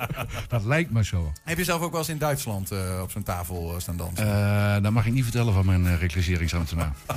Dat 0.48 0.66
lijkt 0.66 0.92
me 0.92 1.04
zo. 1.06 1.34
Heb 1.44 1.58
je 1.58 1.64
zelf 1.64 1.82
ook 1.82 1.92
wel 1.92 2.00
eens 2.00 2.10
in 2.10 2.18
Duitsland 2.18 2.72
eh, 2.72 3.00
op 3.02 3.12
zo'n 3.12 3.24
tafel 3.24 3.74
eh, 3.74 3.80
staan 3.80 3.98
dansen? 3.98 4.28
Eh 4.76 4.82
dat 4.84 4.92
mag 4.92 5.06
ik 5.06 5.14
niet 5.14 5.24
vertellen 5.24 5.54
van 5.54 5.66
mijn 5.66 5.98
reclasseringsambtenaar. 5.98 6.92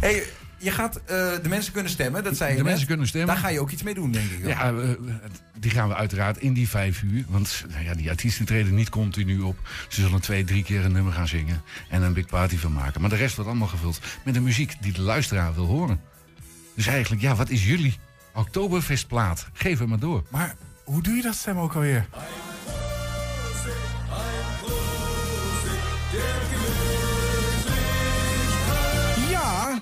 hey, 0.00 0.22
je 0.66 0.72
gaat 0.72 0.96
eh, 0.96 1.02
de 1.42 1.48
mensen 1.48 1.72
kunnen 1.72 1.90
stemmen, 1.90 2.24
dat 2.24 2.36
zei 2.36 2.50
je 2.50 2.56
De 2.56 2.62
net. 2.62 2.70
mensen 2.70 2.88
kunnen 2.88 3.06
stemmen. 3.06 3.28
Daar 3.34 3.44
ga 3.44 3.48
je 3.48 3.60
ook 3.60 3.70
iets 3.70 3.82
mee 3.82 3.94
doen, 3.94 4.10
denk 4.12 4.30
ik. 4.30 4.46
Ja, 4.46 4.72
eh, 4.72 4.88
die 5.58 5.70
gaan 5.70 5.88
we 5.88 5.94
uiteraard 5.94 6.38
in 6.38 6.52
die 6.52 6.68
vijf 6.68 7.02
uur. 7.02 7.24
Want 7.28 7.64
nou 7.70 7.84
ja, 7.84 7.94
die 7.94 8.10
artiesten 8.10 8.44
treden 8.44 8.74
niet 8.74 8.88
continu 8.88 9.40
op. 9.40 9.58
Ze 9.88 10.00
zullen 10.00 10.20
twee, 10.20 10.44
drie 10.44 10.62
keer 10.62 10.84
een 10.84 10.92
nummer 10.92 11.12
gaan 11.12 11.28
zingen. 11.28 11.62
En 11.90 12.02
een 12.02 12.12
big 12.12 12.26
party 12.26 12.56
van 12.56 12.72
maken. 12.72 13.00
Maar 13.00 13.10
de 13.10 13.16
rest 13.16 13.34
wordt 13.34 13.50
allemaal 13.50 13.68
gevuld 13.68 14.00
met 14.24 14.34
de 14.34 14.40
muziek 14.40 14.74
die 14.80 14.92
de 14.92 15.02
luisteraar 15.02 15.54
wil 15.54 15.66
horen. 15.66 16.00
Dus 16.74 16.86
eigenlijk, 16.86 17.22
ja, 17.22 17.34
wat 17.34 17.50
is 17.50 17.64
jullie 17.66 17.98
Oktoberfestplaat. 18.34 19.48
Geef 19.52 19.78
hem 19.78 19.88
maar 19.88 19.98
door. 19.98 20.22
Maar 20.30 20.54
hoe 20.84 21.02
doe 21.02 21.14
je 21.14 21.22
dat 21.22 21.34
stem 21.34 21.58
ook 21.58 21.74
alweer? 21.74 22.06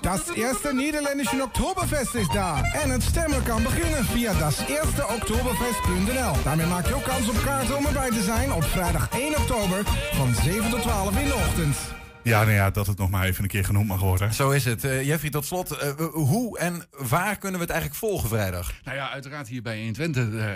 Das 0.05 0.29
erste 0.35 0.73
niederländische 0.73 1.43
Oktoberfest 1.43 2.13
is 2.13 2.27
daar. 2.27 2.63
En 2.83 2.89
het 2.89 3.03
stemmen 3.03 3.43
kan 3.43 3.63
beginnen 3.63 4.05
via 4.05 4.33
daseersteoktoberfest.nl. 4.33 6.43
Daarmee 6.43 6.65
maak 6.65 6.87
je 6.87 6.95
ook 6.95 7.03
kans 7.03 7.29
op 7.29 7.41
kaarten 7.45 7.77
om 7.77 7.85
erbij 7.85 8.09
te 8.09 8.23
zijn 8.23 8.53
op 8.53 8.63
vrijdag 8.63 9.09
1 9.09 9.37
oktober 9.37 9.83
van 10.13 10.33
7 10.33 10.69
tot 10.69 10.81
12 10.81 11.19
in 11.19 11.27
de 11.27 11.33
ochtend. 11.33 11.77
Ja, 12.23 12.39
nou 12.41 12.53
ja, 12.53 12.71
dat 12.71 12.87
het 12.87 12.97
nog 12.97 13.09
maar 13.09 13.25
even 13.25 13.43
een 13.43 13.49
keer 13.49 13.65
genoemd 13.65 13.87
mag 13.87 13.99
worden. 13.99 14.33
Zo 14.33 14.49
is 14.49 14.65
het. 14.65 14.83
Eh, 14.83 15.03
Jeffrey, 15.07 15.31
tot 15.31 15.45
slot, 15.45 15.71
eh, 15.71 15.91
hoe 16.11 16.59
en 16.59 16.83
waar 16.89 17.37
kunnen 17.37 17.59
we 17.59 17.65
het 17.65 17.73
eigenlijk 17.73 17.99
volgen 17.99 18.29
vrijdag? 18.29 18.71
Nou 18.83 18.97
ja, 18.97 19.09
uiteraard 19.09 19.47
hier 19.47 19.61
bij 19.61 19.83
120. 19.83 20.33
eh, 20.33 20.49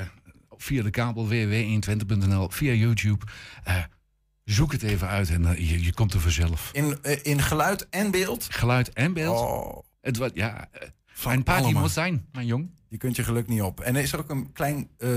via 0.57 0.83
de 0.83 0.89
kabel 0.89 1.27
www.120.nl, 1.27 2.49
via 2.49 2.71
YouTube. 2.73 3.25
Zoek 4.51 4.71
het 4.71 4.83
even 4.83 5.07
uit 5.07 5.29
en 5.29 5.45
eh, 5.45 5.69
je, 5.69 5.83
je 5.83 5.93
komt 5.93 6.13
er 6.13 6.19
vanzelf. 6.19 6.69
In, 6.73 6.97
eh, 7.01 7.17
in 7.21 7.41
geluid 7.41 7.89
en 7.89 8.11
beeld? 8.11 8.47
Geluid 8.49 8.93
en 8.93 9.13
beeld. 9.13 9.39
Oh. 9.39 9.83
Het 10.01 10.17
wordt, 10.17 10.35
ja, 10.35 10.69
een 11.23 11.43
party 11.43 11.71
moet 11.71 11.91
zijn, 11.91 12.25
mijn 12.31 12.45
jong. 12.45 12.69
Je 12.87 12.97
kunt 12.97 13.15
je 13.15 13.23
geluk 13.23 13.47
niet 13.47 13.61
op. 13.61 13.79
En 13.79 13.95
er 13.95 14.01
is 14.01 14.13
er 14.13 14.19
ook 14.19 14.29
een 14.29 14.51
klein... 14.51 14.89
eh 14.97 15.09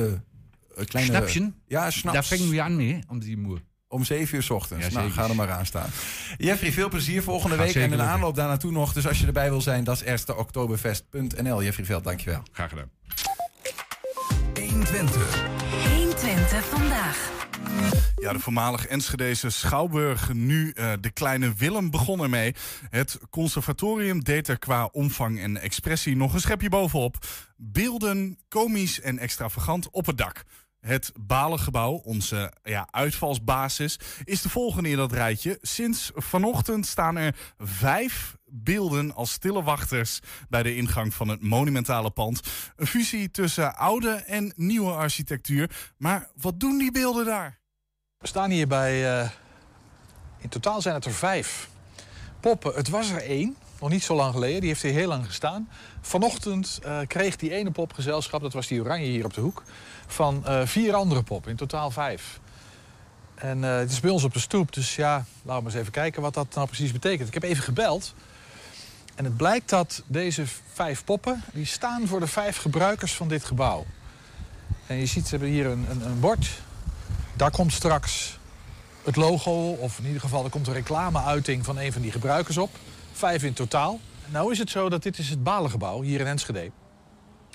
een 0.75 0.87
kleine, 0.87 1.11
Snapje? 1.11 1.53
Ja, 1.67 1.91
snaps. 1.91 2.15
Daar 2.15 2.25
vingen 2.25 2.51
we 2.51 2.63
aan 2.63 2.77
mee, 2.77 2.99
om 3.09 3.19
die 3.19 3.37
moer. 3.37 3.63
Om 3.89 4.05
7 4.05 4.37
uur 4.37 4.43
s 4.43 4.51
ochtends. 4.51 4.87
Ja, 4.87 4.93
nou, 4.93 5.11
ga 5.11 5.29
er 5.29 5.35
maar 5.35 5.51
aan 5.51 5.67
staan. 5.67 5.91
Jeffrey, 6.37 6.73
veel 6.73 6.89
plezier 6.89 7.23
volgende 7.23 7.57
Gaat 7.57 7.65
week. 7.65 7.75
En 7.75 7.81
zeker 7.81 7.91
in 7.91 7.91
de 7.91 7.97
lukken. 7.97 8.15
aanloop 8.15 8.35
daar 8.35 8.49
naartoe 8.49 8.73
nog. 8.73 8.93
Dus 8.93 9.07
als 9.07 9.21
je 9.21 9.27
erbij 9.27 9.51
wil 9.51 9.61
zijn, 9.61 9.85
dat 9.85 9.97
is 9.97 10.03
eersteoktoberfest.nl. 10.03 11.63
Jeffrey 11.63 11.87
Veld, 11.87 12.05
dankjewel. 12.05 12.43
Graag 12.53 12.69
gedaan. 12.69 12.91
120. 14.55 15.45
120 15.97 16.65
vandaag. 16.65 17.42
Ja, 18.17 18.33
de 18.33 18.39
voormalig 18.39 18.87
Enschedeze 18.87 19.51
Schouwburg, 19.51 20.33
nu 20.33 20.71
eh, 20.71 20.93
de 21.01 21.11
kleine 21.11 21.55
Willem, 21.55 21.91
begon 21.91 22.23
ermee. 22.23 22.55
Het 22.91 23.19
conservatorium 23.31 24.25
deed 24.25 24.49
er 24.49 24.59
qua 24.59 24.89
omvang 24.93 25.41
en 25.41 25.61
expressie 25.61 26.17
nog 26.17 26.35
een 26.35 26.41
schepje 26.41 26.69
bovenop. 26.69 27.17
Beelden, 27.57 28.39
komisch 28.49 29.01
en 29.01 29.19
extravagant 29.19 29.91
op 29.91 30.07
het 30.07 30.19
dak. 30.19 30.45
Het 30.87 31.13
Balengebouw, 31.21 31.93
onze 31.93 32.53
ja, 32.63 32.89
uitvalsbasis, 32.91 33.99
is 34.25 34.43
de 34.43 34.49
volgende 34.49 34.89
in 34.89 34.97
dat 34.97 35.13
rijtje. 35.13 35.59
Sinds 35.61 36.11
vanochtend 36.15 36.87
staan 36.87 37.17
er 37.17 37.37
vijf 37.59 38.37
beelden 38.45 39.15
als 39.15 39.33
stille 39.33 39.63
wachters 39.63 40.21
bij 40.49 40.63
de 40.63 40.77
ingang 40.77 41.15
van 41.15 41.29
het 41.29 41.43
monumentale 41.43 42.11
pand. 42.11 42.41
Een 42.77 42.87
fusie 42.87 43.31
tussen 43.31 43.77
oude 43.77 44.11
en 44.11 44.53
nieuwe 44.57 44.93
architectuur. 44.93 45.93
Maar 45.97 46.29
wat 46.37 46.61
doen 46.61 46.79
die 46.79 46.93
beelden 46.93 47.25
daar? 47.25 47.59
We 48.19 48.27
staan 48.27 48.51
hier 48.51 48.67
bij. 48.67 49.21
eh, 49.21 49.31
in 50.39 50.49
totaal 50.49 50.83
zijn 50.83 50.95
het 50.95 51.05
er 51.05 51.13
vijf 51.13 51.69
poppen. 52.41 52.75
Het 52.75 52.89
was 52.89 53.11
er 53.11 53.23
één, 53.23 53.57
nog 53.81 53.91
niet 53.91 54.03
zo 54.03 54.15
lang 54.15 54.33
geleden. 54.33 54.61
Die 54.61 54.69
heeft 54.69 54.83
hier 54.83 54.93
heel 54.93 55.09
lang 55.09 55.27
gestaan. 55.27 55.69
Vanochtend 56.05 56.79
eh, 56.83 56.99
kreeg 57.07 57.37
die 57.37 57.51
ene 57.51 57.71
pop 57.71 57.93
gezelschap, 57.93 58.41
dat 58.41 58.53
was 58.53 58.67
die 58.67 58.81
oranje 58.81 59.07
hier 59.07 59.25
op 59.25 59.35
de 59.35 59.41
hoek, 59.41 59.63
van 60.07 60.47
eh, 60.47 60.61
vier 60.65 60.95
andere 60.95 61.23
poppen. 61.23 61.51
In 61.51 61.57
totaal 61.57 61.91
vijf. 61.91 62.41
En 63.35 63.65
eh, 63.65 63.77
het 63.77 63.91
is 63.91 64.01
bij 64.01 64.11
ons 64.11 64.25
op 64.25 64.33
de 64.33 64.39
stoep, 64.39 64.73
dus 64.73 64.97
ja, 64.97 65.25
laten 65.43 65.65
we 65.65 65.71
eens 65.71 65.81
even 65.81 65.93
kijken 65.93 66.23
wat 66.23 66.35
dat 66.35 66.55
nou 66.55 66.67
precies 66.67 66.93
betekent. 66.93 67.29
Ik 67.29 67.35
heb 67.35 67.43
even 67.43 67.63
gebeld. 67.63 68.15
En 69.15 69.25
het 69.25 69.37
blijkt 69.37 69.69
dat 69.69 70.03
deze 70.07 70.45
vijf 70.73 71.05
poppen, 71.05 71.43
die 71.53 71.67
staan 71.67 72.07
voor 72.07 72.21
de 72.21 72.27
vijf 72.27 72.57
gebruikers 72.57 73.15
van 73.15 73.29
dit 73.29 73.45
gebouw. 73.45 73.87
En 74.87 74.97
je 74.97 75.07
ziet, 75.07 75.25
ze 75.25 75.31
hebben 75.31 75.49
hier 75.49 75.67
een, 75.67 75.87
een, 75.91 76.07
een 76.07 76.21
bord. 76.21 76.49
Daar 77.37 77.51
komt 77.51 77.73
straks 77.73 78.39
het 79.05 79.17
logo, 79.17 79.71
of 79.71 79.99
in 79.99 80.07
ieder 80.07 80.21
geval 80.21 80.45
er 80.45 80.51
komt 80.51 80.67
een 80.67 80.73
reclameuiting 80.73 81.65
van 81.65 81.79
een 81.79 81.93
van 81.93 82.03
die 82.03 82.13
gebruikers 82.13 82.57
op. 82.57 82.71
Vijf 83.13 83.43
in 83.43 83.53
totaal. 83.53 84.01
Nou 84.27 84.53
is 84.53 84.59
het 84.59 84.71
zo 84.71 84.89
dat 84.89 85.03
dit 85.03 85.19
is 85.19 85.29
het 85.29 85.43
Balengebouw 85.43 86.03
hier 86.03 86.21
in 86.21 86.27
Enschede. 86.27 86.71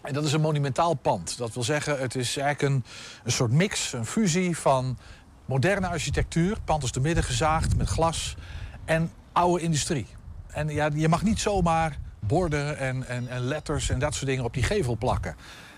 En 0.02 0.14
dat 0.14 0.24
is 0.24 0.34
een 0.34 0.42
monumentaal 0.42 0.94
pand. 0.94 1.38
Dat 1.38 1.54
wil 1.54 1.64
zeggen, 1.64 2.00
het 2.00 2.16
is 2.16 2.38
eigenlijk 2.38 2.74
een, 2.74 2.84
een 3.24 3.32
soort 3.32 3.52
mix, 3.52 3.94
een 3.94 4.06
fusie 4.06 4.58
van 4.58 4.98
moderne 5.46 5.88
architectuur. 5.88 6.58
Pand 6.66 6.84
is 6.84 6.92
te 6.92 7.00
midden 7.00 7.24
gezaagd 7.24 7.78
met 7.78 7.88
glas 7.88 8.36
en 8.86 9.12
oude 9.32 9.64
industrie. 9.64 10.08
En 10.48 10.70
ja, 10.70 10.90
je 10.94 11.10
mag 11.10 11.24
niet 11.24 11.40
zomaar 11.40 11.98
borden 12.20 12.78
en, 12.78 13.08
en, 13.08 13.28
en 13.28 13.42
letters 13.42 13.90
en 13.90 14.00
dat 14.00 14.14
soort 14.14 14.26
dingen 14.26 14.44
op 14.44 14.54
die 14.54 14.64
gevel 14.64 14.98
plakken. 14.98 15.36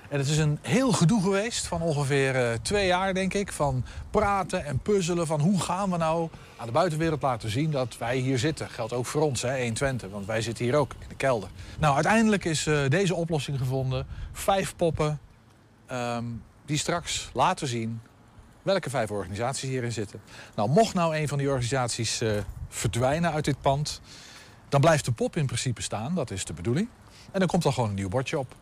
En 0.10 0.18
het 0.18 0.28
is 0.28 0.38
een 0.38 0.60
heel 0.62 0.92
gedoe 0.92 1.22
geweest 1.22 1.68
van 1.68 1.82
ongeveer 1.82 2.36
eh, 2.36 2.54
twee 2.62 2.88
jaar, 2.88 3.14
denk 3.14 3.34
ik. 3.34 3.52
Van 3.52 3.86
praten 4.12 4.66
en 4.66 4.80
puzzelen 4.80 5.28
van 5.28 5.40
hoe 5.40 5.60
gaan 5.60 5.90
we 5.92 5.98
nou 5.98 6.30
aan 6.58 6.66
de 6.66 6.72
buitenwereld 6.72 7.22
laten 7.22 7.50
zien 7.50 7.72
dat 7.72 7.98
wij 7.98 8.18
hier 8.18 8.40
zitten. 8.40 8.70
Geldt 8.70 8.94
ook 8.94 9.06
voor 9.06 9.22
ons, 9.22 9.42
hè, 9.42 9.62
120, 9.62 10.10
want 10.10 10.26
wij 10.26 10.42
zitten 10.42 10.66
hier 10.66 10.76
ook 10.76 10.94
in 11.00 11.10
de 11.10 11.16
kelder. 11.16 11.50
Nou, 11.80 11.96
uiteindelijk 11.96 12.46
is 12.46 12.68
eh, 12.68 12.88
deze 12.88 13.16
oplossing 13.16 13.58
gevonden. 13.58 14.08
Vijf 14.32 14.76
poppen 14.76 15.20
ehm, 15.86 16.26
die 16.66 16.78
straks 16.78 17.30
laten 17.34 17.68
zien 17.68 18.02
welke 18.62 18.90
vijf 18.90 19.12
organisaties 19.12 19.70
hierin 19.70 19.92
zitten. 19.92 20.22
Nou, 20.56 20.70
mocht 20.70 20.94
nou 20.94 21.16
een 21.16 21.28
van 21.28 21.38
die 21.38 21.48
organisaties 21.48 22.22
eh, 22.22 22.32
verdwijnen 22.70 23.32
uit 23.32 23.46
dit 23.46 23.62
pand... 23.62 24.02
dan 24.70 24.82
blijft 24.82 25.06
de 25.06 25.12
pop 25.12 25.36
in 25.36 25.46
principe 25.46 25.82
staan, 25.82 26.16
dat 26.16 26.32
is 26.32 26.46
de 26.46 26.54
bedoeling. 26.54 26.88
En 27.32 27.40
dan 27.40 27.48
komt 27.48 27.66
er 27.66 27.74
gewoon 27.74 27.90
een 27.90 27.96
nieuw 27.96 28.10
bordje 28.10 28.40
op. 28.40 28.56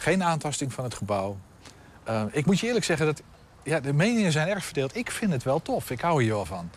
Geen 0.00 0.24
aantasting 0.24 0.72
van 0.72 0.84
het 0.84 0.94
gebouw. 0.94 1.38
Eh, 2.04 2.22
ik 2.30 2.46
moet 2.46 2.58
je 2.60 2.66
eerlijk 2.66 2.84
zeggen, 2.84 3.06
dat, 3.06 3.22
ja, 3.62 3.80
de 3.80 3.92
meningen 3.92 4.32
zijn 4.32 4.48
erg 4.48 4.64
verdeeld. 4.64 4.96
Ik 4.96 5.10
vind 5.10 5.32
het 5.32 5.42
wel 5.42 5.62
tof, 5.62 5.90
ik 5.90 6.00
hou 6.00 6.22
hier 6.22 6.32
wel 6.32 6.44
van. 6.44 6.70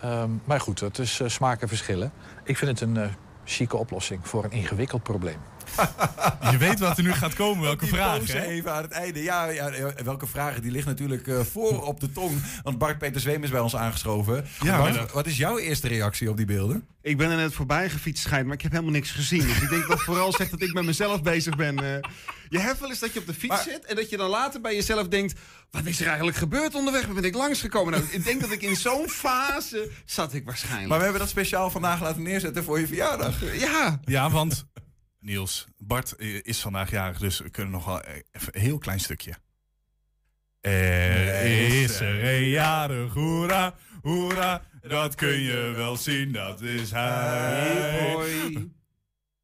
Ehm, 0.00 0.30
maar 0.44 0.60
goed, 0.60 0.78
dat 0.78 0.98
is 0.98 1.20
eh, 1.20 1.28
smaak 1.28 1.62
en 1.62 1.68
verschillen. 1.68 2.12
Ik 2.44 2.56
vind 2.56 2.70
het 2.70 2.88
een 2.88 2.96
eh 2.96 3.08
chique 3.44 3.76
oplossing 3.78 4.28
voor 4.28 4.44
een 4.44 4.50
ingewikkeld 4.50 5.02
probleem. 5.02 5.38
Je 6.50 6.56
weet 6.56 6.78
wat 6.78 6.96
er 6.96 7.02
nu 7.02 7.12
gaat 7.12 7.34
komen, 7.34 7.62
welke 7.62 7.86
hè? 8.32 8.42
even 8.42 8.72
aan 8.72 8.82
het 8.82 8.90
einde. 8.90 9.22
Ja, 9.22 9.48
ja, 9.48 9.70
welke 10.04 10.26
vragen? 10.26 10.62
Die 10.62 10.70
ligt 10.70 10.86
natuurlijk 10.86 11.26
eh, 11.26 11.40
voor 11.40 11.82
op 11.86 12.00
de 12.00 12.12
tong. 12.12 12.42
Want 12.62 12.78
Bart 12.78 12.98
Peter 12.98 13.20
Zweem 13.20 13.42
is 13.44 13.50
bij 13.50 13.60
ons 13.60 13.76
aangeschoven. 13.76 14.44
Ja, 14.62 14.78
Bart, 14.78 15.12
wat 15.12 15.26
is 15.26 15.36
jouw 15.36 15.58
eerste 15.58 15.88
reactie 15.88 16.30
op 16.30 16.36
die 16.36 16.46
beelden? 16.46 16.86
Ik 17.02 17.16
ben 17.16 17.30
er 17.30 17.36
net 17.36 17.54
voorbij 17.54 17.90
gefietst, 17.90 18.22
schijnt, 18.22 18.46
maar 18.46 18.54
ik 18.54 18.62
heb 18.62 18.70
helemaal 18.70 18.92
niks 18.92 19.10
gezien. 19.10 19.46
Dus 19.46 19.60
ik 19.60 19.68
denk 19.68 19.88
dat 19.88 20.00
vooral 20.02 20.32
zegt 20.32 20.50
dat 20.50 20.62
ik 20.62 20.72
met 20.72 20.84
mezelf 20.84 21.22
bezig 21.22 21.56
ben. 21.56 21.78
eh. 21.78 22.10
je 22.48 22.58
hebt 22.58 22.80
wel 22.80 22.88
eens 22.88 22.98
dat 22.98 23.12
je 23.12 23.20
op 23.20 23.26
de 23.26 23.34
fiets 23.34 23.62
zit 23.62 23.84
en 23.84 23.96
dat 23.96 24.10
je 24.10 24.16
dan 24.16 24.30
later 24.30 24.60
bij 24.60 24.74
jezelf 24.74 25.08
denkt... 25.08 25.40
wat 25.70 25.84
is 25.84 26.00
er 26.00 26.06
eigenlijk 26.06 26.36
gebeurd 26.36 26.74
onderweg? 26.74 27.04
Waar 27.04 27.14
ben 27.14 27.24
ik 27.24 27.34
langsgekomen? 27.34 27.92
Nou, 27.92 28.04
ik 28.10 28.24
denk 28.24 28.40
dat 28.40 28.50
ik 28.50 28.62
in 28.62 28.76
zo'n 28.76 29.08
fase 29.08 29.90
zat 30.04 30.34
ik 30.34 30.44
waarschijnlijk. 30.44 30.88
Maar 30.88 30.98
we 30.98 31.04
hebben 31.04 31.20
dat 31.22 31.30
speciaal 31.30 31.70
vandaag 31.70 32.00
laten 32.00 32.22
neerzetten 32.22 32.64
voor 32.64 32.80
je 32.80 32.86
verjaardag. 32.86 33.34
Ja. 33.58 34.00
Ja, 34.04 34.30
want 34.30 34.66
Niels, 35.22 35.66
Bart 35.78 36.16
eh, 36.16 36.40
is 36.42 36.60
vandaag 36.60 36.90
jarig, 36.90 37.18
dus 37.18 37.38
we 37.38 37.50
kunnen 37.50 37.72
nog 37.72 37.84
wel 37.84 38.00
eh, 38.00 38.14
even 38.32 38.54
een 38.56 38.60
heel 38.60 38.78
klein 38.78 39.00
stukje. 39.00 39.34
Er 40.60 41.44
is 41.82 42.00
er 42.00 42.24
een 42.24 42.48
jarig, 42.48 43.12
hoera, 43.12 43.74
hoera, 44.02 44.64
dat 44.80 45.14
kun 45.14 45.40
je 45.40 45.72
wel 45.76 45.96
zien, 45.96 46.32
dat 46.32 46.60
is 46.60 46.90
hij. 46.90 48.12
Hoi. 48.12 48.72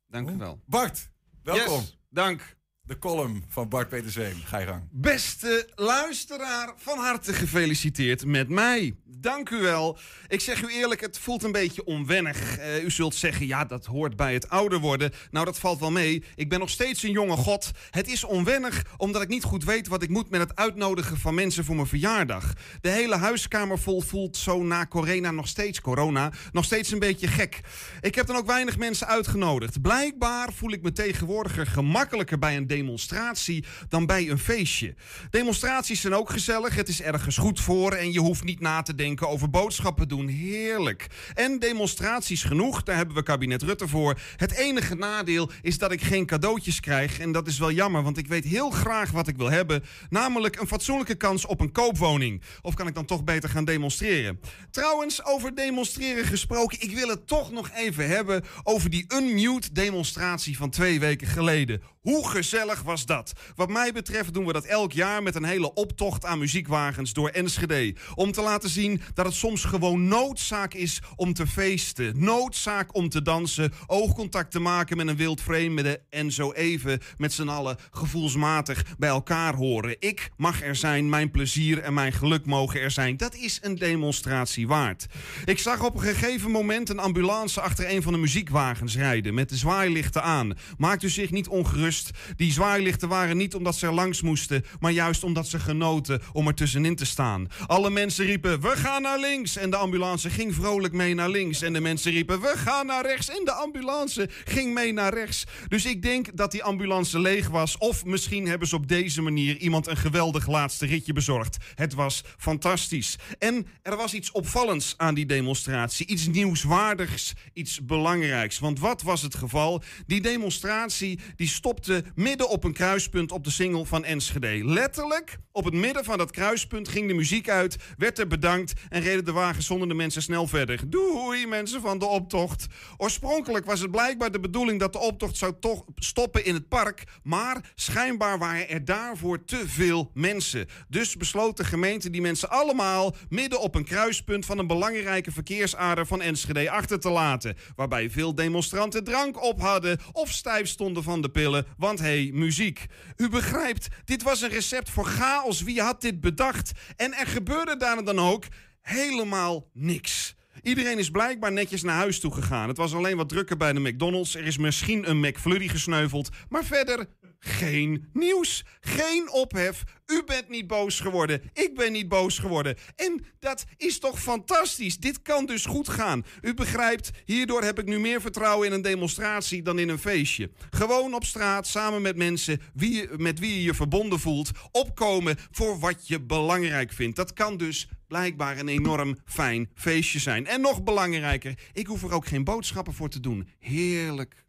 Dank 0.08 0.30
u 0.30 0.36
wel. 0.36 0.62
Bart, 0.66 1.10
welkom. 1.42 1.80
Yes, 1.80 1.98
dank. 2.10 2.56
De 2.82 2.98
column 2.98 3.44
van 3.48 3.68
Bart 3.68 3.88
Peter 3.88 4.10
Zweem. 4.10 4.42
Ga 4.44 4.58
je 4.58 4.66
gang. 4.66 4.88
Beste 4.90 5.68
luisteraar, 5.74 6.72
van 6.76 6.98
harte 6.98 7.32
gefeliciteerd 7.32 8.24
met 8.24 8.48
mij. 8.48 8.96
Dank 9.20 9.50
u 9.50 9.60
wel. 9.60 9.98
Ik 10.28 10.40
zeg 10.40 10.62
u 10.62 10.72
eerlijk, 10.72 11.00
het 11.00 11.18
voelt 11.18 11.42
een 11.42 11.52
beetje 11.52 11.84
onwennig. 11.84 12.58
Eh, 12.58 12.84
u 12.84 12.90
zult 12.90 13.14
zeggen, 13.14 13.46
ja, 13.46 13.64
dat 13.64 13.86
hoort 13.86 14.16
bij 14.16 14.32
het 14.32 14.48
ouder 14.48 14.78
worden. 14.78 15.12
Nou, 15.30 15.44
dat 15.44 15.58
valt 15.58 15.80
wel 15.80 15.90
mee. 15.90 16.24
Ik 16.34 16.48
ben 16.48 16.58
nog 16.58 16.70
steeds 16.70 17.02
een 17.02 17.10
jonge 17.10 17.36
god. 17.36 17.70
Het 17.90 18.08
is 18.08 18.24
onwennig 18.24 18.84
omdat 18.96 19.22
ik 19.22 19.28
niet 19.28 19.44
goed 19.44 19.64
weet 19.64 19.88
wat 19.88 20.02
ik 20.02 20.08
moet 20.08 20.30
met 20.30 20.40
het 20.40 20.56
uitnodigen 20.56 21.18
van 21.18 21.34
mensen 21.34 21.64
voor 21.64 21.74
mijn 21.74 21.86
verjaardag. 21.86 22.52
De 22.80 22.88
hele 22.88 23.16
huiskamer 23.16 23.78
vol 23.78 24.00
voelt 24.00 24.36
zo 24.36 24.62
na 24.62 24.86
corona 24.86 25.30
nog 25.30 25.48
steeds 25.48 25.80
corona, 25.80 26.32
nog 26.52 26.64
steeds 26.64 26.90
een 26.90 26.98
beetje 26.98 27.26
gek. 27.26 27.60
Ik 28.00 28.14
heb 28.14 28.26
dan 28.26 28.36
ook 28.36 28.46
weinig 28.46 28.78
mensen 28.78 29.06
uitgenodigd. 29.06 29.82
Blijkbaar 29.82 30.52
voel 30.52 30.72
ik 30.72 30.82
me 30.82 30.92
tegenwoordiger 30.92 31.66
gemakkelijker 31.66 32.38
bij 32.38 32.56
een 32.56 32.66
demonstratie 32.66 33.64
dan 33.88 34.06
bij 34.06 34.30
een 34.30 34.38
feestje. 34.38 34.94
Demonstraties 35.30 36.00
zijn 36.00 36.14
ook 36.14 36.30
gezellig, 36.30 36.74
het 36.74 36.88
is 36.88 37.02
ergens 37.02 37.36
goed 37.36 37.60
voor 37.60 37.92
en 37.92 38.12
je 38.12 38.20
hoeft 38.20 38.44
niet 38.44 38.60
na 38.60 38.82
te 38.82 38.94
denken 38.94 39.06
over 39.16 39.50
boodschappen 39.50 40.08
doen. 40.08 40.28
Heerlijk. 40.28 41.06
En 41.34 41.58
demonstraties 41.58 42.42
genoeg, 42.42 42.82
daar 42.82 42.96
hebben 42.96 43.14
we 43.14 43.22
kabinet 43.22 43.62
Rutte 43.62 43.88
voor. 43.88 44.18
Het 44.36 44.52
enige 44.52 44.94
nadeel 44.94 45.50
is 45.62 45.78
dat 45.78 45.92
ik 45.92 46.02
geen 46.02 46.26
cadeautjes 46.26 46.80
krijg 46.80 47.18
en 47.18 47.32
dat 47.32 47.46
is 47.46 47.58
wel 47.58 47.70
jammer, 47.70 48.02
want 48.02 48.18
ik 48.18 48.26
weet 48.26 48.44
heel 48.44 48.70
graag 48.70 49.10
wat 49.10 49.28
ik 49.28 49.36
wil 49.36 49.50
hebben, 49.50 49.84
namelijk 50.08 50.60
een 50.60 50.66
fatsoenlijke 50.66 51.14
kans 51.14 51.46
op 51.46 51.60
een 51.60 51.72
koopwoning. 51.72 52.42
Of 52.62 52.74
kan 52.74 52.86
ik 52.86 52.94
dan 52.94 53.04
toch 53.04 53.24
beter 53.24 53.48
gaan 53.48 53.64
demonstreren? 53.64 54.40
Trouwens, 54.70 55.24
over 55.24 55.54
demonstreren 55.54 56.24
gesproken, 56.24 56.80
ik 56.80 56.94
wil 56.94 57.08
het 57.08 57.26
toch 57.26 57.50
nog 57.50 57.70
even 57.74 58.08
hebben 58.08 58.44
over 58.62 58.90
die 58.90 59.04
unmute 59.08 59.72
demonstratie 59.72 60.56
van 60.56 60.70
twee 60.70 61.00
weken 61.00 61.26
geleden. 61.26 61.82
Hoe 62.00 62.28
gezellig 62.28 62.82
was 62.82 63.06
dat? 63.06 63.32
Wat 63.54 63.68
mij 63.68 63.92
betreft 63.92 64.34
doen 64.34 64.46
we 64.46 64.52
dat 64.52 64.64
elk 64.64 64.92
jaar 64.92 65.22
met 65.22 65.34
een 65.34 65.44
hele 65.44 65.74
optocht 65.74 66.24
aan 66.24 66.38
muziekwagens 66.38 67.12
door 67.12 67.28
Enschede. 67.28 67.94
Om 68.14 68.32
te 68.32 68.42
laten 68.42 68.70
zien 68.70 68.97
dat 69.14 69.26
het 69.26 69.34
soms 69.34 69.64
gewoon 69.64 70.08
noodzaak 70.08 70.74
is 70.74 71.02
om 71.16 71.32
te 71.32 71.46
feesten. 71.46 72.24
Noodzaak 72.24 72.94
om 72.94 73.08
te 73.08 73.22
dansen, 73.22 73.72
oogcontact 73.86 74.50
te 74.50 74.60
maken 74.60 74.96
met 74.96 75.08
een 75.08 75.16
wild 75.16 75.40
vreemde 75.40 76.02
en 76.10 76.32
zo 76.32 76.52
even 76.52 77.00
met 77.16 77.32
z'n 77.32 77.48
allen 77.48 77.76
gevoelsmatig 77.90 78.84
bij 78.98 79.08
elkaar 79.08 79.54
horen. 79.54 79.96
Ik 79.98 80.30
mag 80.36 80.62
er 80.62 80.76
zijn, 80.76 81.08
mijn 81.08 81.30
plezier 81.30 81.78
en 81.78 81.94
mijn 81.94 82.12
geluk 82.12 82.46
mogen 82.46 82.80
er 82.80 82.90
zijn. 82.90 83.16
Dat 83.16 83.34
is 83.34 83.58
een 83.62 83.74
demonstratie 83.74 84.68
waard. 84.68 85.06
Ik 85.44 85.58
zag 85.58 85.84
op 85.84 85.94
een 85.94 86.00
gegeven 86.00 86.50
moment 86.50 86.88
een 86.88 86.98
ambulance 86.98 87.60
achter 87.60 87.90
een 87.90 88.02
van 88.02 88.12
de 88.12 88.18
muziekwagens 88.18 88.96
rijden 88.96 89.34
met 89.34 89.48
de 89.48 89.56
zwaailichten 89.56 90.22
aan. 90.22 90.52
Maakt 90.78 91.02
u 91.02 91.08
zich 91.08 91.30
niet 91.30 91.48
ongerust. 91.48 92.10
Die 92.36 92.52
zwaailichten 92.52 93.08
waren 93.08 93.36
niet 93.36 93.54
omdat 93.54 93.76
ze 93.76 93.86
er 93.86 93.92
langs 93.92 94.22
moesten, 94.22 94.64
maar 94.80 94.92
juist 94.92 95.24
omdat 95.24 95.48
ze 95.48 95.58
genoten 95.58 96.20
om 96.32 96.46
er 96.46 96.54
tussenin 96.54 96.96
te 96.96 97.06
staan. 97.06 97.46
Alle 97.66 97.90
mensen 97.90 98.24
riepen: 98.24 98.60
We 98.60 98.76
gaan 98.76 98.87
naar 98.96 99.18
links. 99.18 99.56
En 99.56 99.70
de 99.70 99.76
ambulance 99.76 100.30
ging 100.30 100.54
vrolijk 100.54 100.92
mee 100.92 101.14
naar 101.14 101.28
links. 101.28 101.62
En 101.62 101.72
de 101.72 101.80
mensen 101.80 102.12
riepen: 102.12 102.40
We 102.40 102.52
gaan 102.56 102.86
naar 102.86 103.06
rechts. 103.06 103.30
En 103.30 103.44
de 103.44 103.52
ambulance 103.52 104.28
ging 104.44 104.74
mee 104.74 104.92
naar 104.92 105.14
rechts. 105.14 105.44
Dus 105.68 105.84
ik 105.84 106.02
denk 106.02 106.36
dat 106.36 106.50
die 106.50 106.62
ambulance 106.62 107.18
leeg 107.18 107.48
was. 107.48 107.78
Of 107.78 108.04
misschien 108.04 108.46
hebben 108.46 108.68
ze 108.68 108.76
op 108.76 108.88
deze 108.88 109.22
manier 109.22 109.56
iemand 109.56 109.86
een 109.86 109.96
geweldig 109.96 110.46
laatste 110.46 110.86
ritje 110.86 111.12
bezorgd. 111.12 111.56
Het 111.74 111.94
was 111.94 112.22
fantastisch. 112.38 113.16
En 113.38 113.66
er 113.82 113.96
was 113.96 114.14
iets 114.14 114.30
opvallends 114.30 114.94
aan 114.96 115.14
die 115.14 115.26
demonstratie. 115.26 116.06
Iets 116.06 116.26
nieuwswaardigs, 116.26 117.32
iets 117.52 117.84
belangrijks. 117.84 118.58
Want 118.58 118.80
wat 118.80 119.02
was 119.02 119.22
het 119.22 119.34
geval? 119.34 119.82
Die 120.06 120.20
demonstratie 120.20 121.20
die 121.36 121.48
stopte 121.48 122.04
midden 122.14 122.48
op 122.48 122.64
een 122.64 122.72
kruispunt 122.72 123.32
op 123.32 123.44
de 123.44 123.50
singel 123.50 123.84
van 123.84 124.04
Enschede. 124.04 124.64
Letterlijk 124.64 125.38
op 125.52 125.64
het 125.64 125.74
midden 125.74 126.04
van 126.04 126.18
dat 126.18 126.30
kruispunt 126.30 126.88
ging 126.88 127.08
de 127.08 127.14
muziek 127.14 127.48
uit, 127.48 127.76
werd 127.96 128.18
er 128.18 128.26
bedankt 128.26 128.72
en 128.88 129.02
reden 129.02 129.24
de 129.24 129.32
wagens 129.32 129.66
zonder 129.66 129.88
de 129.88 129.94
mensen 129.94 130.22
snel 130.22 130.46
verder. 130.46 130.90
Doei 130.90 131.46
mensen 131.46 131.80
van 131.80 131.98
de 131.98 132.06
optocht. 132.06 132.66
Oorspronkelijk 132.96 133.64
was 133.64 133.80
het 133.80 133.90
blijkbaar 133.90 134.30
de 134.30 134.40
bedoeling 134.40 134.80
dat 134.80 134.92
de 134.92 134.98
optocht 134.98 135.36
zou 135.36 135.54
stoppen 135.94 136.44
in 136.44 136.54
het 136.54 136.68
park, 136.68 137.04
maar 137.22 137.72
schijnbaar 137.74 138.38
waren 138.38 138.68
er 138.68 138.84
daarvoor 138.84 139.44
te 139.44 139.68
veel 139.68 140.10
mensen. 140.14 140.66
Dus 140.88 141.16
besloot 141.16 141.56
de 141.56 141.64
gemeente 141.64 142.10
die 142.10 142.20
mensen 142.20 142.50
allemaal 142.50 143.14
midden 143.28 143.60
op 143.60 143.74
een 143.74 143.84
kruispunt 143.84 144.46
van 144.46 144.58
een 144.58 144.66
belangrijke 144.66 145.32
verkeersader 145.32 146.06
van 146.06 146.22
Enschede 146.22 146.70
achter 146.70 147.00
te 147.00 147.10
laten, 147.10 147.56
waarbij 147.76 148.10
veel 148.10 148.34
demonstranten 148.34 149.04
drank 149.04 149.42
op 149.42 149.60
hadden 149.60 149.98
of 150.12 150.30
stijf 150.30 150.68
stonden 150.68 151.02
van 151.02 151.22
de 151.22 151.28
pillen, 151.28 151.66
want 151.76 151.98
hey, 151.98 152.30
muziek. 152.34 152.86
U 153.16 153.28
begrijpt, 153.28 153.88
dit 154.04 154.22
was 154.22 154.40
een 154.40 154.48
recept 154.48 154.90
voor 154.90 155.04
chaos. 155.04 155.62
Wie 155.62 155.80
had 155.80 156.00
dit 156.00 156.20
bedacht? 156.20 156.72
En 156.96 157.14
er 157.14 157.26
gebeurde 157.26 157.76
daar 157.76 158.04
dan 158.04 158.18
ook 158.18 158.44
helemaal 158.88 159.68
niks. 159.72 160.36
Iedereen 160.62 160.98
is 160.98 161.10
blijkbaar 161.10 161.52
netjes 161.52 161.82
naar 161.82 161.96
huis 161.96 162.20
toe 162.20 162.34
gegaan. 162.34 162.68
Het 162.68 162.76
was 162.76 162.94
alleen 162.94 163.16
wat 163.16 163.28
drukker 163.28 163.56
bij 163.56 163.72
de 163.72 163.80
McDonald's. 163.80 164.34
Er 164.34 164.46
is 164.46 164.58
misschien 164.58 165.10
een 165.10 165.20
McFlurry 165.20 165.68
gesneuveld. 165.68 166.28
Maar 166.48 166.64
verder 166.64 167.06
geen 167.38 168.08
nieuws. 168.12 168.64
Geen 168.80 169.30
ophef. 169.30 169.82
U 170.06 170.22
bent 170.26 170.48
niet 170.48 170.66
boos 170.66 171.00
geworden. 171.00 171.42
Ik 171.52 171.74
ben 171.74 171.92
niet 171.92 172.08
boos 172.08 172.38
geworden. 172.38 172.76
En 172.96 173.24
dat 173.38 173.64
is 173.76 173.98
toch 173.98 174.20
fantastisch. 174.20 174.98
Dit 174.98 175.22
kan 175.22 175.46
dus 175.46 175.66
goed 175.66 175.88
gaan. 175.88 176.24
U 176.40 176.54
begrijpt, 176.54 177.10
hierdoor 177.24 177.62
heb 177.62 177.78
ik 177.78 177.84
nu 177.84 177.98
meer 177.98 178.20
vertrouwen 178.20 178.66
in 178.66 178.72
een 178.72 178.82
demonstratie 178.82 179.62
dan 179.62 179.78
in 179.78 179.88
een 179.88 179.98
feestje. 179.98 180.50
Gewoon 180.70 181.14
op 181.14 181.24
straat, 181.24 181.66
samen 181.66 182.02
met 182.02 182.16
mensen 182.16 182.60
wie 182.74 183.08
met 183.16 183.38
wie 183.38 183.54
je 183.54 183.62
je 183.62 183.74
verbonden 183.74 184.20
voelt. 184.20 184.50
Opkomen 184.70 185.36
voor 185.50 185.78
wat 185.78 186.08
je 186.08 186.20
belangrijk 186.20 186.92
vindt. 186.92 187.16
Dat 187.16 187.32
kan 187.32 187.56
dus 187.56 187.88
blijkbaar 188.06 188.58
een 188.58 188.68
enorm 188.68 189.18
fijn 189.24 189.70
feestje 189.74 190.18
zijn. 190.18 190.46
En 190.46 190.60
nog 190.60 190.82
belangrijker, 190.82 191.58
ik 191.72 191.86
hoef 191.86 192.02
er 192.02 192.14
ook 192.14 192.26
geen 192.26 192.44
boodschappen 192.44 192.94
voor 192.94 193.08
te 193.08 193.20
doen. 193.20 193.48
Heerlijk. 193.58 194.46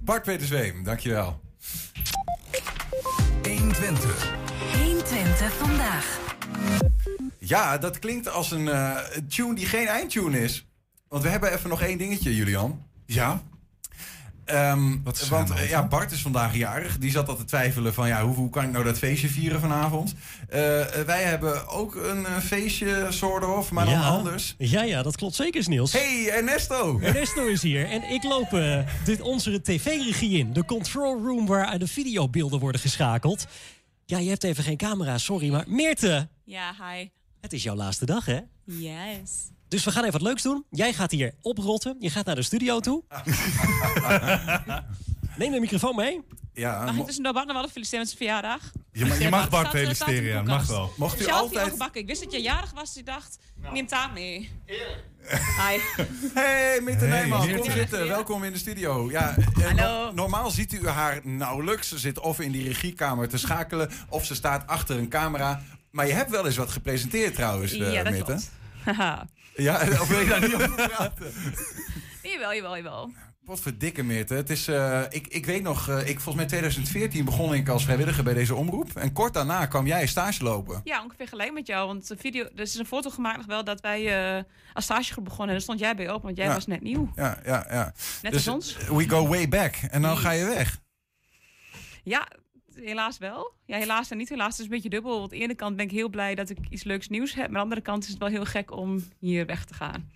Bart 0.00 0.22
Peter 0.22 0.46
Zweem, 0.46 0.84
dankjewel. 0.84 1.40
120. 3.42 4.32
120 4.76 5.52
vandaag. 5.52 6.18
Ja, 7.38 7.78
dat 7.78 7.98
klinkt 7.98 8.28
als 8.28 8.50
een 8.50 8.66
uh, 8.66 8.96
tune 9.28 9.54
die 9.54 9.66
geen 9.66 9.86
eindtune 9.86 10.40
is. 10.40 10.66
Want 11.08 11.22
we 11.22 11.28
hebben 11.28 11.52
even 11.52 11.68
nog 11.68 11.82
één 11.82 11.98
dingetje, 11.98 12.36
Julian. 12.36 12.86
Ja? 13.06 13.42
Um, 14.54 15.00
Wat 15.04 15.20
is 15.20 15.28
want 15.28 15.50
uh, 15.50 15.68
ja, 15.68 15.86
Bart 15.86 16.12
is 16.12 16.22
vandaag 16.22 16.56
jarig. 16.56 16.98
Die 16.98 17.10
zat 17.10 17.28
al 17.28 17.36
te 17.36 17.44
twijfelen 17.44 17.94
van 17.94 18.08
ja, 18.08 18.24
hoe, 18.24 18.34
hoe 18.34 18.50
kan 18.50 18.64
ik 18.64 18.70
nou 18.70 18.84
dat 18.84 18.98
feestje 18.98 19.28
vieren 19.28 19.60
vanavond? 19.60 20.14
Uh, 20.40 20.56
wij 21.06 21.22
hebben 21.22 21.68
ook 21.68 21.94
een 21.94 22.26
feestje, 22.42 23.06
soort 23.08 23.44
of, 23.44 23.70
maar 23.70 23.88
ja. 23.88 24.02
dan 24.02 24.10
anders. 24.10 24.54
Ja, 24.58 24.82
ja, 24.82 25.02
dat 25.02 25.16
klopt 25.16 25.34
zeker, 25.34 25.68
Niels. 25.68 25.92
Hey, 25.92 26.30
Ernesto! 26.30 27.00
Ernesto 27.00 27.46
is 27.46 27.62
hier. 27.62 27.88
En 27.90 28.02
ik 28.10 28.22
loop 28.22 28.52
uh, 28.52 28.78
dit 29.04 29.20
onze 29.20 29.62
tv-regie 29.62 30.38
in. 30.38 30.52
De 30.52 30.64
control 30.64 31.22
room 31.22 31.46
waar 31.46 31.78
de 31.78 31.86
videobeelden 31.86 32.60
worden 32.60 32.80
geschakeld. 32.80 33.46
Ja, 34.06 34.18
je 34.18 34.28
hebt 34.28 34.44
even 34.44 34.64
geen 34.64 34.76
camera, 34.76 35.18
sorry. 35.18 35.50
Maar 35.50 35.64
Meerte! 35.66 36.28
Ja, 36.44 36.74
hi. 36.78 37.08
Het 37.40 37.52
is 37.52 37.62
jouw 37.62 37.74
laatste 37.74 38.06
dag, 38.06 38.24
hè? 38.24 38.38
Yes. 38.64 39.50
Dus 39.70 39.84
we 39.84 39.90
gaan 39.90 40.00
even 40.04 40.12
wat 40.12 40.22
leuks 40.28 40.42
doen. 40.42 40.64
Jij 40.70 40.92
gaat 40.92 41.10
hier 41.10 41.34
oprotten. 41.42 41.96
Je 41.98 42.10
gaat 42.10 42.26
naar 42.26 42.34
de 42.34 42.42
studio 42.42 42.80
toe. 42.80 43.02
Neem 45.36 45.52
de 45.52 45.60
microfoon 45.60 45.96
mee. 45.96 46.20
Ja, 46.54 46.84
mag 46.84 46.96
ik 46.96 47.04
tussendoor 47.04 47.32
Bart 47.32 47.46
nog 47.46 47.56
wel 47.56 47.68
feliciteren 47.68 47.98
met 48.06 48.08
zijn 48.08 48.18
verjaardag? 48.18 48.72
Je, 48.92 49.04
ma 49.06 49.14
je 49.14 49.28
mag 49.28 49.48
Bart 49.48 49.68
feliciteren, 49.68 50.22
ja. 50.24 50.42
Mag 50.42 50.66
wel. 50.66 50.92
Mocht 50.96 51.20
u 51.20 51.24
Zelf 51.24 51.40
altijd... 51.40 51.70
gebakken. 51.70 52.00
Ik 52.00 52.06
wist 52.06 52.22
dat 52.22 52.32
je 52.32 52.40
jarig 52.40 52.70
was, 52.72 52.88
dus 52.88 52.96
ik 52.96 53.06
dacht, 53.06 53.38
neem 53.72 53.86
taart 53.86 54.12
mee. 54.12 54.50
Hi. 54.66 55.78
Hey, 56.34 56.80
Mitte 56.82 57.04
Hey, 57.04 57.08
Nijman, 57.08 57.56
kom 57.56 57.70
zitten. 57.70 58.08
Welkom 58.08 58.44
in 58.44 58.52
de 58.52 58.58
studio. 58.58 59.10
Ja, 59.10 59.36
eh, 59.36 59.46
Hallo. 59.64 60.04
no- 60.04 60.12
normaal 60.12 60.50
ziet 60.50 60.72
u 60.72 60.88
haar 60.88 61.20
nauwelijks. 61.22 61.88
Ze 61.88 61.98
zit 61.98 62.18
of 62.20 62.40
in 62.40 62.52
die 62.52 62.64
regiekamer 62.68 63.28
te 63.28 63.38
schakelen... 63.38 63.90
of 64.08 64.24
ze 64.24 64.34
staat 64.34 64.66
achter 64.66 64.98
een 64.98 65.08
camera. 65.08 65.62
Maar 65.90 66.06
je 66.06 66.12
hebt 66.12 66.30
wel 66.30 66.46
eens 66.46 66.56
wat 66.56 66.70
gepresenteerd 66.70 67.34
trouwens, 67.34 67.72
eh, 67.72 67.92
ja, 67.92 68.02
dat 68.02 68.12
Mitte. 68.12 68.24
klopt. 68.24 68.50
Haha. 68.84 69.26
Ja, 69.62 69.80
of 70.00 70.08
wil 70.08 70.20
je 70.20 70.28
daar 70.28 70.40
niet 70.40 70.54
over 70.54 70.70
praten? 70.88 71.32
jawel, 72.22 72.54
jawel, 72.54 72.76
jawel. 72.76 73.10
Wat 73.44 73.60
voor 73.60 73.76
dikke. 73.78 74.04
Het 74.34 74.50
is, 74.50 74.68
eh, 74.68 75.02
ik, 75.08 75.26
ik 75.26 75.46
weet 75.46 75.62
nog, 75.62 75.88
eh, 75.88 75.98
ik, 75.98 76.14
volgens 76.20 76.34
mij 76.34 76.46
2014 76.46 77.24
begon 77.24 77.54
ik 77.54 77.68
als 77.68 77.84
vrijwilliger 77.84 78.24
bij 78.24 78.34
deze 78.34 78.54
omroep. 78.54 78.96
En 78.96 79.12
kort 79.12 79.34
daarna 79.34 79.66
kwam 79.66 79.86
jij 79.86 80.06
stage 80.06 80.42
lopen. 80.44 80.80
Ja, 80.84 81.02
ongeveer 81.02 81.28
gelijk 81.28 81.52
met 81.52 81.66
jou. 81.66 81.86
Want 81.86 82.08
de 82.08 82.16
video, 82.16 82.44
er 82.44 82.60
is 82.60 82.74
een 82.74 82.86
foto 82.86 83.10
gemaakt 83.10 83.36
nog 83.36 83.46
wel 83.46 83.64
dat 83.64 83.80
wij 83.80 84.36
eh, 84.36 84.42
als 84.72 84.84
stagegroep 84.84 85.24
begonnen. 85.24 85.46
En 85.48 85.52
daar 85.54 85.62
stond 85.62 85.78
jij 85.78 85.94
bij 85.96 86.10
op, 86.10 86.22
want 86.22 86.36
jij 86.36 86.46
Ja. 86.46 86.54
was 86.54 86.66
net 86.66 86.82
nieuw. 86.82 87.10
Ja, 87.16 87.38
ja, 87.44 87.66
ja. 87.70 87.92
Net 88.22 88.32
Dus, 88.32 88.48
als 88.48 88.54
ons. 88.54 88.76
We 88.96 89.08
go 89.08 89.26
way 89.28 89.48
back. 89.48 89.74
En 89.90 90.02
dan 90.02 90.16
ga 90.16 90.30
je 90.30 90.44
weg. 90.44 90.78
Ja, 92.04 92.28
helaas 92.84 93.18
wel. 93.18 93.52
Ja, 93.66 93.76
helaas 93.76 94.10
en 94.10 94.16
niet 94.16 94.28
helaas. 94.28 94.50
Het 94.50 94.58
is 94.58 94.64
een 94.64 94.70
beetje 94.70 94.90
dubbel. 94.90 95.18
Want 95.18 95.32
aan 95.32 95.38
de 95.38 95.44
ene 95.44 95.54
kant 95.54 95.76
ben 95.76 95.84
ik 95.84 95.90
heel 95.90 96.08
blij 96.08 96.34
dat 96.34 96.50
ik 96.50 96.58
iets 96.70 96.84
leuks 96.84 97.08
nieuws 97.08 97.34
heb. 97.34 97.38
Maar 97.38 97.46
aan 97.48 97.52
de 97.54 97.60
andere 97.60 97.80
kant 97.80 98.02
is 98.04 98.08
het 98.08 98.18
wel 98.18 98.28
heel 98.28 98.44
gek 98.44 98.70
om 98.76 99.04
hier 99.18 99.46
weg 99.46 99.64
te 99.64 99.74
gaan. 99.74 100.10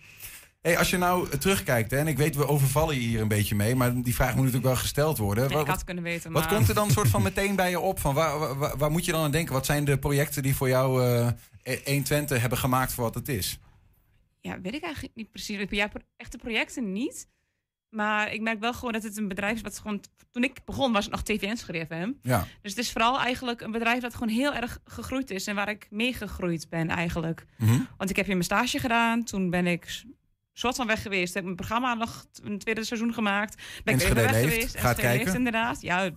Hey, 0.61 0.77
als 0.77 0.89
je 0.89 0.97
nou 0.97 1.37
terugkijkt, 1.37 1.91
hè, 1.91 1.97
en 1.97 2.07
ik 2.07 2.17
weet, 2.17 2.35
we 2.35 2.47
overvallen 2.47 2.95
je 2.95 3.01
hier 3.01 3.21
een 3.21 3.27
beetje 3.27 3.55
mee, 3.55 3.75
maar 3.75 4.01
die 4.01 4.15
vraag 4.15 4.29
moet 4.29 4.37
natuurlijk 4.37 4.65
wel 4.65 4.75
gesteld 4.75 5.17
worden. 5.17 5.43
Nee, 5.47 5.53
Wat- 5.53 5.65
ik 5.65 5.71
had 5.71 5.83
kunnen 5.83 6.03
weten. 6.03 6.31
Wat 6.31 6.41
maar... 6.43 6.53
komt 6.53 6.67
er 6.69 6.75
dan 6.75 6.91
soort 6.91 7.07
van 7.07 7.21
meteen 7.21 7.55
bij 7.55 7.69
je 7.69 7.79
op? 7.79 7.99
Van 7.99 8.13
waar, 8.13 8.77
waar- 8.77 8.91
moet 8.91 9.05
je 9.05 9.11
dan 9.11 9.23
aan 9.23 9.31
denken? 9.31 9.53
Wat 9.53 9.65
zijn 9.65 9.85
de 9.85 9.97
projecten 9.97 10.43
die 10.43 10.55
voor 10.55 10.67
jou 10.67 11.03
eh 11.63 11.77
120 11.85 12.41
hebben 12.41 12.57
gemaakt 12.57 12.93
voor 12.93 13.03
wat 13.03 13.15
het 13.15 13.27
is? 13.29 13.59
Ja, 14.41 14.61
weet 14.61 14.73
ik 14.73 14.83
eigenlijk 14.83 15.15
niet 15.15 15.31
precies. 15.31 15.65
Ja, 15.69 15.91
echte 16.17 16.37
projecten 16.37 16.91
niet. 16.91 17.27
Maar 17.95 18.33
ik 18.33 18.41
merk 18.41 18.59
wel 18.59 18.73
gewoon 18.73 18.93
dat 18.93 19.03
het 19.03 19.17
een 19.17 19.27
bedrijf 19.27 19.55
is 19.55 19.61
wat 19.61 19.79
gewoon... 19.79 20.01
Toen 20.31 20.43
ik 20.43 20.59
begon 20.65 20.91
was 20.91 21.03
het 21.05 21.13
nog 21.13 21.23
TVN 21.23 21.49
geschreven. 21.49 22.19
Ja. 22.21 22.47
Dus 22.61 22.71
het 22.71 22.79
is 22.79 22.91
vooral 22.91 23.19
eigenlijk 23.19 23.61
een 23.61 23.71
bedrijf 23.71 24.01
dat 24.01 24.13
gewoon 24.13 24.33
heel 24.33 24.53
erg 24.53 24.79
gegroeid 24.85 25.31
is. 25.31 25.47
En 25.47 25.55
waar 25.55 25.69
ik 25.69 25.87
mee 25.89 26.13
gegroeid 26.13 26.69
ben 26.69 26.89
eigenlijk. 26.89 27.45
Mhm. 27.57 27.81
Want 27.97 28.09
ik 28.09 28.15
heb 28.15 28.25
hier 28.25 28.33
mijn 28.35 28.45
stage 28.45 28.79
gedaan. 28.79 29.23
Toen 29.23 29.49
ben 29.49 29.67
ik 29.67 30.03
soort 30.53 30.75
van 30.75 30.87
weg 30.87 31.01
geweest. 31.01 31.33
Heb 31.33 31.43
mijn 31.43 31.55
programma 31.55 31.93
nog 31.93 32.25
een 32.43 32.59
tweede 32.59 32.83
seizoen 32.83 33.13
gemaakt. 33.13 33.55
Ben 33.55 33.93
ik 33.93 34.01
Enschede 34.01 34.21
even 34.21 34.31
weg 34.31 34.41
leeft. 34.41 34.53
geweest. 34.53 34.77
Gaat 34.77 34.95
kijken. 34.95 35.35
inderdaad. 35.35 35.81
Ja, 35.81 36.09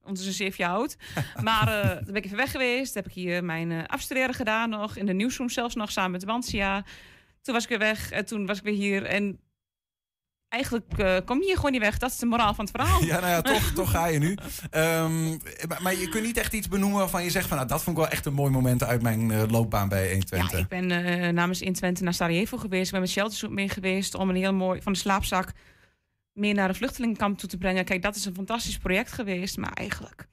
ondertussen 0.00 0.34
zeven 0.34 0.64
jaar 0.64 0.74
oud. 0.74 0.96
maar 1.42 1.96
toen 1.96 2.12
ben 2.12 2.16
ik 2.16 2.24
even 2.24 2.36
weg 2.36 2.50
geweest. 2.50 2.94
Heb 2.94 3.06
ik 3.06 3.12
hier 3.12 3.44
mijn 3.44 3.72
eh 3.72 3.84
afstuderen 3.86 4.34
gedaan 4.34 4.70
nog. 4.70 4.96
In 4.96 5.06
de 5.06 5.12
nieuwsroom 5.12 5.48
zelfs 5.48 5.74
nog 5.74 5.92
samen 5.92 6.10
met 6.10 6.24
Wansia. 6.24 6.84
Toen 7.42 7.54
was 7.54 7.62
ik 7.62 7.68
weer 7.68 7.78
weg. 7.78 8.10
En 8.10 8.24
toen 8.24 8.46
was 8.46 8.58
ik 8.58 8.64
weer 8.64 8.74
hier. 8.74 9.04
En 9.04 9.40
eigenlijk 10.52 10.98
eh, 10.98 11.16
kom 11.24 11.38
je 11.38 11.44
hier 11.44 11.56
gewoon 11.56 11.72
niet 11.72 11.80
weg. 11.80 11.98
Dat 11.98 12.10
is 12.10 12.16
de 12.16 12.26
moraal 12.26 12.54
van 12.54 12.64
het 12.64 12.74
verhaal. 12.76 13.04
Ja, 13.04 13.20
nou 13.20 13.32
ja, 13.32 13.42
toch, 13.52 13.72
toch 13.74 13.90
ga 13.90 14.06
je 14.06 14.18
nu. 14.18 14.36
Ehm, 14.70 15.28
maar, 15.82 15.94
je 15.94 16.08
kunt 16.08 16.24
niet 16.24 16.36
echt 16.36 16.52
iets 16.52 16.68
benoemen 16.68 16.98
waarvan 16.98 17.24
je 17.24 17.30
zegt 17.30 17.46
van... 17.46 17.56
Nou, 17.56 17.68
dat 17.68 17.82
vond 17.82 17.96
ik 17.96 18.02
wel 18.02 18.12
echt 18.12 18.26
een 18.26 18.34
mooi 18.34 18.50
moment 18.50 18.82
uit 18.82 19.02
mijn 19.02 19.30
eh, 19.30 19.42
loopbaan 19.48 19.88
bij 19.88 20.08
120. 20.08 20.58
Ik 20.58 20.68
ben 20.68 20.90
eh, 20.90 21.28
namens 21.28 21.60
In 21.60 21.72
Twente 21.72 22.02
naar 22.02 22.14
Sarajevo 22.14 22.56
geweest. 22.56 22.86
Ik 22.86 22.92
ben 22.92 23.00
met 23.00 23.10
Shelterzoek 23.10 23.50
mee 23.50 23.68
geweest 23.68 24.14
om 24.14 24.28
een 24.28 24.36
heel 24.36 24.54
mooi 24.54 24.82
van 24.82 24.92
de 24.92 24.98
slaapzak 24.98 25.52
meer 26.32 26.54
naar 26.54 26.68
een 26.68 26.74
vluchtelingenkamp 26.74 27.38
toe 27.38 27.48
te 27.48 27.58
brengen. 27.58 27.84
Kijk, 27.84 28.02
dat 28.02 28.16
is 28.16 28.24
een 28.24 28.34
fantastisch 28.34 28.78
project 28.78 29.12
geweest, 29.12 29.56
maar 29.56 29.72
eigenlijk... 29.72 30.26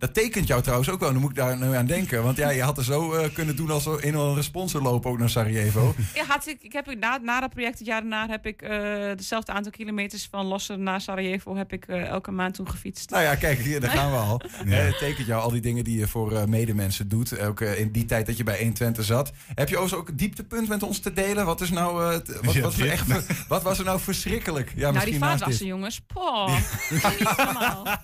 Dat 0.00 0.14
tekent 0.14 0.46
jou 0.46 0.62
trouwens 0.62 0.88
ook 0.90 1.00
wel. 1.00 1.12
Dan 1.12 1.20
moet 1.20 1.30
ik 1.30 1.36
daar 1.36 1.56
nu 1.58 1.74
aan 1.74 1.86
denken. 1.86 2.22
Want 2.22 2.36
ja, 2.36 2.50
je 2.50 2.62
had 2.62 2.78
er 2.78 2.84
zo 2.84 3.12
eh, 3.12 3.32
kunnen 3.34 3.56
doen 3.56 3.70
als 3.70 3.86
een 3.86 4.16
of 4.16 4.22
andere 4.22 4.42
sponsor 4.42 4.82
lopen 4.82 5.10
ook 5.10 5.18
naar 5.18 5.30
Sarajevo. 5.30 5.94
Ja, 6.14 6.24
had 6.24 6.46
ik, 6.46 6.62
ik 6.62 6.72
heb 6.72 6.94
na, 6.98 7.18
na 7.22 7.40
dat 7.40 7.50
project, 7.50 7.78
het 7.78 7.86
jaar 7.86 8.00
daarna, 8.00 8.26
heb 8.28 8.46
ik 8.46 8.62
eh 8.62 8.80
dezelfde 9.16 9.52
aantal 9.52 9.72
kilometers 9.72 10.28
van 10.30 10.46
Losser 10.46 10.78
naar 10.78 11.00
Sarajevo 11.00 11.56
heb 11.56 11.72
ik 11.72 11.84
eh, 11.86 12.06
elke 12.06 12.30
maand 12.30 12.54
toen 12.54 12.68
gefietst. 12.70 13.10
Nou 13.10 13.22
ja, 13.22 13.34
kijk, 13.34 13.58
hier, 13.58 13.80
daar 13.80 13.90
gaan 13.90 14.10
we 14.10 14.16
al. 14.16 14.40
Eh, 14.66 14.76
Het 14.78 14.98
tekent 14.98 15.26
jou 15.26 15.42
al 15.42 15.50
die 15.50 15.60
dingen 15.60 15.84
die 15.84 15.98
je 15.98 16.08
voor 16.08 16.32
eh, 16.36 16.44
medemensen 16.44 17.08
doet. 17.08 17.40
Ook 17.40 17.60
in 17.60 17.90
die 17.92 18.04
tijd 18.04 18.26
dat 18.26 18.36
je 18.36 18.44
bij 18.44 18.56
120 18.58 19.04
zat. 19.04 19.32
Heb 19.54 19.68
je 19.68 19.78
ook 19.78 19.92
ook 19.94 20.08
een 20.08 20.16
dieptepunt 20.16 20.68
met 20.68 20.82
ons 20.82 20.98
te 20.98 21.12
delen? 21.12 21.46
Wat, 21.46 21.60
is 21.60 21.70
nou, 21.70 22.12
eh, 22.12 22.18
t- 22.18 22.40
wat, 22.44 22.54
Ja, 22.54 22.60
wat, 22.60 22.72
is 22.72 22.78
er 22.78 22.84
dit. 22.84 22.92
echt, 22.92 23.46
wat 23.48 23.62
was 23.62 23.78
er 23.78 23.84
nou 23.84 24.00
verschrikkelijk? 24.00 24.72
Ja, 24.76 24.90
nou, 24.90 25.04
die 25.04 25.18
vaatwassen, 25.18 25.66
jongens. 25.66 26.00
Poh. 26.06 26.56
Niet 26.90 27.36
normaal. 27.36 27.86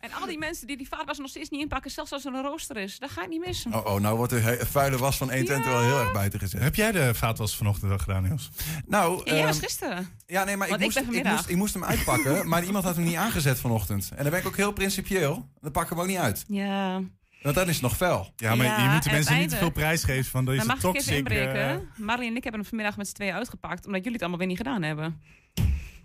En 0.00 0.12
al 0.20 0.26
die 0.26 0.38
mensen 0.38 0.66
die 0.66 0.76
die 0.82 0.90
vaatwassen 0.90 1.22
nog 1.22 1.30
steeds 1.30 1.50
niet 1.50 1.60
inpakken, 1.60 1.90
zelfs 1.90 2.12
als 2.12 2.24
er 2.24 2.34
een 2.34 2.42
rooster 2.42 2.76
is, 2.76 2.98
dat 2.98 3.10
ga 3.10 3.22
ik 3.22 3.28
niet 3.28 3.46
missen. 3.46 3.74
Oh, 3.74 3.86
oh, 3.86 4.00
nou 4.00 4.16
wordt 4.16 4.32
de 4.32 4.58
vuile 4.70 4.96
was 4.98 5.16
van 5.16 5.28
120 5.30 5.72
wel 5.72 5.82
heel 5.82 5.98
erg 6.00 6.12
buiten 6.12 6.38
gezet. 6.38 6.60
Heb 6.62 6.74
jij 6.74 6.92
de 6.92 7.14
vaatwas 7.14 7.56
vanochtend 7.56 7.92
al 7.92 7.98
gedaan, 7.98 8.22
Niels? 8.22 8.50
Nou, 8.86 9.20
Ja, 9.24 9.34
jij 9.34 9.44
was 9.44 9.54
ehm, 9.56 9.64
gisteren. 9.64 10.08
Ja, 10.26 10.44
nee, 10.44 10.56
maar 10.56 10.68
ik 10.68 10.78
moest, 10.78 10.96
ik, 10.96 11.24
moest, 11.24 11.48
ik 11.48 11.56
moest 11.56 11.74
hem 11.74 11.84
uitpakken, 11.84 12.44
maar 12.48 12.64
iemand 12.64 12.84
had 12.84 12.96
hem 12.96 13.04
niet 13.04 13.16
aangezet 13.16 13.58
vanochtend. 13.60 14.10
En 14.10 14.22
dan 14.22 14.30
ben 14.30 14.40
ik 14.40 14.46
ook 14.46 14.56
heel 14.56 14.72
principieel. 14.72 15.48
Dan 15.60 15.70
pak 15.72 15.82
ik 15.82 15.88
hem 15.88 16.00
ook 16.00 16.06
niet 16.06 16.16
uit. 16.18 16.44
Ja. 16.48 17.00
Want 17.42 17.54
dan 17.54 17.68
is 17.68 17.72
het 17.74 17.82
nog 17.82 17.96
fel. 17.96 18.32
Ja, 18.36 18.54
maar 18.54 18.66
Ja, 18.66 18.82
je 18.84 18.88
moet 18.88 19.02
de 19.02 19.08
en 19.08 19.14
mensen 19.14 19.38
niet 19.38 19.48
te 19.48 19.56
veel 19.56 19.70
prijs 19.70 20.04
geven 20.04 20.30
van 20.30 20.44
deze 20.44 20.56
Dan 20.58 20.66
mag 20.66 20.76
ik 20.76 20.82
even 20.82 20.94
toxic... 20.94 21.16
inbreken. 21.16 21.68
eh, 21.70 21.76
Marley 21.96 22.26
en 22.26 22.36
ik 22.36 22.42
hebben 22.42 22.60
hem 22.60 22.68
vanmiddag 22.68 22.96
met 22.96 23.08
z'n 23.08 23.14
tweeën 23.14 23.34
uitgepakt, 23.34 23.86
omdat 23.86 23.98
jullie 23.98 24.12
het 24.12 24.20
allemaal 24.20 24.38
weer 24.38 24.48
niet 24.48 24.56
gedaan 24.56 24.82
hebben. 24.82 25.20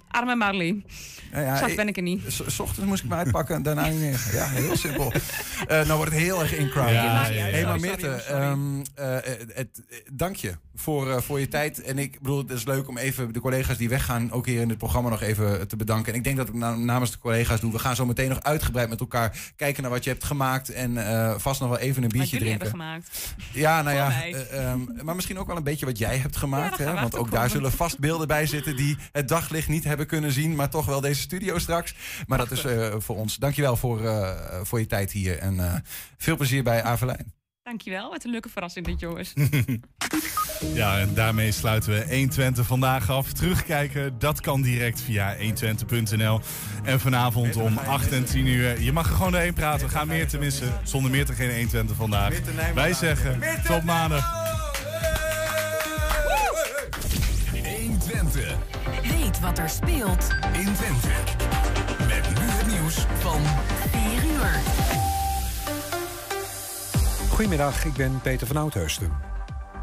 Arme 0.08 0.36
Marley. 0.36 0.84
Ja, 1.32 1.40
ja, 1.40 1.56
Straks 1.56 1.76
ben 1.76 1.88
ik 1.88 1.96
er 1.98 2.04
niet. 2.04 2.22
S- 2.28 2.60
ochtends 2.60 2.86
moest 2.90 3.04
ik 3.04 3.10
me 3.10 3.16
uitpakken 3.16 3.56
en 3.56 3.64
daarna 3.64 3.88
niet 3.88 4.00
meer. 4.00 4.20
Ja, 4.34 4.48
heel 4.48 4.76
simpel. 4.78 5.12
Eh, 5.68 5.76
nou 5.86 5.98
wordt 5.98 6.12
het 6.12 6.22
heel 6.22 6.42
erg 6.42 6.54
in 6.56 6.70
crowd. 6.70 6.90
Ja, 6.90 7.04
ja, 7.04 7.28
ja, 7.28 7.46
ja. 7.46 7.52
Hey, 7.52 7.66
maar 7.66 7.80
Mirte, 7.80 8.10
ehm, 8.10 8.60
eh, 8.96 9.06
het, 9.54 9.82
eh, 9.90 9.98
dank 10.14 10.36
je 10.36 10.54
voor, 10.76 11.12
eh, 11.12 11.22
voor 11.22 11.40
je 11.40 11.48
tijd. 11.48 11.82
En 11.82 11.98
ik 11.98 12.20
bedoel, 12.22 12.38
het 12.38 12.50
is 12.50 12.64
leuk 12.66 12.88
om 12.88 12.98
even 12.98 13.34
de 13.34 13.40
collega's 13.40 13.78
die 13.78 13.90
weggaan... 13.90 14.32
ook 14.32 14.46
hier 14.46 14.62
in 14.62 14.70
het 14.70 14.78
programma 14.78 15.10
nog 15.10 15.22
even 15.22 15.68
te 15.68 15.76
bedanken. 15.76 16.12
En 16.12 16.18
ik 16.18 16.24
denk 16.24 16.38
dat 16.38 16.48
ik 16.48 16.54
na- 16.54 16.76
namens 16.76 17.12
de 17.12 17.18
collega's 17.18 17.60
doe. 17.60 17.72
We 17.72 17.80
gaan 17.80 17.96
zo 17.96 18.06
meteen 18.06 18.30
nog 18.30 18.44
uitgebreid 18.44 18.90
met 18.90 19.00
elkaar 19.00 19.38
kijken 19.56 19.82
naar 19.84 19.92
wat 19.92 20.04
je 20.04 20.10
hebt 20.10 20.24
gemaakt. 20.24 20.70
En 20.70 21.08
eh, 21.08 21.34
vast 21.38 21.60
nog 21.60 21.70
wel 21.70 21.80
even 21.80 21.96
een 22.04 22.10
Wat 22.10 22.12
biertje 22.12 22.38
jullie 22.38 22.58
drinken. 22.58 22.80
hebben 22.80 22.88
gemaakt. 22.88 23.36
Ja, 23.54 23.82
nou 23.82 23.96
ja, 23.96 24.24
eh, 24.24 24.66
ehm, 24.72 24.80
maar 25.04 25.16
misschien 25.16 25.40
ook 25.40 25.48
wel 25.48 25.58
een 25.58 25.64
beetje 25.64 25.86
wat 25.86 25.98
jij 25.98 26.18
hebt 26.18 26.38
gemaakt. 26.38 26.78
hè? 26.78 26.94
Want 26.94 27.16
ook 27.16 27.32
daar 27.32 27.50
zullen 27.50 27.72
vast 27.72 28.00
beelden 28.00 28.28
bij 28.28 28.46
zitten 28.46 28.76
die 28.76 28.98
het 29.12 29.28
daglicht 29.28 29.68
niet 29.68 29.84
hebben 29.84 29.97
kunnen 30.06 30.32
zien, 30.32 30.56
maar 30.56 30.70
toch 30.70 30.86
wel 30.86 31.02
deze 31.02 31.22
studio 31.22 31.60
straks. 31.60 31.96
Maar 32.28 32.38
dat 32.38 32.52
is 32.52 32.64
eh, 32.64 32.96
voor 32.98 33.16
ons. 33.16 33.36
Dankjewel 33.36 33.76
voor, 33.76 34.06
eh, 34.06 34.62
voor 34.64 34.80
je 34.80 34.86
tijd 34.86 35.12
hier 35.12 35.38
en 35.38 35.60
eh, 35.60 35.74
veel 36.18 36.36
plezier 36.36 36.64
bij 36.64 36.84
Avelijn. 36.84 37.34
Dankjewel. 37.64 38.10
Wat 38.10 38.24
een 38.24 38.32
leuke 38.32 38.50
verrassing 38.50 38.86
dit, 38.86 39.00
jongens. 39.00 39.34
Ja, 40.74 41.00
en 41.00 41.14
daarmee 41.14 41.52
sluiten 41.52 41.92
we 41.92 42.16
120 42.16 42.66
vandaag 42.66 43.10
af. 43.10 43.34
Terugkijken, 43.34 44.20
dat 44.20 44.42
kan 44.42 44.62
direct 44.62 45.02
via 45.02 45.36
120.nl. 45.38 46.42
En 46.84 47.00
vanavond 47.00 47.56
om 47.56 47.78
8 47.78 48.12
en 48.12 48.26
10 48.26 48.46
uur. 48.46 48.82
Je 48.82 48.92
mag 48.92 49.10
er 49.10 49.16
gewoon 49.16 49.32
doorheen 49.32 49.54
praten. 49.54 49.88
We 49.88 49.94
gaan 49.94 50.08
meer 50.08 50.28
te 50.28 50.38
missen. 50.38 50.80
Zonder 50.84 51.12
meer 51.12 51.26
te 51.26 51.34
geen 51.34 51.50
120 51.50 51.96
vandaag. 51.96 52.40
Wij 52.74 52.94
zeggen 52.94 53.40
tot 53.64 53.84
maandag. 53.84 54.46
120. 57.64 58.77
Weet 59.02 59.40
wat 59.40 59.58
er 59.58 59.70
speelt 59.70 60.28
in 60.54 60.74
Twente. 60.74 61.08
Met 62.08 62.40
nu 62.40 62.46
het 62.46 62.68
nieuws 62.68 63.06
van 63.20 63.42
4 63.92 64.24
uur. 64.24 64.50
Goedemiddag, 67.30 67.86
ik 67.86 67.94
ben 67.94 68.22
Peter 68.22 68.48
van 68.48 68.58
Oudheusden. 68.58 69.12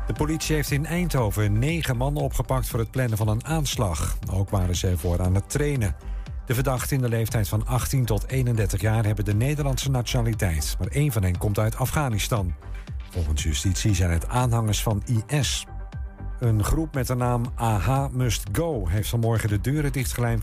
De 0.06 0.12
politie 0.12 0.54
heeft 0.54 0.70
in 0.70 0.86
Eindhoven 0.86 1.58
negen 1.58 1.96
mannen 1.96 2.22
opgepakt 2.22 2.68
voor 2.68 2.78
het 2.78 2.90
plannen 2.90 3.18
van 3.18 3.28
een 3.28 3.44
aanslag. 3.44 4.16
Ook 4.32 4.50
waren 4.50 4.76
ze 4.76 4.88
ervoor 4.88 5.22
aan 5.22 5.34
het 5.34 5.50
trainen. 5.50 5.96
De 6.46 6.54
verdachten 6.54 6.96
in 6.96 7.02
de 7.02 7.08
leeftijd 7.08 7.48
van 7.48 7.66
18 7.66 8.04
tot 8.04 8.28
31 8.28 8.80
jaar 8.80 9.04
hebben 9.04 9.24
de 9.24 9.34
Nederlandse 9.34 9.90
nationaliteit. 9.90 10.76
Maar 10.78 10.88
één 10.88 11.12
van 11.12 11.22
hen 11.22 11.38
komt 11.38 11.58
uit 11.58 11.76
Afghanistan. 11.76 12.54
Volgens 13.10 13.42
justitie 13.42 13.94
zijn 13.94 14.10
het 14.10 14.28
aanhangers 14.28 14.82
van 14.82 15.02
IS. 15.26 15.66
Een 16.44 16.64
groep 16.64 16.94
met 16.94 17.06
de 17.06 17.14
naam 17.14 17.44
AH 17.54 18.06
Must 18.12 18.42
Go 18.52 18.86
heeft 18.88 19.08
vanmorgen 19.08 19.48
de 19.48 19.60
deuren 19.60 19.92
dichtgelijmd 19.92 20.42